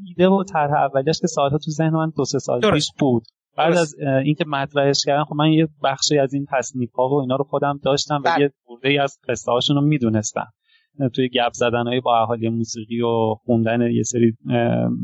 ایده 0.08 0.28
و 0.28 0.44
طرح 0.54 0.74
اولیش 0.74 1.20
که 1.22 1.28
ساعتها 1.28 1.58
تو 1.58 1.72
ذهن 1.72 1.90
من 1.90 2.12
دو 2.18 2.26
سه 2.26 2.40
سال 2.40 2.72
پیش 2.74 2.88
بود. 3.00 3.24
بعد 3.58 3.78
از 3.78 3.96
اینکه 4.26 4.46
مطرحش 4.48 5.06
کردم 5.06 5.24
خب 5.24 5.36
من 5.36 5.52
یه 5.52 5.68
بخشی 5.84 6.20
از 6.20 6.34
این 6.34 6.46
تصنیف 6.52 6.92
ها 6.94 7.10
و 7.10 7.22
اینا 7.22 7.36
رو 7.36 7.44
خودم 7.44 7.80
داشتم 7.84 8.16
و 8.16 8.32
بله. 8.36 8.42
یه 8.42 8.52
برده 8.68 8.90
ای 8.90 8.98
از 8.98 9.20
قصه 9.30 9.52
هاشون 9.52 9.76
رو 9.76 9.82
می‌دونستم. 9.82 10.48
توی 11.14 11.30
گپ 11.30 11.52
زدن 11.54 11.88
های 11.88 12.02
با 12.02 12.22
اهالی 12.22 12.50
موسیقی 12.50 13.02
و 13.02 13.36
خوندن 13.46 13.82
یه 13.82 14.04
سری 14.04 14.34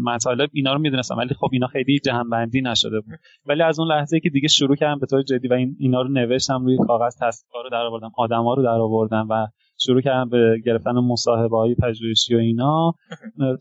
مطالب 0.04 0.50
اینا 0.54 0.74
رو 0.74 0.80
می‌دونستم. 0.80 1.18
ولی 1.18 1.34
خب 1.34 1.50
اینا 1.52 1.68
خیلی 1.68 2.00
جهنبندی 2.06 2.62
نشده 2.62 3.00
بود. 3.02 3.14
ولی 3.46 3.62
از 3.62 3.80
اون 3.80 3.90
لحظه 3.90 4.20
که 4.20 4.30
دیگه 4.30 4.48
شروع 4.48 4.76
کردم 4.76 5.00
به 5.00 5.06
طور 5.06 5.24
جدی 5.24 5.48
و 5.48 5.54
این 5.54 5.76
اینا 5.80 6.02
رو 6.02 6.10
نوشتم 6.10 6.66
روی 6.66 6.78
کاغذ 6.88 7.16
تصویر 7.22 7.64
رو 7.64 7.70
در 7.70 7.82
آوردم 7.82 8.12
آدما 8.18 8.54
رو 8.54 8.64
در 8.64 8.70
آوردم 8.70 9.28
و 9.30 9.48
شروع 9.78 10.02
کردم 10.02 10.30
به 10.30 10.62
گرفتن 10.66 10.92
مصاحبه 10.92 11.58
های 11.58 11.76
پژوهشی 11.76 12.36
و 12.36 12.38
اینا. 12.38 12.94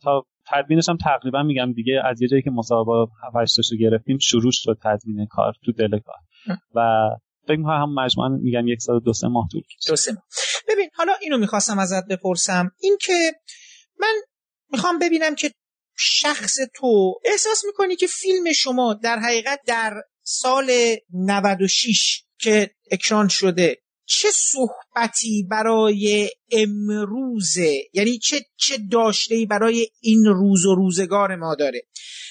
تا 0.03 0.23
تدوینش 0.53 0.89
هم 0.89 0.97
تقریبا 0.97 1.43
میگم 1.43 1.73
دیگه 1.73 2.03
از 2.05 2.23
یه 2.23 2.29
جایی 2.29 2.43
که 2.43 2.51
مصاحبه 2.51 2.93
7 3.43 3.73
رو 3.73 3.79
گرفتیم 3.79 4.19
شروع 4.19 4.53
شد 4.53 4.79
تدوین 4.85 5.27
کار 5.31 5.53
تو 5.65 5.73
دل 5.73 5.99
کار. 5.99 6.17
و 6.75 6.81
فکر 7.49 7.57
می‌کنم 7.57 7.83
هم 7.83 7.95
مجموعا 7.95 8.29
میگم 8.29 8.69
یک 8.69 8.83
سال 8.83 9.01
دو 9.01 9.13
سه 9.13 9.29
ماه 9.29 9.49
طول 9.53 9.63
کشید. 9.63 9.89
دو 9.89 9.97
سه 9.97 10.13
ماه. 10.13 10.23
ببین 10.69 10.91
حالا 10.95 11.13
اینو 11.23 11.39
می‌خواستم 11.39 11.79
ازت 11.79 12.07
بپرسم. 12.11 12.71
اینکه 12.81 13.33
من 14.01 14.15
می‌خوام 14.73 14.99
ببینم 14.99 15.35
که 15.35 15.51
شخص 15.99 16.57
تو 16.75 17.15
احساس 17.25 17.65
می‌کنی 17.67 17.97
که 17.97 18.07
فیلم 18.07 18.53
شما 18.53 18.95
در 18.95 19.19
حقیقت 19.19 19.61
در 19.67 19.95
سال 20.23 20.71
96 21.13 22.25
که 22.39 22.71
اکران 22.91 23.29
شده 23.29 23.77
چه 24.07 24.29
صحبتی 24.35 25.47
برای 25.51 26.31
امروزه؟ 26.51 27.83
یعنی 27.93 28.19
چه 28.19 28.41
چه 28.57 28.79
داشته 28.91 29.47
برای 29.51 29.89
این 30.01 30.25
روز 30.25 30.67
و 30.67 30.75
روزگار 30.75 31.37
ما 31.37 31.55
داره؟ 31.55 31.83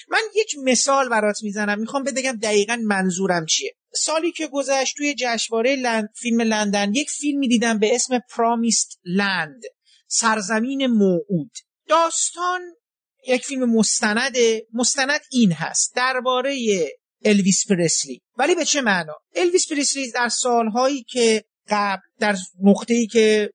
من 0.08 0.20
یک 0.34 0.56
مثال 0.64 1.08
برات 1.08 1.36
می‌زنم. 1.42 1.80
می‌خوام 1.80 2.04
بدگم 2.04 2.38
دقیقا 2.42 2.76
منظورم 2.84 3.46
چیه. 3.46 3.76
سالی 3.94 4.32
که 4.32 4.46
گذشت 4.46 4.96
توی 4.96 5.14
جشنواره 5.18 5.76
لند، 5.76 6.08
فیلم 6.14 6.40
لندن 6.40 6.94
یک 6.94 7.10
فیلمی 7.10 7.48
دیدم 7.48 7.78
به 7.78 7.94
اسم 7.94 8.18
پرامیست 8.36 9.00
لند 9.04 9.62
سرزمین 10.08 10.86
موعود. 10.86 11.50
داستان 11.88 12.60
یک 13.28 13.44
فیلم 13.44 13.76
مستنده 13.76 14.66
مستند 14.72 15.20
این 15.30 15.52
هست 15.52 15.92
درباره 15.96 16.58
الویس 17.24 17.66
پرسلی 17.68 18.22
ولی 18.36 18.54
به 18.54 18.64
چه 18.64 18.80
معنا؟ 18.80 19.14
الویس 19.34 19.72
پرسلی 19.72 20.10
در 20.10 20.28
سالهایی 20.28 21.02
که 21.02 21.44
قبل 21.68 22.02
در 22.18 22.36
ای 22.88 23.06
که 23.06 23.50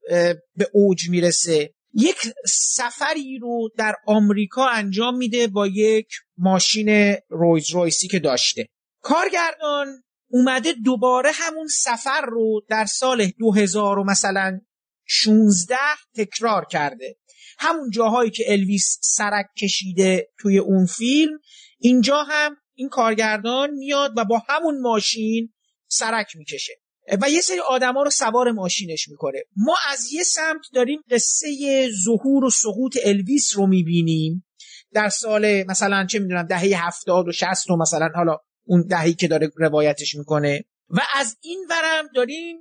به 0.56 0.70
اوج 0.74 1.10
می‌رسه. 1.10 1.74
یک 1.94 2.18
سفری 2.48 3.40
رو 3.40 3.70
در 3.78 3.96
آمریکا 4.08 4.68
انجام 4.68 5.18
میده 5.18 5.48
با 5.48 5.68
یک 5.68 6.08
ماشین 6.38 7.16
رویز 7.30 7.70
رویسی 7.70 8.08
که 8.08 8.20
داشته. 8.20 8.66
کارگردان 9.02 10.04
اومده 10.28 10.74
دوباره 10.74 11.32
همون 11.34 11.68
سفر 11.68 12.22
رو 12.22 12.62
در 12.70 12.86
سال 12.86 13.26
2000 13.26 14.00
و 14.00 14.04
مثلا 14.04 14.60
16 15.06 15.76
تکرار 16.16 16.66
کرده. 16.66 17.16
همون 17.60 17.90
جاهایی 17.90 18.32
که 18.32 18.44
الویس 18.48 19.00
سرک 19.02 19.46
کشیده 19.62 20.30
توی 20.40 20.58
اون 20.58 20.86
فیلم 20.86 21.40
اینجا 21.80 22.24
هم 22.24 22.56
این 22.74 22.90
کارگردان 22.90 23.70
میاد 23.72 24.14
و 24.18 24.26
با 24.26 24.44
همون 24.50 24.82
ماشین 24.82 25.54
سرک 25.88 26.36
می‌کشه. 26.36 26.81
و 27.22 27.30
یه 27.30 27.42
سری 27.42 27.60
آدما 27.60 28.04
رو 28.04 28.10
سوار 28.10 28.52
ماشینش 28.52 29.08
می‌کنه. 29.08 29.40
ما 29.56 29.76
از 29.90 30.14
یه 30.14 30.24
سمت 30.24 30.62
داریم 30.74 31.00
قصه 31.10 31.90
ظهور 32.06 32.46
و 32.46 32.50
سقوط 32.50 32.98
الویس 33.04 33.58
رو 33.58 33.68
می‌بینیم. 33.68 34.46
در 34.94 35.10
سال 35.10 35.64
مثلا 35.64 36.06
چه 36.06 36.20
می‌دونم 36.20 36.44
دهه 36.44 36.88
هفتاد 36.88 37.28
و 37.28 37.32
شست 37.32 37.70
و 37.70 37.78
مثلا 37.78 38.10
حالا 38.16 38.38
اون 38.66 38.88
دهی 38.90 39.14
که 39.14 39.28
داره 39.28 39.52
روایتش 39.56 40.16
می‌کنه. 40.16 40.64
و 40.90 41.00
از 41.16 41.38
این 41.42 41.66
ورم 41.70 42.08
داریم 42.16 42.58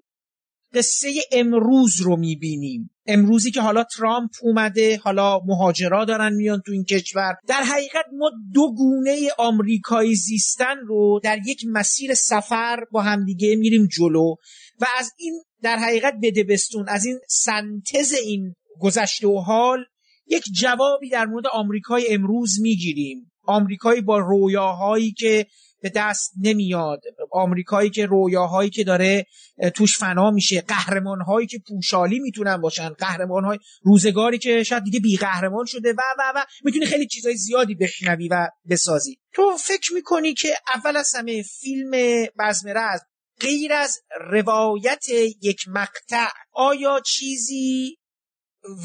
قصه 0.74 1.08
امروز 1.32 2.00
رو 2.00 2.16
می‌بینیم. 2.16 2.90
امروزی 3.11 3.51
که 3.51 3.61
حالا 3.61 3.85
ترامپ 3.85 4.31
اومده 4.43 5.01
حالا 5.05 5.39
مهاجرا 5.47 6.05
دارن 6.05 6.32
میان 6.32 6.62
تو 6.66 6.73
این 6.73 6.85
کشور. 6.85 7.35
در 7.47 7.62
حقیقت 7.62 8.05
ما 8.19 8.31
دو 8.55 8.74
گونه 8.74 9.28
آمریکایی 9.39 10.15
زیستن 10.15 10.77
رو 10.87 11.20
در 11.23 11.39
یک 11.47 11.65
مسیر 11.66 12.15
سفر 12.15 12.85
با 12.93 13.03
همدیگه 13.03 13.57
میریم 13.57 13.87
جلو 13.87 14.35
و 14.81 14.87
از 14.99 15.12
این 15.19 15.43
در 15.62 15.77
حقیقت 15.77 16.15
بدبستون 16.23 16.89
از 16.89 17.05
این 17.07 17.19
سنتز 17.28 18.12
این 18.24 18.55
گذشته 18.81 19.28
و 19.28 19.39
حال 19.39 19.85
یک 20.27 20.43
جوابی 20.61 21.09
در 21.09 21.27
مورد 21.27 21.47
آمریکای 21.53 22.07
امروز 22.11 22.61
می‌گیریم. 22.61 23.31
آمریکایی 23.45 24.01
با 24.01 24.19
رویاهایی 24.19 25.12
که 25.12 25.47
به 25.82 25.93
دست 25.94 26.32
نمیاد. 26.43 27.01
آمریکایی 27.32 27.90
که 27.90 28.07
رویاهایی 28.07 28.70
که 28.70 28.85
داره 28.85 29.27
توش 29.74 29.98
فنا 29.98 30.31
میشه 30.31 30.61
قهرمانهایی 30.61 31.47
که 31.47 31.59
پوشالی 31.69 32.19
می‌تونن 32.19 32.57
باشن 32.57 32.89
قهرمانهای 32.89 33.59
روزگاری 33.82 34.39
که 34.39 34.62
شاید 34.62 34.85
دیگه 34.85 35.01
بی 35.01 35.16
قهرمان 35.16 35.65
شده 35.65 35.93
و 35.93 36.02
و 36.19 36.32
و 36.36 36.44
می‌تونی 36.65 36.86
خیلی 36.86 37.07
چیزهای 37.07 37.36
زیادی 37.36 37.74
بشنوی 37.74 38.28
و 38.28 38.48
بسازی. 38.70 39.19
تو 39.32 39.57
فکر 39.57 39.94
می‌کنی 39.94 40.35
که 40.35 40.48
اول 40.74 40.97
از 40.97 41.15
همه 41.15 41.43
فیلم 41.43 41.90
بزمرز 42.39 43.01
غیر 43.40 43.73
از 43.73 44.01
روایت 44.31 45.05
یک 45.43 45.61
مقطع 45.69 46.28
آیا 46.52 47.01
چیزی 47.07 47.97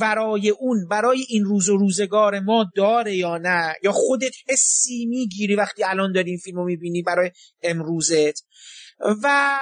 ورای 0.02 0.50
اون 0.50 0.88
برای 0.88 1.26
این 1.30 1.46
روز 1.46 1.70
و 1.70 1.78
روزگار 1.78 2.40
ما 2.40 2.66
داره 2.76 3.16
یا 3.16 3.38
نه؟ 3.38 3.74
یا 3.84 3.92
خودت 3.92 4.34
حسی 4.50 5.06
می‌گیری 5.06 5.56
وقتی 5.56 5.84
الان 5.84 6.12
داری 6.12 6.30
این 6.30 6.40
فیلم 6.40 6.58
رو 6.58 6.66
می‌بینی 6.66 7.02
برای 7.02 7.32
امروزت؟ 7.64 8.46
و 9.24 9.60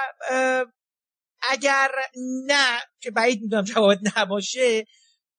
اگر 1.50 1.88
نه 2.46 2.78
که 3.00 3.10
بعید 3.10 3.42
می‌دونم 3.42 3.64
جواب 3.64 3.98
نباشه 4.16 4.84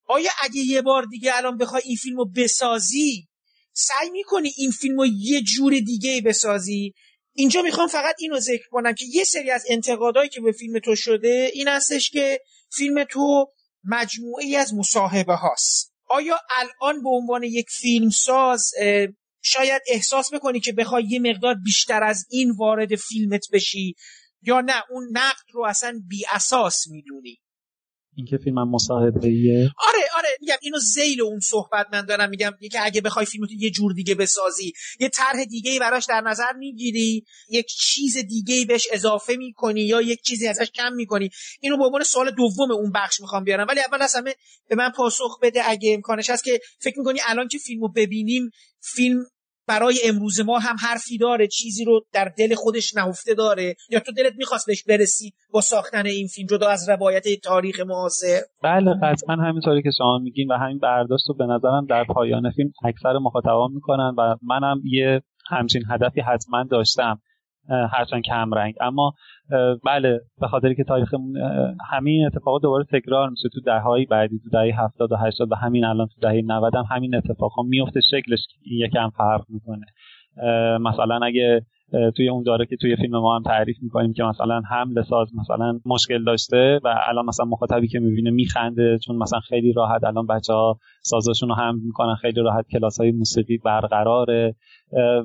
آیا 0.07 0.29
اگه 0.43 0.59
یه 0.59 0.81
بار 0.81 1.05
دیگه 1.05 1.37
الان 1.37 1.57
بخوای 1.57 1.81
این 1.85 1.95
فیلم 1.95 2.17
رو 2.17 2.25
بسازی 2.35 3.27
سعی 3.73 4.09
می‌کنی 4.09 4.51
این 4.57 4.71
فیلم 4.71 4.97
رو 4.97 5.05
یه 5.05 5.41
جور 5.41 5.79
دیگه 5.79 6.21
بسازی؟ 6.21 6.93
اینجا 7.33 7.61
می‌خوام 7.61 7.87
فقط 7.87 8.15
اینو 8.19 8.39
ذکر 8.39 8.67
کنم 8.69 8.93
که 8.93 9.05
یه 9.13 9.23
سری 9.23 9.51
از 9.51 9.65
انتقادهایی 9.69 10.29
که 10.29 10.41
به 10.41 10.51
فیلم 10.51 10.79
تو 10.79 10.95
شده 10.95 11.49
این 11.53 11.67
هستش 11.67 12.09
که 12.09 12.39
فیلم 12.77 13.03
تو 13.03 13.47
مجموعه 13.85 14.57
از 14.57 14.73
مصاحبه 14.73 15.35
هاست 15.35 15.93
آیا 16.09 16.39
الان 16.49 17.03
به 17.03 17.09
عنوان 17.09 17.43
یک 17.43 17.65
فیلمساز 17.69 18.71
شاید 19.41 19.81
احساس 19.87 20.33
بکنی 20.33 20.59
که 20.59 20.73
بخوای 20.73 21.03
یه 21.09 21.19
مقدار 21.19 21.55
بیشتر 21.55 22.03
از 22.03 22.25
این 22.29 22.51
وارد 22.51 22.95
فیلمت 22.95 23.45
بشی 23.53 23.95
یا 24.41 24.61
نه؟ 24.61 24.83
اون 24.89 25.07
نقد 25.11 25.43
رو 25.53 25.65
اصلا 25.65 26.01
بی 26.07 26.23
اساس 26.31 26.87
می‌دونی. 26.87 27.37
اینکه 28.17 28.37
فیلم 28.37 28.57
هم 28.57 28.69
مصاحبه 28.69 29.27
ایه 29.27 29.71
آره 29.77 30.03
آره 30.17 30.29
میگم 30.41 30.55
اینو 30.61 30.77
زیل 30.77 31.21
اون 31.21 31.39
صحبت 31.39 31.87
من 31.93 32.05
دارم 32.05 32.29
میگم 32.29 32.51
که 32.71 32.85
اگه 32.85 33.01
بخوای 33.01 33.25
فیلمتو 33.25 33.53
یه 33.53 33.69
جور 33.69 33.93
دیگه 33.93 34.15
بسازی 34.15 34.73
یه 34.99 35.09
طرح 35.09 35.43
دیگه 35.43 35.71
ای 35.71 35.79
براش 35.79 36.05
در 36.05 36.21
نظر 36.21 36.53
می‌گیری 36.57 37.25
یک 37.49 37.65
چیز 37.67 38.17
دیگه 38.17 38.55
ای 38.55 38.65
بهش 38.65 38.87
اضافه 38.91 39.35
می‌کنی 39.35 39.81
یا 39.81 40.01
یک 40.01 40.21
چیزی 40.21 40.47
ازش 40.47 40.71
کم 40.71 40.93
می‌کنی. 40.93 41.29
اینو 41.61 41.77
به 41.77 41.83
عنوان 41.83 42.03
سوال 42.03 42.31
دوم 42.31 42.71
اون 42.71 42.91
بخش 42.91 43.21
می‌خوام 43.21 43.43
بیارم. 43.43 43.67
ولی 43.69 43.79
اول 43.79 44.01
از 44.01 44.15
همه 44.15 44.35
به 44.69 44.75
من 44.75 44.89
پاسخ 44.89 45.39
بده 45.41 45.69
اگه 45.69 45.93
امکانش 45.93 46.29
هست 46.29 46.43
که 46.43 46.59
فکر 46.79 46.99
می‌کنی 46.99 47.19
الان 47.27 47.47
که 47.47 47.57
فیلمو 47.57 47.87
ببینیم 47.87 48.49
فیلم 48.81 49.25
برای 49.67 49.95
امروز 50.05 50.41
ما 50.41 50.59
هم 50.59 50.75
حرفی 50.79 51.17
داره 51.17 51.47
چیزی 51.47 51.85
رو 51.85 52.05
در 52.13 52.31
دل 52.37 52.55
خودش 52.55 52.95
نهفته 52.95 53.33
داره. 53.33 53.75
یا 53.89 53.99
تو 53.99 54.11
دلت 54.11 54.33
می‌خواست 54.37 54.67
بهش 54.67 54.83
برسی 54.83 55.33
با 55.51 55.61
ساختن 55.61 56.05
این 56.05 56.27
فیلم 56.27 56.47
جدا 56.47 56.69
از 56.69 56.89
روایت 56.89 57.23
تاریخ 57.43 57.79
معاصر؟ 57.79 58.39
بله 58.63 58.93
قطعا 59.03 59.35
همینطوری 59.35 59.83
که 59.83 59.91
شما 59.97 60.19
میگین 60.23 60.51
و 60.51 60.57
همین 60.57 60.79
برداشت 60.79 61.23
رو 61.27 61.35
به 61.35 61.45
نظرم 61.45 61.85
در 61.85 62.03
پایان 62.03 62.51
فیلم 62.51 62.71
اکثر 62.85 63.17
مخاطبان 63.17 63.71
می‌کنن 63.71 64.15
و 64.17 64.35
منم 64.41 64.81
یه 64.83 65.21
همچین 65.49 65.83
هدفی 65.89 66.21
حتما 66.21 66.63
داشتم 66.71 67.21
هرچند 67.69 68.23
کم 68.25 68.53
رنگ. 68.53 68.75
اما 68.81 69.13
بله 69.85 70.19
به 70.41 70.47
خاطر 70.47 70.73
که 70.73 70.83
تاریخمون 70.83 71.37
همین 71.91 72.25
اتفاقات 72.25 72.61
دوباره 72.61 72.83
تکرار 72.83 73.29
میشه. 73.29 73.49
تو 73.53 73.61
دههای 73.61 74.05
بعدی 74.05 74.39
تو 74.39 74.49
دهه 74.49 74.83
70 74.83 75.11
و 75.11 75.15
80 75.15 75.51
و 75.51 75.55
همین 75.55 75.85
الان 75.85 76.07
تو 76.07 76.21
دهه 76.21 76.41
90 76.45 76.75
هم 76.75 76.85
همین 76.91 77.15
اتفاقا 77.15 77.63
میفته 77.63 78.01
شکلش 78.01 78.39
یکم 78.65 79.09
فرق 79.09 79.45
می‌کنه. 79.49 79.85
مثلا 80.77 81.19
اگه 81.23 81.61
توی 82.15 82.29
اون 82.29 82.43
داره 82.43 82.65
که 82.65 82.75
توی 82.75 82.95
فیلم 82.95 83.17
ما 83.19 83.35
هم 83.35 83.43
تعریف 83.43 83.77
می‌کنیم 83.81 84.13
که 84.13 84.23
مثلا 84.23 84.61
حمل 84.69 85.01
ساز 85.01 85.27
مثلا 85.35 85.79
مشکل 85.85 86.23
داشته 86.23 86.79
و 86.83 86.95
الان 87.07 87.25
مثلا 87.25 87.45
مخاطبی 87.45 87.87
که 87.87 87.99
می‌بینه 87.99 88.31
میخنده 88.31 88.97
چون 89.05 89.15
مثلا 89.15 89.39
خیلی 89.39 89.73
راحت 89.73 90.03
الان 90.03 90.27
بچه 90.27 90.53
ها 90.53 90.79
سازشون 91.01 91.49
رو 91.49 91.55
حمل 91.55 91.79
می‌کنن 91.79 92.15
خیلی 92.15 92.41
راحت 92.41 92.65
کلاس 92.71 92.99
های 92.99 93.11
موسیقی 93.11 93.57
برقراره 93.57 94.55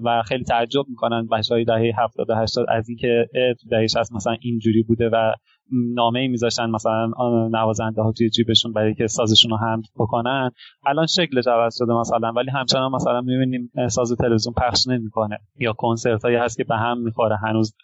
و 0.04 0.22
خیلی 0.22 0.44
تعجب 0.44 0.84
می‌کنن 0.88 1.26
بچه 1.26 1.54
های 1.54 1.64
دهه 1.64 1.92
70 1.98 2.30
80 2.30 2.66
از 2.68 2.88
اینکه 2.88 3.28
دهه 3.70 3.86
60 3.86 4.12
مثلا 4.12 4.36
اینجوری 4.40 4.82
بوده 4.82 5.08
و 5.12 5.32
نامه 5.72 6.20
ای 6.20 6.28
میذاشتن 6.28 6.70
مثلا 6.70 7.10
نوازنده 7.52 8.02
ها 8.02 8.12
توی 8.12 8.30
جیبشون 8.30 8.72
برای 8.72 8.94
که 8.94 9.06
سازشون 9.06 9.50
رو 9.50 9.56
هم 9.56 9.82
بکنن. 9.96 10.50
الان 10.86 11.06
شکلش 11.06 11.46
عوض 11.46 11.76
شده 11.78 11.92
مثلا 11.92 12.32
ولی 12.32 12.50
همچنان 12.50 12.92
مثلا 12.92 13.20
می‌بینیم 13.20 13.72
ساز 13.88 14.12
تلویزیون 14.12 14.54
پخش 14.54 14.86
نمی‌کنه 14.88 15.38
یا 15.58 15.72
کنسرت 15.72 16.22
هایی 16.22 16.36
هست 16.36 16.56
که 16.56 16.64
به 16.64 16.76
هم 16.76 16.98
می‌خوره 16.98 17.36
هنوز 17.36 17.74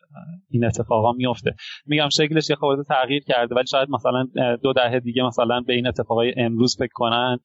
این 0.51 0.65
اتفاقا 0.65 1.13
میفته 1.13 1.55
میگم 1.87 2.09
شکلش 2.09 2.51
یه 2.51 2.57
خورده 2.57 2.83
تغییر 2.83 3.23
کرده 3.25 3.55
ولی 3.55 3.67
شاید 3.67 3.91
مثلا 3.91 4.27
دو 4.63 4.73
دهه 4.73 5.01
دیگه 5.01 5.23
مثلا 5.23 5.61
به 5.61 5.73
این 5.73 5.87
اتفاقای 5.87 6.35
امروز 6.37 6.77
فکر 6.79 6.93
کنن 6.95 7.39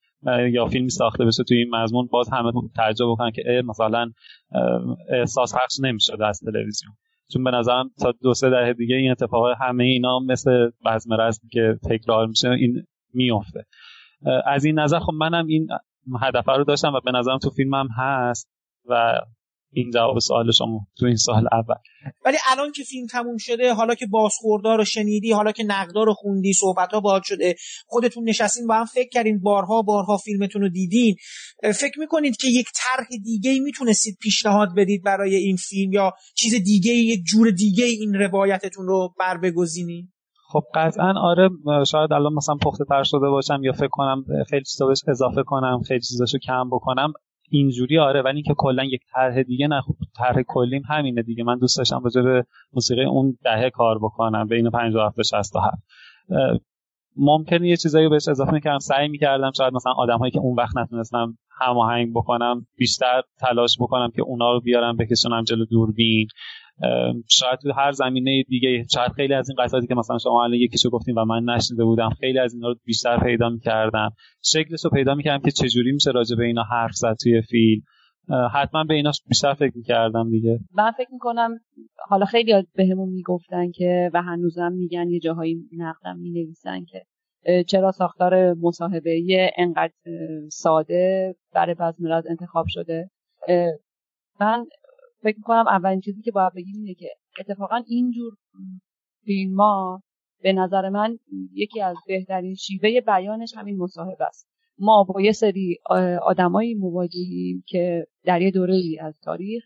یا 0.52 0.66
فیلمی 0.66 0.90
ساخته 0.90 1.24
بشه 1.24 1.44
توی 1.44 1.56
این 1.56 1.74
مضمون 1.74 2.08
باز 2.12 2.28
همه 2.32 2.52
تعجب 2.76 3.06
بکنن 3.10 3.30
که 3.30 3.62
مثلا 3.66 4.10
احساس 5.10 5.54
پخش 5.54 5.80
نمی‌شده 5.82 6.26
از 6.26 6.40
تلویزیون. 6.40 6.92
چون 7.32 7.44
به 7.44 7.50
نظرم 7.50 7.90
تا 8.00 8.12
دو 8.22 8.34
سه 8.34 8.50
دهه 8.50 8.72
دیگه 8.72 8.96
این 8.96 9.10
اتفاق 9.10 9.56
همه 9.60 9.84
اینا 9.84 10.18
مثل 10.18 10.70
بزم 10.84 11.20
رزم 11.20 11.48
که 11.52 11.78
تکرار 11.90 12.26
میشه 12.26 12.50
این 12.50 12.86
میفته. 13.14 13.64
از 14.46 14.64
این 14.64 14.78
نظر 14.78 14.98
خب 14.98 15.12
منم 15.12 15.46
این 15.46 15.68
هدف 16.22 16.48
رو 16.48 16.64
داشتم 16.64 16.92
و 16.94 17.00
به 17.04 17.12
نظرم 17.12 17.38
تو 17.38 17.50
فیلمم 17.50 17.88
هست 17.96 18.48
و 18.88 19.20
این 19.72 19.90
جواب 19.90 20.18
سوال 20.18 20.52
شما 20.52 20.86
تو 20.98 21.06
این 21.06 21.16
سال 21.16 21.48
اول. 21.52 21.74
ولی 22.24 22.36
الان 22.50 22.72
که 22.72 22.82
فیلم 22.82 23.06
تموم 23.06 23.36
شده 23.38 23.74
حالا 23.74 23.94
که 23.94 24.06
بازخوردار 24.06 24.78
رو 24.78 24.84
شنیدی 24.84 25.32
حالا 25.32 25.52
که 25.52 25.64
نقدار 25.64 26.06
رو 26.06 26.14
خوندی 26.14 26.52
صحبت 26.52 26.92
ها 26.92 27.00
باید 27.00 27.22
شده 27.22 27.54
خودتون 27.86 28.28
نشستین 28.28 28.66
با 28.66 28.74
هم 28.74 28.84
فکر 28.84 29.08
کردین 29.08 29.40
بارها 29.40 29.82
بارها 29.82 30.16
فیلمتون 30.16 30.62
رو 30.62 30.68
دیدین. 30.68 31.16
فکر 31.62 31.98
می‌کنید 31.98 32.36
که 32.36 32.48
یک 32.48 32.66
طرح 32.74 33.06
دیگه 33.24 33.60
می‌تونستید 33.60 34.18
پیشنهاد 34.22 34.68
بدید 34.76 35.02
برای 35.04 35.34
این 35.34 35.56
فیلم 35.56 35.92
یا 35.92 36.12
چیز 36.34 36.54
دیگه 36.54 36.92
یک 36.92 37.20
جور 37.24 37.50
دیگه 37.50 37.84
این 37.84 38.14
روایتتون 38.14 38.86
رو 38.86 39.14
بر 39.18 39.38
بگزینید 39.38 40.12
خب 40.52 40.62
قطعا 40.74 41.14
آره 41.22 41.48
شاید 41.86 42.12
الان 42.12 42.32
مثلا 42.34 42.54
پخته 42.54 42.84
تر 42.88 43.02
شده 43.02 43.28
باشم 43.28 43.60
یا 43.62 43.72
فکر 43.72 43.88
کنم 43.90 44.24
خیلی 44.50 44.64
چیزا 44.64 44.86
بهش 44.86 44.98
اضافه 45.08 45.42
کنم 45.46 45.82
خیلی 45.88 46.00
چیزاشو 46.00 46.38
کم 46.38 46.68
بکنم. 46.72 47.12
اینجوری 47.52 47.98
آره 47.98 48.22
ولی 48.22 48.34
اینکه 48.34 48.54
کلا 48.56 48.84
یک 48.84 49.00
طرح 49.14 49.42
دیگه 49.42 49.66
نه 49.68 49.80
خب 49.80 49.94
طرح 50.18 50.42
کلیم 50.46 50.82
همینه 50.88 51.22
دیگه. 51.22 51.44
من 51.44 51.58
دوست 51.58 51.78
داشتم 51.78 52.00
راجع 52.04 52.22
به 52.22 52.44
موسیقی 52.72 53.04
اون 53.04 53.38
دهه 53.44 53.70
کار 53.70 53.98
بکنم 53.98 54.46
بین 54.46 54.70
57 54.70 55.16
تا 55.16 55.22
67 55.22 55.82
ممکنه 57.16 57.68
یه 57.68 57.76
چیزایی 57.76 58.08
بهش 58.08 58.28
اضافه 58.28 58.52
می‌کردم. 58.52 58.78
سعی 58.78 59.08
می‌کردم 59.08 59.50
شاید 59.56 59.74
مثلا 59.74 59.92
آدمهایی 59.92 60.30
که 60.30 60.38
اون 60.38 60.56
وقت 60.56 60.76
نتونستم 60.76 61.38
هماهنگ 61.60 62.12
بکنم 62.14 62.66
بیشتر 62.76 63.22
تلاش 63.40 63.76
بکنم 63.80 64.10
که 64.16 64.22
اونا 64.22 64.52
رو 64.52 64.60
بیارم 64.60 64.96
بکشونم 64.96 65.44
جلو 65.44 65.64
دوربین. 65.64 66.26
شاید 67.28 67.58
تو 67.62 67.72
هر 67.72 67.92
زمینه 67.92 68.42
دیگه 68.48 68.84
شاید 68.94 69.12
خیلی 69.12 69.34
از 69.34 69.48
این 69.50 69.64
قطعاتی 69.64 69.86
که 69.86 69.94
مثلا 69.94 70.18
شما 70.18 70.44
الان 70.44 70.54
یکیشو 70.54 70.90
گفتیم 70.90 71.14
و 71.16 71.24
من 71.24 71.54
نشنیده 71.54 71.84
بودم 71.84 72.10
خیلی 72.20 72.38
از 72.38 72.54
اینا 72.54 72.68
رو 72.68 72.74
بیشتر 72.84 73.20
پیدا 73.20 73.48
می‌کردم. 73.48 74.10
شکلش 74.44 74.84
رو 74.84 74.90
پیدا 74.90 75.14
می‌کردم 75.14 75.42
که 75.44 75.50
چجوری 75.50 75.92
میشه 75.92 76.10
راجع 76.10 76.36
به 76.36 76.44
اینا 76.44 76.62
حرف 76.62 76.92
زد 76.94 77.16
توی 77.22 77.42
فیلم. 77.42 77.82
حتما 78.54 78.84
به 78.84 78.94
اینا 78.94 79.12
بیشتر 79.28 79.54
فکر 79.54 79.72
می‌کردم 79.76 80.30
دیگه. 80.30 80.58
من 80.74 80.90
فکر 80.90 81.12
می‌کنم 81.12 81.50
حالا 82.08 82.24
خیلی 82.24 82.52
بهمون 82.74 83.08
می‌گفتن 83.08 83.70
که 83.70 84.10
و 84.14 84.22
هنوزم 84.22 84.72
میگن 84.72 85.10
یه 85.10 85.20
جاهایی 85.20 85.56
نقدم 85.76 86.18
می‌نویسن 86.18 86.84
که 86.84 87.02
چرا 87.66 87.90
ساختار 87.90 88.54
مصاحبه 88.54 89.50
انقدر 89.56 89.92
ساده 90.50 91.34
برای 91.54 91.74
بزمراز 91.74 92.26
انتخاب 92.26 92.64
شده. 92.68 93.10
من 94.40 94.66
فکر 95.22 95.36
می‌کنم 95.36 95.64
اولین 95.68 96.00
چیزی 96.00 96.22
که 96.22 96.30
باید 96.30 96.52
بگیم 96.54 96.74
اینه 96.76 96.94
که 96.94 97.08
اتفاقا 97.40 97.82
اینجور 97.86 98.32
فیلم 99.24 99.60
ها 99.60 100.02
به 100.42 100.52
نظر 100.52 100.88
من 100.88 101.18
یکی 101.52 101.80
از 101.80 101.96
بهترین 102.06 102.54
شیوه 102.54 103.00
بیانش 103.00 103.54
همین 103.56 103.76
مصاحبه 103.78 104.24
است. 104.24 104.48
ما 104.78 105.04
با 105.04 105.20
یه 105.20 105.32
سری 105.32 105.78
آدمایی 106.22 106.74
مواجهیم 106.74 107.64
که 107.66 108.06
در 108.24 108.42
یه 108.42 108.50
دوره 108.50 108.82
از 109.00 109.20
تاریخ 109.22 109.64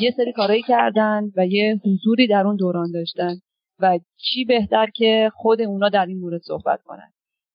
یه 0.00 0.10
سری 0.16 0.32
کارایی 0.32 0.62
کردن 0.62 1.30
و 1.36 1.46
یه 1.46 1.80
حضوری 1.84 2.26
در 2.26 2.46
اون 2.46 2.56
دوران 2.56 2.92
داشتن 2.92 3.34
و 3.78 3.98
چی 4.16 4.44
بهتر 4.44 4.86
که 4.94 5.30
خود 5.34 5.60
اونا 5.60 5.88
در 5.88 6.06
این 6.06 6.18
مورد 6.18 6.40
صحبت 6.42 6.82
کنن. 6.82 7.12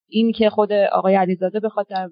این 0.10 0.32
که 0.32 0.50
خود 0.50 0.72
آقای 0.72 1.16
علیزاده 1.16 1.60
بخواد 1.60 1.88
در 1.88 2.10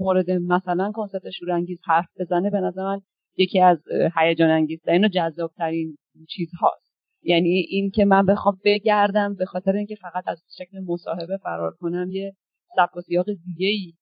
مورد 0.00 0.30
مثلا 0.30 0.92
کنسرت 0.94 1.30
شورانگیز 1.30 1.78
حرف 1.86 2.08
بزنه 2.20 2.50
به 2.50 2.60
نظر 2.60 2.82
من 2.82 3.00
یکی 3.36 3.60
از 3.60 3.78
هیجان 4.16 4.50
انگیزترین 4.50 5.04
و 5.04 5.08
جذابترین 5.08 5.98
چیز 6.28 6.50
هاست 6.60 6.90
یعنی 7.22 7.66
این 7.68 7.90
که 7.90 8.04
من 8.04 8.26
بخوام 8.26 8.58
بگردم 8.64 9.34
به 9.34 9.44
خاطر 9.44 9.72
اینکه 9.72 9.94
فقط 9.94 10.24
از 10.26 10.42
شکل 10.58 10.80
مصاحبه 10.86 11.36
فرار 11.36 11.76
کنم 11.80 12.10
یه 12.10 12.32
سبک 12.76 12.96
و 12.96 13.00
سیاق 13.00 13.26
دیگه 13.26 13.66
ای 13.66 13.92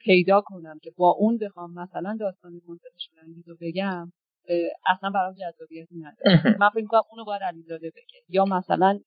پیدا 0.00 0.42
کنم 0.46 0.78
که 0.82 0.92
با 0.96 1.10
اون 1.10 1.38
بخوام 1.38 1.74
مثلا 1.74 2.16
داستان 2.20 2.60
کنسرت 2.66 2.92
شورانگیز 2.98 3.48
رو 3.48 3.56
بگم 3.60 4.12
اصلا 4.86 5.10
برام 5.10 5.34
جذابیتی 5.34 5.94
نداره. 5.98 6.58
من 6.60 6.68
فکر 6.68 6.86
کنم 6.86 7.02
اونو 7.10 7.24
باید 7.24 7.42
علیزاده 7.42 7.90
بگه. 7.90 8.20
یا 8.28 8.44
مثلا 8.44 8.98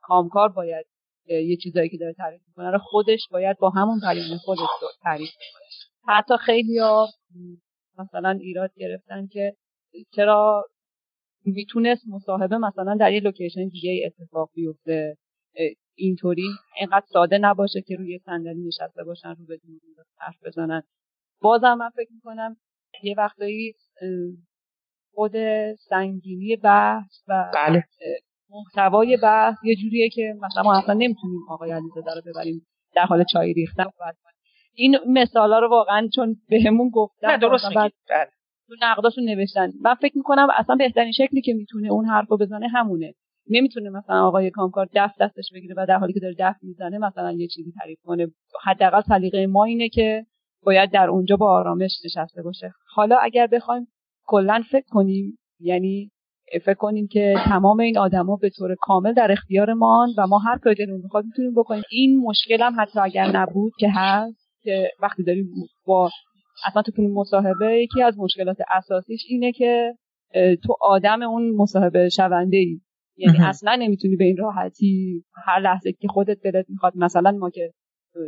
کامکار 0.00 0.48
باید 0.48 0.86
یه 1.26 1.56
چیزایی 1.56 1.88
که 1.88 1.96
داره 1.96 2.12
تعریف 2.12 2.40
می‌کنه 2.48 2.70
رو 2.70 2.78
خودش 2.78 3.20
باید 3.30 3.56
با 3.58 3.70
همون 3.70 4.00
کلمه 4.00 4.38
خودش 4.44 4.68
تعریف 5.02 5.30
کنه 5.30 6.14
حتی 6.14 6.34
خیلی 6.36 6.78
ها 6.78 7.08
مثلا 7.98 8.30
ایراد 8.30 8.70
گرفتن 8.76 9.26
که 9.26 9.56
چرا 10.10 10.64
می‌تونست 11.44 12.02
مصاحبه 12.08 12.58
مثلا 12.58 12.96
در 13.00 13.12
یه 13.12 13.20
لوکیشن 13.20 13.68
دیگه 13.68 14.06
اتفاق 14.06 14.50
بیفته 14.54 15.16
اینطوری 15.94 16.48
اینقدر 16.80 17.06
ساده 17.12 17.38
نباشه 17.38 17.80
که 17.80 17.96
روی 17.96 18.18
صندلی 18.18 18.62
نشسته 18.66 19.04
باشن 19.04 19.28
رو 19.28 19.44
بدون 19.44 19.80
حرف 20.18 20.36
بزنن 20.44 20.82
بازم 21.40 21.74
من 21.74 21.90
فکر 21.90 22.12
می‌کنم 22.12 22.56
یه 23.02 23.14
وقتایی 23.18 23.74
خود 25.14 25.32
سنگینی 25.74 26.56
بحث 26.56 27.22
و 27.28 27.50
بله. 27.54 27.84
محتوای 28.50 29.18
بحث 29.22 29.56
یه 29.64 29.76
جوریه 29.76 30.08
که 30.08 30.34
مثلا 30.42 30.62
ما 30.62 30.78
اصلا 30.78 30.94
نمی‌تونیم 30.94 31.40
آقای 31.48 31.72
علیزاده 31.72 32.14
رو 32.14 32.20
ببریم 32.26 32.66
در 32.94 33.04
حال 33.04 33.24
چای 33.32 33.52
ریختن 33.52 33.84
این 34.74 34.98
مثالا 35.06 35.58
رو 35.58 35.68
واقعا 35.68 36.08
چون 36.14 36.36
بهمون 36.48 36.90
گفتن 36.90 37.36
درست 37.36 37.74
بعد 37.74 37.92
بله. 38.10 38.26
تو 38.68 38.74
نقداشون 38.82 39.24
نوشتن. 39.24 39.72
من 39.80 39.94
فکر 39.94 40.16
می‌کنم 40.16 40.48
اصلا 40.56 40.76
بهترین 40.76 41.12
شکلی 41.12 41.40
که 41.40 41.54
می‌تونه 41.54 41.92
اون 41.92 42.04
حرف 42.04 42.28
رو 42.28 42.36
بزنه 42.36 42.68
همونه. 42.68 43.14
نمی‌تونه 43.50 43.90
مثلا 43.90 44.26
آقای 44.26 44.50
کامکار 44.50 44.88
دف 44.94 45.12
دستش 45.20 45.44
بگیره 45.54 45.74
و 45.78 45.86
در 45.86 45.98
حالی 45.98 46.12
که 46.12 46.20
داره 46.20 46.34
دف 46.38 46.56
می‌زنه 46.62 46.98
مثلا 46.98 47.32
یه 47.32 47.48
چیزی 47.48 47.72
تعریف 47.80 47.98
کنه. 48.04 48.26
حداقل 48.64 49.00
سلیقه 49.00 49.46
ما 49.46 49.64
اینه 49.64 49.88
که 49.88 50.26
باید 50.62 50.90
در 50.90 51.08
اونجا 51.08 51.36
با 51.36 51.52
آرامش 51.52 51.90
نشسته 52.04 52.42
باشه. 52.42 52.72
حالا 52.94 53.16
اگر 53.22 53.46
بخوایم 53.46 53.88
کلا 54.26 54.62
فکر 54.70 54.86
کنیم 54.90 55.38
یعنی 55.60 56.10
فکر 56.64 56.74
کنیم 56.74 57.06
که 57.06 57.34
تمام 57.44 57.80
این 57.80 57.98
آدما 57.98 58.36
به 58.36 58.50
طور 58.50 58.76
کامل 58.80 59.12
در 59.12 59.32
اختیارمان 59.32 60.08
و 60.18 60.26
ما 60.26 60.38
هر 60.38 60.58
کاری 60.58 60.76
دلمون 60.76 61.00
می‌خواد 61.02 61.24
می‌تونیم 61.24 61.54
بکنیم. 61.54 61.82
این 61.90 62.20
مشکل 62.20 62.62
هم 62.62 62.80
حتی 62.80 63.00
اگر 63.00 63.26
نبود 63.36 63.72
که 63.78 63.88
هست 63.94 64.49
که 64.62 64.90
وقتی 65.02 65.22
داریم 65.22 65.50
با 65.86 66.10
اصلا 66.66 66.82
تو 66.82 67.02
مصاحبه 67.02 67.82
یکی 67.82 68.02
از 68.02 68.18
مشکلات 68.18 68.56
اساسیش 68.74 69.20
اینه 69.28 69.52
که 69.52 69.94
تو 70.34 70.74
آدم 70.80 71.22
اون 71.22 71.56
مصاحبه 71.56 72.08
شونده 72.08 72.56
ای. 72.56 72.80
یعنی 73.16 73.38
اصلا 73.38 73.74
نمی‌تونی 73.74 74.16
به 74.16 74.24
این 74.24 74.36
راحتی 74.36 75.24
هر 75.46 75.60
لحظه 75.60 75.92
که 75.92 76.08
خودت 76.08 76.38
دلت 76.44 76.66
می‌خواد 76.68 76.92
مثلا 76.96 77.30
ما 77.30 77.50
که 77.50 77.72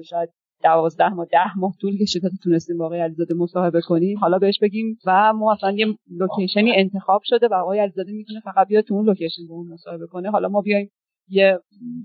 شاید 0.04 0.28
دوازده 0.62 1.08
ماه 1.08 1.26
ده 1.26 1.58
ماه 1.58 1.74
طول 1.80 1.98
کشید 1.98 2.22
تا 2.22 2.28
تونستیم 2.44 2.78
با 2.78 2.86
آقای 2.86 3.00
علیزاده 3.00 3.34
مصاحبه 3.34 3.80
کنیم 3.80 4.18
حالا 4.18 4.38
بهش 4.38 4.58
بگیم 4.62 4.98
و 5.06 5.32
ما 5.32 5.52
اصلا 5.52 5.70
یه 5.70 5.86
location 6.10 6.65
ی 6.65 6.72
انتخاب 6.76 7.20
شده 7.24 7.48
و 7.48 7.54
آقای 7.54 7.78
علیزاده 7.78 8.12
می‌تونه 8.12 8.40
فقط 8.40 8.66
بیاد 8.66 8.84
تو 8.84 8.94
اون 8.94 9.06
location 9.06 9.42
با 9.48 9.54
اون 9.54 9.68
مصاحبه 9.72 10.06
کنه. 10.06 10.30
حالا 10.30 10.48
ما 10.48 10.60
بیایم 10.60 10.90
یه 11.28 11.58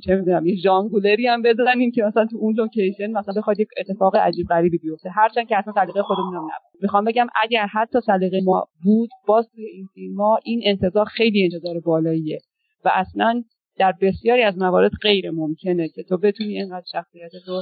چه 0.03 0.15
می‌دونم 0.15 0.45
یه 0.45 0.55
ژانگولری 0.55 1.27
هم 1.27 1.41
بزنیم 1.41 1.91
که 1.91 2.03
مثلا 2.03 2.25
تو 2.25 2.37
اون 2.37 2.53
location 2.53 3.11
مثلا 3.11 3.33
بخواد 3.37 3.59
یک 3.59 3.67
اتفاق 3.77 4.15
عجیب 4.15 4.47
غریبی 4.47 4.77
بیفته. 4.77 5.09
هرچند 5.09 5.47
که 5.47 5.57
اصلا 5.57 5.73
سلیقه 5.73 6.01
خودمون 6.01 6.35
هم 6.35 6.41
نبود. 6.41 6.81
می‌خوام 6.81 7.05
بگم 7.05 7.27
اگر 7.41 7.65
حتی 7.65 7.99
سلیقه 8.01 8.41
ما 8.45 8.67
بود 8.83 9.09
باز 9.27 9.49
توی 9.55 9.65
این 9.65 9.87
فیلم 9.93 10.21
این 10.45 10.61
انتظار 10.65 11.05
خیلی 11.05 11.43
انتظار 11.43 11.79
بالاییه. 11.79 12.39
و 12.85 12.91
اصلا 12.93 13.43
در 13.77 13.93
بسیاری 14.01 14.43
از 14.43 14.57
موارد 14.57 14.91
غیر 15.01 15.31
ممکنه 15.31 15.89
که 15.89 16.03
تو 16.03 16.17
بتونی 16.17 16.57
اینقدر 16.57 16.85
شخصیت 16.91 17.31
تو 17.45 17.61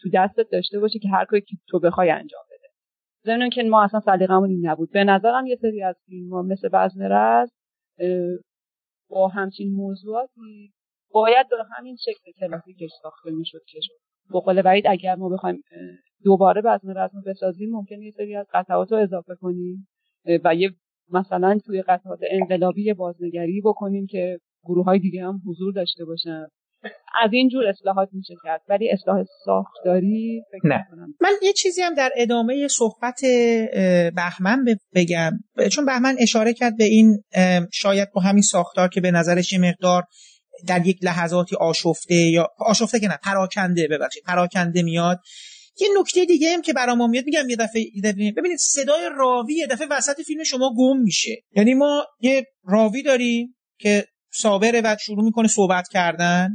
تو 0.00 0.08
دستت 0.14 0.46
داشته 0.52 0.78
باشی 0.78 0.98
که 0.98 1.08
هر 1.08 1.24
کاری 1.24 1.42
که 1.42 1.56
تو 1.68 1.80
بخوای 1.80 2.10
انجام 2.10 2.40
بده. 2.50 2.68
ضمن 3.24 3.50
که 3.50 3.62
ما 3.62 3.84
اصلا 3.84 4.00
سلیقمون 4.00 4.50
این 4.50 4.66
نبود. 4.66 4.90
به 4.92 5.04
نظرم 5.04 5.46
یه 5.46 5.56
سری 5.56 5.82
از 5.82 5.96
فیلم 6.06 6.30
ها 6.30 6.42
مثل 6.42 6.68
بزن 6.68 7.46
با 9.10 9.28
همچین 9.28 9.72
موضوعاتی 9.72 10.72
باید 11.12 11.46
به 11.50 11.56
همین 11.76 11.96
شکل 11.96 12.32
کلاسیکش 12.40 12.90
ساخته 13.02 13.30
می‌شد 13.30 13.60
که 13.68 13.78
شد 13.82 13.94
بقول 14.34 14.62
بعید 14.62 14.86
اگر 14.86 15.14
ما 15.14 15.28
بخوایم 15.28 15.62
دوباره 16.24 16.62
بزن 16.62 16.96
رزم 16.96 17.22
بسازیم 17.26 17.70
ممکن 17.70 18.02
یه 18.02 18.10
سری 18.10 18.36
از 18.36 18.46
قطعات 18.52 18.92
رو 18.92 18.98
اضافه 18.98 19.34
کنیم 19.34 19.88
و 20.44 20.54
یه 20.54 20.70
مثلا 21.12 21.58
توی 21.66 21.82
قطعات 21.82 22.20
انقلابی 22.30 22.94
بازنگری 22.94 23.60
بکنیم 23.64 24.06
که 24.06 24.38
گروه 24.64 24.84
های 24.84 24.98
دیگه 24.98 25.24
هم 25.24 25.40
حضور 25.46 25.72
داشته 25.72 26.04
باشن. 26.04 26.46
از 27.22 27.30
این 27.32 27.48
جور 27.48 27.66
اصلاحات 27.66 28.08
میشه 28.12 28.34
کرد. 28.44 28.60
ولی 28.68 28.90
اصلاح 28.90 29.24
ساختاری 29.44 30.42
فکر 30.52 30.68
نه. 30.68 30.86
من 31.20 31.32
یه 31.42 31.52
چیزی 31.52 31.82
هم 31.82 31.94
در 31.94 32.10
ادامه 32.16 32.68
صحبت 32.68 33.20
بهمن 34.16 34.64
بگم. 34.94 35.32
چون 35.70 35.84
بهمن 35.84 36.16
اشاره 36.18 36.52
کرد 36.52 36.76
به 36.76 36.84
این 36.84 37.22
شاید 37.72 38.08
با 38.14 38.20
همین 38.20 38.42
ساختار 38.42 38.88
که 38.88 39.00
به 39.00 39.10
نظرش 39.10 39.54
مقدار 39.54 40.04
در 40.66 40.86
یک 40.86 40.98
لحظاتی 41.02 41.56
آشفته 41.56 42.14
یا 42.14 42.48
آشفته 42.58 43.00
که 43.00 43.08
نه 43.08 43.18
پراکنده 43.22 43.88
ببخشید 43.88 44.22
پراکنده 44.26 44.82
میاد. 44.82 45.18
یه 45.80 45.88
نکته 46.00 46.24
دیگه 46.24 46.52
هم 46.52 46.62
که 46.62 46.72
برام 46.72 47.10
میاد 47.10 47.24
میگم 47.24 47.48
یه 47.48 47.56
دفعه, 47.56 47.82
یه 47.82 48.02
دفعه 48.04 48.32
ببینید 48.32 48.58
صدای 48.58 49.08
راوی 49.16 49.54
یه 49.54 49.66
دفعه 49.66 49.86
وسط 49.90 50.20
فیلم 50.20 50.44
شما 50.44 50.74
گم 50.78 51.00
میشه. 51.02 51.42
یعنی 51.56 51.74
ما 51.74 52.04
یه 52.20 52.46
راوی 52.64 53.02
داریم 53.02 53.56
که 53.78 54.04
صابره 54.30 54.80
و 54.84 54.96
شروع 55.00 55.24
می‌کنه 55.24 55.48
صحبت 55.48 55.88
کردن 55.88 56.50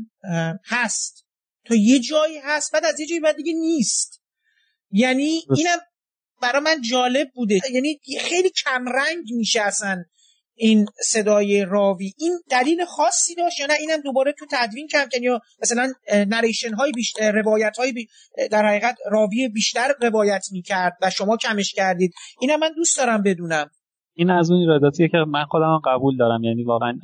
هست. 0.66 1.26
تا 1.66 1.76
یه 1.76 2.00
جایی 2.00 2.38
هست 2.44 2.72
بعد 2.74 2.86
از 2.86 3.00
یه 3.00 3.06
جایی 3.06 3.20
بعد 3.22 3.36
دیگه 3.36 3.54
نیست. 3.54 4.22
یعنی 4.92 5.42
اینم 5.58 5.78
برای 6.42 6.62
من 6.62 6.82
جالب 6.82 7.28
بوده. 7.36 7.60
یعنی 7.74 8.00
خیلی 8.20 8.50
کمرنگ 8.66 9.26
میشه 9.38 9.62
اصلا 9.62 10.04
این 10.58 10.86
صدای 11.02 11.66
راوی. 11.66 12.14
این 12.18 12.40
دلیل 12.50 12.86
خاصی 12.86 13.36
داشت 13.36 13.60
یا 13.60 13.66
نه؟ 13.66 13.74
اینم 13.80 14.02
دوباره 14.02 14.34
تو 14.40 14.46
تدوین 14.52 14.88
کم 14.88 15.06
کن 15.14 15.24
یا 15.24 15.40
مثلا 15.62 15.94
نریشن 16.28 16.74
های 16.74 16.92
بیشتر 16.92 17.32
روایت 17.32 17.78
های 17.78 17.94
بی... 17.94 18.08
در 18.52 18.66
حقیقت 18.66 18.98
راوی 19.12 19.48
بیشتر 19.48 19.94
روایت 20.02 20.46
می‌کرد 20.52 20.98
و 21.02 21.10
شما 21.10 21.38
کمش 21.38 21.74
کردید. 21.74 22.14
اینم 22.42 22.60
من 22.60 22.70
دوست 22.76 22.98
دارم 22.98 23.24
بدونم. 23.24 23.70
این 24.14 24.30
از 24.30 24.52
اون 24.52 24.60
ایراداتیه 24.60 25.08
که 25.08 25.18
من 25.28 25.46
خودم 25.46 25.80
قبول 25.86 26.18
دارم. 26.18 26.44
یعنی 26.44 26.64
واقعا 26.64 27.00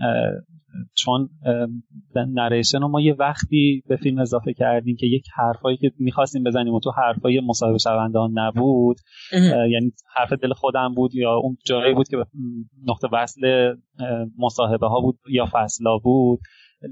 چون 0.94 1.30
نریشن 2.16 2.80
رو 2.80 2.88
ما 2.88 3.02
یه 3.02 3.16
وقتی 3.20 3.84
به 3.88 3.96
فیلم 3.96 4.20
اضافه 4.20 4.54
کردیم 4.54 4.96
که 4.96 5.06
یک 5.06 5.26
حرفایی 5.36 5.78
که 5.78 5.92
می‌خواستیم 6.00 6.44
بزنیم 6.44 6.74
و 6.74 6.80
تو 6.80 6.92
حرفای 6.92 7.40
مصاحبه 7.40 7.78
شوندان 7.78 8.32
نبود 8.34 8.98
یعنی 9.72 9.92
حرف 10.16 10.34
دل 10.34 10.54
خودم 10.54 10.94
بود 10.96 11.16
یا 11.16 11.36
اون 11.36 11.58
جایی 11.66 11.94
بود 11.94 12.08
که 12.08 12.18
نقطه 12.88 13.08
وصل 13.12 13.76
مصاحبه 14.38 14.88
ها 14.88 15.02
بود 15.02 15.20
یا 15.30 15.46
فصلا 15.54 15.98
بود. 15.98 16.40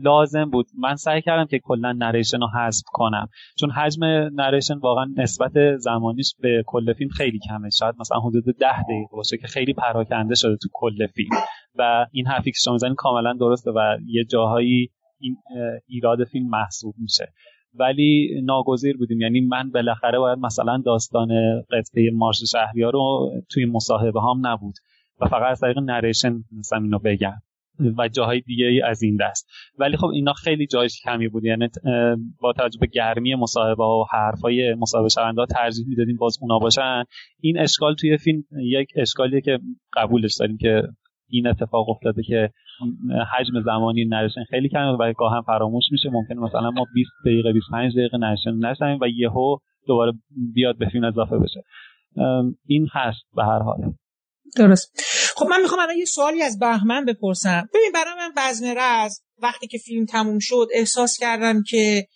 لازم 0.01 0.49
بود. 0.49 0.65
من 0.77 0.95
سعی 0.95 1.21
کردم 1.21 1.45
که 1.45 1.59
کلا 1.59 1.91
نریشن 1.91 2.39
رو 2.39 2.47
حذف 2.47 2.85
کنم. 2.85 3.27
چون 3.59 3.71
حجم 3.71 4.03
نریشن 4.33 4.77
واقعا 4.77 5.05
نسبت 5.17 5.51
زمانیش 5.77 6.33
به 6.41 6.63
کل 6.67 6.93
فیلم 6.93 7.09
خیلی 7.09 7.39
کمه. 7.47 7.69
شاید 7.69 7.95
مثلا 7.99 8.19
حدود 8.19 8.43
ده 8.43 8.83
دقیقه 8.83 9.09
باشه 9.11 9.37
که 9.37 9.47
خیلی 9.47 9.73
پراکنده 9.73 10.35
شده 10.35 10.55
تو 10.55 10.69
کل 10.73 11.07
فیلم. 11.07 11.29
و 11.75 12.05
این 12.11 12.27
حرفی 12.27 12.51
که 12.51 12.57
شما 12.63 12.73
می‌زنید 12.73 12.95
کاملا 12.95 13.33
درسته 13.33 13.71
و 13.71 13.97
یه 14.07 14.25
جاهایی 14.25 14.89
این 15.19 15.37
ایراد 15.87 16.23
فیلم 16.23 16.49
محسوب 16.49 16.95
میشه. 16.97 17.33
ولی 17.73 18.41
ناگزیر 18.43 18.97
بودیم. 18.97 19.21
یعنی 19.21 19.41
من 19.41 19.71
بالاخره 19.71 20.19
باید 20.19 20.39
مثلا 20.39 20.81
داستان 20.85 21.29
قطعه 21.71 22.11
مارش 22.13 22.43
شهریار 22.51 22.93
رو 22.93 23.31
توی 23.51 23.65
مصاحبه 23.65 24.21
هم 24.21 24.47
نبود. 24.47 24.75
و 25.21 25.25
فقط 25.25 25.51
از 25.51 25.59
طریق 25.59 25.79
نریشن 25.79 26.43
مثلا 26.59 26.79
اینو 26.79 26.99
بگم. 26.99 27.41
و 27.97 28.07
جاهای 28.07 28.41
دیگه 28.41 28.81
از 28.85 29.03
این 29.03 29.17
دست. 29.21 29.49
ولی 29.79 29.97
خب 29.97 30.07
اینا 30.07 30.33
خیلی 30.33 30.67
جایش 30.67 31.01
کمی 31.03 31.27
بود. 31.27 31.45
یعنی 31.45 31.67
با 32.41 32.53
توجه 32.53 32.79
به 32.79 32.87
گرمی 32.87 33.35
مصاحبه 33.35 33.83
و 33.83 34.05
حرفای 34.11 34.73
مصاحبه 34.73 35.09
شونده 35.09 35.45
ترجیح 35.45 35.85
می‌دادیم 35.87 36.17
باز 36.17 36.37
اونا 36.41 36.59
باشن. 36.59 37.03
این 37.39 37.59
اشکال 37.59 37.95
توی 37.95 38.17
فیلم 38.17 38.43
یک 38.61 38.89
اشکالیه 38.95 39.41
که 39.41 39.59
قبولش 39.93 40.35
داریم 40.39 40.57
که 40.57 40.83
این 41.29 41.47
اتفاق 41.47 41.89
افتاده 41.89 42.23
که 42.23 42.49
حجم 43.37 43.61
زمانی 43.65 44.05
نرشن 44.05 44.43
خیلی 44.49 44.69
کمه 44.69 44.91
و 44.91 45.29
هم 45.31 45.41
فراموش 45.41 45.83
میشه. 45.91 46.09
ممکنه 46.09 46.39
مثلا 46.39 46.71
ما 46.71 46.85
20 46.93 47.11
دقیقه 47.25 47.53
25 47.53 47.93
دقیقه 47.97 48.17
نرشن 48.17 48.55
نشنیم 48.55 48.99
و 49.01 49.07
یهو 49.07 49.57
دوباره 49.87 50.13
بیاد 50.53 50.77
به 50.77 50.89
فیلم 50.91 51.03
اضافه 51.03 51.37
بشه. 51.37 51.63
این 52.65 52.87
هست 52.91 53.21
به 53.35 53.43
هر 53.43 53.59
حال. 53.59 53.93
درست. 54.57 55.18
خب 55.39 55.47
من 55.47 55.61
می‌خوام 55.61 55.81
الان 55.81 55.97
یه 55.97 56.05
سوالی 56.05 56.41
از 56.41 56.59
بهمن 56.59 57.05
بپرسم. 57.05 57.69
ببین 57.73 57.91
برای 57.93 58.13
من 58.17 58.31
بزم 58.37 58.65
رز 58.77 59.19
وقتی 59.41 59.67
که 59.67 59.77
فیلم 59.77 60.05
تموم 60.05 60.39
شد 60.39 60.67
احساس 60.73 61.17
کردم 61.19 61.63
که 61.63 62.07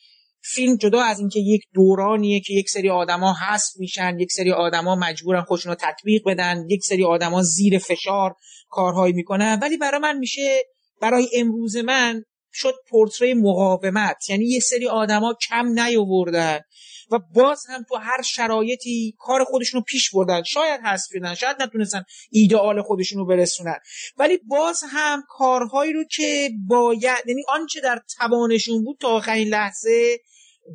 فیلم 0.41 0.77
جدا 0.77 1.01
از 1.01 1.19
اینکه 1.19 1.39
یک 1.39 1.61
دورانیه 1.73 2.39
که 2.39 2.53
یک 2.53 2.69
سری 2.69 2.89
آدما 2.89 3.33
حذف 3.33 3.71
میشن 3.79 4.19
یک 4.19 4.31
سری 4.31 4.51
آدما 4.51 4.95
مجبورن 4.95 5.41
خودشون 5.41 5.69
رو 5.69 5.77
تطبیق 5.81 6.21
بدن 6.25 6.65
یک 6.69 6.83
سری 6.83 7.03
آدما 7.03 7.43
زیر 7.43 7.77
فشار 7.77 8.35
کارهایی 8.69 9.13
می‌کنن. 9.13 9.59
ولی 9.61 9.77
برای 9.77 9.99
من 9.99 10.17
میشه 10.17 10.63
برای 11.01 11.29
امروز 11.35 11.77
من 11.77 12.23
شد 12.53 12.73
پورتری 12.89 13.33
مقاومت. 13.33 14.29
یعنی 14.29 14.45
یه 14.45 14.59
سری 14.59 14.87
آدما 14.87 15.33
کم 15.49 15.67
نیاوردن. 15.67 16.59
و 17.13 17.19
باز 17.33 17.65
هم 17.69 17.83
تو 17.89 17.95
هر 17.95 18.21
شرایطی 18.21 19.15
کار 19.19 19.43
خودشون 19.43 19.81
پیش 19.81 20.11
بردن. 20.13 20.43
شاید 20.43 20.81
حذف 20.81 21.07
شدن 21.13 21.35
شاید 21.35 21.61
نتونستن 21.61 22.03
ایدئال 22.31 22.81
خودشون 22.81 23.19
رو 23.19 23.25
برسونن. 23.25 23.79
ولی 24.17 24.37
باز 24.37 24.83
هم 24.89 25.23
کارهایی 25.29 25.93
رو 25.93 26.03
که 26.03 26.49
باید 26.67 27.23
یعنی 27.27 27.43
آنچه 27.49 27.81
در 27.81 28.01
توانشون 28.17 28.83
بود 28.83 28.97
تا 28.99 29.07
آخرین 29.07 29.47
لحظه 29.47 30.19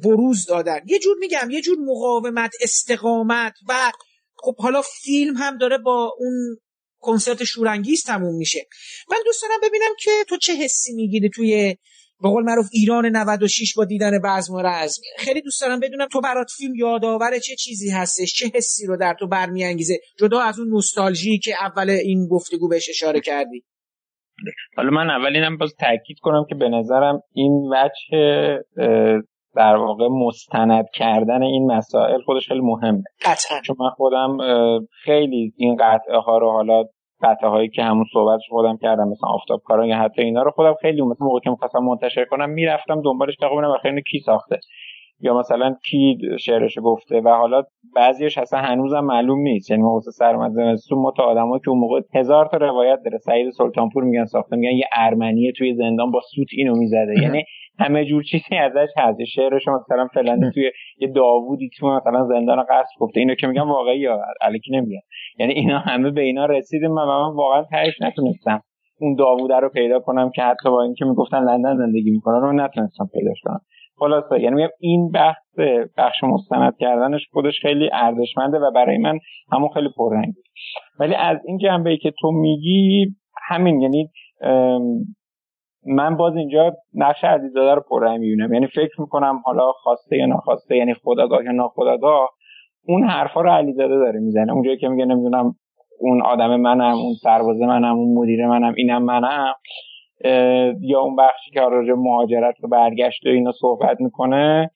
بروز 0.04 0.46
دادن. 0.46 0.80
یه 0.86 0.98
جور 0.98 1.16
میگم 1.18 1.50
یه 1.50 1.60
جور 1.60 1.78
مقاومت 1.78 2.50
استقامت 2.60 3.52
و 3.68 3.92
خب 4.36 4.56
حالا 4.58 4.82
فیلم 4.82 5.36
هم 5.36 5.58
داره 5.58 5.78
با 5.78 6.12
اون 6.18 6.56
کنسرت 7.00 7.44
شورانگیز 7.44 8.04
تموم 8.04 8.36
میشه. 8.36 8.66
من 9.10 9.16
دوست 9.24 9.42
دارم 9.42 9.60
ببینم 9.62 9.94
که 9.98 10.10
تو 10.28 10.36
چه 10.36 10.54
حسی 10.54 10.92
می‌گیری 10.92 11.30
توی 11.30 11.76
به 12.22 12.28
قول 12.28 12.44
معروف 12.44 12.68
ایران 12.72 13.06
96 13.06 13.74
با 13.76 13.84
دیدن 13.84 14.10
بزم 14.24 14.54
و 14.54 14.62
رزم. 14.62 15.02
خیلی 15.18 15.42
دوست 15.42 15.62
دارم 15.62 15.80
بدونم 15.80 16.06
تو 16.12 16.20
برات 16.20 16.50
فیلم 16.56 16.74
یادآور 16.74 17.38
چه 17.38 17.56
چیزی 17.56 17.90
هستش 17.90 18.32
چه 18.32 18.50
حسی 18.54 18.86
رو 18.86 18.96
در 18.96 19.16
تو 19.18 19.26
برمیانگیزه 19.26 19.98
جدا 20.18 20.40
از 20.40 20.58
اون 20.58 20.68
نوستالژی 20.68 21.38
که 21.38 21.54
اول 21.60 21.90
این 21.90 22.28
گفتگو 22.30 22.68
بهش 22.68 22.88
اشاره 22.90 23.20
کردی. 23.20 23.64
حالا 24.76 24.90
من 24.90 25.10
اول 25.10 25.36
اینم 25.36 25.56
باز 25.56 25.74
تاکید 25.80 26.18
کنم 26.22 26.44
که 26.48 26.54
به 26.54 26.68
نظرم 26.68 27.20
این 27.32 27.52
وجه 27.52 28.18
در 29.56 29.76
واقع 29.76 30.08
مستند 30.08 30.84
کردن 30.94 31.42
این 31.42 31.72
مسائل 31.72 32.22
خودش 32.22 32.48
خیلی 32.48 32.60
مهمه. 32.60 33.02
قطعا. 33.24 33.60
چون 33.66 33.76
من 33.80 33.90
خودم 33.90 34.38
خیلی 35.04 35.52
این 35.56 35.76
قطعه 35.76 36.18
ها 36.18 36.38
رو 36.38 36.50
حالا 36.50 36.84
قطعه 37.22 37.50
هایی 37.50 37.68
که 37.68 37.82
همون 37.82 38.04
صحبتش 38.12 38.42
خودم 38.50 38.76
کردم 38.76 39.08
مثلا 39.08 39.30
آفتاب 39.30 39.62
کاران 39.64 39.86
یا 39.86 39.96
حتی 39.98 40.22
اینا 40.22 40.42
رو 40.42 40.50
خودم 40.50 40.74
خیلی 40.82 41.02
مثلا 41.02 41.26
موقع 41.26 41.40
که 41.40 41.50
منتشر 41.80 42.24
کنم 42.24 42.50
می‌رفتم 42.50 43.02
دنبالش 43.02 43.36
تا 43.36 43.48
ببینم 43.48 43.70
آخر 43.70 44.00
کی 44.00 44.18
ساخته. 44.26 44.60
یا 45.20 45.38
مثلا 45.38 45.76
کی 45.90 46.18
شعرش 46.40 46.78
گفته 46.82 47.20
و 47.20 47.28
حالا 47.28 47.62
بعضیش 47.96 48.38
اصلا 48.38 48.60
هنوزم 48.60 49.00
معلوم 49.00 49.38
نیست. 49.40 49.70
یعنی 49.70 49.82
مثلا 49.82 50.12
سرمد 50.12 50.52
زمستون 50.52 50.98
ما 50.98 51.12
تا 51.16 51.22
آدمایی 51.22 51.60
که 51.64 51.70
اون 51.70 51.78
موقع 51.78 52.00
هزار 52.14 52.46
تا 52.46 52.56
روایت 52.56 52.98
داره. 53.04 53.18
سعید 53.18 53.50
سلطانپور 53.50 54.04
میگن 54.04 54.24
ساخته 54.24 54.56
میگن 54.56 54.76
یه 54.76 54.84
ارمنی 54.96 55.52
توی 55.58 55.74
زندان 55.74 56.10
با 56.10 56.20
سوت 56.34 56.48
اینو 56.52 56.76
می‌زده. 56.76 57.14
یعنی 57.22 57.44
همه 57.78 58.04
جور 58.04 58.22
چیزی 58.22 58.56
ازش 58.56 58.88
هست. 58.96 59.24
شعرش 59.24 59.68
مثلا 59.68 60.06
فلانی 60.14 60.50
توی 60.54 60.70
یه 60.98 61.08
داوودی 61.08 61.70
تو 61.78 61.96
مثلا 61.96 62.26
زندان 62.26 62.62
قصر 62.62 62.94
گفته. 63.00 63.20
اینو 63.20 63.34
که 63.34 63.46
میگم 63.46 63.68
واقعی 63.68 63.98
یا 63.98 64.22
الکی 64.40 64.76
نمیگم 64.76 65.00
یعنی 65.38 65.52
اینا 65.52 65.78
همه 65.78 66.10
به 66.10 66.20
اینا 66.20 66.46
رسیدیم. 66.46 66.90
من, 66.90 67.04
من 67.04 67.34
واقعا 67.34 67.62
تهش 67.62 67.94
نتونستم 68.00 68.62
اون 69.00 69.14
داووده 69.14 69.56
رو 69.56 69.68
پیدا 69.68 70.00
کنم 70.00 70.30
که 70.30 70.42
حتی 70.42 70.70
با 70.70 70.82
اینکه 70.82 71.04
می‌گفتن 71.04 71.38
لندن 71.44 71.76
زندگی 71.76 72.10
می‌کنه 72.10 72.40
رو 72.40 72.52
نتونستم 72.52 73.10
پیداش 73.14 73.40
کنم. 73.44 73.60
خلاصه. 73.98 74.40
یعنی 74.40 74.68
این 74.80 75.10
بحث 75.10 75.58
بخش 75.96 76.24
مستند 76.24 76.76
کردنش 76.80 77.20
خودش 77.32 77.60
خیلی 77.62 77.90
ارزشمنده 77.92 78.58
و 78.58 78.70
برای 78.74 78.98
من 78.98 79.18
همون 79.52 79.68
خیلی 79.74 79.88
پررنگه. 79.96 80.42
ولی 81.00 81.14
از 81.14 81.38
این 81.46 81.58
جنبه 81.58 81.90
ای 81.90 81.96
که 81.96 82.12
تو 82.20 82.30
میگی 82.30 83.06
همین 83.48 83.80
یعنی 83.80 84.10
من 85.86 86.16
باز 86.16 86.36
اینجا 86.36 86.72
نقش 86.94 87.24
عزیزاده 87.24 87.74
رو 87.74 87.82
پررنگ 87.90 88.20
می‌بینم. 88.20 88.54
یعنی 88.54 88.66
فکر 88.66 89.00
می‌کنم 89.00 89.40
حالا 89.44 89.72
خواسته 89.72 90.16
یا 90.16 90.26
ناخواسته 90.26 90.76
یعنی 90.76 90.94
خداگاه 90.94 91.44
یا 91.44 91.52
ناخداگاه 91.52 92.28
اون 92.88 93.04
حرفا 93.04 93.40
رو 93.40 93.50
علیزاده 93.50 93.94
داره 93.94 94.20
می‌زنه. 94.20 94.52
اونجایی 94.52 94.76
که 94.76 94.88
میگه 94.88 95.04
نمی‌دونم 95.04 95.54
اون 96.00 96.22
آدم 96.22 96.56
منم 96.56 96.94
اون 96.94 97.14
سرباز 97.22 97.60
منم 97.60 97.96
اون 97.98 98.18
مدیر 98.18 98.46
منم 98.46 98.74
اینم 98.76 99.02
منم. 99.02 99.54
یا 100.80 101.00
اون 101.00 101.16
بخشی 101.16 101.50
که 101.50 101.60
راجع 101.60 101.92
مهاجرت 101.92 102.54
و 102.64 102.68
برگشت 102.68 103.26
و 103.26 103.28
اینا 103.28 103.52
صحبت 103.52 104.00
می‌کنه 104.00 104.70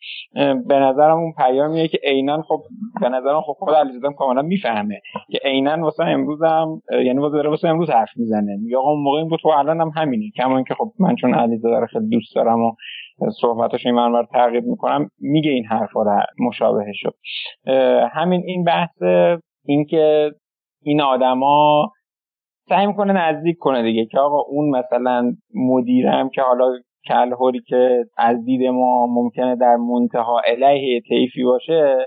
به 0.69 0.79
نظرم 0.79 1.19
اون 1.19 1.33
پیامیه 1.33 1.89
که 1.89 1.99
عینا 2.05 2.43
خب 2.43 2.61
به 3.01 3.09
نظرم 3.09 3.41
خب 3.41 3.53
خود 3.53 3.75
علیزاده 3.75 4.15
کاملا 4.15 4.43
می‌فهمه 4.43 5.01
که 5.31 5.39
عینا 5.45 5.83
واسه 5.83 6.05
امروز 6.05 6.43
هم 6.43 6.83
یعنی 7.05 7.19
واسه 7.19 7.37
داره 7.37 7.51
واسه 7.51 7.69
امروز 7.69 7.91
حرف 7.91 8.11
می‌زنه. 8.17 8.59
یا 8.67 8.81
اون 8.81 9.03
موقع 9.03 9.19
این 9.19 9.29
بود 9.29 9.41
و 9.45 9.49
الان 9.49 9.81
هم 9.81 9.93
همینه. 9.97 10.31
کما 10.37 10.57
اینکه 10.57 10.75
خب 10.75 10.93
من 10.99 11.15
چون 11.15 11.35
علیزاده 11.35 11.79
رو 11.79 11.87
خیلی 11.87 12.09
دوست 12.09 12.35
دارم 12.35 12.63
و 12.63 12.73
صحبتش 13.41 13.87
این 13.87 13.95
منور 13.95 14.27
تغییر 14.33 14.65
می‌کنم 14.65 15.09
میگه 15.21 15.51
این 15.51 15.65
حرفا 15.65 16.03
رو 16.03 16.21
مشابه 16.39 16.85
شد 16.95 17.15
همین 18.13 18.43
این 18.47 18.65
بحث 18.65 19.03
اینکه 19.67 20.31
این 20.83 21.01
آدما 21.01 21.91
سعی 22.69 22.87
می‌کنه 22.87 23.13
نزدیک 23.13 23.57
کنه 23.59 23.83
دیگه 23.83 24.07
که 24.07 24.19
آقا 24.19 24.39
اون 24.49 24.71
مثلا 24.71 25.33
مدیرم 25.55 26.29
که 26.29 26.43
حالا 26.43 26.65
کلهوری 27.09 27.61
که 27.67 28.05
از 28.19 28.45
دید 28.45 28.63
ما 28.63 29.07
ممکنه 29.07 29.57
در 29.57 29.77
منتها 29.77 30.41
علیه 30.47 31.01
طیفی 31.01 31.45
باشه 31.45 32.07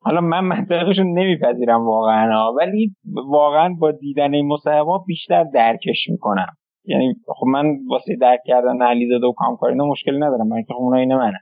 حالا 0.00 0.20
من 0.20 0.40
منطقشون 0.40 1.18
نمیپذیرم 1.18 1.86
واقعا 1.86 2.52
ولی 2.52 2.94
واقعا 3.28 3.74
با 3.80 3.90
دیدن 3.90 4.34
این 4.34 4.46
مصاحبه 4.46 4.90
بیشتر 5.06 5.44
درکش 5.44 6.06
می‌کنم. 6.08 6.46
یعنی 6.84 7.14
خب 7.26 7.46
من 7.46 7.76
واسه 7.90 8.16
درک 8.20 8.40
کردن 8.46 8.82
علیزاده 8.82 9.26
و 9.26 9.32
کامکار 9.32 9.70
اینا 9.70 9.84
مشکلی 9.84 10.16
ندارم 10.16 10.48
من 10.48 10.62
که 10.62 10.74
خب 10.74 10.80
اونا 10.80 10.96
اینه 10.96 11.16
منه 11.16 11.38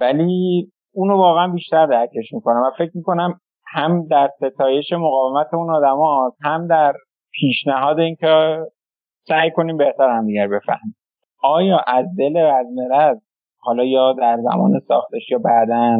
ولی 0.00 0.68
اونو 0.94 1.16
واقعا 1.16 1.48
بیشتر 1.48 1.86
درکش 1.86 2.32
می‌کنم 2.32 2.62
و 2.66 2.70
فکر 2.78 2.90
می‌کنم 2.94 3.40
هم 3.66 4.06
در 4.10 4.28
ستایش 4.36 4.92
مقاومت 4.92 5.54
اون 5.54 5.70
آدمات 5.70 6.32
هم 6.42 6.66
در 6.66 6.92
پیشنهاد 7.40 7.98
اینکه 7.98 8.58
سعی 9.28 9.50
کنیم 9.50 9.76
بهتر 9.76 10.08
هم 10.08 10.26
دیگر 10.26 10.48
بفهمیم. 10.48 10.96
آیا 11.42 11.78
از 11.86 12.06
دل 12.18 12.36
رزمرز 12.36 13.18
حالا 13.60 13.84
یا 13.84 14.12
در 14.12 14.38
زمان 14.42 14.80
ساختش 14.88 15.30
یا 15.30 15.38
بعدا 15.38 15.96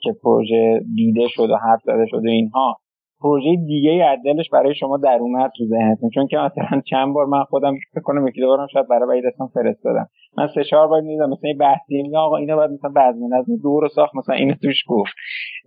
که 0.00 0.12
پروژه 0.22 0.80
دیده 0.94 1.28
شد 1.28 1.50
و 1.50 1.56
حرف 1.56 1.80
زده 1.82 2.06
شد 2.06 2.24
و 2.24 2.28
اینها 2.28 2.76
پروژه 3.20 3.56
دیگه 3.66 4.04
از 4.04 4.18
دلش 4.24 4.50
برای 4.50 4.74
شما 4.74 4.96
در 4.96 5.18
اومد 5.20 5.50
تو 5.56 5.64
ذهنتون. 5.64 6.10
چون 6.10 6.26
که 6.26 6.36
مثلا 6.36 6.80
چند 6.90 7.14
بار 7.14 7.26
من 7.26 7.44
خودم 7.44 7.74
فکر 7.94 8.02
کنم 8.02 8.28
یکی 8.28 8.40
دو 8.40 8.46
بارم 8.46 8.66
شاید 8.66 8.88
برای 8.88 9.08
بعید 9.08 9.24
فرستادم. 9.54 10.08
من 10.38 10.46
سه 10.54 10.64
چهار 10.64 10.88
بار 10.88 11.00
دیدم 11.00 11.30
مثلا 11.30 11.48
این 11.48 11.58
بحثی 11.58 12.02
میگه 12.02 12.18
آقا 12.18 12.36
اینو 12.36 12.56
بعد 12.56 12.70
مثلا 12.70 12.90
بعضی 12.90 13.26
نظم 13.26 13.56
دور 13.62 13.88
ساخت 13.88 14.14
مثلا 14.14 14.34
اینو 14.34 14.54
توش 14.62 14.84
گفت. 14.88 15.14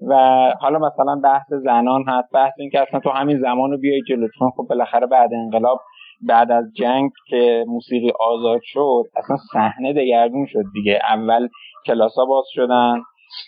و 0.07 0.15
حالا 0.59 0.79
مثلا 0.79 1.21
بحث 1.23 1.53
زنان 1.63 2.03
هست 2.07 2.33
بحث 2.33 2.53
این 2.57 2.69
که 2.69 2.81
اصلا 2.81 2.99
تو 2.99 3.09
همین 3.09 3.39
زمانو 3.39 3.77
بیای 3.77 4.01
جلو. 4.07 4.27
چون 4.39 4.49
خب 4.49 4.65
بالاخره 4.69 5.07
بعد 5.07 5.33
انقلاب 5.33 5.79
بعد 6.27 6.51
از 6.51 6.65
جنگ 6.75 7.11
که 7.27 7.65
موسیقی 7.67 8.11
آزاد 8.19 8.59
شد 8.63 9.03
اصلا 9.15 9.37
صحنه 9.53 9.93
دگرگون 9.93 10.45
شد 10.45 10.63
دیگه. 10.73 10.99
اول 11.09 11.47
کلاسا 11.85 12.25
باز 12.25 12.45
شدن 12.53 13.01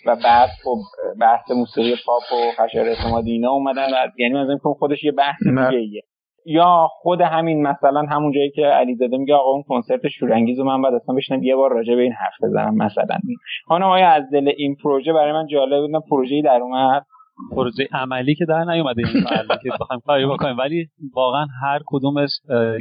و 0.06 0.16
بعد 0.24 0.48
خب 0.64 0.78
بحث 1.20 1.50
موسیقی 1.50 1.94
پاپ 2.06 2.22
و 2.32 2.62
خشر 2.62 2.80
اعتمادی 2.80 3.32
اینا 3.32 3.50
اومدن 3.50 3.86
و 3.86 3.96
یعنی 4.18 4.34
مثلا 4.34 4.54
که 4.54 4.78
خودش 4.78 5.04
یه 5.04 5.12
بحث 5.12 5.42
دیگه 5.70 6.02
یا 6.46 6.88
خود 6.90 7.20
همین 7.20 7.62
مثلا 7.62 8.00
همون 8.00 8.32
جایی 8.32 8.50
که 8.50 8.62
علیزاده 8.66 9.16
میگه 9.16 9.34
آقا 9.34 9.50
اون 9.50 9.62
کنسرت 9.62 10.08
شورانگیز 10.08 10.60
من 10.60 10.82
بعد 10.82 10.94
اصلا 10.94 11.14
بشنم 11.14 11.42
یه 11.42 11.56
بار 11.56 11.72
راجع 11.72 11.94
به 11.94 12.02
این 12.02 12.12
حرف 12.12 12.34
بزنم 12.42 12.76
مثلا. 12.76 13.18
خانم 13.66 13.86
آیا 13.86 14.08
از 14.08 14.22
دل 14.32 14.52
این 14.56 14.76
پروژه 14.82 15.12
برای 15.12 15.32
من 15.32 15.46
جالب 15.46 15.92
بود 15.92 16.02
پروژه‌ای 16.10 16.42
در 16.42 16.60
اومد. 16.62 17.06
پروژه 17.50 17.88
عملی 17.92 18.34
که 18.34 18.44
در 18.44 18.64
نیومده 18.64 19.02
این 19.08 19.24
که 19.62 19.70
بخوایم 19.80 20.00
کاری 20.06 20.26
بکنیم. 20.26 20.56
ولی 20.58 20.88
واقعا 21.14 21.46
هر 21.62 21.80
کدومش 21.86 22.30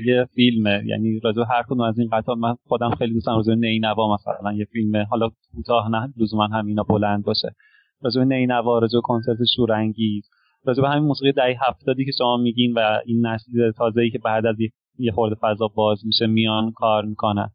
یه 0.05 0.25
فیلمه. 0.35 0.83
یعنی 0.85 1.19
راجع 1.23 1.41
هر 1.49 1.63
کدوم 1.63 1.81
از 1.81 1.99
این 1.99 2.09
قطعات 2.11 2.37
من 2.37 2.55
خودم 2.67 2.89
خیلی 2.89 3.13
دوستم 3.13 3.35
راجع 3.35 3.53
نینوا 3.53 4.13
مثلا 4.13 4.53
یه 4.53 4.65
فیلمه. 4.65 5.03
حالا 5.03 5.29
کوتاه 5.55 5.89
نه 5.89 6.13
لزوما 6.17 6.47
همینا 6.47 6.83
بلند 6.83 7.23
باشه. 7.23 7.49
راجع 8.01 8.23
نینوا 8.23 8.79
راجع 8.79 8.99
کنسرت 9.03 9.37
شورانگیز 9.55 10.29
راجع 10.65 10.81
به 10.81 10.89
همین 10.89 11.03
موسیقی 11.03 11.31
دهه 11.31 11.57
هفتادی 11.69 12.05
که 12.05 12.11
شما 12.17 12.37
میگین 12.37 12.73
و 12.73 12.99
این 13.05 13.25
نسل 13.27 13.71
تازه‌ای 13.71 14.09
که 14.09 14.19
بعد 14.19 14.45
از 14.45 14.55
یه 14.99 15.11
خورده 15.11 15.35
فضا 15.41 15.67
باز 15.67 16.05
میشه 16.05 16.27
میان 16.27 16.71
کار 16.71 17.05
می‌کنن. 17.05 17.49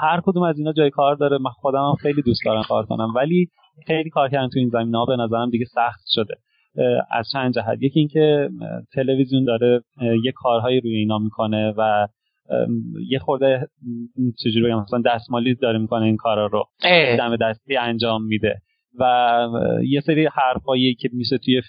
هر 0.00 0.20
کدوم 0.24 0.42
از 0.42 0.58
اینا 0.58 0.72
جای 0.72 0.90
کار 0.90 1.14
داره. 1.14 1.38
من 1.38 1.50
خودم 1.50 1.78
هم 1.78 1.94
خیلی 1.94 2.22
دوست 2.22 2.40
دارم 2.44 2.62
کار 2.68 2.86
کنم. 2.86 3.12
ولی 3.16 3.48
خیلی 3.86 4.10
کار 4.10 4.28
کردن 4.28 4.48
تو 4.48 4.58
این 4.58 4.68
زمین. 4.68 4.94
ها 4.94 5.04
به 5.04 5.16
نظرم 5.16 5.50
دیگه 5.50 5.64
سخت 5.64 6.00
شده. 6.08 6.34
از 7.10 7.28
چند 7.32 7.54
جهت. 7.54 7.82
یکی 7.82 7.98
اینکه 7.98 8.48
تلویزیون 8.94 9.44
داره 9.44 9.82
یه 10.24 10.32
کارهایی 10.32 10.80
روی 10.80 10.96
اینا 10.96 11.18
می‌کنه 11.18 11.74
و 11.76 12.08
یه 13.08 13.18
خورده 13.18 13.66
چجوری 14.38 14.66
بگم 14.66 14.80
مثلا 14.80 15.02
دستمالی 15.06 15.54
داره 15.54 15.78
می‌کنه 15.78 16.04
این 16.04 16.16
کارا 16.16 16.46
رو. 16.46 16.64
دم 17.18 17.36
دستی 17.36 17.76
انجام 17.76 18.24
میده. 18.24 18.54
و 18.98 19.48
یه 19.88 20.00
سری 20.00 20.28
حرفایی 20.32 20.94
که 20.94 21.08
میشه 21.12 21.38
توی 21.38 21.62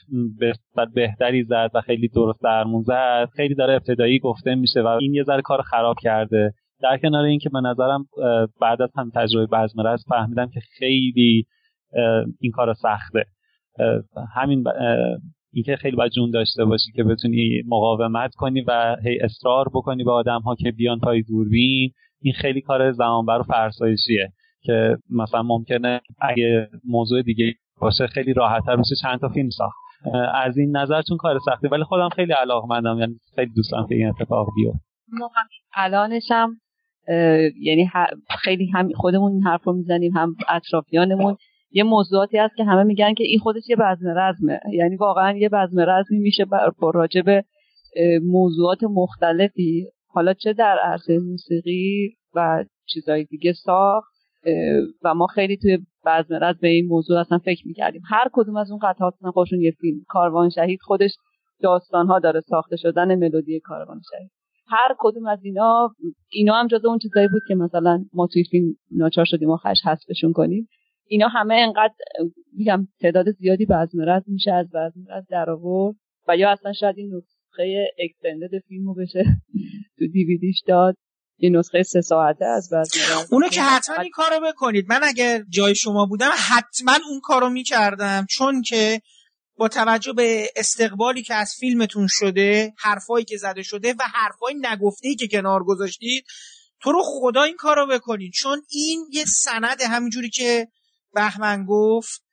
بهتری 0.95 1.43
زد 1.43 1.71
و 1.73 1.81
خیلی 1.81 2.07
درست 2.07 2.43
درمون 2.43 2.83
زد 2.83 3.29
خیلی 3.35 3.55
داره 3.55 3.73
ابتدایی 3.73 4.19
گفته 4.19 4.55
میشه 4.55 4.81
و 4.81 4.87
این 4.87 5.13
یه 5.13 5.23
ذره 5.23 5.41
کار 5.41 5.61
خراب 5.61 5.95
کرده. 6.01 6.53
در 6.81 6.97
کنار 6.97 7.25
اینکه 7.25 7.49
به 7.49 7.61
نظرم 7.61 8.05
بعد 8.61 8.81
از 8.81 8.89
هم 8.95 9.11
تجربه 9.15 9.45
بزمره 9.45 9.97
فهمیدم 10.09 10.49
که 10.49 10.59
خیلی 10.77 11.45
این 12.39 12.51
کار 12.53 12.73
سخته. 12.73 13.25
همین 14.35 14.63
اینکه 15.53 15.75
خیلی 15.75 15.95
باید 15.95 16.11
جون 16.11 16.31
داشته 16.31 16.65
باشی 16.65 16.91
که 16.95 17.03
بتونی 17.03 17.61
مقاومت 17.67 18.35
کنی 18.35 18.61
و 18.61 18.95
هی 19.03 19.19
اصرار 19.21 19.65
بکنی 19.73 20.03
به 20.03 20.11
آدم 20.11 20.39
ها 20.39 20.55
که 20.55 20.71
بیان 20.71 20.99
پای 20.99 21.21
دوربین. 21.21 21.91
این 22.21 22.33
خیلی 22.33 22.61
کار 22.61 22.91
زمانبر 22.91 23.39
و 23.39 23.43
فرسایشیه 23.43 24.33
که 24.63 24.97
مثلا 25.09 25.43
ممکنه 25.43 26.01
اگه 26.19 26.69
موضوع 26.87 27.21
دیگه 27.21 27.53
باشه 27.81 28.07
خیلی 28.07 28.33
راحتتر 28.33 28.75
بشه 28.75 28.95
چند 29.01 29.19
تا 29.19 29.29
فیلم 29.29 29.49
ساخت. 29.49 29.77
از 30.33 30.57
این 30.57 30.77
نظر 30.77 31.01
چون 31.01 31.17
کار 31.17 31.39
سخته 31.45 31.67
ولی 31.67 31.83
خودم 31.83 32.09
خیلی 32.09 32.33
علاقمندم 32.33 32.99
یعنی 32.99 33.13
خیلی 33.35 33.51
دوستم 33.55 33.85
که 33.89 33.95
این 33.95 34.07
اتفاق 34.07 34.47
بیفته. 34.55 34.79
الانش 35.73 36.31
هم 36.31 36.57
یعنی 37.61 37.89
خیلی 38.43 38.65
هم 38.65 38.89
خودمون 38.95 39.31
این 39.31 39.43
حرف 39.43 39.63
رو 39.63 39.73
می‌زنیم 39.73 40.11
هم 40.11 40.35
اطرافیانمون. 40.49 41.37
یه 41.71 41.83
موضوعاتی 41.83 42.37
هست 42.37 42.55
که 42.55 42.63
همه 42.63 42.83
میگن 42.83 43.13
که 43.13 43.23
این 43.23 43.39
خودش 43.39 43.69
یه 43.69 43.75
بزم 43.75 44.07
رزمه. 44.17 44.59
یعنی 44.73 44.95
واقعا 44.95 45.37
یه 45.37 45.49
بزم 45.49 45.79
رزمی 45.79 46.19
میشه 46.19 46.45
با 46.45 46.91
راجع 46.93 47.21
به 47.21 47.43
موضوعات 48.25 48.83
مختلفی. 48.83 49.87
حالا 50.07 50.33
چه 50.33 50.53
در 50.53 50.77
عرصه 50.83 51.19
موسیقی 51.19 52.15
و 52.35 52.65
چیزهای 52.85 53.23
دیگه 53.23 53.53
ساخت 53.53 54.11
و 55.03 55.13
ما 55.13 55.27
خیلی 55.27 55.57
توی 55.57 55.77
بزم 56.05 56.35
رزم 56.35 56.59
به 56.61 56.67
این 56.67 56.87
موضوع 56.87 57.19
اصلا 57.19 57.37
فکر 57.37 57.67
می‌کردیم. 57.67 58.01
هر 58.09 58.27
کدوم 58.33 58.57
از 58.57 58.71
اون 58.71 58.79
قطعات 58.83 59.13
خودشون 59.33 59.61
یه 59.61 59.71
فیلم. 59.71 59.97
کاروان 60.07 60.49
شهید 60.49 60.79
خودش 60.81 61.11
داستان 61.61 62.07
ها 62.07 62.19
داره 62.19 62.39
ساخته 62.39 62.75
شدن 62.75 63.15
ملودی 63.15 63.59
کاروان 63.59 64.01
شهید. 64.11 64.31
هر 64.67 64.95
کدوم 64.99 65.27
از 65.27 65.39
اینا 65.43 65.95
اینا 66.29 66.53
هم 66.53 66.67
جز 66.67 66.85
اون 66.85 66.97
چیزایی 66.97 67.27
بود 67.27 67.41
که 67.47 67.55
مثلا 67.55 68.05
ما 68.13 68.27
توی 68.27 68.43
فیلم 68.43 68.75
ناچار 68.91 69.25
شدیم 69.25 69.49
و 69.49 69.57
خش 69.57 69.77
حذفشون 69.85 70.33
کنیم. 70.33 70.67
اینا 71.11 71.27
همه 71.27 71.53
انقدر 71.53 71.93
میگم 72.53 72.87
تعداد 73.01 73.25
زیادی 73.39 73.65
بزمرز 73.65 74.23
میشه 74.27 74.51
از 74.51 74.67
بزمرز 74.67 75.23
در 75.29 75.49
آورد 75.49 75.95
و 76.27 76.37
یا 76.37 76.51
اصلا 76.51 76.73
شاید 76.73 76.97
این 76.97 77.11
نسخه 77.15 77.87
اکستندد 77.99 78.59
فیلمو 78.67 78.93
بشه 78.93 79.23
تو 79.99 80.07
دیویدیش 80.07 80.61
داد. 80.67 80.95
یه 81.37 81.49
نسخه 81.49 81.83
سه 81.83 82.01
ساعته 82.01 82.45
از 82.45 82.69
بزمرز 82.73 83.33
اونو 83.33 83.47
که 83.49 83.61
حتما 83.61 83.95
این 83.95 84.11
کارو 84.11 84.45
بکنید. 84.47 84.85
من 84.89 84.99
اگر 85.03 85.43
جای 85.49 85.75
شما 85.75 86.05
بودم 86.05 86.31
حتما 86.49 86.93
اون 87.09 87.19
کارو 87.23 87.49
می‌کردم. 87.49 88.25
چون 88.29 88.61
که 88.61 89.01
با 89.57 89.67
توجه 89.67 90.13
به 90.13 90.45
استقبالی 90.55 91.21
که 91.21 91.33
از 91.33 91.53
فیلمتون 91.59 92.07
شده 92.09 92.73
حرفایی 92.77 93.25
که 93.25 93.37
زده 93.37 93.63
شده 93.63 93.93
و 93.93 94.03
حرفای 94.13 94.55
نگفته 94.61 95.15
که 95.15 95.27
کنار 95.27 95.63
گذاشتید 95.63 96.25
تو 96.81 96.91
رو 96.91 97.01
خدا 97.03 97.43
این 97.43 97.55
کارو 97.55 97.87
بکنید. 97.87 98.31
چون 98.33 98.61
این 98.69 99.05
یه 99.11 99.23
سند 99.25 99.81
همینجوری 99.81 100.29
که 100.29 100.67
بهمن 101.13 101.65
گفت 101.65 102.23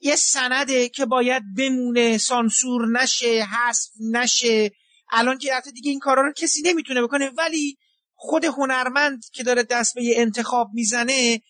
یه 0.00 0.16
سنده 0.16 0.88
که 0.88 1.06
باید 1.06 1.42
بمونه 1.56 2.18
سانسور 2.18 2.88
نشه 2.88 3.44
حذف 3.44 3.90
نشه. 4.12 4.70
الان 5.12 5.38
که 5.38 5.52
رفته 5.52 5.70
دیگه 5.70 5.90
این 5.90 6.00
کارا 6.00 6.22
رو 6.22 6.32
کسی 6.32 6.62
نمی‌تونه 6.62 7.02
بکنه. 7.02 7.30
ولی 7.38 7.78
خود 8.14 8.44
هنرمند 8.44 9.24
که 9.32 9.42
داره 9.42 9.62
دست 9.62 9.94
به 9.94 10.04
یه 10.04 10.14
انتخاب 10.16 10.70
می‌زنه 10.74 11.40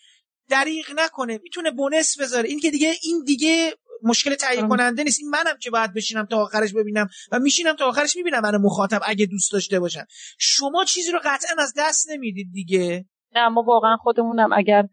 دریغ 0.48 0.86
نکنه. 0.96 1.40
می‌تونه 1.42 1.70
بونس 1.70 2.20
بذاره. 2.20 2.48
این 2.48 2.60
که 2.60 2.70
دیگه 2.70 2.94
این 3.02 3.24
دیگه 3.26 3.74
مشکل 4.02 4.34
تهیه 4.34 4.62
کننده 4.62 5.04
نیست. 5.04 5.20
این 5.20 5.30
منم 5.30 5.58
که 5.60 5.70
باید 5.70 5.94
بشینم 5.94 6.26
تا 6.26 6.42
آخرش 6.42 6.72
ببینم 6.72 7.08
و 7.32 7.38
میشینم 7.38 7.76
تا 7.76 7.86
آخرش 7.86 8.16
می‌بینم 8.16 8.42
من 8.42 8.56
مخاطب 8.56 9.00
اگه 9.06 9.26
دوست 9.26 9.52
داشته 9.52 9.80
باشم. 9.80 10.06
شما 10.38 10.84
چیزی 10.84 11.10
رو 11.10 11.20
قطعا 11.24 11.62
از 11.62 11.74
دست 11.76 12.10
نمی‌دید 12.10 12.52
دیگه. 12.52 13.04
نه 13.34 13.48
ما 13.48 13.62
واقعا 13.62 13.96
خودمونم 13.96 14.52
اگر 14.56 14.88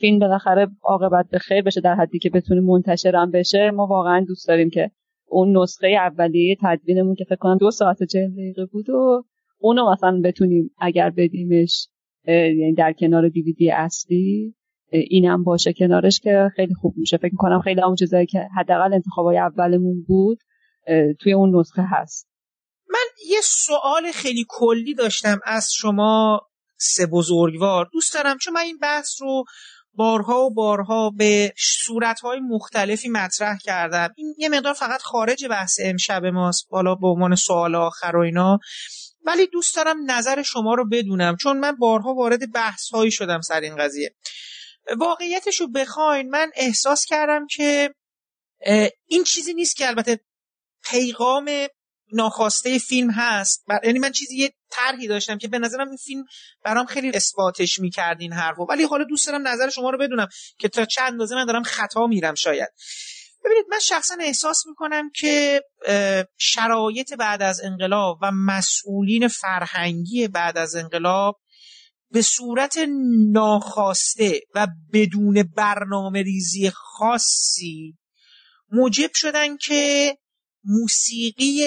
فیلم 0.00 0.18
بالاخره 0.18 0.68
عاقبت 0.82 1.26
به 1.30 1.38
خیر 1.38 1.62
بشه 1.62 1.80
در 1.80 1.94
حدی 1.94 2.18
که 2.18 2.30
بتونه 2.30 2.60
منتشرم 2.60 3.30
بشه. 3.30 3.70
ما 3.70 3.86
واقعا 3.86 4.24
دوست 4.28 4.48
داریم 4.48 4.70
که 4.70 4.90
اون 5.26 5.56
نسخه 5.56 5.86
اولیه 5.86 6.56
تدوینمون 6.62 7.14
که 7.14 7.24
فکر 7.24 7.36
کنم 7.36 7.58
دو 7.58 7.70
ساعت 7.70 8.02
چهل 8.02 8.30
دقیقه 8.30 8.66
بود 8.66 8.90
و 8.90 9.24
اونو 9.58 9.92
مثلا 9.92 10.20
بتونیم 10.24 10.70
اگر 10.78 11.10
بدیمش 11.10 11.88
یعنی 12.26 12.74
در 12.74 12.92
کنار 12.92 13.28
دیویدی 13.28 13.70
اصلی 13.70 14.54
اینم 14.92 15.44
باشه 15.44 15.72
کنارش 15.72 16.20
که 16.20 16.50
خیلی 16.56 16.74
خوب 16.74 16.94
میشه. 16.96 17.16
فکر 17.16 17.36
کنم 17.36 17.60
خیلی 17.60 17.82
اون 17.82 17.94
چیزایی 17.94 18.26
که 18.26 18.48
حداقل 18.56 18.94
انتخابای 18.94 19.38
اولمون 19.38 20.04
بود 20.08 20.38
توی 21.20 21.32
اون 21.32 21.56
نسخه 21.56 21.82
هست. 21.82 22.28
من 22.90 23.28
یه 23.30 23.40
سوال 23.42 24.12
خیلی 24.14 24.44
کلی 24.48 24.94
داشتم 24.94 25.38
از 25.44 25.68
شما. 25.72 26.40
سه 26.82 27.06
بزرگوار. 27.06 27.88
دوست 27.92 28.14
دارم 28.14 28.38
چون 28.38 28.54
من 28.54 28.60
این 28.60 28.78
بحث 28.78 29.08
رو 29.20 29.44
بارها 29.94 30.40
و 30.40 30.54
بارها 30.54 31.10
به 31.10 31.52
صورتهای 31.58 32.40
مختلفی 32.40 33.08
مطرح 33.08 33.58
کردم. 33.58 34.08
این 34.16 34.34
یه 34.38 34.48
مقدار 34.48 34.74
فقط 34.74 35.02
خارج 35.02 35.46
بحث 35.46 35.76
امشب 35.82 36.24
ماست 36.24 36.66
بالا 36.70 36.94
به 36.94 37.06
عنوان 37.06 37.34
سوال 37.34 37.74
آخر 37.74 38.16
و 38.16 38.20
اینا. 38.20 38.58
ولی 39.24 39.46
دوست 39.46 39.76
دارم 39.76 40.10
نظر 40.10 40.42
شما 40.42 40.74
رو 40.74 40.88
بدونم 40.88 41.36
چون 41.36 41.58
من 41.58 41.76
بارها 41.76 42.14
وارد 42.14 42.52
بحث 42.52 42.88
هایی 42.94 43.10
شدم 43.10 43.40
سر 43.40 43.60
این 43.60 43.76
قضیه. 43.76 44.14
واقعیتش 44.98 45.60
رو 45.60 45.68
بخواین 45.68 46.30
من 46.30 46.50
احساس 46.54 47.04
کردم 47.04 47.46
که 47.46 47.94
این 49.06 49.24
چیزی 49.24 49.54
نیست 49.54 49.76
که 49.76 49.88
البته 49.88 50.20
پیغام 50.90 51.50
ناخواسته 52.12 52.78
فیلم 52.78 53.10
هست. 53.10 53.64
یعنی 53.84 53.98
من 53.98 54.12
چیزی 54.12 54.36
یه 54.36 54.52
طرحی 54.70 55.06
داشتم 55.06 55.38
که 55.38 55.48
به 55.48 55.58
نظرم 55.58 55.88
این 55.88 55.96
فیلم 55.96 56.24
برام 56.64 56.86
خیلی 56.86 57.10
اثباتش 57.14 57.78
می‌کرد 57.78 58.20
این 58.20 58.32
حرفو. 58.32 58.62
ولی 58.62 58.82
حالا 58.82 59.04
دوست 59.04 59.26
دارم 59.26 59.48
نظر 59.48 59.70
شما 59.70 59.90
رو 59.90 59.98
بدونم 59.98 60.28
که 60.58 60.68
تا 60.68 60.84
چند 60.84 61.12
اندازه 61.12 61.34
من 61.34 61.46
دارم 61.46 61.62
خطا 61.62 62.06
میرم 62.06 62.34
شاید. 62.34 62.68
ببینید 63.44 63.66
من 63.70 63.78
شخصا 63.78 64.16
احساس 64.20 64.66
می‌کنم 64.66 65.10
که 65.14 65.62
شرایط 66.38 67.14
بعد 67.14 67.42
از 67.42 67.60
انقلاب 67.64 68.18
و 68.22 68.30
مسئولین 68.32 69.28
فرهنگی 69.28 70.28
بعد 70.28 70.58
از 70.58 70.74
انقلاب 70.74 71.40
به 72.10 72.22
صورت 72.22 72.78
ناخواسته 73.32 74.40
و 74.54 74.66
بدون 74.92 75.42
برنامه 75.56 76.22
ریزی 76.22 76.70
خاصی 76.70 77.98
موجب 78.70 79.10
شدن 79.14 79.56
که 79.56 80.16
موسیقی 80.64 81.64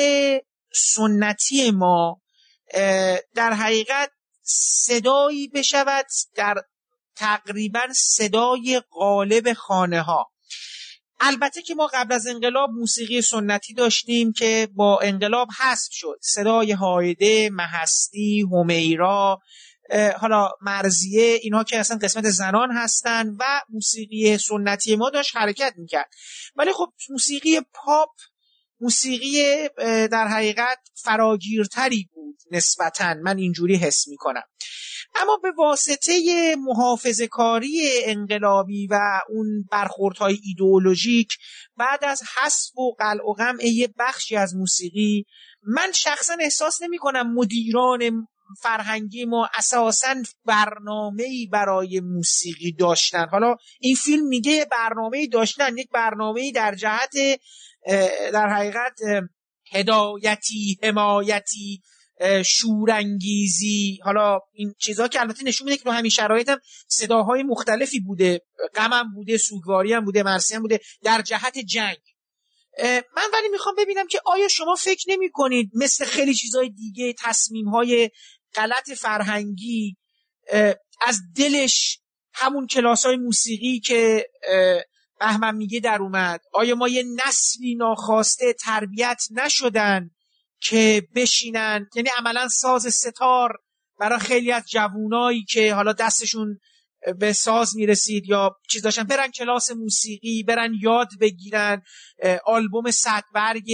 سنتی 0.74 1.72
ما 1.72 2.22
در 3.36 3.54
حقیقت 3.54 4.12
صدایی 4.86 5.48
بشود 5.48 6.06
در 6.36 6.56
تقریبا 7.16 7.88
صدای 7.96 8.82
غالب 8.92 9.54
خانه 9.54 10.02
ها 10.02 10.32
البته 11.20 11.62
که 11.62 11.76
ما 11.76 11.90
قبل 11.94 12.14
از 12.14 12.28
انقلاب 12.28 12.70
موسیقی 12.70 13.22
سنتی 13.22 13.74
داشتیم 13.74 14.34
که 14.34 14.68
با 14.76 15.00
انقلاب 15.00 15.48
حذف 15.60 15.88
شد. 15.92 16.20
صدای 16.22 16.72
هایده، 16.72 17.50
محستی، 17.50 18.46
همیرا 18.52 19.40
حالا 20.18 20.50
مرزیه 20.62 21.40
اینها 21.42 21.64
که 21.64 21.80
اصلا 21.80 21.98
قسمت 21.98 22.30
زنان 22.30 22.72
هستن 22.72 23.30
و 23.40 23.62
موسیقی 23.70 24.38
سنتی 24.38 24.96
ما 24.96 25.10
داشت 25.10 25.38
حرکت 25.38 25.74
می‌کرد. 25.78 26.10
ولی 26.56 26.74
خب 26.74 26.94
موسیقی 27.10 27.62
پاپ 27.74 28.10
موسیقی 28.80 29.68
در 30.08 30.28
حقیقت 30.28 30.80
فراگیرتری 30.94 32.10
بود 32.14 32.36
نسبتا. 32.52 33.14
من 33.14 33.38
اینجوری 33.38 33.76
حس 33.76 34.08
می‌کنم. 34.08 34.44
اما 35.16 35.38
به 35.44 35.52
واسطه 35.58 36.56
محافظ 36.60 37.22
کاری 37.22 37.90
انقلابی 38.04 38.88
و 38.88 39.22
اون 39.30 39.66
برخوردهای 39.72 40.40
ایدئولوژیک 40.44 41.38
بعد 41.78 42.06
از 42.06 42.22
حسب 42.38 42.80
و 42.80 42.96
قلع 43.00 43.30
و 43.30 43.34
قمع 43.34 43.88
بخشی 44.00 44.36
از 44.36 44.56
موسیقی 44.56 45.26
من 45.68 45.92
شخصا 45.92 46.38
احساس 46.40 46.82
نمی 46.82 46.98
کنم 46.98 47.34
مدیران 47.34 48.28
فرهنگی 48.62 49.26
ما 49.26 49.50
اساسا 49.58 50.16
برنامه 50.46 51.48
برای 51.52 52.00
موسیقی 52.00 52.72
داشتن. 52.72 53.28
حالا 53.32 53.56
این 53.80 53.96
فیلم 53.96 54.28
میگه 54.28 54.68
برنامه 54.72 55.28
داشتن 55.28 55.78
یک 55.78 55.90
برنامه 55.90 56.52
در 56.52 56.76
جهت 56.76 57.14
در 58.34 58.50
حقیقت 58.50 59.00
هدایتی 59.72 60.80
حمایتی 60.84 61.82
شورانگیزی 62.46 64.00
حالا 64.04 64.40
این 64.54 64.74
چیزها 64.80 65.08
که 65.08 65.22
البته 65.22 65.44
نشون 65.44 65.66
میده 65.66 65.78
که 65.78 65.84
تو 65.84 65.92
همین 65.92 66.12
شرایط 66.12 66.50
هم 66.50 66.60
صداهای 66.88 67.44
مختلفی 67.44 68.00
بوده. 68.00 68.42
غمم 68.76 69.14
بوده 69.14 69.38
سوگواری 69.38 69.94
هم 69.94 70.06
بوده 70.06 70.24
مرسی 70.24 70.56
هم 70.56 70.62
بوده. 70.62 70.80
در 71.04 71.22
جهت 71.22 71.58
جنگ. 71.58 71.98
من 73.16 73.24
ولی 73.34 73.50
می‌خوام 73.52 73.76
ببینم 73.78 74.08
که 74.08 74.22
آیا 74.26 74.48
شما 74.48 74.76
فکر 74.76 75.06
نمی 75.10 75.30
کنید 75.32 75.72
مثل 75.74 76.06
خیلی 76.06 76.34
چیزهای 76.34 76.70
دیگه 76.70 77.14
تصمیم 77.20 77.70
های 77.70 78.10
غلط 78.56 78.92
فرهنگی 78.92 79.98
از 81.02 81.20
دلش 81.38 82.00
همون 82.34 82.68
کلاس 82.68 83.06
های 83.06 83.18
موسیقی 83.18 83.80
که 83.80 84.30
بهمن 85.20 85.56
میگه 85.56 85.80
در 85.80 86.02
اومد 86.02 86.42
آیا 86.54 86.76
ما 86.76 86.88
یه 86.88 87.04
نسلی 87.28 87.76
ناخواسته 87.76 88.54
تربیت 88.54 89.22
نشدن 89.32 90.10
که 90.62 91.08
بشینن؟ 91.16 91.90
یعنی 91.96 92.10
عملا 92.18 92.48
ساز 92.48 92.96
ستار 92.96 93.58
برای 94.00 94.20
خیلی 94.20 94.52
از 94.52 94.64
جوونایی 94.70 95.44
که 95.44 95.74
حالا 95.74 95.94
دستشون 95.94 96.60
به 97.20 97.34
ساز 97.34 97.76
می‌رسید 97.76 98.26
یا 98.30 98.56
چیز 98.70 98.82
داشتن 98.82 99.04
برن 99.04 99.32
کلاس 99.32 99.72
موسیقی 99.72 100.44
برن 100.44 100.74
یاد 100.82 101.08
بگیرن 101.22 101.82
آلبوم 102.46 102.92
صدبرگ 102.92 103.72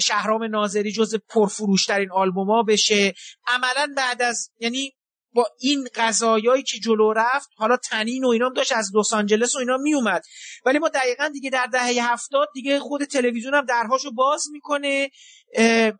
شهرام 0.00 0.44
ناظری 0.44 0.92
جز 0.92 1.14
پرفروشترین 1.28 2.10
آلبوما 2.12 2.62
بشه. 2.62 3.14
عملا 3.46 3.94
بعد 3.96 4.22
از 4.22 4.50
یعنی 4.58 4.92
با 5.34 5.46
این 5.60 5.88
قضایایی 5.94 6.62
که 6.62 6.78
جلو 6.78 7.12
رفت 7.12 7.48
حالا 7.56 7.76
تنین 7.76 8.24
و 8.24 8.28
اینا 8.28 8.48
داشت 8.48 8.72
از 8.72 8.90
لس 8.96 9.12
آنجلس 9.12 9.56
و 9.56 9.58
اینا 9.58 9.76
میومد. 9.76 10.22
ولی 10.66 10.78
ما 10.78 10.88
دقیقا 10.88 11.28
دیگه 11.28 11.50
در 11.50 11.66
دهه 11.66 12.12
هفتاد 12.12 12.48
دیگه 12.54 12.78
خود 12.78 13.04
تلویزیون 13.04 13.54
هم 13.54 13.64
درهاشو 13.64 14.10
باز 14.10 14.44
می‌کنه. 14.52 15.10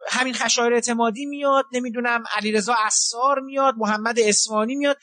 همین 0.08 0.34
خشایر 0.34 0.74
اعتمادی 0.74 1.26
میاد 1.26 1.64
نمی‌دونم 1.72 2.24
علیرضا 2.36 2.74
اسار 2.78 3.40
میاد 3.40 3.74
محمد 3.76 4.20
اسوانی 4.20 4.74
میاد. 4.74 4.96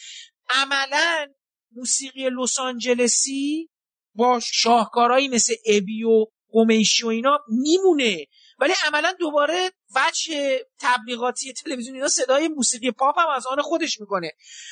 عملا 0.50 1.28
موسیقی 1.76 2.30
لس 2.30 2.60
آنجلسی 2.60 3.70
با 4.16 4.40
شاهکارهایی 4.44 5.28
مثل 5.28 5.54
ابی 5.66 6.04
و 6.04 6.26
قمیشی 6.52 7.06
و 7.06 7.08
اینا 7.08 7.40
میمونه. 7.48 8.26
ولی 8.60 8.74
عملا 8.88 9.14
دوباره 9.20 9.72
وجه 9.96 10.60
تبلیغاتی 10.80 11.54
تلویزیون 11.54 11.96
اینا 11.96 12.08
صدای 12.08 12.48
موسیقی 12.48 12.92
پاپ 12.92 13.20
هم 13.20 13.30
از 13.36 13.48
آن 13.48 13.62
خودش 13.62 14.00
می‌کنه. 14.00 14.32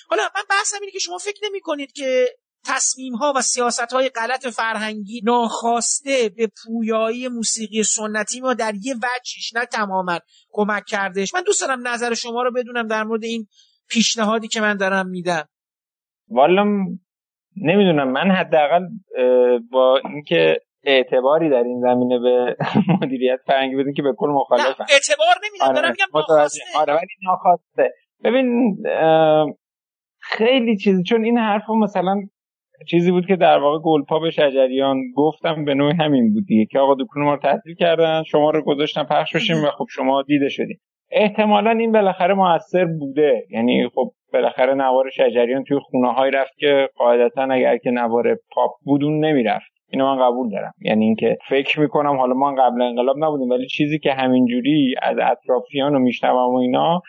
حالا 0.10 0.24
من 0.36 0.42
بحثم 0.50 0.78
اینه 0.82 0.92
که 0.92 1.00
شما 1.00 1.18
فکر 1.18 1.40
نمی 1.50 1.62
کنید 1.62 1.92
که 1.92 2.26
تصمیم 2.68 3.16
ها 3.16 3.34
و 3.36 3.42
سیاست 3.42 3.94
های 3.94 4.10
غلط 4.10 4.48
فرهنگی 4.48 5.22
ناخواسته 5.24 6.30
به 6.30 6.50
پویایی 6.64 7.28
موسیقی 7.28 7.84
سنتی 7.84 8.42
ما 8.42 8.54
در 8.54 8.74
یه 8.82 8.96
وجهش 8.96 9.54
نه 9.56 9.66
تماما 9.66 10.20
کمک 10.52 10.84
کردش 10.88 11.34
من 11.34 11.42
دوست 11.42 11.62
دارم 11.62 11.88
نظر 11.88 12.14
شما 12.14 12.44
رو 12.44 12.52
بدونم 12.52 12.88
در 12.88 13.04
مورد 13.04 13.24
این 13.24 13.48
پیشنهادی 13.90 14.48
که 14.48 14.62
من 14.62 14.78
دارم 14.78 15.08
میدم. 15.08 15.48
والا 16.30 16.64
نمی‌دونم. 17.58 18.12
من 18.12 18.32
حداقل 18.32 18.88
با 19.72 20.02
اینکه 20.06 20.62
اعتباری 20.86 21.50
در 21.50 21.64
این 21.64 21.82
زمینه 21.82 22.20
به 22.20 22.56
مدیریت 23.02 23.40
فرنگی 23.48 23.76
بدین 23.76 23.94
که 23.94 24.02
به 24.02 24.14
کل 24.18 24.28
مخالف 24.28 24.80
اعتبار 24.80 25.36
نمیدم 25.50 25.66
آره. 25.66 25.76
دارم 25.76 25.92
میگم 25.92 26.06
ناخواسته. 26.14 26.62
آره 26.80 26.94
ولی 26.94 27.08
ناخواسته. 27.24 27.94
ببین 28.24 28.78
خیلی 30.20 30.78
چیزی 30.78 31.04
چون 31.04 31.24
این 31.24 31.38
حرف 31.38 31.70
مثلا 31.70 32.16
چیزی 32.90 33.12
بود 33.12 33.26
که 33.26 33.36
در 33.36 33.58
واقع 33.58 33.80
گلپا 33.84 34.20
به 34.20 34.32
شجریان 34.32 35.02
گفتم 35.16 35.66
به 35.66 35.74
نوع 35.74 35.94
همین 36.00 36.34
بودی 36.34 36.66
که 36.66 36.80
آقا 36.80 36.94
دکون 36.94 37.24
ما 37.24 37.34
رو 37.34 37.40
تعطیل 37.40 37.76
کردن 37.76 38.24
شما 38.24 38.50
رو 38.50 38.62
گذاشتن 38.62 39.04
پخش 39.04 39.36
بشیم 39.36 39.64
و 39.64 39.68
خب 39.78 39.86
شما 39.90 40.22
دیده 40.22 40.50
شدیم 40.50 40.80
احتمالا 41.12 41.72
این 41.72 41.92
بالاخره 41.92 42.34
موثر 42.34 42.86
بوده. 42.86 43.46
یعنی 43.50 43.90
خب 43.96 44.12
بالاخره 44.34 44.74
نوار 44.74 45.10
شجریان 45.10 45.64
توی 45.64 45.80
خونه 45.80 46.14
های 46.14 46.32
رفت 46.32 46.58
که 46.58 46.90
قاعدتا 46.96 47.44
اگر 47.44 47.78
که 47.78 47.92
نوار 47.92 48.38
پاپ 48.52 48.72
بودون 48.86 49.26
نمی‌رفت. 49.26 49.75
اینو 49.92 50.16
من 50.16 50.22
قبول 50.22 50.50
دارم. 50.50 50.72
یعنی 50.82 51.06
اینکه 51.06 51.38
فکر 51.50 51.80
می‌کنم 51.80 52.18
حالا 52.18 52.34
ما 52.34 52.56
قبل 52.58 52.82
انقلاب 52.82 53.16
نبودیم 53.20 53.50
ولی 53.50 53.68
چیزی 53.68 54.00
که 54.00 54.14
همینجوری 54.14 54.96
از 55.02 55.18
اطرافیان 55.18 55.96
و 55.96 56.00
میشنوم 56.00 56.54
و 56.54 56.58
اینا 56.58 57.02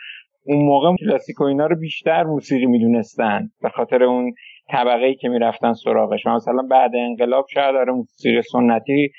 اون 0.45 0.65
موقع 0.65 0.95
کلاسیک 0.95 1.41
و 1.41 1.43
اینا 1.43 1.65
رو 1.65 1.75
بیشتر 1.79 2.23
موسیقی 2.23 2.65
می‌دونستن 2.65 3.49
به 3.61 3.69
خاطر 3.69 4.03
اون 4.03 4.33
طبقه 4.69 5.05
ای 5.05 5.15
که 5.15 5.29
می‌رفتن 5.29 5.73
سراغش. 5.73 6.25
مثلا 6.25 6.61
بعد 6.71 6.91
انقلاب 6.95 7.45
شاید 7.53 7.73
داره 7.73 7.93
موسیقی 7.93 8.41
سنتی 8.41 9.09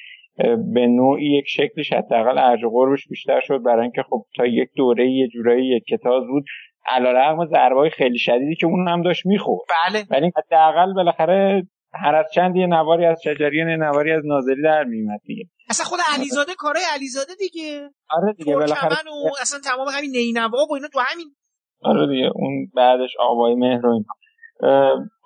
به 0.75 0.87
نوعی 0.87 1.39
یک 1.39 1.45
شکلش 1.49 1.93
حداقل 1.93 2.39
ارج 2.39 2.61
قربش 2.65 3.09
بیشتر 3.09 3.41
شد 3.41 3.63
برای 3.63 3.83
اینکه 3.83 4.03
خب 4.03 4.23
تا 4.37 4.47
یک 4.47 4.69
دوره 4.77 5.11
یه 5.11 5.29
جورایی 5.29 5.77
یک 5.77 5.85
کتاز 5.85 6.27
بود. 6.27 6.45
علیرغم 6.87 7.47
ضربای 7.47 7.91
خیلی 7.91 8.19
شدیدی 8.19 8.55
که 8.55 8.67
اون 8.67 8.89
هم 8.89 9.03
داشت 9.03 9.27
می‌خورد. 9.27 9.61
بله. 9.89 10.05
ولی 10.11 10.31
حداقل 10.37 10.95
بالاخره 10.95 11.63
هر 11.95 12.15
از 12.15 12.27
چند 12.35 12.57
یه 12.57 12.67
نواری 12.67 13.07
از 13.07 13.21
شجریان 13.25 13.83
نواری 13.83 14.13
از 14.13 14.23
ناظری 14.27 14.63
در 14.63 14.85
میمد 14.85 15.21
دیگه. 15.25 15.45
اصلا 15.71 15.87
خود 15.87 15.99
علیزاده 16.17 16.53
کارهای 16.59 16.85
علیزاده 16.95 17.33
دیگه. 17.39 17.91
آره 18.11 18.33
دیگه 18.33 18.55
بالاخره 18.55 18.95
و 18.95 19.31
اصلا 19.41 19.61
تمام 19.65 19.89
همین 19.89 20.11
نینوا 20.11 20.59
و 20.71 20.75
اینا 20.75 20.89
تو 20.93 21.01
همین. 21.13 21.35
آره 21.83 22.07
دیگه 22.07 22.31
اون 22.35 22.71
بعدش 22.75 23.11
آوای 23.21 23.55
مهر 23.55 23.87
و 23.87 24.05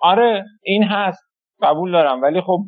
آره 0.01 0.45
این 0.63 0.83
هست 0.83 1.23
قبول 1.61 1.91
دارم. 1.91 2.21
ولی 2.21 2.41
خب 2.41 2.59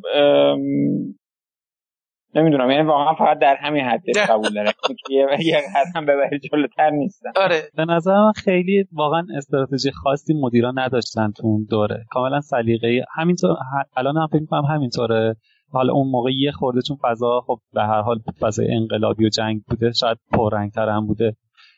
نمی‌دونم 2.36 2.70
یعنی 2.70 2.82
واقعا 2.82 3.14
فقط 3.14 3.38
در 3.38 3.56
همین 3.60 3.84
حد 3.84 4.02
قبول 4.28 4.54
دارم. 4.54 4.72
یه 5.40 5.62
قدم 5.76 6.06
ببری 6.06 6.38
جلوتر 6.38 6.90
نیستن 6.90 7.30
آره. 7.36 7.62
به 7.76 7.84
نظر 7.84 8.32
خیلی 8.36 8.84
واقعا 8.92 9.26
استراتژی 9.36 9.90
خاصی 9.90 10.34
مدیران 10.34 10.78
نداشتن 10.78 11.30
تو 11.30 11.46
اون 11.46 11.66
دوره. 11.70 12.04
کاملا 12.10 12.40
سلیقه‌ای. 12.40 13.04
همینطور 13.14 13.56
الان 13.96 14.16
هم 14.16 14.26
فکر 14.26 14.40
می‌کنم 14.40 14.64
همینطوره. 14.64 15.36
حالا 15.70 15.92
اون 15.92 16.08
موقع 16.10 16.30
یه 16.32 16.52
خورده 16.52 16.80
چون 16.88 16.96
فضا 17.02 17.40
خب 17.46 17.58
به 17.72 17.82
هر 17.82 18.00
حال 18.00 18.18
فضای 18.40 18.74
انقلابی 18.74 19.26
و 19.26 19.28
جنگ 19.28 19.62
بوده 19.68 19.92
شاید 19.92 20.18
پررنگتر 20.32 20.88
هم 20.88 21.06
بوده. 21.06 21.36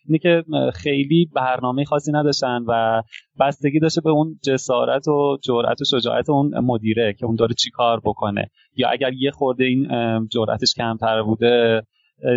اینه 0.09 0.19
که 0.19 0.45
خیلی 0.75 1.31
برنامه 1.35 1.85
خاصی 1.85 2.13
نداشتن 2.13 2.65
و 2.69 3.03
بستگی 3.41 3.79
داشته 3.81 4.01
به 4.01 4.11
اون 4.11 4.39
جسارت 4.45 5.09
و 5.09 5.39
جرأت 5.43 5.81
و 5.81 5.85
شجاعت 5.85 6.31
اون 6.31 6.59
مدیره 6.59 7.13
که 7.19 7.27
اون 7.27 7.37
داره 7.37 7.55
چیکار 7.55 8.01
بکنه. 8.05 8.51
یا 8.77 8.89
اگر 8.89 9.13
یه 9.13 9.31
خورده 9.31 9.65
این 9.65 9.89
جرأتش 10.29 10.75
کمتر 10.77 11.23
بوده 11.23 11.83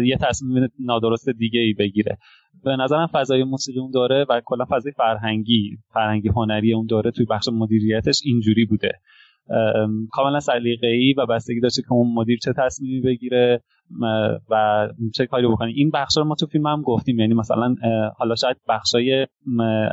یه 0.05 0.17
تصمیم 0.17 0.67
نادرست 0.79 1.29
دیگه 1.29 1.59
ای 1.59 1.73
بگیره. 1.73 2.17
به 2.63 2.75
نظرم 2.75 3.07
فضای 3.07 3.43
موسیقی 3.43 3.79
اون 3.79 3.91
داره 3.91 4.25
و 4.29 4.41
کلا 4.45 4.65
فضای 4.69 4.91
فرهنگی 4.91 5.77
فرهنگی 5.93 6.29
هنری 6.29 6.73
اون 6.73 6.85
داره 6.85 7.11
توی 7.11 7.25
بخش 7.25 7.47
مدیریتش 7.53 8.21
اینجوری 8.25 8.65
بوده. 8.65 8.91
کاملا 10.11 10.39
ای 10.83 11.13
و 11.17 11.25
بستگی 11.25 11.59
داشته 11.59 11.81
که 11.81 11.93
اون 11.93 12.13
مدیر 12.13 12.39
چه 12.39 12.53
تصمیمی 12.57 13.01
بگیره 13.01 13.63
و 14.49 14.87
چه 15.15 15.25
کاری 15.25 15.47
بکنه. 15.47 15.71
این 15.75 15.89
بخش 15.89 16.17
رو 16.17 16.23
ما 16.23 16.35
تو 16.35 16.45
فیلم 16.45 16.67
هم 16.67 16.81
گفتیم. 16.81 17.19
یعنی 17.19 17.33
مثلا 17.33 17.75
حالا 18.17 18.35
شاید 18.35 18.57
بخشای 18.67 19.27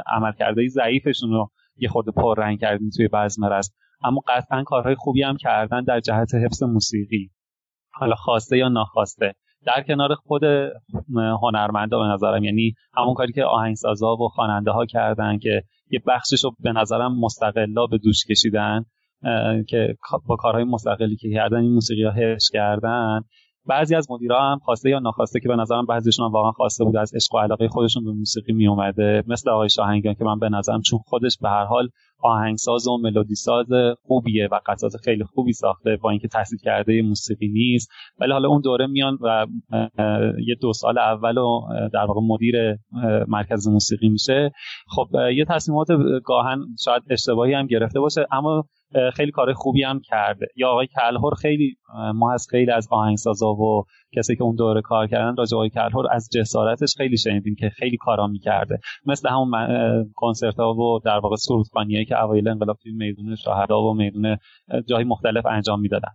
عملکردهای 0.07 0.69
ضعیفشون 0.69 1.31
رو 1.31 1.51
یه 1.77 1.89
خورده 1.89 2.13
رنگ 2.37 2.61
کردیم 2.61 2.91
توی 2.97 3.09
بعض 3.09 3.39
مرز 3.39 3.71
اما 4.05 4.21
قطعا 4.29 4.63
کارهای 4.63 4.95
خوبی 4.95 5.23
هم 5.23 5.37
کردن 5.37 5.85
در 5.85 6.01
جهت 6.01 6.35
حفظ 6.35 6.63
موسیقی. 6.63 7.31
حالا 7.93 8.15
خواسته 8.15 8.59
یا 8.59 8.69
ناخواسته. 8.69 9.35
در 9.67 9.83
کنار 9.83 10.15
خود 10.15 10.43
هنرمندا 11.43 11.99
به 11.99 12.05
نظرم 12.05 12.45
یعنی 12.45 12.75
همون 12.97 13.15
کاری 13.15 13.33
که 13.33 13.45
آهنگسازا 13.45 14.17
و 14.17 14.29
خواننده 14.29 14.71
ها 14.71 14.87
کردن 14.87 15.39
که 15.39 15.63
یه 15.91 16.03
بخشش 16.07 16.45
رو 16.45 16.51
به 16.61 16.73
نظرم 16.73 17.21
مستقلا 17.21 17.87
به 17.87 17.99
دوش 17.99 18.25
کشیدن 18.31 18.85
که 19.69 19.97
با 20.27 20.37
کارهای 20.37 20.65
مستقلی 20.65 21.17
که 21.17 21.31
کردن 21.35 21.59
این 21.59 21.73
موسیقی 21.73 22.03
ها 22.03 22.11
حفظ 22.11 22.51
کردن. 22.53 23.21
بعضی 23.67 23.95
از 23.95 24.11
مدیرا 24.11 24.41
هم 24.41 24.59
خواسته 24.59 24.91
یا 24.91 24.99
ناخواسته 24.99 25.41
که 25.41 25.49
به 25.49 25.57
نظرم 25.57 25.87
بعضیشون 25.87 26.33
واقعا 26.33 26.53
خواسته 26.53 26.85
بود 26.85 26.97
از 26.97 27.15
عشق 27.15 27.35
و 27.35 27.39
علاقه 27.39 27.69
خودشون 27.69 28.05
به 28.05 28.11
موسیقی 28.11 28.53
می 28.53 28.69
اومده 28.69 29.25
مثل 29.27 29.51
آقای 29.51 29.69
شاهنگیان 29.69 30.15
که 30.15 30.25
من 30.25 30.39
به 30.39 30.49
نظرم 30.49 30.81
چون 30.81 30.99
خودش 30.99 31.39
به 31.41 31.49
هر 31.49 31.65
حال 31.65 31.89
آهنگساز 32.23 32.87
و 32.89 32.97
ملودی 32.97 33.35
ساز 33.35 33.67
خوبیه 34.07 34.49
و 34.53 34.61
قطعات 34.67 34.97
خیلی 35.05 35.25
خوبی 35.25 35.53
ساخته 35.53 35.97
با 36.03 36.11
اینکه 36.11 36.29
تحصیل 36.29 36.59
کرده 36.59 37.03
موسیقی 37.03 37.49
نیست. 37.49 37.91
ولی 38.21 38.33
حالا 38.33 38.49
اون 38.49 38.61
دوره 38.61 38.87
میان 38.87 39.19
و 39.21 39.47
یه 40.47 40.55
دو 40.61 40.73
سال 40.73 40.99
اول 40.99 41.39
و 41.39 41.61
در 41.93 42.05
واقع 42.05 42.21
مدیر 42.21 42.79
مرکز 43.29 43.69
موسیقی 43.69 44.09
میشه. 44.09 44.53
خب 44.89 45.09
یه 45.37 45.45
تصمیمات 45.49 45.89
گاهن 46.25 46.59
شاید 46.85 47.03
اشتباهی 47.11 47.55
هم 47.55 47.67
گرفته 47.67 48.01
باشه 48.01 48.27
اما 48.33 48.65
خیلی 49.15 49.31
کار 49.31 49.53
خوبی 49.53 49.83
هم 49.83 50.01
کرده. 50.05 50.47
یا 50.57 50.69
آقای 50.69 50.87
کلهور 50.87 51.35
خیلی 51.35 51.77
ما 52.15 52.33
از 52.33 52.47
خیلی 52.51 52.71
از 52.71 52.89
آهنگسازا 52.91 53.55
و 53.55 53.85
کسی 54.17 54.37
که 54.37 54.43
اون 54.43 54.55
دوره 54.55 54.81
کار 54.81 55.07
کردن 55.07 55.37
راجع 55.37 55.57
آقای 55.57 55.71
کلهور 55.71 56.07
از 56.13 56.29
جسارتش 56.35 56.95
خیلی 56.97 57.17
شنیدیم 57.17 57.55
که 57.55 57.69
خیلی 57.69 57.97
کارا 57.97 58.27
می‌کرده. 58.27 58.79
مثل 59.07 59.29
همون 59.29 59.51
کنسرت 60.15 60.57
ها 60.57 60.75
و 60.75 61.01
در 61.05 61.19
واقع 61.19 61.37
سرودخوانیایی 61.37 62.05
که 62.05 62.23
اوایل 62.23 62.49
انقلاب 62.49 62.77
توی 62.83 62.93
میدون 62.93 63.35
شهدا 63.35 63.83
و 63.83 63.95
میدون 63.95 64.37
جای 64.89 65.05
مختلف 65.05 65.47
انجام 65.47 65.81
می‌دادن. 65.81 66.11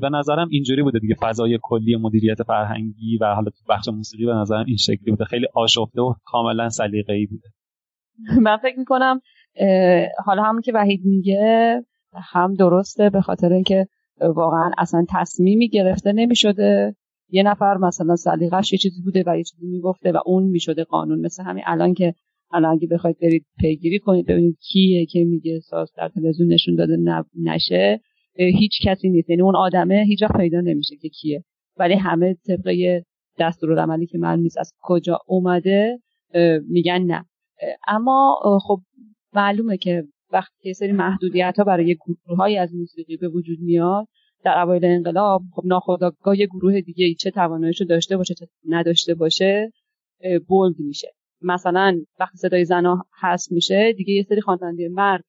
به 0.00 0.08
نظرم 0.08 0.48
اینجوری 0.50 0.82
بوده 0.82 0.98
دیگه. 0.98 1.14
فضای 1.22 1.58
کلی 1.62 1.96
مدیریت 1.96 2.42
فرهنگی 2.42 3.18
و 3.20 3.34
حالا 3.34 3.50
بخش 3.68 3.88
موسیقی 3.88 4.26
به 4.26 4.34
نظرم 4.34 4.64
این 4.66 4.76
شکلی 4.76 5.10
بوده. 5.10 5.24
خیلی 5.24 5.46
آشفته 5.54 6.00
و 6.02 6.14
کاملا 6.24 6.68
سلیقه‌ای 6.68 7.26
بوده. 7.26 7.48
من 8.40 8.56
فکر 8.56 8.78
می‌کنم 8.78 9.20
حالا 10.24 10.42
همون 10.42 10.62
که 10.62 10.72
وحید 10.74 11.00
میگه 11.04 11.82
هم 12.32 12.54
درسته 12.54 13.10
به 13.10 13.20
خاطر 13.20 13.52
اینکه 13.52 13.86
واقعا 14.20 14.70
اصلا 14.78 15.04
تصمیمی 15.10 15.68
گرفته 15.68 16.12
نمی‌شده. 16.12 16.96
یه 17.32 17.42
نفر 17.42 17.76
مثلا 17.76 18.16
سلیقش 18.16 18.72
یه 18.72 18.78
چیزی 18.78 19.02
بوده 19.02 19.24
و 19.26 19.36
یه 19.36 19.44
چیزی 19.44 19.66
می‌گفته 19.66 20.12
و 20.12 20.18
اون 20.26 20.44
می‌شده 20.44 20.84
قانون. 20.84 21.20
مثل 21.20 21.42
همین 21.42 21.64
الان 21.66 21.94
که 21.94 22.14
الان 22.52 22.72
اگه 22.72 22.88
بخواید 22.88 23.18
برید 23.18 23.46
پیگیری 23.58 23.98
کنید 23.98 24.26
ببینید 24.26 24.58
کیه 24.60 25.06
که 25.06 25.24
میگه 25.24 25.60
ساز 25.60 25.92
در 25.96 26.08
تلویزیون 26.08 26.52
نشون 26.52 26.74
داده 26.74 27.24
نشه. 27.38 28.00
هیچ 28.34 28.72
کسی 28.82 29.08
نیست. 29.08 29.30
یعنی 29.30 29.42
اون 29.42 29.56
آدمه 29.56 30.04
هیچ 30.08 30.24
پیدا 30.36 30.60
نمیشه 30.60 30.96
که 30.96 31.08
کیه. 31.08 31.44
ولی 31.78 31.94
همه 31.94 32.36
طبق 32.46 33.02
دستورالعملی 33.38 34.06
که 34.06 34.18
من 34.18 34.40
نیست 34.40 34.58
از 34.58 34.72
کجا 34.80 35.18
اومده 35.26 35.98
میگن 36.68 37.02
نه. 37.02 37.24
اما 37.88 38.36
خب 38.62 38.80
معلومه 39.34 39.76
که 39.76 40.04
وقتی 40.32 40.68
یه 40.68 40.72
سری 40.72 40.92
محدودیت 40.92 41.54
ها 41.58 41.64
برای 41.64 41.96
گروه 42.26 42.58
از 42.58 42.74
موسیقی 42.74 43.16
به 43.16 43.28
وجود 43.28 43.58
میاد 43.60 44.06
در 44.44 44.58
اوایل 44.58 44.84
انقلاب 44.84 45.42
خب 45.54 45.62
ناخودآگاه 45.66 46.38
یه 46.38 46.46
گروه 46.46 46.80
دیگه 46.80 47.14
چه 47.14 47.30
تواناییشو 47.30 47.84
داشته 47.84 48.16
باشه 48.16 48.34
چه 48.34 48.48
نداشته 48.68 49.14
باشه 49.14 49.72
بولد 50.48 50.74
میشه. 50.78 51.08
مثلا 51.42 52.00
وقتی 52.20 52.38
صدای 52.38 52.64
زنا 52.64 53.04
هست 53.20 53.52
میشه 53.52 53.92
دیگه 53.92 54.14
یه 54.14 54.22
سری 54.22 54.40
خواننده 54.40 54.88
مرد 54.88 55.24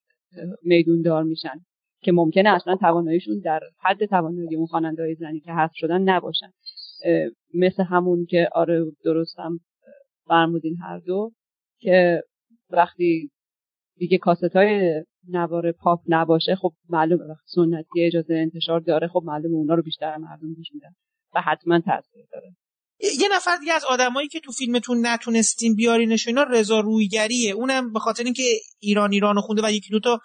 میدون 0.64 1.02
دار 1.02 1.24
میشن 1.24 1.60
که 2.02 2.12
ممکنه 2.12 2.50
اصلا 2.50 2.76
تواناییشون 2.76 3.40
در 3.40 3.60
حد 3.80 4.06
توانایی 4.06 4.56
اون 4.56 4.66
خواننده 4.66 5.14
زنی 5.14 5.40
که 5.40 5.54
هست 5.54 5.74
شدن 5.76 6.02
نباشن. 6.02 6.52
مثل 7.54 7.84
همون 7.84 8.26
که 8.26 8.50
آره 8.56 8.86
درستم 9.06 9.60
فرمودین 10.28 10.78
هر 10.78 10.98
دو 10.98 11.32
که 11.80 12.24
وقتی 12.70 13.32
دیگه 13.98 14.18
کاست 14.18 14.56
های 14.56 15.04
نوار 15.28 15.72
پاپ 15.72 16.00
نباشه 16.08 16.56
خب 16.56 16.72
معلومه 16.90 17.24
وقتی 17.24 17.44
سنتی 17.46 18.06
اجازه 18.06 18.34
انتشار 18.34 18.80
داره 18.80 19.08
خب 19.08 19.22
معلومه 19.26 19.56
اونا 19.56 19.74
رو 19.74 19.82
بیشتر 19.82 20.18
مردم 20.18 20.54
گوش 20.54 20.68
میدن 20.74 20.96
و 21.36 21.42
حتما 21.42 21.80
تاثیر 21.80 22.26
داره. 22.32 22.56
یه 23.20 23.28
نفر 23.36 23.58
دیگه 23.58 23.74
از 23.74 23.86
آدمایی 23.90 24.28
که 24.28 24.40
تو 24.40 24.52
فیلمتون 24.52 24.98
نتونستین 25.06 25.76
بیارینش 25.76 26.28
اینا 26.28 26.44
رضا 26.44 26.80
رویگریه. 26.80 27.54
اونم 27.54 27.94
به 27.94 28.00
خاطر 28.00 28.24
اینکه 28.24 28.44
ایران 28.80 29.12
ایران 29.12 29.42
خونده 29.42 29.62
و 29.66 29.72
یکی 29.72 29.90
دو 29.90 30.00
تا 30.00 30.20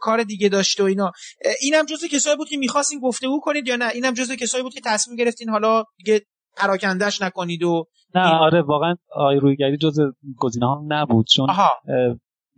کار 0.00 0.22
دیگه 0.22 0.48
داشته 0.48 0.82
و 0.82 0.86
اینا. 0.86 1.12
اینم 1.60 1.84
جزو 1.84 2.06
کسایی 2.06 2.36
بود 2.36 2.48
که 2.48 2.56
می‌خواستین 2.56 3.00
گفتگو 3.00 3.40
کنید 3.40 3.68
یا 3.68 3.76
نه؟ 3.76 3.88
اینم 3.94 4.12
جزو 4.12 4.36
کسایی 4.36 4.62
بود 4.62 4.74
که 4.74 4.80
تصمیم 4.84 5.16
گرفتین 5.16 5.48
حالا 5.48 5.84
دیگه 5.96 6.20
پراکندش 6.56 7.22
نکنید 7.22 7.62
و 7.62 7.84
نه 8.14 8.38
آره 8.40 8.62
واقعا 8.62 8.94
آقای 9.12 9.36
رویگری 9.36 9.76
جزو 9.76 10.12
گزینه 10.36 10.66
ها 10.66 10.84
نبود 10.88 11.26
چون 11.26 11.46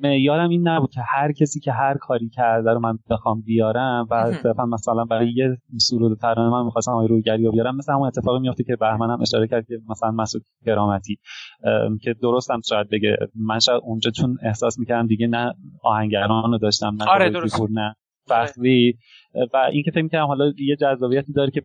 معیارم 0.02 0.48
این 0.48 0.68
نبود 0.68 0.90
که 0.90 1.01
هر 1.09 1.32
کسی 1.32 1.60
که 1.60 1.72
هر 1.72 1.94
کاری 1.94 2.28
کرده 2.28 2.70
رو 2.70 2.81
من 2.81 2.98
بخوام 3.10 3.40
بیارم 3.40 4.06
و 4.10 4.32
صرفا 4.32 4.66
مثلا 4.66 5.05
برای 5.05 5.32
یه 5.36 5.56
سرود 5.81 6.18
ترانه 6.18 6.51
من 6.51 6.64
می‌خواستم 6.64 6.93
آقای 6.93 7.09
رویگری 7.09 7.44
رو 7.44 7.52
بیارم. 7.52 7.77
مثلا 7.77 7.94
اون 7.94 8.06
اتفاقی 8.06 8.40
میفته 8.40 8.64
که 8.64 8.77
بهمن 8.77 9.10
هم 9.10 9.20
اشاره 9.20 9.47
کرد 9.47 9.66
که 9.66 9.74
مثلا 9.89 10.10
مسعود 10.10 10.44
کرامتی 10.66 11.18
که 12.02 12.14
درستم 12.22 12.60
شاید 12.68 12.89
بگه. 12.89 13.16
من 13.35 13.59
شاید 13.59 13.81
اونجا 13.85 14.10
چون 14.10 14.36
احساس 14.43 14.78
می‌کردم 14.78 15.06
دیگه 15.06 15.27
نه 15.27 15.55
آهنگران 15.82 16.52
رو 16.52 16.59
داشتم 16.59 16.97
نه 17.01 17.10
آره 17.10 17.31
درست. 17.31 17.60
نه 17.70 17.94
فخری 18.27 18.98
و 19.35 19.57
اینکه 19.73 19.90
فکر 19.90 20.02
می‌کردم 20.02 20.27
حالا 20.27 20.52
یه 20.59 20.77
جذابیتی 20.77 21.32
داره 21.32 21.51
که 21.51 21.62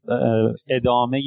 ادامه 0.69 1.21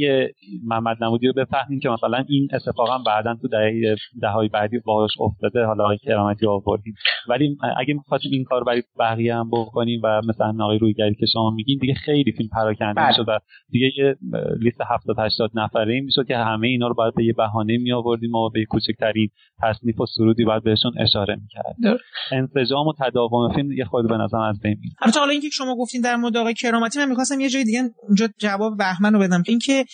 محمد 0.65 1.05
نمودی 1.05 1.27
رو 1.27 1.33
بفهمیم 1.33 1.81
که 1.81 1.89
مثلا 1.89 2.25
این 2.29 2.49
اتفاقا 2.53 2.99
بعدا 2.99 3.37
تو 3.43 3.49
دهه 3.49 3.97
دههای 4.23 4.49
بعدی 4.49 4.79
باهاش 4.79 5.11
افتاده 5.21 5.65
حالا 5.65 5.85
آقای 5.85 5.99
کرامتی 5.99 6.47
آوردیم. 6.47 6.95
ولی 7.29 7.57
اگه 7.77 7.95
می‌خواستیم 7.95 8.33
این 8.33 8.45
کار 8.45 8.65
برای 8.65 8.83
بقیه 8.99 9.37
هم 9.37 9.51
بکنیم 9.51 10.01
و 10.05 10.21
مثلا 10.29 10.65
آقای 10.65 10.79
رویگری 10.79 11.15
که 11.15 11.27
شما 11.33 11.51
میگین 11.51 11.79
دیگه 11.79 11.95
خیلی 11.95 12.33
فیلم 12.33 12.49
پراکنده 12.49 12.95
بله. 12.95 13.09
می‌شد 13.09 13.25
و 13.29 13.39
دیگه 13.71 13.91
یه 13.97 14.17
لیست 14.61 14.81
70 14.91 15.17
80 15.19 15.51
نفره 15.55 15.95
این 15.95 16.05
می‌شد 16.05 16.27
که 16.27 16.37
همه 16.37 16.69
اینا 16.69 16.89
رو 16.89 16.95
باید 16.95 17.15
به 17.15 17.25
یه 17.25 17.33
بهانه 17.33 17.79
می 17.79 17.93
آوردیم 17.93 18.35
و 18.35 18.51
به 18.51 18.65
کوچکترین 18.65 19.29
تصنیف 19.63 20.01
و 20.01 20.07
سرودی 20.07 20.45
باید 20.45 20.63
بهشون 20.63 20.93
اشاره 20.99 21.37
می‌کردیم. 21.43 21.99
انسجام 22.33 22.87
و 22.87 22.93
تداوم 23.01 23.55
فیلم 23.55 23.73
یه 23.73 23.85
خود 23.85 24.09
به 24.09 24.17
نظر 24.17 24.39
از 24.39 24.61
بین 24.61 24.77
حالا 25.15 25.33
اینکه 25.33 25.49
شما 25.53 25.77
گفتین 25.77 26.01
در 26.01 26.17
مورد 26.17 26.28
آقای 26.37 26.55
کرامتی. 26.55 26.99
من 26.99 27.09
می‌خواستم 27.09 27.41
یه 27.41 27.49
جای 27.49 27.65
دیگه 27.65 27.91
اونجا 28.03 28.29
جواب 28.39 28.77
بهمن 28.79 29.13
رو 29.13 29.19
بدم. 29.19 29.43
اینکه 29.47 29.85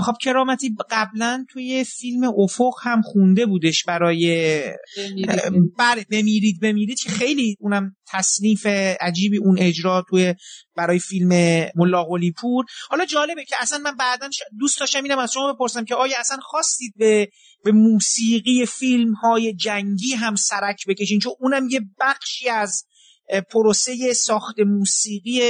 خب 0.00 0.14
کرامتی 0.22 0.76
قبلا 0.90 1.44
توی 1.50 1.84
فیلم 1.84 2.24
افق 2.38 2.74
هم 2.82 3.02
خونده 3.02 3.46
بودش 3.46 3.84
برای 3.84 4.62
بله 5.78 6.06
بمیرید 6.10 6.60
بمیرید 6.62 7.00
که 7.00 7.10
خیلی 7.10 7.56
اونم 7.60 7.96
تصنیف 8.08 8.66
عجیبی 9.00 9.38
اون 9.38 9.58
اجرا 9.58 10.04
توی 10.10 10.34
برای 10.76 10.98
فیلم 10.98 11.28
ملا 11.76 12.04
قلی 12.04 12.32
پور 12.32 12.64
حالا 12.88 13.04
جالبه 13.04 13.44
که 13.44 13.56
اصلا 13.60 13.78
من 13.78 13.96
بعدا 13.96 14.28
دوست 14.58 14.80
داشتم 14.80 15.02
اینم 15.02 15.18
از 15.18 15.32
شما 15.32 15.52
بپرسم 15.52 15.84
که 15.84 15.94
آیا 15.94 16.16
اصلا 16.20 16.38
خواستید 16.42 16.94
به 16.96 17.28
به 17.64 17.72
موسیقی 17.72 18.66
فیلم 18.66 19.12
های 19.12 19.54
جنگی 19.54 20.14
هم 20.14 20.34
سرک 20.34 20.86
بکشین؟ 20.88 21.18
چون 21.18 21.32
اونم 21.40 21.68
یه 21.68 21.80
بخشی 22.00 22.48
از 22.48 22.84
پروسه 23.50 24.12
ساخت 24.12 24.60
موسیقی 24.60 25.40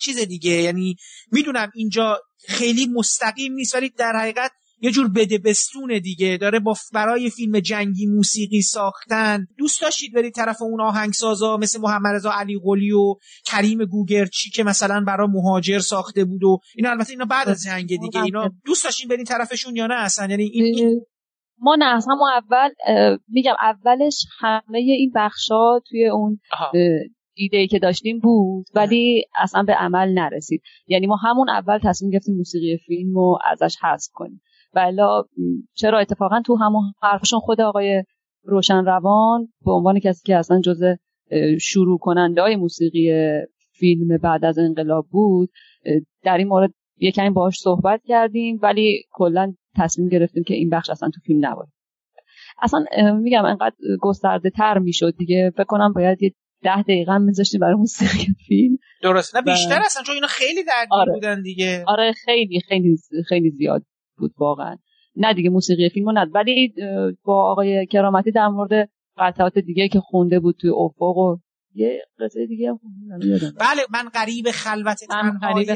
چیز 0.00 0.18
دیگه. 0.18 0.50
یعنی 0.50 0.96
می‌دونم 1.32 1.70
اینجا 1.74 2.20
خیلی 2.48 2.86
مستقیم 2.86 3.52
نیست 3.52 3.74
ولی 3.74 3.88
در 3.88 4.12
حقیقت 4.16 4.50
یه 4.82 4.90
جور 4.90 5.08
بده 5.08 5.38
بستونه 5.38 6.00
دیگه. 6.00 6.36
داره 6.36 6.60
با 6.60 6.74
برای 6.92 7.30
فیلم 7.30 7.60
جنگی 7.60 8.06
موسیقی 8.06 8.62
ساختن. 8.62 9.46
دوست 9.58 9.82
داشتید 9.82 10.14
برید 10.14 10.34
طرف 10.34 10.62
اون 10.62 10.80
آهنگسازا 10.80 11.56
مثل 11.56 11.80
محمد 11.80 12.14
رضا 12.14 12.32
علی 12.32 12.60
قلی 12.64 12.92
و 12.92 13.14
کریم 13.46 13.84
گوگرچی 13.84 14.50
که 14.50 14.64
مثلا 14.64 15.04
برای 15.06 15.28
مهاجر 15.30 15.78
ساخته 15.78 16.24
بود 16.24 16.44
و 16.44 16.58
اینا. 16.76 16.90
البته 16.90 17.10
اینا 17.10 17.24
بعد 17.24 17.48
از 17.48 17.62
جنگ 17.64 17.88
دیگه. 17.88 18.22
اینا 18.22 18.50
دوست 18.64 18.84
داشتین 18.84 19.08
برید 19.08 19.26
طرفشون 19.26 19.76
یا 19.76 19.86
نه 19.86 19.94
اصلا؟ 19.94 20.26
یعنی 20.30 20.44
این 20.44 21.00
ما 21.62 21.76
نه 21.78 21.84
از 21.84 22.06
همون 22.10 22.30
اول 22.32 22.70
میگم 23.28 23.54
اولش 23.62 24.24
همه 24.38 24.78
این 24.78 25.12
بخشا 25.14 25.80
توی 25.88 26.08
اون 26.08 26.40
ایده 27.40 27.56
ای 27.56 27.66
که 27.66 27.78
داشتیم 27.78 28.18
بود 28.18 28.66
ولی 28.74 29.24
اصلا 29.38 29.62
به 29.62 29.72
عمل 29.72 30.08
نرسید. 30.08 30.62
یعنی 30.86 31.06
ما 31.06 31.16
همون 31.16 31.48
اول 31.48 31.78
تصمیم 31.78 32.10
گرفتیم 32.10 32.36
موسیقی 32.36 32.78
فیلم 32.86 33.14
رو 33.14 33.38
ازش 33.46 33.76
حذف 33.82 34.10
کنیم. 34.12 34.40
ولی 34.74 35.02
چرا 35.74 35.98
اتفاقا 35.98 36.42
تو 36.46 36.56
همون 36.56 36.82
حرفشون 37.02 37.40
خود 37.40 37.60
آقای 37.60 38.04
روشن 38.44 38.84
روان 38.84 39.48
به 39.64 39.72
عنوان 39.72 39.98
کسی 39.98 40.22
که 40.26 40.36
اصلا 40.36 40.60
جزء 40.60 40.94
شروع 41.60 41.98
کننده 41.98 42.42
های 42.42 42.56
موسیقی 42.56 43.10
فیلم 43.72 44.18
بعد 44.18 44.44
از 44.44 44.58
انقلاب 44.58 45.06
بود 45.10 45.50
در 46.22 46.38
این 46.38 46.48
مورد 46.48 46.70
یه 46.96 47.12
کمی 47.12 47.30
باهاش 47.30 47.58
صحبت 47.58 48.02
کردیم 48.04 48.58
ولی 48.62 49.02
کلا 49.10 49.54
تصمیم 49.76 50.08
گرفتیم 50.08 50.42
که 50.42 50.54
این 50.54 50.70
بخش 50.70 50.90
اصلا 50.90 51.08
تو 51.08 51.20
فیلم 51.20 51.46
نباید 51.46 51.68
اصلا 52.62 52.84
میگم 53.12 53.44
انقدر 53.44 53.76
گسترده 54.00 54.50
تر 54.50 54.78
می‌شد 54.78 55.16
دیگه. 55.16 55.52
فکر 55.56 55.64
کنم 55.64 55.92
باید 55.92 56.22
یه 56.22 56.32
ده 56.62 56.82
دقیقه 56.82 57.12
هم 57.12 57.22
میذاشتیم 57.22 57.60
برای 57.60 57.74
موسیقی 57.74 58.26
فیلم. 58.48 58.76
درست 59.02 59.36
نه 59.36 59.42
بیشتر 59.42 59.80
اصلا 59.84 60.02
چون 60.02 60.14
اینا 60.14 60.26
خیلی 60.26 60.64
درگیر 60.64 60.88
آره. 60.90 61.12
بودن 61.12 61.42
دیگه. 61.42 61.84
آره 61.86 62.12
خیلی 62.24 62.60
خیلی 62.68 62.98
خیلی 63.28 63.50
زیاد 63.50 63.82
بود 64.18 64.34
واقعا. 64.38 64.76
نه 65.16 65.34
دیگه 65.34 65.50
موسیقی 65.50 65.88
فیلم 65.88 66.10
نه 66.10 66.26
ولی 66.34 66.74
با 67.24 67.50
آقای 67.50 67.86
کرامتی 67.86 68.30
در 68.30 68.48
مورد 68.48 68.90
قطعات 69.16 69.58
دیگه 69.58 69.88
که 69.88 70.00
خونده 70.00 70.40
بود 70.40 70.56
توی 70.60 70.70
افق 70.70 71.16
و 71.16 71.36
یه 71.74 72.04
قصه 72.18 72.46
دیگه 72.46 72.70
هم 72.70 72.78
بله 73.60 73.82
من 73.90 74.08
قریب 74.08 74.50
خلوت 74.50 75.04
تنهایی 75.04 75.66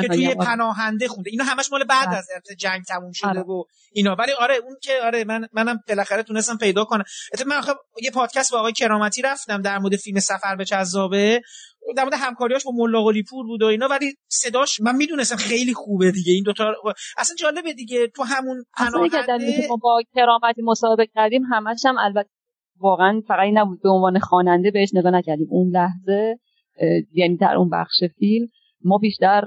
که 0.00 0.08
توی 0.08 0.34
پناهنده 0.34 1.08
خونده. 1.08 1.30
اینا 1.30 1.44
همش 1.44 1.72
مال 1.72 1.84
بعد 1.84 2.08
از 2.14 2.28
جنگ 2.58 2.82
تموم 2.88 3.12
شده 3.12 3.28
آره. 3.28 3.40
و 3.40 3.64
اینا. 3.92 4.16
ولی 4.18 4.32
آره 4.32 4.54
اون 4.54 4.76
که 4.82 4.92
آره 5.02 5.24
من 5.24 5.48
منم 5.52 5.80
بالاخره 5.88 6.22
تونستم 6.22 6.56
پیدا 6.56 6.84
کنم. 6.84 7.04
من 7.46 7.60
خب 7.60 7.76
یه 8.02 8.10
پادکست 8.10 8.52
با 8.52 8.58
آقای 8.58 8.72
کرامتی 8.72 9.22
رفتم 9.22 9.62
در 9.62 9.78
مورد 9.78 9.96
فیلم 9.96 10.20
سفر 10.20 10.56
به 10.56 10.64
جذابه. 10.64 11.40
در 11.96 12.04
مورد 12.04 12.14
همکاریاش 12.16 12.64
با 12.64 12.72
ملا 12.74 13.02
قلی 13.04 13.22
پور 13.22 13.46
بود 13.46 13.62
و 13.62 13.66
اینا. 13.66 13.88
ولی 13.88 14.16
صداش 14.28 14.80
من 14.80 14.96
می‌دونستم 14.96 15.36
خیلی 15.36 15.74
خوبه 15.74 16.10
دیگه. 16.10 16.32
این 16.32 16.42
دوتا 16.42 16.74
اصلا 17.18 17.36
جالبه 17.36 17.72
دیگه. 17.72 18.08
تو 18.08 18.22
همون 18.22 18.64
پناهنده 18.76 19.66
ما 19.68 19.76
با 19.76 20.02
کرامتی 20.14 20.62
مصاحبه 20.62 21.08
کردیم 21.14 21.42
همش 21.42 21.86
هم 21.86 21.98
البته 21.98 22.28
واقعا 22.80 23.22
فقط 23.28 23.40
این 23.40 23.58
نبود. 23.58 23.82
به 23.82 23.88
عنوان 23.88 24.18
خواننده 24.18 24.70
بهش 24.70 24.94
نگاه 24.94 25.12
نکردیم. 25.12 25.46
اون 25.50 25.70
لحظه 25.70 26.38
یعنی 27.14 27.36
در 27.36 27.54
اون 27.54 27.70
بخش 27.70 28.04
فیلم 28.18 28.46
ما 28.84 28.98
بیشتر 28.98 29.44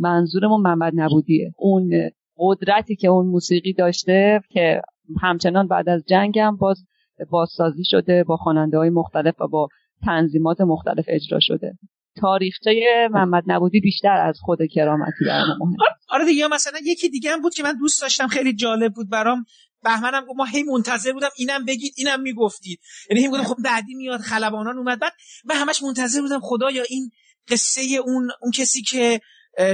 منظورمون 0.00 0.60
محمد 0.60 0.92
نبودیه. 0.96 1.52
اون 1.56 2.10
قدرتی 2.38 2.96
که 2.96 3.08
اون 3.08 3.26
موسیقی 3.26 3.72
داشته 3.72 4.40
که 4.50 4.82
همچنان 5.22 5.68
بعد 5.68 5.88
از 5.88 6.02
جنگ 6.08 6.38
هم 6.38 6.56
باز 6.56 6.84
بازسازی 7.30 7.84
شده 7.84 8.24
با 8.24 8.36
خواننده 8.36 8.78
های 8.78 8.90
مختلف 8.90 9.40
و 9.40 9.48
با 9.48 9.68
تنظیمات 10.04 10.60
مختلف 10.60 11.04
اجرا 11.08 11.38
شده. 11.40 11.78
تاریخچه 12.20 13.08
محمد 13.10 13.42
نبودی 13.46 13.80
بیشتر 13.80 14.16
از 14.16 14.38
خود 14.42 14.58
کرامتی 14.66 15.24
برام 15.26 15.58
مهمه 15.60 15.76
آره 16.08 16.24
دیگه 16.24 16.48
مثلا 16.48 16.78
یکی 16.84 17.08
دیگه 17.08 17.30
هم 17.30 17.42
بود 17.42 17.54
که 17.54 17.62
من 17.62 17.78
دوست 17.78 18.02
داشتم 18.02 18.26
خیلی 18.26 18.54
جالب 18.54 18.92
بود 18.94 19.10
برام. 19.10 19.44
بهمنم 19.84 20.24
گفت 20.24 20.36
ما 20.36 20.44
هی 20.44 20.62
منتظر 20.62 21.12
بودم 21.12 21.30
اینم 21.36 21.64
بگید 21.64 21.94
اینم 21.96 22.20
می‌گفتید. 22.20 22.80
یعنی 23.10 23.22
هی 23.22 23.28
گفتم 23.28 23.44
خب 23.44 23.56
بعدی 23.64 23.94
میاد 23.94 24.20
خلبانان 24.20 24.78
اومد. 24.78 25.00
بعد 25.00 25.12
من 25.44 25.54
همش 25.56 25.82
منتظر 25.82 26.20
بودم 26.20 26.40
خدایا 26.40 26.82
این 26.88 27.10
قصه 27.48 27.82
اون 28.04 28.30
اون 28.42 28.52
کسی 28.52 28.82
که 28.82 29.20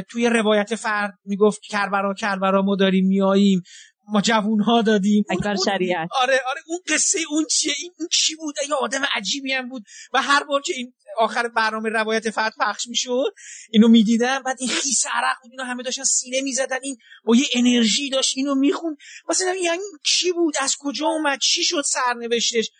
توی 0.09 0.29
روایت 0.29 0.75
فرد 0.75 1.19
می‌گفت 1.25 1.61
کربرا 1.63 2.15
کربرا 2.15 2.63
ما 2.63 2.77
داریم 2.77 3.07
میاییم 3.07 3.63
ما 4.09 4.21
جوون 4.21 4.61
ها 4.61 4.83
دادیم 4.83 5.25
اکبر 5.31 5.57
شریعت. 5.65 6.09
آره 6.21 6.41
آره 6.51 6.61
اون 6.67 6.79
قصه 6.89 7.19
اون 7.31 7.47
چیه؟ 7.51 7.75
این 7.79 7.93
اون 7.99 8.09
چی 8.13 8.37
بود؟ 8.37 8.55
یه 8.69 8.75
آدم 8.75 9.03
عجیبی 9.15 9.53
هم 9.53 9.69
بود. 9.69 9.83
و 10.13 10.23
هر 10.23 10.45
بار 10.45 10.63
که 10.63 10.73
این 10.77 10.93
آخر 11.19 11.49
برنامه 11.49 11.89
روایت 11.89 12.31
فرد 12.31 12.53
پخش 12.61 12.89
می‌شد 12.89 13.35
اینو 13.71 13.89
می‌دیدم. 13.89 14.43
بعد 14.43 14.57
این 14.61 14.71
حس 14.71 15.07
عرق 15.13 15.37
بود. 15.43 15.51
اینو 15.51 15.65
همه 15.65 15.83
داشتن 15.83 16.05
سینه 16.05 16.41
می‌زدن. 16.41 16.79
این 16.83 16.97
با 17.25 17.37
یه 17.37 17.47
انرژی 17.55 18.11
داشت 18.11 18.33
اینو 18.37 18.55
میخون 18.55 18.97
مثلا 19.29 19.55
یعنی 19.55 19.83
چی 20.05 20.33
بود؟ 20.33 20.55
از 20.61 20.77
کجا 20.79 21.07
اومد؟ 21.07 21.39
چی 21.39 21.65
شد 21.65 21.83
سرنوشتش؟ 21.87 22.71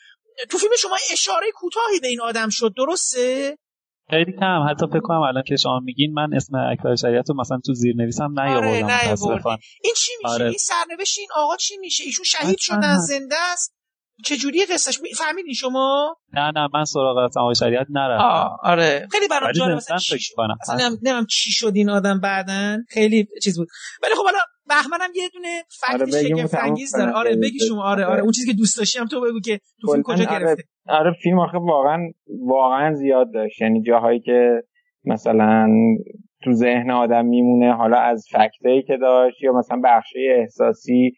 تو 0.51 0.59
فیلم 0.59 0.73
شما 0.79 0.97
اشاره 1.13 1.47
کوتاهی 1.55 2.01
به 2.01 2.09
این 2.09 2.21
آدم 2.21 2.49
شد. 2.49 2.75
درسته؟ 2.77 3.59
خیلی 4.11 4.33
کم. 4.41 4.67
حتی 4.71 4.87
فکر 4.87 5.01
کنم 5.01 5.21
الان 5.21 5.43
که 5.47 5.57
شما 5.57 5.81
میگین 5.81 6.13
من 6.13 6.35
اسم 6.35 6.57
اکبر 6.73 6.95
شریعت 6.95 7.31
رو 7.31 7.41
مثلا 7.41 7.59
تو 7.67 7.75
زیر 7.75 7.97
نویسم 7.97 8.41
نیاوردم 8.41 8.85
آره 8.85 9.59
این 9.85 9.95
چی 9.97 10.13
میشه 10.23 10.35
آره. 10.35 10.45
این 10.47 10.59
سرنوشت 10.59 11.19
این 11.19 11.29
آقا 11.37 11.57
چی 11.57 11.79
میشه؟ 11.79 12.05
ایشون 12.05 12.25
شهید 12.25 12.59
شدن 12.59 12.99
زنده 12.99 13.37
است. 13.53 13.75
چجوری 14.25 14.67
قصهش؟ 14.67 14.99
فهمیدین 15.19 15.55
شما؟ 15.55 16.17
نه 16.33 16.53
نه 16.55 16.69
من 16.75 16.85
سراغ 16.85 17.17
اصلا 17.17 17.43
آقای 17.43 17.55
شریعت 17.55 17.87
نرفتم. 17.91 18.57
آره. 18.63 19.09
خیلی 19.13 19.29
برام 19.29 19.53
جالب 19.53 19.77
مثلا 19.77 19.99
چی 19.99 20.19
نمی‌دونم 20.79 21.27
چی 21.27 21.51
شد 21.51 21.73
این 21.75 21.91
آدم 21.91 22.21
بعدن 22.21 22.85
خیلی 22.89 23.27
چیز 23.45 23.59
بود. 23.59 23.69
ولی 24.03 24.15
خب 24.15 24.25
حالا 24.25 24.39
بهمنم 24.69 25.11
یه 25.15 25.29
دونه 25.29 25.65
فکت 25.81 25.95
آره 25.95 26.23
شگفت 26.23 26.55
انگیز 26.55 26.93
داره. 26.97 27.13
آره 27.13 27.37
بگی 27.37 27.59
شما. 27.69 27.85
آره 27.85 28.05
آره. 28.05 28.23
اون 28.23 28.33
چیزی 28.33 28.47
که 28.47 28.59
دوست 28.59 28.79
داشتم 28.79 29.07
تو 29.07 29.21
بگو 29.21 29.41
که 29.41 29.61
تو 29.81 29.93
فیلم 29.93 30.03
کجا 30.03 30.25
آره. 30.25 30.39
گرفته. 30.39 30.65
آره 30.91 31.13
فیلم 31.13 31.39
آخه 31.39 31.59
واقعا 31.59 32.11
واقعا 32.47 32.95
زیاد 32.95 33.33
داشت. 33.33 33.61
یعنی 33.61 33.83
جاهایی 33.83 34.21
که 34.21 34.63
مثلا 35.05 35.69
تو 36.43 36.53
ذهن 36.53 36.91
آدم 36.91 37.27
میمونه 37.27 37.73
حالا 37.73 37.97
از 37.97 38.27
فکتایی 38.33 38.83
که 38.83 38.97
داشت 38.97 39.43
یا 39.43 39.53
مثلا 39.53 39.81
بخشی 39.85 40.29
احساسی 40.29 41.13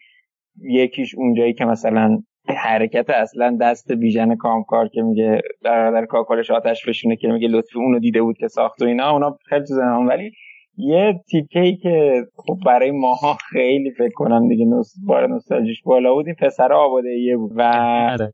یکیش 0.62 1.14
اونجایی 1.14 1.52
که 1.52 1.64
مثلا 1.64 2.18
حرکت 2.48 3.10
اصلا 3.10 3.58
دست 3.60 3.92
بیژن 3.92 4.34
کامکار 4.34 4.88
که 4.88 5.02
میگه 5.02 5.40
در 5.64 6.06
کاکلش 6.06 6.50
آتش 6.50 6.86
فشونه 6.86 7.16
که 7.16 7.28
میگه 7.28 7.48
لطفی 7.48 7.78
اونو 7.78 7.98
دیده 7.98 8.22
بود 8.22 8.36
که 8.38 8.48
ساخت 8.48 8.82
و 8.82 8.84
اینا 8.84 9.10
اونا 9.10 9.38
خیلی 9.44 9.64
ذهنم. 9.64 10.08
ولی 10.08 10.30
یه 10.76 11.20
تیکه 11.30 11.60
ای 11.60 11.76
که 11.76 12.22
خب 12.36 12.56
برای 12.66 12.90
ماها 12.90 13.36
خیلی 13.50 13.90
فکر 13.90 14.12
کنم 14.14 14.48
دیگه 14.48 14.64
نوست 14.64 14.96
بار 15.06 15.26
نوستالژیش 15.26 15.82
بالا 15.82 16.14
بود 16.14 16.26
این 16.26 16.34
پسر 16.34 16.72
آباده 16.72 17.08
ایه 17.08 17.36
بود. 17.36 17.52
و 17.56 17.72
ماره 17.72 18.32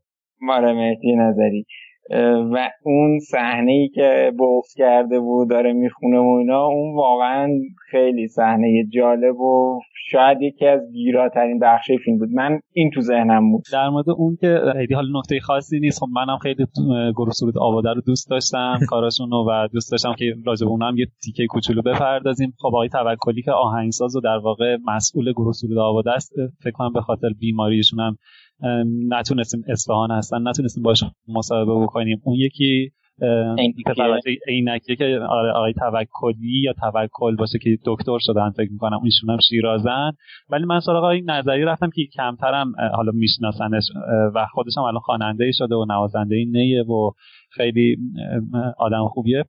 آره، 0.49 0.73
مهدی 0.73 1.15
نظری 1.15 1.65
و 2.53 2.69
اون 2.83 3.19
صحنه 3.19 3.71
ای 3.71 3.89
که 3.89 4.31
بغض 4.39 4.73
کرده 4.75 5.19
بود 5.19 5.49
داره 5.49 5.73
می‌خونه 5.73 6.19
و 6.19 6.35
اینا 6.39 6.65
اون 6.65 6.95
واقعا 6.95 7.49
خیلی 7.91 8.27
صحنه 8.27 8.85
جالب 8.93 9.39
و 9.39 9.79
شاید 10.11 10.41
یکی 10.41 10.65
از 10.65 10.79
گیراترین 10.93 11.59
بخش 11.59 11.91
فیلم 12.05 12.17
بود. 12.17 12.29
من 12.29 12.59
این 12.73 12.91
تو 12.93 13.01
ذهنم 13.01 13.51
بود. 13.51 13.63
در 13.73 13.89
مورد 13.89 14.09
اون 14.09 14.37
که 14.41 14.61
خیلی 14.73 14.93
حال 14.93 15.05
نکته 15.17 15.39
خاصی 15.39 15.79
نیست. 15.79 15.99
خب 15.99 16.07
منم 16.11 16.37
خیلی 16.37 16.65
گروه 17.15 17.33
آواده 17.61 17.93
رو 17.93 18.01
دوست 18.01 18.29
داشتم 18.29 18.79
کاراشون 18.89 19.33
و 19.33 19.67
دوست 19.73 19.91
داشتم 19.91 20.13
که 20.17 20.25
راجع 20.45 20.65
به 20.65 20.71
اونم 20.71 20.97
یه 20.97 21.07
تیکه 21.23 21.45
کوچولو 21.49 21.81
بپردازیم. 21.81 22.53
خب 22.59 22.67
آقای 22.67 22.89
توکلی 22.89 23.41
که 23.41 23.51
آهنگساز 23.51 24.15
و 24.15 24.21
در 24.21 24.37
واقع 24.37 24.77
مسئول 24.85 25.31
گروه 25.31 25.81
آواده 25.81 26.11
است 26.11 26.33
فکر 26.63 26.71
کنم 26.71 26.93
به 26.93 27.01
خاطر 27.01 27.29
بیماریشون 27.39 27.99
هم 27.99 28.17
نتونستیم 29.09 29.63
اصفهان 29.67 30.11
هستن 30.11 30.47
نتونستیم 30.47 30.83
باش 30.83 31.03
مصاحبه 31.27 31.75
بکنیم. 31.75 32.21
اون 32.23 32.35
یکی 32.35 32.91
عینکیه 34.47 34.95
که 34.95 35.19
آره 35.29 35.51
آقای 35.51 35.73
توکلی 35.73 36.61
یا 36.63 36.73
توکل 36.73 37.35
باشه 37.35 37.59
که 37.59 37.77
دکتر 37.85 38.17
شدن 38.19 38.49
فکر 38.49 38.71
می‌کنم 38.71 38.99
ایشون 39.03 39.29
هم 39.29 39.37
شیرازن. 39.49 40.11
ولی 40.49 40.65
من 40.65 40.79
سراغ 40.79 41.03
این 41.03 41.29
نظری 41.29 41.63
رفتم 41.63 41.89
که 41.95 42.01
کمترم 42.13 42.71
حالا 42.95 43.11
میشناسنش 43.11 43.83
و 44.35 44.45
خودش 44.51 44.77
هم 44.77 44.83
الان 44.83 44.99
خواننده 44.99 45.45
ای 45.45 45.53
شده 45.53 45.75
و 45.75 45.85
نوازنده 45.89 46.45
نیه 46.51 46.83
و 46.83 47.11
خیلی 47.51 47.97
آدم 48.77 49.07
خوبیه. 49.07 49.45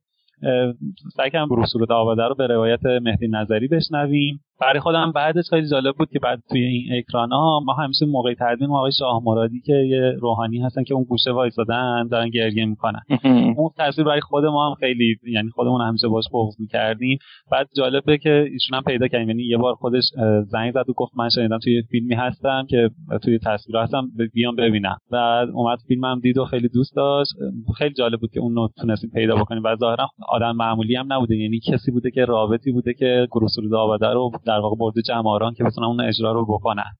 سعی 1.15 1.29
کردم 1.29 1.61
رسول 1.61 1.85
آواده 1.89 2.23
رو 2.23 2.35
به 2.35 2.47
روایت 2.47 2.85
مهدی 2.85 3.27
نظری 3.27 3.67
بشنویم. 3.67 4.39
برای 4.61 4.79
خودم 4.79 5.11
بعدش 5.11 5.49
خیلی 5.49 5.69
جالب 5.69 5.95
بود 5.95 6.09
که 6.09 6.19
بعد 6.19 6.39
توی 6.49 6.63
این 6.63 6.97
اکران 6.97 7.31
ها 7.31 7.59
ما 7.65 7.73
همیشه 7.73 8.05
موقع 8.05 8.33
تدوین 8.39 8.69
آقای 8.69 8.91
شاه 8.99 9.21
مرادی 9.23 9.61
که 9.65 9.73
یه 9.73 10.11
روحانی 10.19 10.61
هستن 10.61 10.83
که 10.83 10.93
اون 10.93 11.03
گوشه 11.03 11.31
وایسادن 11.31 12.07
دارن 12.11 12.29
گریه 12.29 12.65
می‌کنن. 12.65 13.01
اون 13.57 13.69
تصویر 13.77 14.07
برای 14.07 14.21
خود 14.21 14.45
ما 14.45 14.69
هم 14.69 14.75
خیلی 14.75 15.15
یعنی 15.27 15.49
خودمون 15.49 15.81
همیشه 15.81 16.07
باش 16.07 16.25
بغض 16.33 16.59
می‌کردیم. 16.59 17.17
بعد 17.51 17.67
جالبه 17.77 18.17
که 18.17 18.47
ایشون 18.51 18.77
هم 18.77 18.83
پیدا 18.83 19.07
کردیم 19.07 19.29
یعنی 19.29 19.43
یه 19.43 19.57
بار 19.57 19.75
خودش 19.75 20.03
زنگ 20.45 20.71
زد 20.71 20.89
و 20.89 20.93
گفت 20.93 21.11
من 21.17 21.29
شنیدم 21.29 21.59
توی 21.59 21.81
فیلمی 21.81 22.15
هستم 22.15 22.65
که 22.69 22.89
توی 23.23 23.39
تصویر 23.39 23.77
هستم 23.77 24.07
بیام 24.33 24.55
ببینم. 24.55 24.97
بعد 25.11 25.49
اومد 25.53 25.77
فیلمم 25.87 26.19
دید 26.19 26.37
و 26.37 26.45
خیلی 26.45 26.67
دوست 26.67 26.95
داشت. 26.95 27.31
خیلی 27.77 27.93
جالب 27.93 28.19
بود 28.19 28.31
که 28.31 28.39
اون 28.39 28.55
رو 28.55 28.69
تونستیم 28.81 29.09
پیدا 29.13 29.35
بکنیم. 29.35 29.61
و 29.65 29.75
ظاهرا 29.75 30.07
آدم 30.29 30.55
معمولی 30.55 30.95
هم 30.95 31.13
نبوده. 31.13 31.35
یعنی 31.35 31.59
کسی 31.59 31.91
بوده 31.91 32.11
که 32.11 32.25
رابطی 32.25 32.71
بوده 32.71 32.93
که 32.93 33.27
گروسول 33.31 33.75
آباده 33.75 34.07
رو 34.07 34.31
در 34.51 34.59
واقع 34.59 34.75
برده 34.75 35.01
جماران 35.01 35.53
که 35.53 35.63
بتونن 35.63 35.87
اون 35.87 36.01
اجرا 36.01 36.31
رو 36.31 36.45
بکنن. 36.45 36.91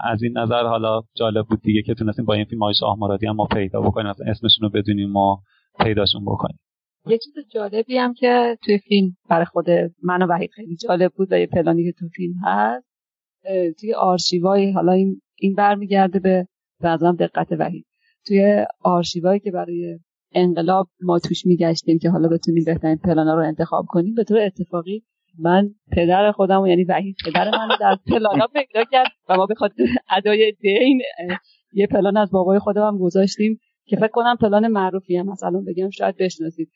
از 0.00 0.22
این 0.22 0.38
نظر 0.38 0.62
حالا 0.62 1.00
جالب 1.16 1.46
بود 1.46 1.60
دیگه 1.62 1.82
که 1.82 1.94
تونستیم 1.94 2.24
با 2.24 2.34
این 2.34 2.44
فیلم 2.44 2.62
های 2.62 2.74
شاه 2.74 2.96
مرادی 2.98 3.26
هم 3.26 3.36
ما 3.36 3.46
پیدا 3.46 3.80
بکنیم 3.80 4.06
اصلا 4.06 4.26
اسمشون 4.30 4.62
رو 4.62 4.70
بدونیم 4.70 5.16
و 5.16 5.36
پیداشون 5.80 6.24
بکنیم. 6.24 6.58
یه 7.06 7.18
چیز 7.18 7.32
جالبی 7.54 7.98
هم 7.98 8.14
که 8.14 8.58
توی 8.64 8.78
فیلم 8.78 9.16
برای 9.28 9.44
خود 9.44 9.66
من 10.02 10.22
و 10.22 10.26
وحید 10.26 10.50
خیلی 10.50 10.76
جالب 10.76 11.12
بود 11.16 11.28
و 11.32 11.38
یه 11.38 11.46
پلانی 11.46 11.84
که 11.84 11.92
تو 11.98 12.08
فیلم 12.08 12.34
هست 12.44 12.86
توی 13.80 13.94
آرشیوای 13.94 14.72
حالا 14.72 14.92
این 14.92 15.20
این 15.38 15.54
برمیگرده 15.54 16.18
به 16.18 16.46
بعضا 16.80 17.12
دقت 17.12 17.52
وحید. 17.52 17.86
توی 18.26 18.66
آرشیوایی 18.84 19.40
که 19.40 19.50
برای 19.50 19.98
انقلاب 20.34 20.88
ما 21.02 21.18
توش 21.18 21.46
میگشتیم 21.46 21.98
که 21.98 22.10
حالا 22.10 22.28
بتونیم 22.28 22.64
بهترین 22.64 22.96
پلانا 22.96 23.34
رو 23.34 23.40
انتخاب 23.40 23.84
کنیم 23.88 24.14
به 24.14 24.24
طور 24.24 24.38
اتفاقی 24.38 25.02
من 25.38 25.70
پدر 25.92 26.32
خودم 26.32 26.66
یعنی 26.66 26.84
وحید 26.84 27.16
پدر 27.26 27.50
من 27.50 27.68
رو 27.68 27.76
در 27.80 27.96
پلانا 28.06 28.46
پیدا 28.46 28.84
کرد 28.92 29.08
و 29.28 29.36
ما 29.36 29.46
به 29.46 29.54
خاطر 29.54 29.84
ادای 30.10 30.52
دین 30.60 31.02
یه 31.72 31.86
پلان 31.86 32.16
از 32.16 32.30
بابای 32.30 32.58
خودم 32.58 32.86
هم 32.86 32.98
گذاشتیم 32.98 33.60
که 33.86 33.96
فکر 33.96 34.08
کنم 34.08 34.36
پلان 34.36 34.68
معروفی 34.68 35.16
هم 35.16 35.26
مثلا 35.26 35.64
بگم 35.66 35.90
شاید 35.90 36.16
بشناسید. 36.16 36.70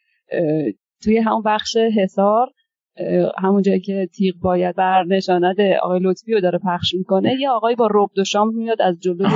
توی 1.02 1.18
همون 1.18 1.42
بخش 1.42 1.76
حسار 1.76 2.48
همون 3.38 3.62
جایی 3.62 3.80
که 3.80 4.08
تیغ 4.14 4.34
باید 4.42 4.76
بر 4.76 5.04
نشاند 5.04 5.60
آقای 5.82 6.00
لطفی 6.02 6.32
رو 6.32 6.40
داره 6.40 6.58
پخش 6.58 6.94
می‌کنه 6.94 7.36
یه 7.40 7.50
آقای 7.50 7.74
با 7.74 7.86
روب 7.86 8.10
دو 8.14 8.24
شام 8.24 8.54
میاد 8.54 8.82
از 8.82 9.00
جلو. 9.00 9.28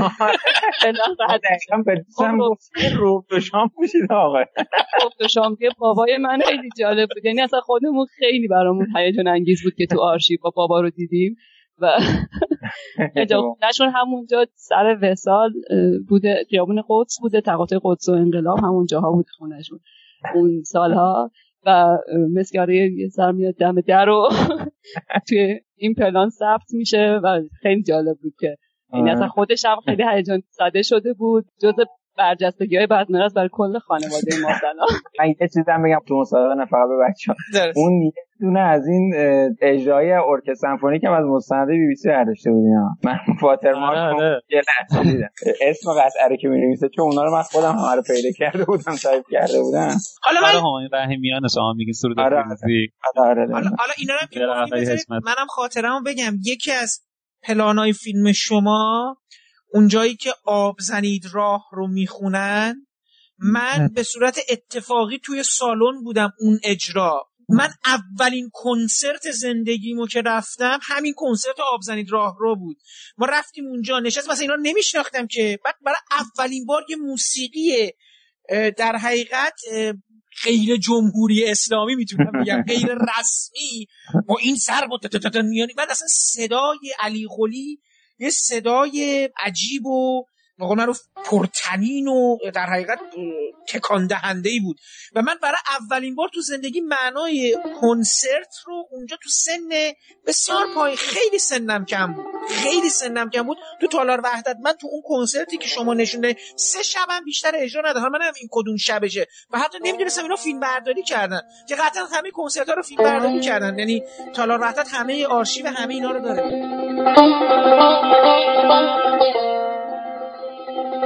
روب 2.99 3.25
دو 3.31 3.41
شام 3.41 3.69
پوشید 3.69 4.13
آقای 4.13 4.45
روب 5.03 5.13
دو 5.21 5.29
شام 5.29 5.57
که 5.57 5.69
بابای 5.79 6.17
من 6.17 6.39
خیلی 6.47 6.69
جالب 6.79 7.09
بود. 7.15 7.25
یعنی 7.25 7.41
اصلا 7.41 7.61
خودمون 7.61 8.07
خیلی 8.19 8.49
برامون 8.49 8.87
هیجان 8.97 9.29
انگیز 9.29 9.63
بود 9.63 9.75
که 9.75 9.87
تو 9.87 10.01
آرشیو 10.01 10.39
با 10.43 10.51
بابا 10.51 10.81
رو 10.81 10.91
دیدیم. 10.91 11.37
و 11.79 11.93
نشون 13.69 13.89
همونجا 13.95 14.47
سر 14.55 14.99
وسال 15.03 15.53
بوده 16.09 16.45
خیابون 16.51 16.83
قدس 16.89 17.19
بوده 17.21 17.41
تقاطع 17.41 17.79
قدس 17.83 18.09
و 18.09 18.13
انقلاب 18.13 18.59
همون 18.59 18.87
جاها 18.87 19.13
بود 19.13 19.27
خونشون 19.39 19.81
اون 20.35 20.63
سالها. 20.63 21.31
و 21.67 21.99
مسگاره 22.35 22.77
یه 22.77 23.09
سر 23.09 23.33
میاد 23.33 23.55
دم 23.55 23.81
در 23.81 24.09
و 24.09 24.29
توی 25.29 25.61
این 25.77 25.95
پلان 25.95 26.31
ثبت 26.31 26.73
میشه 26.73 27.21
و 27.25 27.43
خیلی 27.63 27.83
جالب 27.83 28.17
بود 28.23 28.35
که 28.41 28.57
این. 28.93 29.09
اصلا 29.09 29.29
خودش 29.29 29.65
هم 29.65 29.81
خیلی 29.85 30.05
هیجان 30.15 30.43
زده 30.51 30.83
شده 30.83 31.13
بود 31.13 31.45
جز 31.63 31.75
برجستگی 32.19 32.77
های 32.77 32.87
بعد 32.87 33.11
مرز 33.11 33.35
برای 33.35 33.49
کل 33.53 33.79
خانواده 33.79 34.37
ما 34.43 34.49
من 35.19 35.29
یه 35.29 35.49
چیزم 35.55 35.83
بگم 35.85 35.99
تو 36.09 36.15
مسابقه 36.21 36.55
نه 36.55 36.67
فقط 36.67 36.89
به 36.89 36.97
بچه 37.09 37.35
اون 37.77 38.03
یه 38.03 38.13
دونه 38.41 38.61
از 38.61 38.87
این 38.87 39.15
اجرای 39.63 40.13
ارکستر 40.13 40.55
سمفونیک 40.55 41.05
هم 41.05 41.13
از 41.13 41.25
مستنده 41.25 41.73
بی 41.73 41.87
بی 41.89 41.95
سی 41.95 42.09
برداشته 42.09 42.51
بودیم 42.51 42.73
من 43.05 43.19
فاتر 43.41 43.73
مارک 43.73 43.99
آره، 43.99 44.43
آره. 44.99 45.31
اسم 45.61 45.91
قطعه 45.93 46.37
که 46.37 46.49
می‌نویسه 46.49 46.89
چون 46.97 47.05
اونا 47.05 47.25
رو 47.25 47.33
من 47.33 47.43
خودم 47.43 47.73
همه 47.73 47.95
رو 47.95 48.03
پیدا 48.03 48.29
کرده 48.39 48.65
بودم 48.65 48.97
تایپ 49.03 49.25
کرده 49.31 49.63
بودم. 49.63 49.97
حالا 50.23 50.41
من 50.43 50.79
همین 50.79 50.89
رحیمیان 50.93 51.49
شما 51.55 51.73
میگین 51.77 51.93
سرود 51.93 52.21
آره 52.21 52.37
آره. 53.17 53.37
حالا 53.53 53.93
اینا 53.99 54.15
رو 54.15 54.97
منم 55.11 55.47
خاطرمو 55.49 56.01
بگم. 56.07 56.33
یکی 56.47 56.73
از 56.73 57.01
پلانای 57.43 57.93
فیلم 57.93 58.33
شما 58.33 59.17
اونجایی 59.73 60.17
که 60.17 60.35
آب 60.45 60.77
زنید 60.81 61.27
راه 61.33 61.65
رو 61.73 61.87
می‌خونن 61.87 62.87
من 63.39 63.89
به 63.95 64.03
صورت 64.03 64.39
اتفاقی 64.51 65.19
توی 65.19 65.43
سالن 65.43 66.03
بودم 66.05 66.33
اون 66.41 66.61
اجرا. 66.65 67.27
من 67.49 67.69
اولین 67.85 68.51
کنسرت 68.53 69.31
زندگیمو 69.31 70.07
که 70.07 70.23
رفتم 70.27 70.79
همین 70.83 71.15
کنسرت 71.17 71.61
آب 71.73 71.81
زنید 71.83 72.13
راه 72.13 72.37
رو 72.39 72.57
بود. 72.57 72.77
ما 73.19 73.27
رفتیم 73.27 73.67
اونجا 73.67 73.99
نشست 73.99 74.31
مثلا 74.31 74.43
اینا 74.43 74.57
نمیشناختم 74.63 75.27
که. 75.27 75.59
بعد 75.65 75.75
برای 75.85 75.97
اولین 76.11 76.67
بار 76.67 76.83
یه 76.89 76.97
موسیقی 76.97 77.93
در 78.77 78.97
حقیقت 78.97 79.61
غیر 80.45 80.77
جمهوری 80.77 81.45
اسلامی 81.45 81.95
می‌تونم 81.95 82.33
بگم 82.43 82.63
غیر 82.73 82.95
رسمی. 83.19 83.87
با 84.27 84.37
این 84.41 84.57
سر 84.57 84.87
میانی 85.43 85.73
بعد 85.77 85.91
اصلا 85.91 86.07
صدای 86.11 86.95
علی 87.01 87.27
خلی 87.31 87.81
یه 88.21 88.31
صدای 88.31 89.29
عجیب 89.37 89.87
و 89.87 90.25
قول 90.67 90.79
معروف 90.79 91.01
پرتنین 91.25 92.09
و 92.09 92.39
در 92.55 92.67
حقیقت 92.67 92.99
تکان 93.69 94.07
دهنده 94.07 94.51
ای 94.51 94.61
بود. 94.61 94.77
و 95.15 95.23
من 95.23 95.35
برای 95.43 95.59
اولین 95.81 96.15
بار 96.15 96.29
تو 96.35 96.41
زندگی 96.41 96.81
معنای 96.81 97.57
کنسرت 97.81 98.55
رو 98.67 98.89
اونجا 98.91 99.17
تو 99.23 99.29
سن 99.29 99.93
بسیار 100.27 100.67
پایین 100.75 100.97
خیلی 100.97 101.39
سنم 101.39 101.85
کم 101.85 102.13
بود. 102.13 102.27
خیلی 102.51 102.89
سنم 102.89 103.31
کم 103.31 103.43
بود. 103.43 103.59
تو 103.81 103.87
تالار 103.87 104.21
وحدت 104.25 104.57
من 104.63 104.73
تو 104.73 104.89
اون 104.91 105.03
کنسرتی 105.07 105.57
که 105.59 105.69
شما 105.69 105.95
نشونده 105.95 106.37
سه 106.57 106.83
شبم 106.83 107.25
بیشتر 107.25 107.53
اجرا 107.55 107.91
نداره 107.91 108.09
من 108.09 108.23
این 108.23 108.49
کدوم 108.51 108.77
شبشه. 108.77 109.27
و 109.51 109.59
حتی 109.59 109.79
نمی‌دونستم 109.83 110.23
اینا 110.23 110.37
فیلم 110.37 110.61
برداری 110.61 111.03
کردن. 111.03 111.41
که 111.69 111.75
قطعا 111.75 112.05
همه 112.05 112.31
کنسرت 112.31 112.69
ها 112.69 112.75
رو 112.75 112.83
فیلم 112.83 113.05
برداری 113.05 113.41
کردن. 113.41 113.79
یعنی 113.79 114.03
تالار 114.35 114.61
وحدت 114.61 114.89
همه 114.93 115.27
آرشیو 115.27 115.67
همه 115.67 115.95
اینا 115.95 116.11
رو 116.11 116.21
داره. 116.21 116.43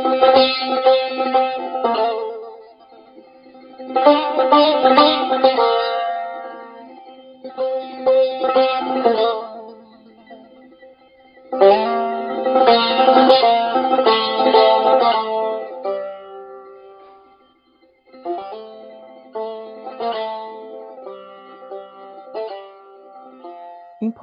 این 0.05 0.45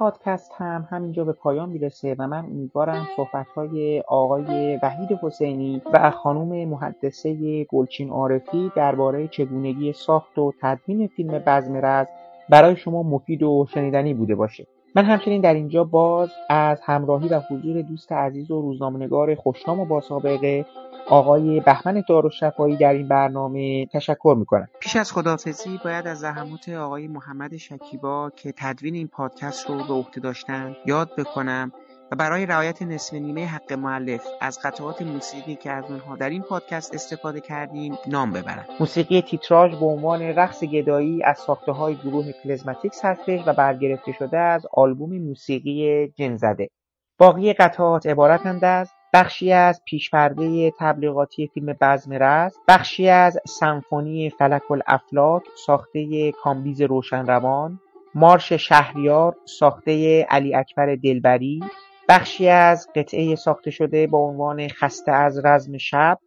پادکست 0.02 0.52
هم 0.56 0.88
همینجا 0.90 1.24
به 1.24 1.32
پایان 1.32 1.68
می‌رسه 1.68 2.16
و 2.18 2.26
من 2.26 2.44
امیدوارم 2.44 3.08
صحبتهای 3.16 4.00
آقای 4.08 4.78
وحید 4.82 5.18
حسینی 5.22 5.82
و 5.92 6.10
خانم 6.10 6.68
محدثه 6.68 7.64
گلچین 7.64 8.10
عارفی 8.10 8.72
درباره 8.76 9.28
چگونگی 9.28 9.92
ساخت 9.92 10.38
و 10.38 10.52
تدوین 10.62 11.06
فیلم 11.06 11.38
بزم 11.46 11.76
رز 11.76 12.06
برای 12.48 12.76
شما 12.76 13.02
مفید 13.02 13.42
و 13.42 13.66
شنیدنی 13.74 14.14
بوده 14.14 14.34
باشه. 14.34 14.66
من 14.94 15.04
همچنین 15.04 15.40
در 15.40 15.54
اینجا 15.54 15.84
باز 15.84 16.30
از 16.50 16.80
همراهی 16.84 17.28
و 17.28 17.40
حضور 17.50 17.82
دوست 17.82 18.12
عزیز 18.12 18.50
و 18.50 18.62
روزنامه‌نگار 18.62 19.34
خوشنام 19.34 19.80
و 19.80 19.84
با 19.84 20.00
سابقه 20.00 20.66
آقای 21.08 21.60
بهمن 21.60 22.02
دارالشفایی 22.08 22.76
در 22.76 22.92
این 22.92 23.08
برنامه 23.08 23.86
تشکر 23.86 24.34
می‌کنم. 24.38 24.68
پیش 24.80 24.96
از 24.96 25.12
خداحافظی 25.12 25.80
باید 25.84 26.06
از 26.06 26.18
زحمات 26.18 26.68
آقای 26.68 27.08
محمد 27.08 27.56
شکیبا 27.56 28.30
که 28.36 28.52
تدوین 28.56 28.94
این 28.94 29.08
پادکست 29.08 29.70
رو 29.70 29.76
به 29.76 29.94
عهده 29.94 30.20
داشتن 30.20 30.76
یاد 30.86 31.10
بکنم 31.18 31.72
و 32.12 32.14
برای 32.14 32.46
رعایت 32.46 32.82
نصف 32.82 33.14
نیمه 33.14 33.46
حق 33.46 33.72
مؤلف 33.72 34.26
از 34.40 34.58
قطعات 34.64 35.02
موسیقی 35.02 35.54
که 35.56 35.70
از 35.70 35.84
اونها 35.90 36.16
در 36.16 36.30
این 36.30 36.42
پادکست 36.42 36.94
استفاده 36.94 37.40
کردیم 37.40 37.98
نام 38.06 38.30
ببرم 38.30 38.64
موسیقی 38.80 39.22
تیتراژ 39.22 39.74
به 39.74 39.86
عنوان 39.86 40.22
رقص 40.22 40.64
گدایی 40.64 41.22
از 41.22 41.38
ساخته 41.38 41.72
های 41.72 41.94
گروه 41.94 42.32
Klezmatics 42.32 43.04
هستش 43.04 43.40
و 43.46 43.52
برگرفته 43.52 44.12
شده 44.12 44.38
از 44.38 44.66
آلبوم 44.72 45.18
موسیقی 45.18 46.08
جنزده. 46.08 46.68
باقی 47.18 47.52
قطعات 47.52 48.06
عبارتند 48.06 48.64
از 48.64 48.90
بخشی 49.14 49.52
از 49.52 49.82
پیشپرده 49.86 50.72
تبلیغاتی 50.78 51.50
فیلم 51.54 51.76
بزم 51.80 52.12
رزم 52.12 52.56
بخشی 52.68 53.08
از 53.08 53.38
سمفونی 53.46 54.30
فلک 54.30 54.70
الافلاک 54.70 55.42
ساخته 55.66 56.32
کامبیز 56.32 56.82
روشنروان 56.82 57.80
مارش 58.14 58.52
شهریار 58.52 59.36
ساخته 59.44 60.22
علی 60.22 60.54
اکبر 60.54 60.94
دلبری 60.94 61.60
بخشی 62.08 62.48
از 62.48 62.88
قطعه 62.94 63.34
ساخته 63.34 63.70
شده 63.70 64.06
با 64.06 64.18
عنوان 64.18 64.68
خسته 64.68 65.12
از 65.12 65.44
رزم 65.44 65.78
شب 65.78 66.18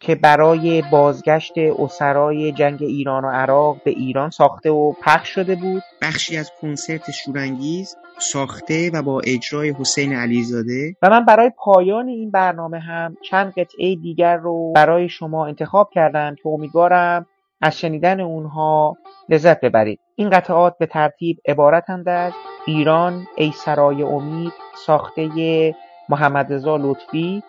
که 0.00 0.14
برای 0.14 0.82
بازگشت 0.92 1.52
اسرای 1.58 2.52
جنگ 2.52 2.82
ایران 2.82 3.24
و 3.24 3.28
عراق 3.28 3.82
به 3.84 3.90
ایران 3.90 4.30
ساخته 4.30 4.70
و 4.70 4.92
پخش 5.02 5.28
شده 5.28 5.54
بود. 5.54 5.82
بخشی 6.02 6.36
از 6.36 6.50
کنسرت 6.60 7.10
شورانگیز 7.10 7.96
ساخته 8.18 8.90
و 8.94 9.02
با 9.02 9.20
اجرای 9.24 9.74
حسین 9.78 10.12
علیزاده. 10.12 10.96
و 11.02 11.10
من 11.10 11.24
برای 11.24 11.50
پایان 11.56 12.08
این 12.08 12.30
برنامه 12.30 12.78
هم 12.78 13.16
چند 13.30 13.52
قطعه 13.52 13.96
دیگر 13.96 14.36
رو 14.36 14.72
برای 14.72 15.08
شما 15.08 15.46
انتخاب 15.46 15.90
کردم 15.92 16.34
که 16.34 16.48
امیدوارم 16.48 17.26
از 17.60 17.78
شنیدن 17.78 18.20
اونها 18.20 18.96
لذت 19.28 19.60
ببرید. 19.60 20.00
این 20.16 20.30
قطعات 20.30 20.78
به 20.78 20.86
ترتیب 20.86 21.38
عبارتند 21.48 22.08
از 22.08 22.32
ایران 22.66 23.26
ای 23.36 23.52
سرای 23.52 24.02
امید 24.02 24.52
ساخته 24.86 25.74
محمد 26.08 26.52
رضا 26.52 26.76
لطفی 26.76 27.42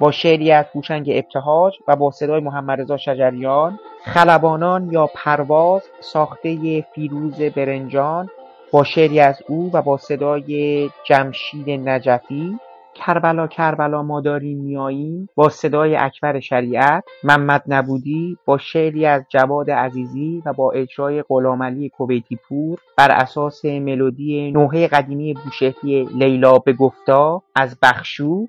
با 0.00 0.10
شعری 0.10 0.52
از 0.52 0.64
هوشنگ 0.74 1.10
ابتهاج 1.14 1.74
و 1.88 1.96
با 1.96 2.10
صدای 2.10 2.40
محمد 2.40 2.80
رضا 2.80 2.96
شجریان. 2.96 3.78
خلبانان 4.04 4.88
یا 4.92 5.10
پرواز 5.14 5.82
ساخته 6.00 6.80
فیروز 6.94 7.40
برنجان 7.40 8.30
با 8.70 8.84
شعری 8.84 9.20
از 9.20 9.42
او 9.48 9.70
و 9.72 9.82
با 9.82 9.96
صدای 9.96 10.90
جمشید 11.04 11.70
نجفی. 11.70 12.58
کربلا 12.98 13.46
کربلا 13.46 14.02
ما 14.02 14.20
داریم 14.20 14.58
میاییم 14.58 15.28
با 15.34 15.48
صدای 15.48 15.96
اکبر 15.96 16.40
شریعت 16.40 17.04
محمد 17.24 17.62
نبودی 17.66 18.36
با 18.44 18.58
شعری 18.58 19.06
از 19.06 19.24
جواد 19.28 19.70
عزیزی 19.70 20.42
و 20.46 20.52
با 20.52 20.72
اجرای 20.72 21.22
غلامعلی 21.28 21.88
کویتی 21.88 22.36
پور 22.36 22.78
بر 22.96 23.10
اساس 23.10 23.64
ملودی 23.64 24.52
نوحه 24.52 24.86
قدیمی 24.86 25.34
بوشهری 25.34 26.04
لیلا 26.04 26.58
به 26.58 26.72
گفتا 26.72 27.42
از 27.54 27.78
بخشو 27.82 28.46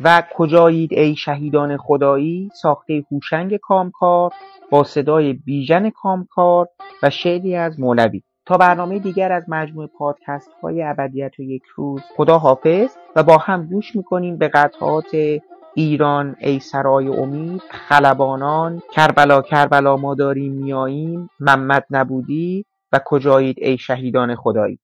و 0.00 0.22
کجایید 0.34 0.92
ای 0.92 1.16
شهیدان 1.16 1.76
خدایی 1.76 2.50
ساخته 2.54 3.04
هوشنگ 3.10 3.56
کامکار 3.56 4.32
با 4.70 4.84
صدای 4.84 5.32
بیژن 5.32 5.90
کامکار 5.90 6.66
و 7.02 7.10
شعری 7.10 7.56
از 7.56 7.80
مولوی. 7.80 8.22
تا 8.48 8.56
برنامه 8.56 8.98
دیگر 8.98 9.32
از 9.32 9.44
مجموع 9.48 9.86
پادکست 9.86 10.50
های 10.62 10.82
ابدیت 10.82 11.38
و 11.38 11.42
یک 11.42 11.62
روز 11.74 12.00
خدا 12.16 12.38
حافظ 12.38 12.96
و 13.16 13.22
با 13.22 13.38
هم 13.38 13.66
گوش 13.66 13.96
می‌کنیم 13.96 14.38
به 14.38 14.48
قطعات 14.48 15.16
ایران 15.74 16.36
ای 16.40 16.60
سرای 16.60 17.08
امید 17.08 17.62
خلبانان 17.70 18.82
کربلا 18.92 19.42
کربلا 19.42 19.96
ما 19.96 20.14
داریم 20.14 20.52
میاییم 20.52 21.30
محمد 21.40 21.84
نبودی 21.90 22.64
و 22.92 23.00
کجایید 23.04 23.56
ای 23.60 23.78
شهیدان 23.78 24.34
خدایی؟ 24.34 24.78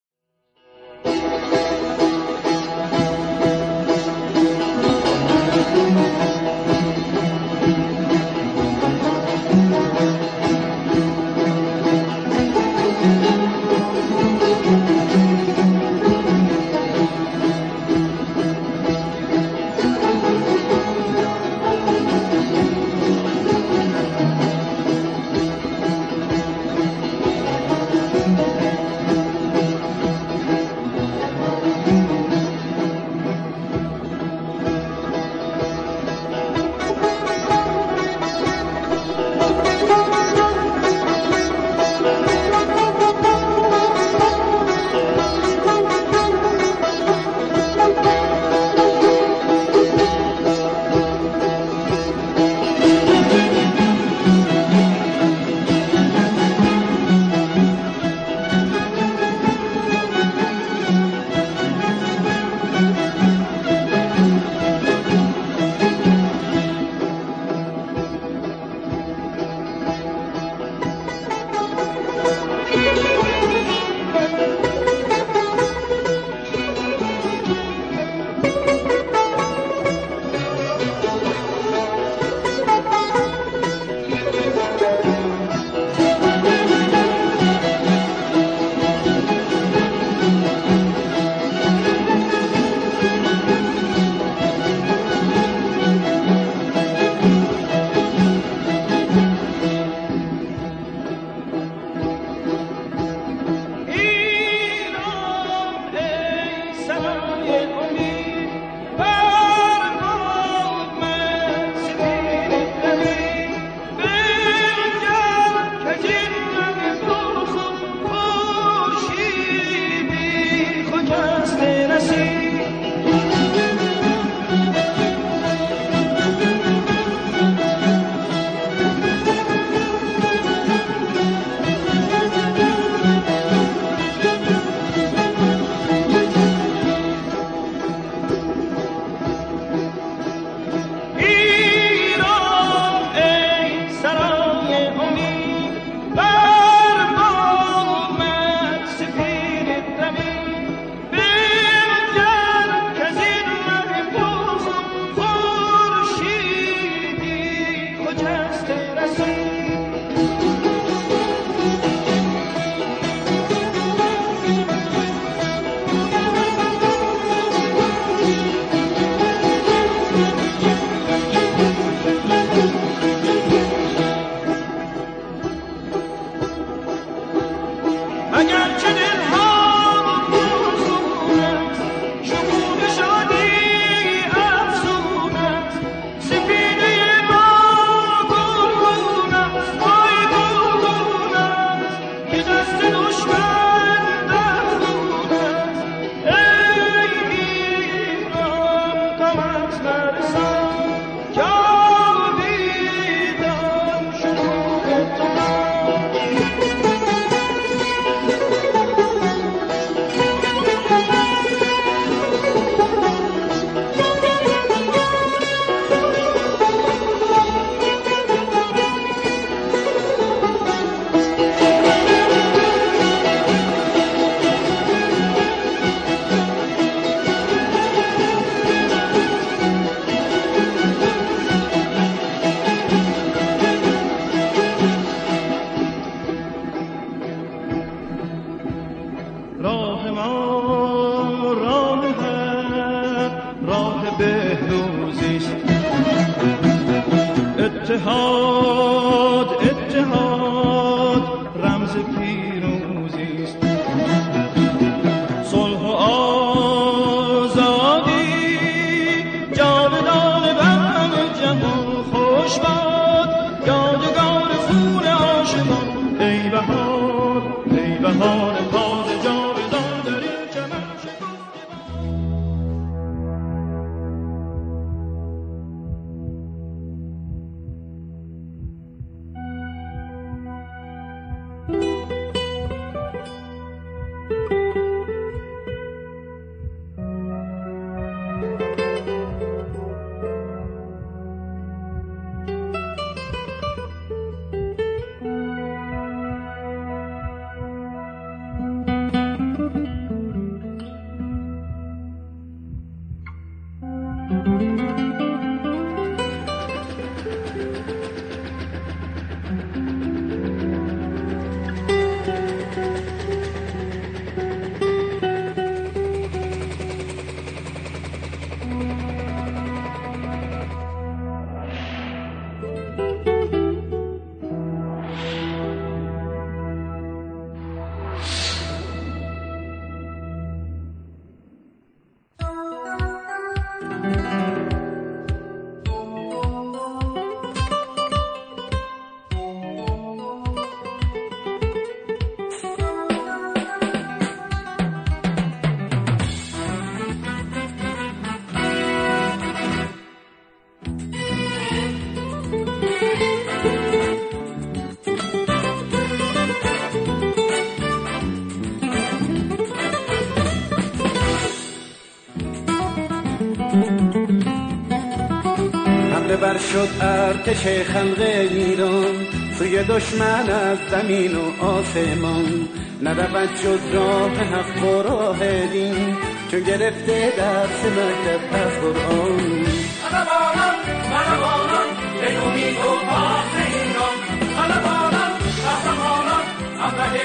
شد 366.85 367.05
ارتش 367.05 367.67
خلق 367.67 368.21
ایران. 368.51 369.27
سوی 369.59 369.85
دشمن 369.85 370.51
از 370.51 370.79
زمین 370.91 371.37
و 371.37 371.65
آسمان. 371.65 372.69
نرود 373.03 373.55
جز 373.55 373.95
راه 373.95 374.31
حق 374.31 374.85
و 374.85 375.03
راه 375.03 375.67
دین. 375.67 376.17
چون 376.51 376.61
گرفته 376.61 377.33
درس 377.37 377.85
مکتب 377.85 378.67
از 378.67 378.73
قرآن. 378.81 379.65
قلبانان 380.11 380.77
قلبانان 381.13 381.89
به 382.21 382.47
امید 382.47 382.77
و 382.77 382.91
پاس 383.11 383.53
ایران. 383.67 384.19
قلبانان 384.57 385.33
قهرمانان 385.65 386.45
همراه 386.81 387.19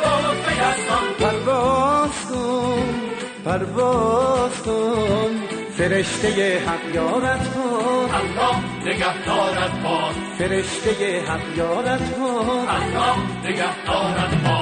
گل 0.00 0.52
یزدان 0.52 1.06
پرواز 1.20 2.10
کن 2.30 2.94
پرواز 3.44 4.62
کن. 4.62 5.30
فرشته 5.78 6.58
حق 6.66 6.94
یارت 6.94 7.54
کن. 7.54 8.14
الله 8.14 8.73
نگهدارت 8.86 9.82
باد 9.84 10.14
فرشته 10.38 11.22
حق 11.28 11.56
یارت 11.58 12.14
کن 12.14 12.66
الله 12.68 13.16
نگهدارت 13.44 14.34
باد 14.44 14.53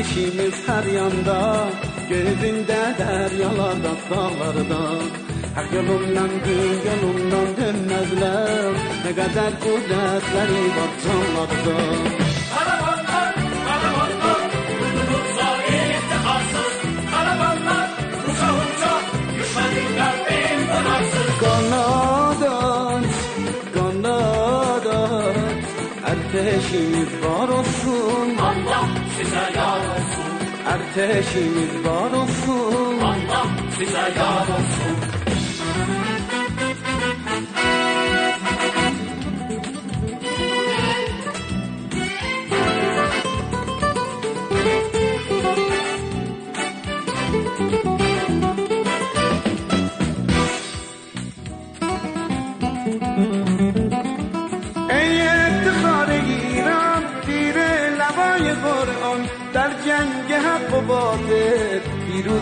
ertişimiz 0.00 0.54
her 0.68 0.84
yanda 0.84 1.68
Gözünde 2.08 2.94
deryalarda 2.98 3.92
dağlarda 4.10 4.80
Her 5.54 5.64
yolundan 5.76 6.30
gün 6.44 6.76
yolundan 6.90 7.56
dönmezler 7.56 8.72
Ne 9.04 9.14
kadar 9.14 9.50
kudretleri 9.60 10.62
var 10.76 10.90
canlarda 11.04 11.80
Karavanlar, 12.54 13.34
karavanlar, 13.68 14.42
yurdumuz 14.80 15.36
zahir 15.36 15.90
iftiharsız. 15.94 16.74
Karavanlar, 17.12 17.90
uça 18.28 18.48
uça, 18.60 19.00
düşmanlar 19.38 20.14
bin 20.26 20.66
pınarsız. 20.66 21.30
Kanadat, 21.40 23.04
kanadat 23.74 25.36
Erteşimiz 26.06 27.24
var 27.24 27.48
olsun 27.48 28.36
Allah 28.38 28.99
size 29.24 29.36
yar 29.56 29.80
olsun. 29.94 30.30
ارتشimiz 30.72 31.84
var 31.86 32.10
olsun 32.22 32.98
Allah 33.04 33.46
size 33.78 33.98
yar 33.98 34.48
olsun 34.56 35.09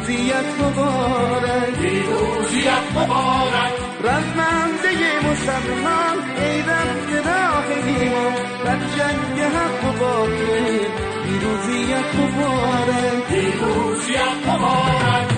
پیروزیت 0.08 0.60
مبارک. 0.60 1.78
پیروزیت 1.80 2.86
مبارک. 2.96 3.72
رزمنده 4.04 4.92
مسلمان 5.26 6.16
ای 6.38 6.62
رمز 6.62 7.26
راه 7.26 7.66
ایمان. 7.86 8.34
در 8.64 8.78
جنگ 8.96 9.40
حق 9.40 9.84
و 9.84 9.92
باطل 10.00 10.78
پیروزیت 11.24 12.14
مبارک. 12.14 13.24
پیروزیت 13.28 14.48
مبارک. 14.48 15.28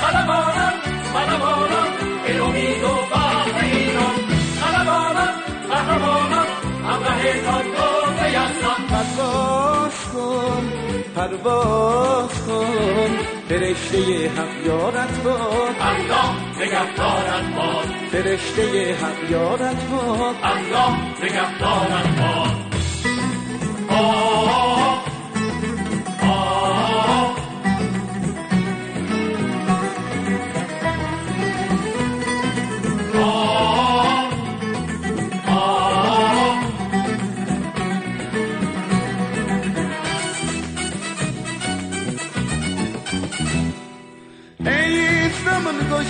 قلمانم 0.00 0.72
قلمانم 1.14 1.92
ای 2.26 2.38
امید 2.38 2.84
و 2.84 2.96
فخر 3.10 3.64
ایران 3.64 4.16
قلمانم 4.62 5.34
قهرمانم 5.70 6.46
همراه 6.88 7.22
تاندو 7.44 8.26
یزدان 8.28 8.82
پرواز 8.88 10.04
کن. 10.12 11.07
پرواز 11.18 12.46
کن. 12.46 13.18
فرشته 13.48 14.30
حق 14.36 14.66
یارت 14.66 15.22
باد. 15.24 15.76
الله 15.80 16.30
نگهدارت 16.60 17.54
باد. 17.56 17.88
فرشته 18.12 18.96
حق 19.02 19.30
یارت 19.30 19.84
باد. 19.90 20.36
الله 20.42 20.90
نگهدارت 21.24 22.08
باد. 22.20 22.58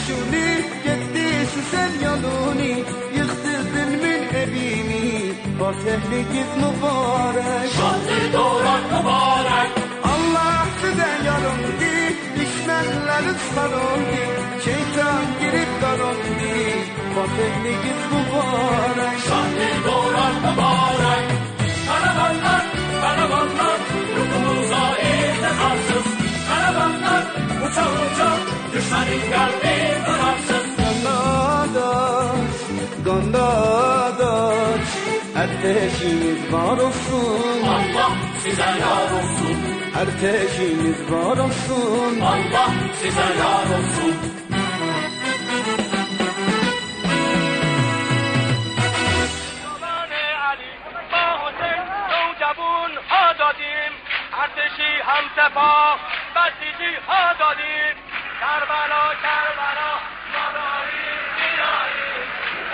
şuni 0.09 0.49
Gittiysi 0.85 1.61
sen 1.71 1.91
yoluni 2.07 2.73
Yıktırdın 3.19 3.91
min 4.03 4.23
evini 4.43 5.33
Bak 5.61 5.75
ehli 5.95 6.21
git 6.33 6.51
mübarek. 6.63 7.71
Şanlı 7.77 8.19
doğrak 8.33 8.85
mübarek. 8.93 9.71
Allah 10.13 10.67
size 10.81 11.11
yarımdı 11.27 11.95
Düşmenler 12.37 13.25
ıslanımdı 13.33 14.23
Şeytan 14.65 15.25
girip 15.41 15.73
darımdı 15.83 16.55
Bak 17.17 17.35
ehli 17.47 17.73
git 17.85 18.03
mübarek. 18.13 19.19
Şanlı 19.29 19.69
doğrak 19.87 20.35
mübarek. 20.45 21.27
Karavanlar, 21.89 22.65
karavanlar 23.03 23.79
Ruhumuza 24.17 24.85
eğitim 25.09 25.59
arsız 25.71 26.07
Karavanlar, 26.49 27.23
uça 27.67 27.83
uça 27.83 28.58
Düşmanın 28.73 29.21
kalbi 29.33 29.77
durarsız 30.07 30.67
Gandadaş, 30.77 32.59
gandadaş 33.05 34.89
Ateşimiz 35.37 36.53
var 36.53 36.79
olsun 36.79 37.63
Allah 37.67 38.11
size 38.43 38.63
yar 38.63 39.11
olsun 39.19 39.59
Ateşimiz 40.01 41.13
var 41.13 41.37
olsun 41.39 42.21
Allah 42.21 42.71
size 43.03 43.21
yar 43.21 43.67
olsun 43.79 44.15
علی 50.49 50.73
با 51.13 51.25
حسین 51.43 51.83
نوجوان 52.13 52.93
ها 53.11 53.33
دادیم 53.41 53.93
ارتشی 54.43 54.93
هم 55.09 55.25
سپاه 55.37 55.99
بسیجی 56.35 56.93
ها 57.09 57.23
دادیم 57.41 57.97
کربلا 58.41 59.05
کربلا 59.23 59.91
ما 60.33 60.45
داریم 60.55 61.21
میاریم 61.37 62.29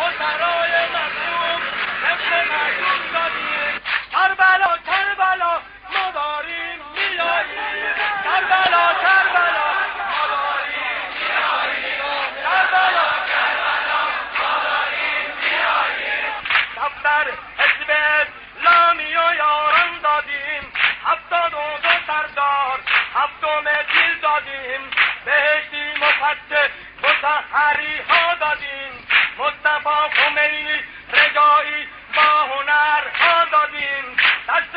اسرای 0.05 0.73
مظلوم 0.95 1.61
حفظ 2.05 2.31
مردم 2.51 3.01
دادیم. 3.15 3.81
کربلا 4.13 4.73
کربلا 4.87 5.53
ما 5.95 6.11
داریم 6.15 6.79
میاریم 6.95 7.95
کربلا 8.25 8.85
کربلا 9.03 9.69
ما 10.11 10.23
داریم 10.33 11.03
میاریم 11.21 12.01
کربلا 12.45 13.09
کربلا 13.31 14.03
ما 14.39 14.53
داریم 14.65 15.29
میاریم 15.43 16.35
دفتر 16.77 17.27
حزب 17.59 17.91
اسلامی 17.91 19.17
و 19.17 19.35
یاران 19.35 19.99
دادیم. 20.03 20.73
هفتاد 21.07 21.55
و 21.55 21.79
دو 21.83 21.95
سردار 22.07 22.79
هفتم 23.15 23.65
دیل 23.93 24.21
دادیم. 24.23 24.91
بهشتی 25.25 25.85
مفتش 26.01 26.71
متحری 27.03 27.99
ها 28.09 28.35
دادیم. 28.35 28.93
مصطفی 29.39 30.23
خمینی 30.23 30.81
رجایی 31.13 31.87
با 32.17 32.23
هنر 32.23 33.03
ها 33.21 33.45
دادیم. 33.45 34.17
دست 34.49 34.75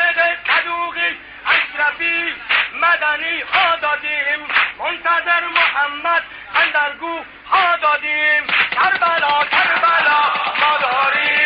صدوقی 0.47 1.17
اشرفی 1.45 2.33
مدنی 2.73 3.41
ها 3.41 3.75
دادیم. 3.75 4.47
منتظر 4.79 5.47
محمد 5.47 6.23
اندرگو 6.55 7.19
ها 7.51 7.77
دادیم. 7.77 8.47
کربلا 8.71 9.45
کربلا 9.51 10.21
ما 10.59 10.77
داریم. 10.77 11.36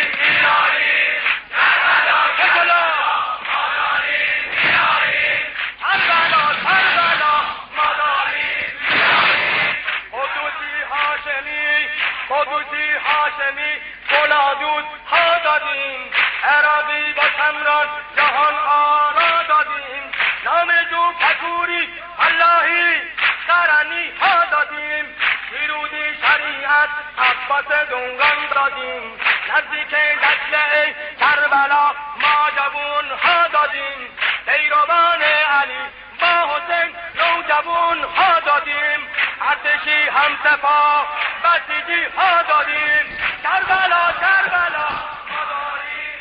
گلادود 14.62 14.84
ها 15.06 15.38
دادیم 15.44 16.00
عراقی 16.44 17.12
با 17.12 17.22
شمران 17.36 17.86
جهان 18.16 18.54
آرا 18.54 19.42
دادیم 19.48 20.02
نام 20.44 20.68
جو 20.90 21.12
پکوری 21.20 21.88
اللهی 22.18 23.00
سرنی 23.46 24.12
ها 24.20 24.44
دادیم 24.44 25.04
پیرودی 25.50 26.04
شریعت 26.22 26.88
عباس 27.18 27.88
دنگان 27.90 28.38
دادیم 28.54 29.02
نزدیک 29.50 29.94
دجله 29.94 30.94
کربلا 31.20 31.86
ما 32.22 32.50
جوون 32.56 33.18
ها 33.22 33.48
دادیم 33.48 34.08
پیروان 34.46 35.22
علی 35.22 35.82
با 36.20 36.26
حسین 36.26 36.94
نوجوان 37.14 37.98
ها 38.16 38.40
دادیم 38.40 39.00
ارتشی 39.48 40.08
هم 40.08 40.38
سپاه 40.44 41.06
بسیجی 41.44 42.02
ها 42.16 42.42
دادیم. 42.42 43.31
کربلا 44.20 44.88
ما 45.28 45.40
داریم 45.50 46.18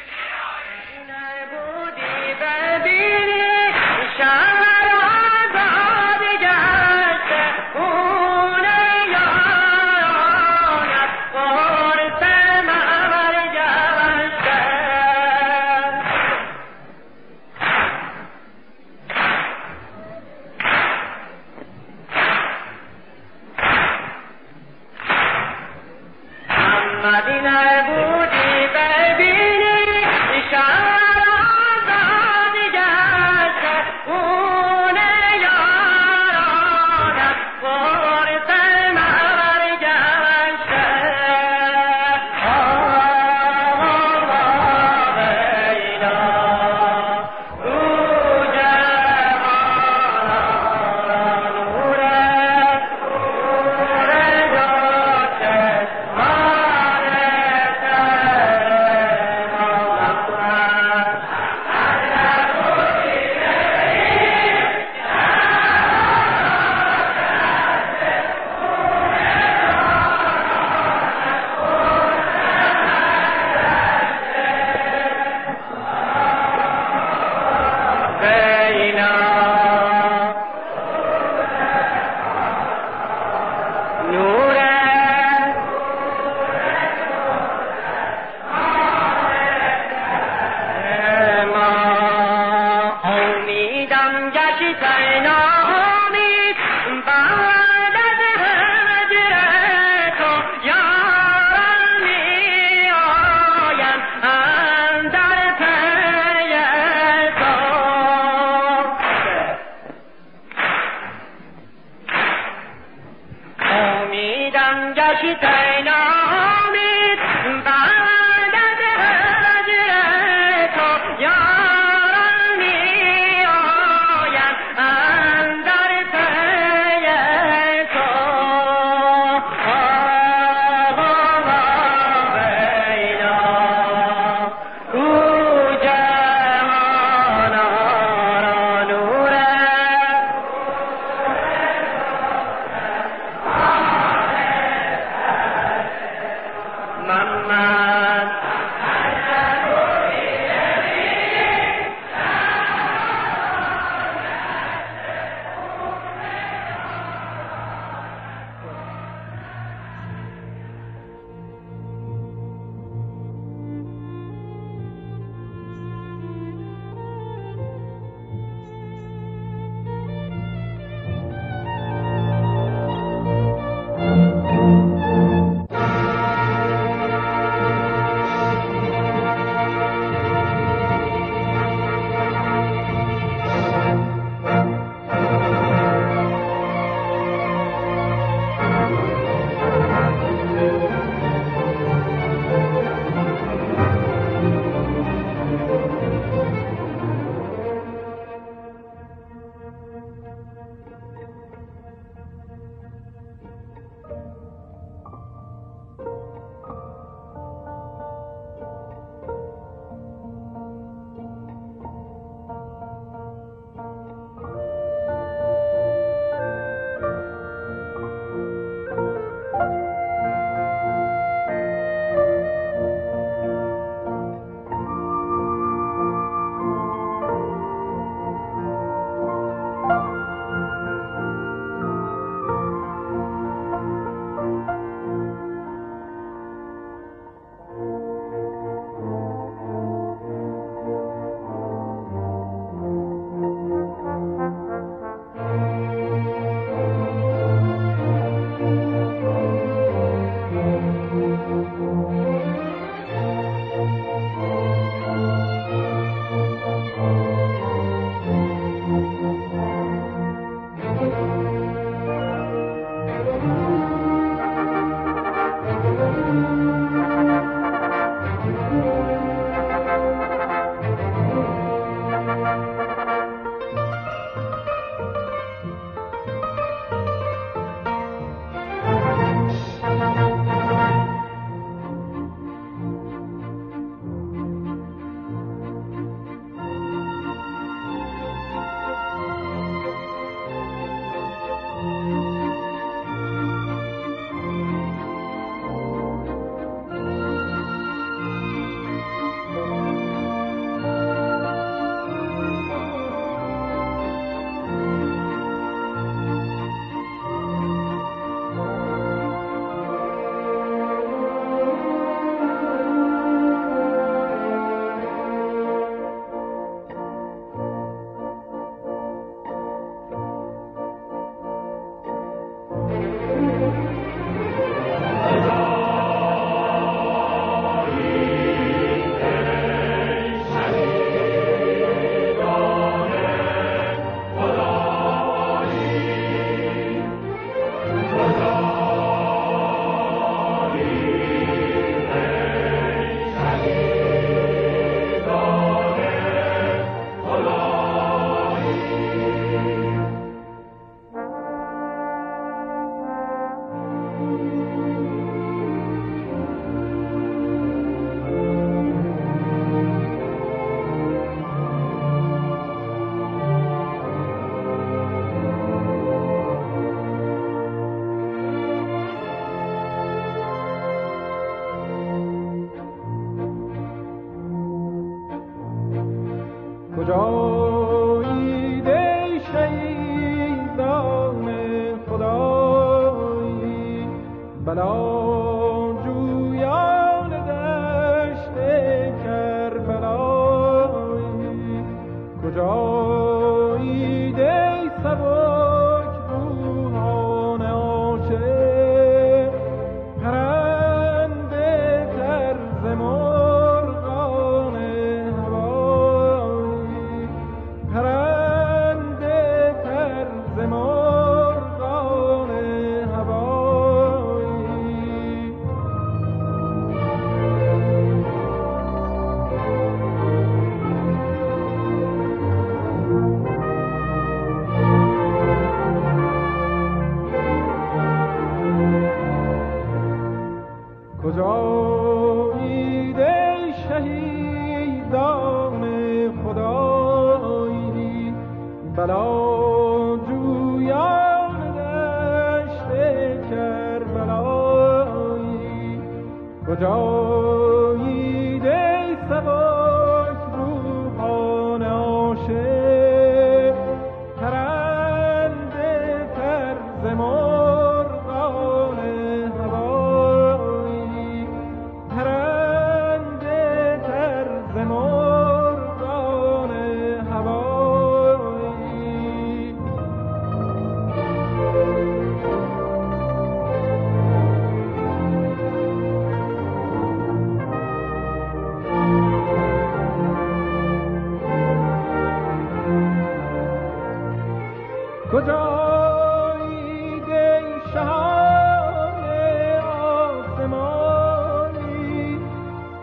نبودی 1.10 2.34
ببینی 2.34 3.41
شهر 3.41 3.41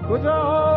کجا 0.09 0.67